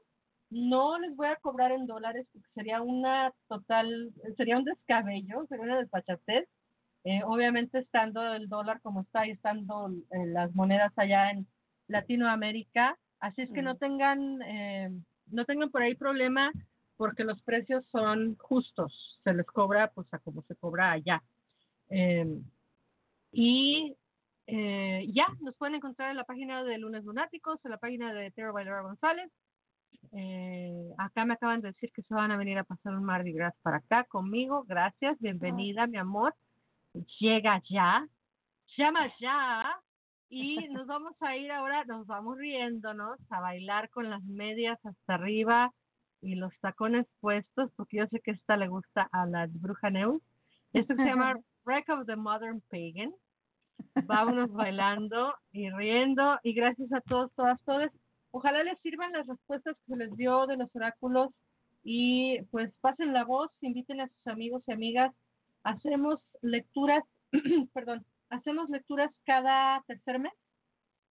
No 0.51 0.99
les 0.99 1.15
voy 1.15 1.29
a 1.29 1.37
cobrar 1.37 1.73
en 1.73 1.87
dólares 1.87 2.27
porque 2.33 2.49
sería 2.55 2.83
una 2.83 3.33
total, 3.49 4.13
sería 4.37 4.59
un 4.59 4.65
descabello, 4.65 5.47
sería 5.49 5.65
una 5.65 5.79
desfachatez. 5.79 6.49
Eh, 7.05 7.21
obviamente 7.25 7.79
estando 7.79 8.23
el 8.35 8.49
dólar 8.49 8.81
como 8.81 9.01
está 9.01 9.27
y 9.27 9.33
estando 9.33 9.91
eh, 10.11 10.27
las 10.27 10.55
monedas 10.55 10.93
allá 10.97 11.31
en 11.31 11.47
Latinoamérica, 11.89 12.97
así 13.19 13.43
es 13.43 13.51
que 13.51 13.63
no 13.63 13.77
tengan 13.77 14.41
eh, 14.43 14.91
no 15.27 15.45
tengan 15.45 15.71
por 15.71 15.83
ahí 15.83 15.95
problema 15.97 16.53
porque 16.97 17.25
los 17.25 17.43
precios 17.43 17.85
son 17.91 18.37
justos, 18.37 19.19
se 19.25 19.35
les 19.35 19.47
cobra 19.47 19.91
pues 19.91 20.07
a 20.13 20.19
como 20.19 20.43
se 20.43 20.55
cobra 20.55 20.93
allá. 20.93 21.23
Eh, 21.95 22.41
y 23.33 23.97
eh, 24.47 25.07
ya, 25.13 25.27
nos 25.41 25.55
pueden 25.57 25.75
encontrar 25.75 26.11
en 26.11 26.17
la 26.17 26.25
página 26.25 26.65
de 26.65 26.79
Lunes 26.79 27.05
Lunáticos, 27.05 27.63
en 27.65 27.71
la 27.71 27.77
página 27.77 28.15
de 28.15 28.31
Tero 28.31 28.53
Bailara 28.53 28.81
González. 28.81 29.31
Eh, 30.13 30.93
acá 30.99 31.25
me 31.25 31.35
acaban 31.35 31.61
de 31.61 31.69
decir 31.69 31.93
que 31.93 32.03
se 32.03 32.15
van 32.15 32.33
a 32.33 32.37
venir 32.37 32.59
a 32.59 32.65
pasar 32.65 32.95
un 32.95 33.05
Mardi 33.05 33.33
Gras 33.33 33.55
para 33.63 33.79
acá 33.79 34.05
conmigo. 34.05 34.65
Gracias, 34.67 35.19
bienvenida, 35.21 35.87
mi 35.87 35.99
amor. 35.99 36.35
Llega 37.21 37.63
ya, 37.69 38.07
llama 38.77 39.13
ya. 39.21 39.63
Y 40.31 40.57
nos 40.71 40.87
vamos 40.87 41.15
a 41.21 41.37
ir 41.37 41.53
ahora, 41.53 41.85
nos 41.85 42.07
vamos 42.07 42.39
riéndonos 42.39 43.19
a 43.31 43.41
bailar 43.41 43.91
con 43.91 44.09
las 44.09 44.23
medias 44.25 44.79
hasta 44.85 45.15
arriba 45.15 45.73
y 46.23 46.37
los 46.37 46.53
tacones 46.61 47.07
puestos, 47.21 47.71
porque 47.77 47.99
yo 47.99 48.07
sé 48.07 48.21
que 48.21 48.31
esta 48.31 48.57
le 48.57 48.69
gusta 48.69 49.09
a 49.13 49.27
la 49.27 49.47
bruja 49.47 49.91
Neus. 49.91 50.23
Esto 50.73 50.95
se 50.95 51.05
llama 51.05 51.37
Wreck 51.65 51.89
of 51.89 52.07
the 52.07 52.17
Modern 52.17 52.63
Pagan. 52.71 53.13
Vámonos 54.05 54.53
bailando 54.53 55.35
y 55.53 55.71
riendo. 55.71 56.39
Y 56.43 56.55
gracias 56.55 56.93
a 56.93 57.01
todos, 57.01 57.31
todas, 57.35 57.61
todos. 57.65 57.91
Ojalá 58.31 58.63
les 58.63 58.79
sirvan 58.81 59.13
las 59.13 59.27
respuestas 59.27 59.77
que 59.77 59.93
se 59.93 59.97
les 59.97 60.17
dio 60.17 60.47
de 60.47 60.57
los 60.57 60.75
oráculos 60.75 61.31
y 61.85 62.41
pues 62.51 62.73
pasen 62.81 63.13
la 63.13 63.25
voz, 63.25 63.51
inviten 63.61 64.01
a 64.01 64.09
sus 64.09 64.27
amigos 64.27 64.63
y 64.67 64.73
amigas. 64.73 65.13
Hacemos 65.65 66.21
lecturas, 66.41 67.05
perdón, 67.75 68.05
hacemos 68.31 68.69
lecturas 68.71 69.11
cada 69.25 69.83
tercer 69.87 70.19
mes 70.19 70.33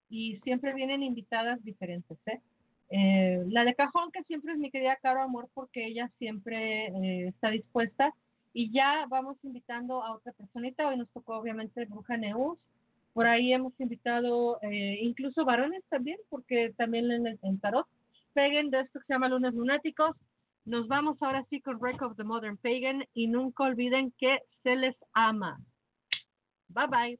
y 0.09 0.39
siempre 0.43 0.73
vienen 0.73 1.03
invitadas 1.03 1.63
diferentes. 1.63 2.17
¿eh? 2.25 2.41
Eh, 2.89 3.43
la 3.47 3.63
de 3.63 3.75
cajón, 3.75 4.11
que 4.11 4.23
siempre 4.23 4.53
es 4.53 4.59
mi 4.59 4.71
querida 4.71 4.97
Caro 5.01 5.21
Amor, 5.21 5.49
porque 5.53 5.85
ella 5.85 6.11
siempre 6.17 6.87
eh, 6.87 7.27
está 7.27 7.49
dispuesta. 7.49 8.13
Y 8.53 8.71
ya 8.71 9.05
vamos 9.09 9.37
invitando 9.43 10.03
a 10.03 10.13
otra 10.13 10.33
personita. 10.33 10.87
Hoy 10.87 10.97
nos 10.97 11.09
tocó, 11.09 11.37
obviamente, 11.37 11.85
Bruja 11.85 12.17
Neus. 12.17 12.57
Por 13.13 13.27
ahí 13.27 13.53
hemos 13.53 13.73
invitado 13.79 14.59
eh, 14.61 14.99
incluso 15.01 15.43
varones 15.43 15.83
también, 15.89 16.17
porque 16.29 16.73
también 16.77 17.11
en 17.11 17.27
el 17.27 17.39
en 17.41 17.59
Tarot 17.59 17.87
peguen 18.33 18.69
de 18.69 18.81
esto 18.81 18.99
que 18.99 19.05
se 19.05 19.13
llama 19.13 19.29
Lunes 19.29 19.53
Lunáticos. 19.53 20.15
Nos 20.65 20.87
vamos 20.87 21.17
ahora 21.21 21.45
sí 21.49 21.59
con 21.59 21.77
Wreck 21.77 22.01
of 22.01 22.15
the 22.15 22.23
Modern 22.23 22.57
Pagan 22.57 23.03
y 23.13 23.27
nunca 23.27 23.63
olviden 23.63 24.13
que 24.17 24.39
se 24.63 24.75
les 24.75 24.95
ama. 25.13 25.59
Bye 26.69 26.87
bye. 26.87 27.19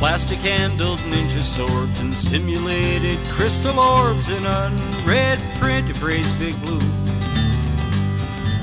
Plastic 0.00 0.40
handled 0.40 0.98
ninja 1.12 1.44
swords 1.60 1.92
and 1.92 2.32
simulated 2.32 3.20
crystal 3.36 3.76
orbs 3.76 4.24
in 4.32 4.48
unread 4.48 5.60
print 5.60 5.92
of 5.92 6.00
erased 6.00 6.40
big 6.40 6.56
blue. 6.64 6.80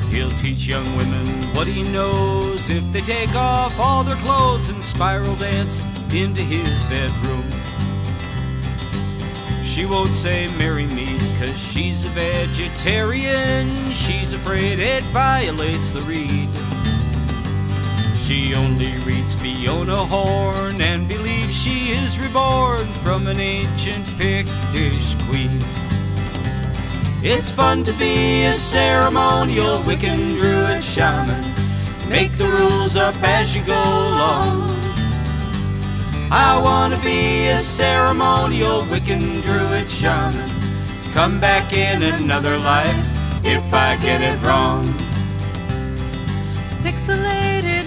He'll 0.10 0.34
teach 0.42 0.66
young 0.66 0.98
women 0.98 1.54
what 1.54 1.68
he 1.70 1.86
knows 1.86 2.58
if 2.66 2.82
they 2.90 3.06
take 3.06 3.38
off 3.38 3.70
all 3.78 4.02
their 4.04 4.18
clothes 4.26 4.66
and 4.66 4.82
spiral 4.98 5.38
dance 5.38 5.70
into 6.10 6.42
his 6.42 6.74
bedroom. 6.90 7.46
She 9.78 9.86
won't 9.86 10.18
say 10.26 10.50
marry 10.50 10.90
me 10.90 11.22
cause 11.38 11.54
she's 11.78 12.02
a 12.02 12.18
vegetarian. 12.18 13.94
She's 14.10 14.34
afraid 14.42 14.82
it 14.82 15.06
violates 15.14 15.94
the 15.94 16.02
reed. 16.02 16.97
She 18.28 18.52
only 18.54 18.92
reads 19.08 19.40
Fiona 19.40 20.06
Horn 20.06 20.82
and 20.82 21.08
believes 21.08 21.54
she 21.64 21.96
is 21.96 22.20
reborn 22.20 23.00
from 23.02 23.26
an 23.26 23.40
ancient 23.40 24.20
Pictish 24.20 25.30
queen. 25.32 25.64
It's 27.24 27.48
fun 27.56 27.86
to 27.86 27.94
be 27.96 28.44
a 28.44 28.60
ceremonial 28.76 29.82
Wiccan 29.88 30.44
druid 30.44 30.84
shaman. 30.94 32.12
Make 32.12 32.38
the 32.38 32.52
rules 32.52 32.92
up 33.00 33.16
as 33.24 33.48
you 33.56 33.66
go 33.66 33.80
along. 33.80 34.76
I 36.30 36.60
wanna 36.60 37.00
be 37.00 37.48
a 37.48 37.64
ceremonial 37.80 38.84
Wiccan 38.92 39.42
druid 39.42 39.88
shaman. 40.04 41.14
Come 41.14 41.40
back 41.40 41.72
in 41.72 42.04
another 42.04 42.60
life 42.60 43.00
if 43.46 43.74
I 43.74 43.96
get 43.96 44.20
it 44.20 44.44
wrong. 44.44 45.08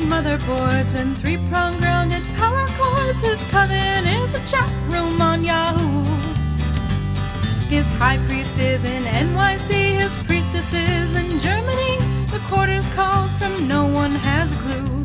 Motherboards 0.09 0.93
and 0.97 1.21
three-prong 1.21 1.79
grounded 1.79 2.25
power 2.41 2.67
cords. 2.81 3.21
His 3.21 3.41
coven 3.53 4.09
is 4.09 4.31
a 4.33 4.43
chat 4.49 4.73
room 4.89 5.21
on 5.21 5.45
Yahoo. 5.45 6.09
His 7.69 7.85
high 8.01 8.19
priest 8.25 8.57
is 8.57 8.81
in 8.81 9.05
NYC. 9.05 9.71
His 10.01 10.15
priestess 10.25 10.69
is 10.73 11.11
in 11.21 11.41
Germany. 11.45 12.33
The 12.33 12.41
quarters 12.49 12.89
calls 12.97 13.31
from 13.37 13.69
no 13.69 13.87
one 13.87 14.17
has 14.17 14.49
a 14.49 14.59
clue. 14.65 15.05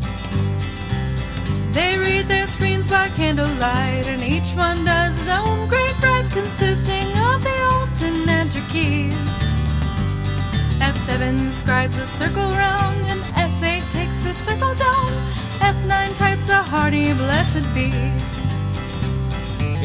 They 1.76 2.00
read 2.00 2.26
their 2.32 2.48
screens 2.56 2.88
by 2.88 3.12
candlelight, 3.14 4.08
and 4.08 4.24
each 4.24 4.50
one 4.56 4.84
does 4.88 5.12
his 5.12 5.28
own 5.28 5.68
great 5.68 5.96
rite 6.00 6.32
consisting 6.32 7.12
of 7.20 7.44
the 7.44 7.56
alt 7.68 7.92
alternate 7.96 8.56
keys. 8.72 9.28
F7 10.80 11.62
scribes 11.62 11.94
a 11.94 12.06
circle 12.18 12.50
round, 12.50 13.04
and 13.06 13.22
down. 15.58 15.88
F9 15.88 16.18
types 16.18 16.50
a 16.50 16.62
hearty 16.62 17.12
blessed 17.12 17.74
be. 17.74 17.90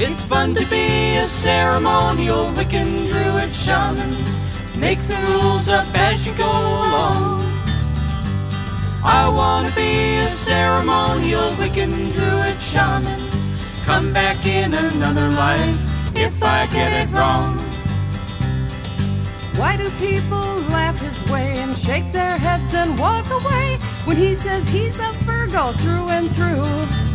It's 0.02 0.30
fun 0.30 0.56
to 0.56 0.66
be 0.70 1.18
a 1.18 1.28
ceremonial 1.44 2.54
Wiccan 2.56 3.12
druid 3.12 3.54
shaman. 3.66 4.80
Make 4.80 5.00
the 5.08 5.16
rules 5.16 5.68
up 5.68 5.94
as 5.94 6.20
you 6.26 6.36
go 6.38 6.50
along. 6.50 7.42
I 9.04 9.28
wanna 9.28 9.74
be 9.76 9.82
a 9.82 10.46
ceremonial 10.46 11.56
Wiccan 11.58 12.14
druid 12.16 12.58
shaman. 12.72 13.86
Come 13.86 14.14
back 14.14 14.46
in 14.46 14.74
another 14.74 15.30
life 15.30 16.16
if 16.16 16.34
I 16.42 16.68
get 16.68 16.94
it 16.94 17.14
wrong. 17.14 17.58
Why 19.58 19.76
do 19.76 19.90
people 20.00 20.70
laugh 20.72 20.96
his 20.96 21.30
way 21.30 21.60
and 21.60 21.76
shake 21.86 22.14
their 22.14 22.38
heads 22.38 22.72
and 22.74 22.98
walk 22.98 23.26
away 23.30 23.78
when 24.06 24.18
he 24.18 24.36
says 24.42 24.64
he's 24.74 24.98
a 24.98 25.12
Virgo 25.26 25.74
through 25.82 26.08
and 26.10 26.28
through? 26.34 27.12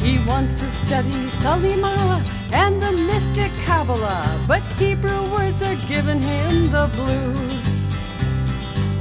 He 0.00 0.16
wants 0.24 0.54
to 0.56 0.68
study 0.86 1.28
Salima 1.44 2.24
and 2.52 2.80
the 2.80 2.92
mystic 2.92 3.52
Kabbalah, 3.66 4.46
but 4.48 4.62
Hebrew 4.80 5.30
words 5.30 5.60
are 5.60 5.76
giving 5.88 6.22
him 6.22 6.72
the 6.72 6.88
blues. 6.96 7.78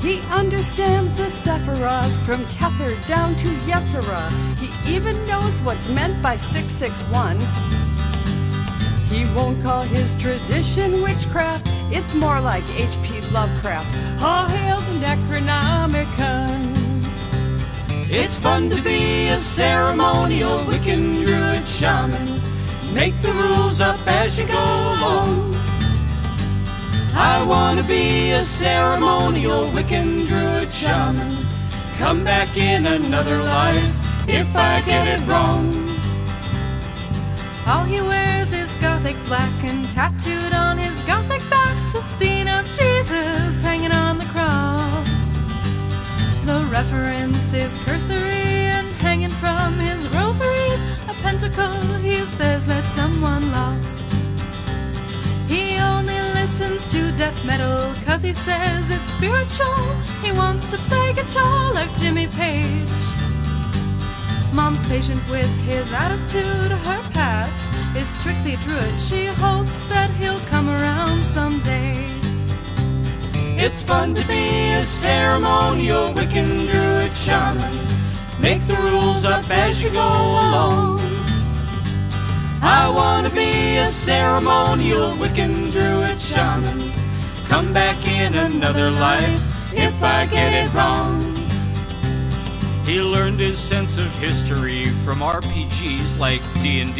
He 0.03 0.19
understands 0.29 1.15
the 1.17 1.29
Sephiroth 1.43 2.25
from 2.25 2.45
Kether 2.59 2.95
down 3.07 3.35
to 3.35 3.49
Yetzirah. 3.67 4.59
He 4.59 4.95
even 4.95 5.27
knows 5.27 5.53
what's 5.65 5.87
meant 5.89 6.21
by 6.21 6.35
661. 6.53 7.96
He 9.09 9.23
won't 9.33 9.63
call 9.63 9.83
his 9.87 10.07
tradition 10.21 11.01
witchcraft. 11.01 11.67
It's 11.95 12.13
more 12.15 12.41
like 12.41 12.63
H.P. 12.63 13.31
Lovecraft. 13.31 13.87
All 14.21 14.47
hail 14.47 14.81
the 14.83 14.99
Necronomicon. 14.99 16.87
It's 18.09 18.43
fun 18.43 18.69
to 18.69 18.81
be 18.83 19.27
a 19.27 19.39
ceremonial 19.55 20.65
Wiccan 20.67 21.23
druid 21.23 21.63
shaman. 21.79 22.93
Make 22.93 23.15
the 23.21 23.31
rules 23.31 23.79
up 23.79 23.99
as 24.07 24.31
you 24.37 24.47
go 24.47 24.53
along. 24.53 25.55
I 27.15 27.43
wanna 27.43 27.83
be 27.87 28.31
a 28.31 28.45
ceremonial 28.59 29.71
Wiccan 29.71 30.27
druid 30.27 30.69
shaman. 30.79 31.47
Come 31.99 32.23
back 32.23 32.55
in 32.55 32.85
another 32.85 33.43
life 33.43 33.95
if 34.27 34.55
I 34.55 34.81
get 34.85 35.07
it 35.07 35.27
wrong. 35.27 35.87
All 37.67 37.83
he 37.83 37.99
wears 37.99 38.47
is 38.47 38.66
gothic 38.81 39.17
black 39.27 39.53
and 39.63 39.89
tattooed 39.95 40.53
on 40.53 40.77
his 40.77 40.93
gothic 41.07 41.41
back 41.49 41.77
the 41.93 42.01
scene 42.19 42.47
of 42.47 42.65
Jesus 42.77 43.51
hanging 43.65 43.91
on 43.91 44.17
the 44.21 44.29
cross. 44.29 45.07
The 46.45 46.67
reference 46.69 47.49
is 47.57 47.71
cursory 47.85 48.69
and 48.69 48.93
hanging 49.01 49.33
from 49.41 49.81
his 49.81 50.01
rosary, 50.13 50.73
a 51.09 51.13
pentacle 51.25 51.97
he 52.05 52.21
says 52.37 52.61
that 52.69 52.85
someone 52.93 53.49
lost. 53.49 53.97
He 55.49 55.79
only 55.81 56.19
listens 56.37 56.81
to 56.91 57.01
death 57.17 57.39
metal 57.49 57.95
cause 58.05 58.21
he 58.21 58.35
says 58.45 58.81
it's 58.93 59.07
spiritual. 59.17 59.81
He 60.21 60.31
wants 60.31 60.69
to 60.69 60.77
play 60.85 61.17
guitar 61.17 61.73
like 61.73 61.89
Jimmy 61.97 62.27
Page. 62.29 63.07
Mom's 64.53 64.79
patient 64.87 65.27
with 65.29 65.51
his 65.67 65.85
attitude. 65.91 66.71
Her 66.71 67.03
past 67.13 67.97
is 67.97 68.07
strictly 68.21 68.55
Druid. 68.63 68.95
She 69.09 69.27
hopes 69.35 69.75
that 69.91 70.15
he'll 70.19 70.41
come 70.49 70.69
around 70.69 71.35
someday. 71.35 72.17
It's 73.59 73.87
fun 73.87 74.13
to 74.13 74.23
be 74.25 74.43
a 74.43 74.85
ceremonial 75.01 76.13
Wiccan 76.13 76.71
Druid 76.71 77.13
shaman. 77.25 78.41
Make 78.41 78.61
the 78.67 78.75
rules 78.75 79.25
up 79.25 79.49
as 79.49 79.77
you 79.77 79.89
go 79.91 79.99
along. 79.99 81.01
I 82.61 82.87
wanna 82.89 83.29
be 83.29 83.77
a 83.77 83.91
ceremonial 84.05 85.17
Wiccan 85.17 85.73
Druid 85.73 86.19
shaman. 86.29 87.47
Come 87.49 87.73
back 87.73 87.97
in 88.05 88.35
another 88.35 88.91
life 88.91 89.41
if 89.73 90.03
I 90.03 90.25
get 90.25 90.53
it 90.53 90.73
wrong. 90.73 91.36
He 92.87 93.03
learned 93.03 93.35
his 93.43 93.59
sense 93.67 93.91
of 93.99 94.07
history 94.23 94.87
from 95.03 95.19
RPGs 95.19 96.15
like 96.23 96.39
D&D. 96.63 96.95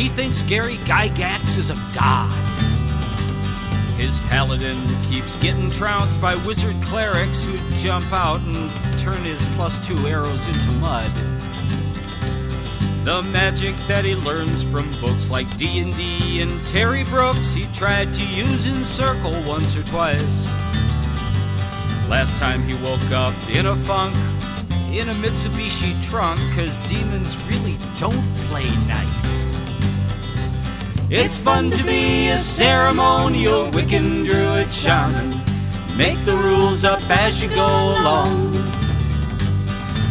He 0.00 0.08
thinks 0.16 0.40
Gary 0.48 0.80
Gygax 0.88 1.44
is 1.60 1.68
a 1.68 1.76
god. 1.92 2.32
His 4.00 4.08
paladin 4.32 5.12
keeps 5.12 5.28
getting 5.44 5.68
trounced 5.76 6.16
by 6.24 6.32
wizard 6.32 6.80
clerics 6.88 7.36
who 7.44 7.84
jump 7.84 8.08
out 8.08 8.40
and 8.40 9.04
turn 9.04 9.28
his 9.28 9.36
plus 9.60 9.76
two 9.84 10.00
arrows 10.08 10.40
into 10.40 10.72
mud. 10.80 11.12
The 13.04 13.20
magic 13.20 13.76
that 13.92 14.08
he 14.08 14.16
learns 14.16 14.64
from 14.72 14.96
books 15.04 15.28
like 15.28 15.44
D&D 15.60 16.40
and 16.40 16.72
Terry 16.72 17.04
Brooks 17.04 17.44
he 17.52 17.68
tried 17.76 18.08
to 18.08 18.24
use 18.32 18.64
in 18.64 18.96
Circle 18.96 19.44
once 19.44 19.68
or 19.76 19.84
twice. 19.92 20.24
Last 22.08 22.32
time 22.40 22.64
he 22.64 22.72
woke 22.72 23.12
up 23.12 23.36
in 23.52 23.68
a 23.68 23.76
funk 23.84 24.36
in 24.98 25.10
a 25.10 25.14
Mitsubishi 25.14 26.10
trunk 26.10 26.40
cause 26.56 26.72
demons 26.88 27.28
really 27.52 27.76
don't 28.00 28.48
play 28.48 28.64
nice. 28.64 29.12
It's 31.10 31.44
fun 31.44 31.68
to 31.68 31.76
be 31.84 32.28
a 32.28 32.40
ceremonial 32.56 33.70
Wiccan 33.72 34.24
Druid 34.24 34.68
shaman. 34.82 35.98
Make 35.98 36.24
the 36.24 36.32
rules 36.32 36.82
up 36.82 37.00
as 37.10 37.34
you 37.42 37.48
go 37.48 37.68
along. 38.00 38.56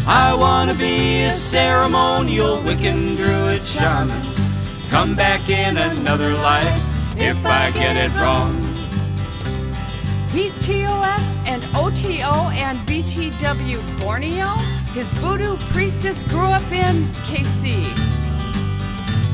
I 0.08 0.36
wanna 0.36 0.76
be 0.76 1.24
a 1.24 1.50
ceremonial 1.52 2.62
Wiccan 2.62 3.18
Druid 3.18 3.66
shaman. 3.74 4.90
Come 4.92 5.16
back 5.16 5.50
in 5.50 5.78
another 5.78 6.34
life 6.36 6.82
if 7.18 7.44
I 7.44 7.72
get 7.72 7.98
it 7.98 8.14
wrong. 8.22 8.65
He's 10.36 10.52
TOS 10.68 11.24
and 11.48 11.64
OTO 11.80 12.34
and 12.52 12.84
BTW 12.84 14.04
Borneo. 14.04 14.52
His 14.92 15.08
voodoo 15.24 15.56
priestess 15.72 16.20
grew 16.28 16.52
up 16.52 16.68
in 16.76 17.08
KC. 17.32 17.64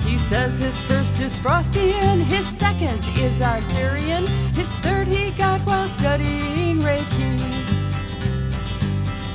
He 0.06 0.14
says 0.30 0.54
his 0.62 0.78
first 0.86 1.10
is 1.18 1.34
Frostian, 1.42 2.22
his 2.30 2.46
second 2.62 3.02
is 3.18 3.34
Arthurian, 3.42 4.54
his 4.54 4.70
third 4.86 5.08
he 5.08 5.34
got 5.42 5.66
while 5.66 5.90
studying 5.98 6.86
Reiki. 6.86 7.34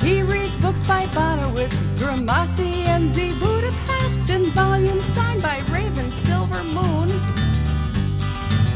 He 0.06 0.22
reads 0.22 0.54
books 0.62 0.78
by 0.86 1.10
Bonowitz, 1.10 1.74
Gramasi, 1.98 2.86
and 2.86 3.10
the 3.10 3.34
Budapest, 3.42 4.30
and 4.30 4.54
volumes 4.54 5.02
signed 5.16 5.42
by 5.42 5.66
Raven 5.66 6.14
Silver 6.30 6.62
Moon. 6.62 7.45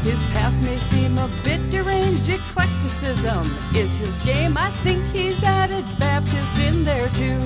His 0.01 0.17
past 0.33 0.57
may 0.65 0.81
seem 0.89 1.19
a 1.21 1.29
bit 1.45 1.61
deranged. 1.69 2.25
Eclecticism 2.25 3.77
is 3.77 3.91
his 4.01 4.15
game. 4.25 4.57
I 4.57 4.73
think 4.83 4.97
he's 5.13 5.37
added 5.45 5.85
Baptist 5.99 6.57
in 6.57 6.83
there 6.83 7.05
too. 7.13 7.41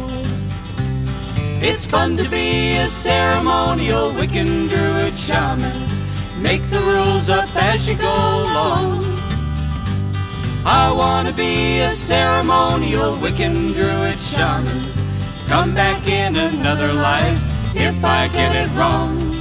It's 1.67 1.83
fun 1.91 2.15
to 2.15 2.23
be 2.29 2.77
a 2.79 2.87
ceremonial 3.03 4.13
Wiccan 4.13 4.69
Druid 4.71 5.15
shaman. 5.27 6.41
Make 6.41 6.63
the 6.71 6.79
rules 6.79 7.27
up 7.27 7.51
as 7.59 7.83
you 7.83 7.97
go 7.97 8.15
along. 8.15 9.03
I 10.65 10.91
wanna 10.91 11.33
be 11.33 11.43
a 11.83 11.95
ceremonial 12.07 13.19
Wiccan 13.19 13.75
Druid 13.75 14.19
shaman. 14.31 15.47
Come 15.49 15.75
back 15.75 16.07
in 16.07 16.37
another 16.37 16.93
life 16.93 17.37
if 17.75 18.01
I 18.01 18.29
get 18.29 18.55
it 18.55 18.71
wrong. 18.79 19.34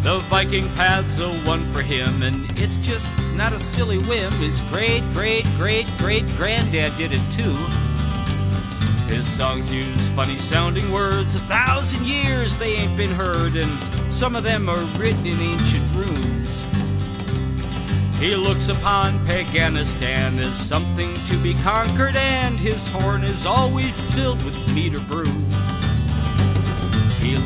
The 0.00 0.24
Viking 0.30 0.64
path's 0.80 1.20
a 1.20 1.44
one 1.44 1.76
for 1.76 1.82
him, 1.82 2.22
and 2.22 2.56
it's 2.56 2.88
just 2.88 3.04
not 3.36 3.52
a 3.52 3.60
silly 3.76 3.98
whim. 3.98 4.32
His 4.40 4.56
great, 4.72 5.04
great, 5.12 5.44
great, 5.60 5.84
great 6.00 6.24
granddad 6.40 6.96
did 6.96 7.12
it 7.12 7.20
too. 7.36 7.56
His 9.12 9.20
songs 9.36 9.68
use 9.68 10.00
funny 10.16 10.40
sounding 10.48 10.90
words. 10.90 11.28
A 11.36 11.44
thousand 11.52 12.08
years 12.08 12.48
they 12.58 12.80
ain't 12.80 12.96
been 12.96 13.12
heard, 13.12 13.52
and 13.56 14.16
some 14.24 14.36
of 14.36 14.42
them 14.42 14.70
are 14.70 14.88
written 14.96 15.26
in 15.26 15.36
ancient 15.36 15.92
runes. 15.92 16.48
He 18.24 18.32
looks 18.40 18.64
upon 18.72 19.26
Paganistan 19.28 20.40
as 20.40 20.68
something 20.72 21.12
to 21.28 21.42
be 21.42 21.52
conquered, 21.60 22.16
and 22.16 22.56
his 22.58 22.80
horn 22.96 23.22
is 23.22 23.44
always 23.44 23.92
filled 24.16 24.42
with 24.44 24.56
meter 24.72 25.00
brew. 25.04 25.69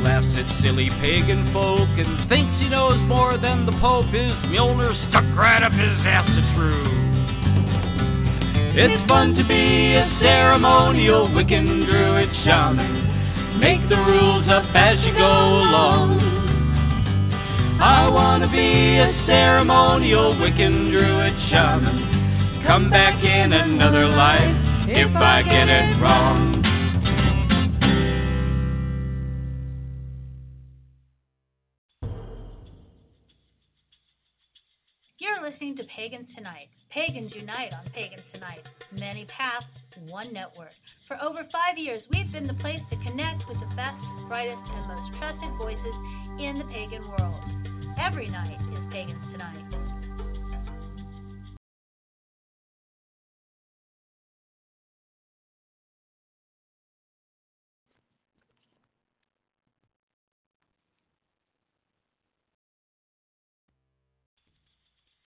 Laughs 0.05 0.37
at 0.37 0.61
silly 0.61 0.87
pagan 1.01 1.49
folk 1.51 1.89
and 1.97 2.29
thinks 2.29 2.53
he 2.61 2.69
knows 2.69 3.01
more 3.09 3.39
than 3.39 3.65
the 3.65 3.71
Pope. 3.81 4.05
His 4.13 4.37
Mjolnir 4.53 4.93
stuck 5.09 5.25
right 5.33 5.63
up 5.63 5.73
his 5.73 5.97
ass 6.05 6.29
to 6.29 6.43
true. 6.53 6.85
It's 8.77 9.01
fun 9.09 9.33
to 9.33 9.43
be 9.49 9.95
a 9.97 10.05
ceremonial 10.21 11.27
Wiccan 11.29 11.89
Druid 11.89 12.29
shaman. 12.45 13.57
Make 13.59 13.81
the 13.89 13.97
rules 13.97 14.45
up 14.47 14.69
as 14.75 15.01
you 15.01 15.13
go 15.17 15.25
along. 15.25 16.21
I 17.81 18.07
wanna 18.07 18.47
be 18.47 19.01
a 19.01 19.09
ceremonial 19.25 20.35
Wiccan 20.35 20.91
Druid 20.93 21.33
shaman. 21.49 22.61
Come 22.67 22.91
back 22.91 23.23
in 23.23 23.53
another 23.53 24.05
life 24.05 24.53
if 24.85 25.15
I 25.15 25.41
get 25.41 25.67
it 25.67 25.99
wrong. 25.99 26.74
Listening 35.65 35.77
to 35.77 35.93
Pagans 35.97 36.27
Tonight. 36.37 36.69
Pagans 36.93 37.31
unite 37.33 37.73
on 37.73 37.89
Pagans 37.89 38.21
Tonight. 38.31 38.61
Many 38.93 39.25
paths, 39.25 39.65
one 40.07 40.31
network. 40.31 40.69
For 41.07 41.17
over 41.17 41.41
five 41.51 41.77
years, 41.77 42.03
we've 42.11 42.31
been 42.31 42.45
the 42.45 42.53
place 42.61 42.81
to 42.91 42.95
connect 42.97 43.49
with 43.49 43.57
the 43.57 43.73
best, 43.73 43.97
brightest, 44.27 44.61
and 44.61 44.87
most 44.87 45.17
trusted 45.17 45.57
voices 45.57 45.95
in 46.37 46.61
the 46.61 46.69
pagan 46.69 47.09
world. 47.09 47.41
Every 47.97 48.29
night 48.29 48.61
is 48.61 48.93
Pagans 48.93 49.25
Tonight. 49.31 49.64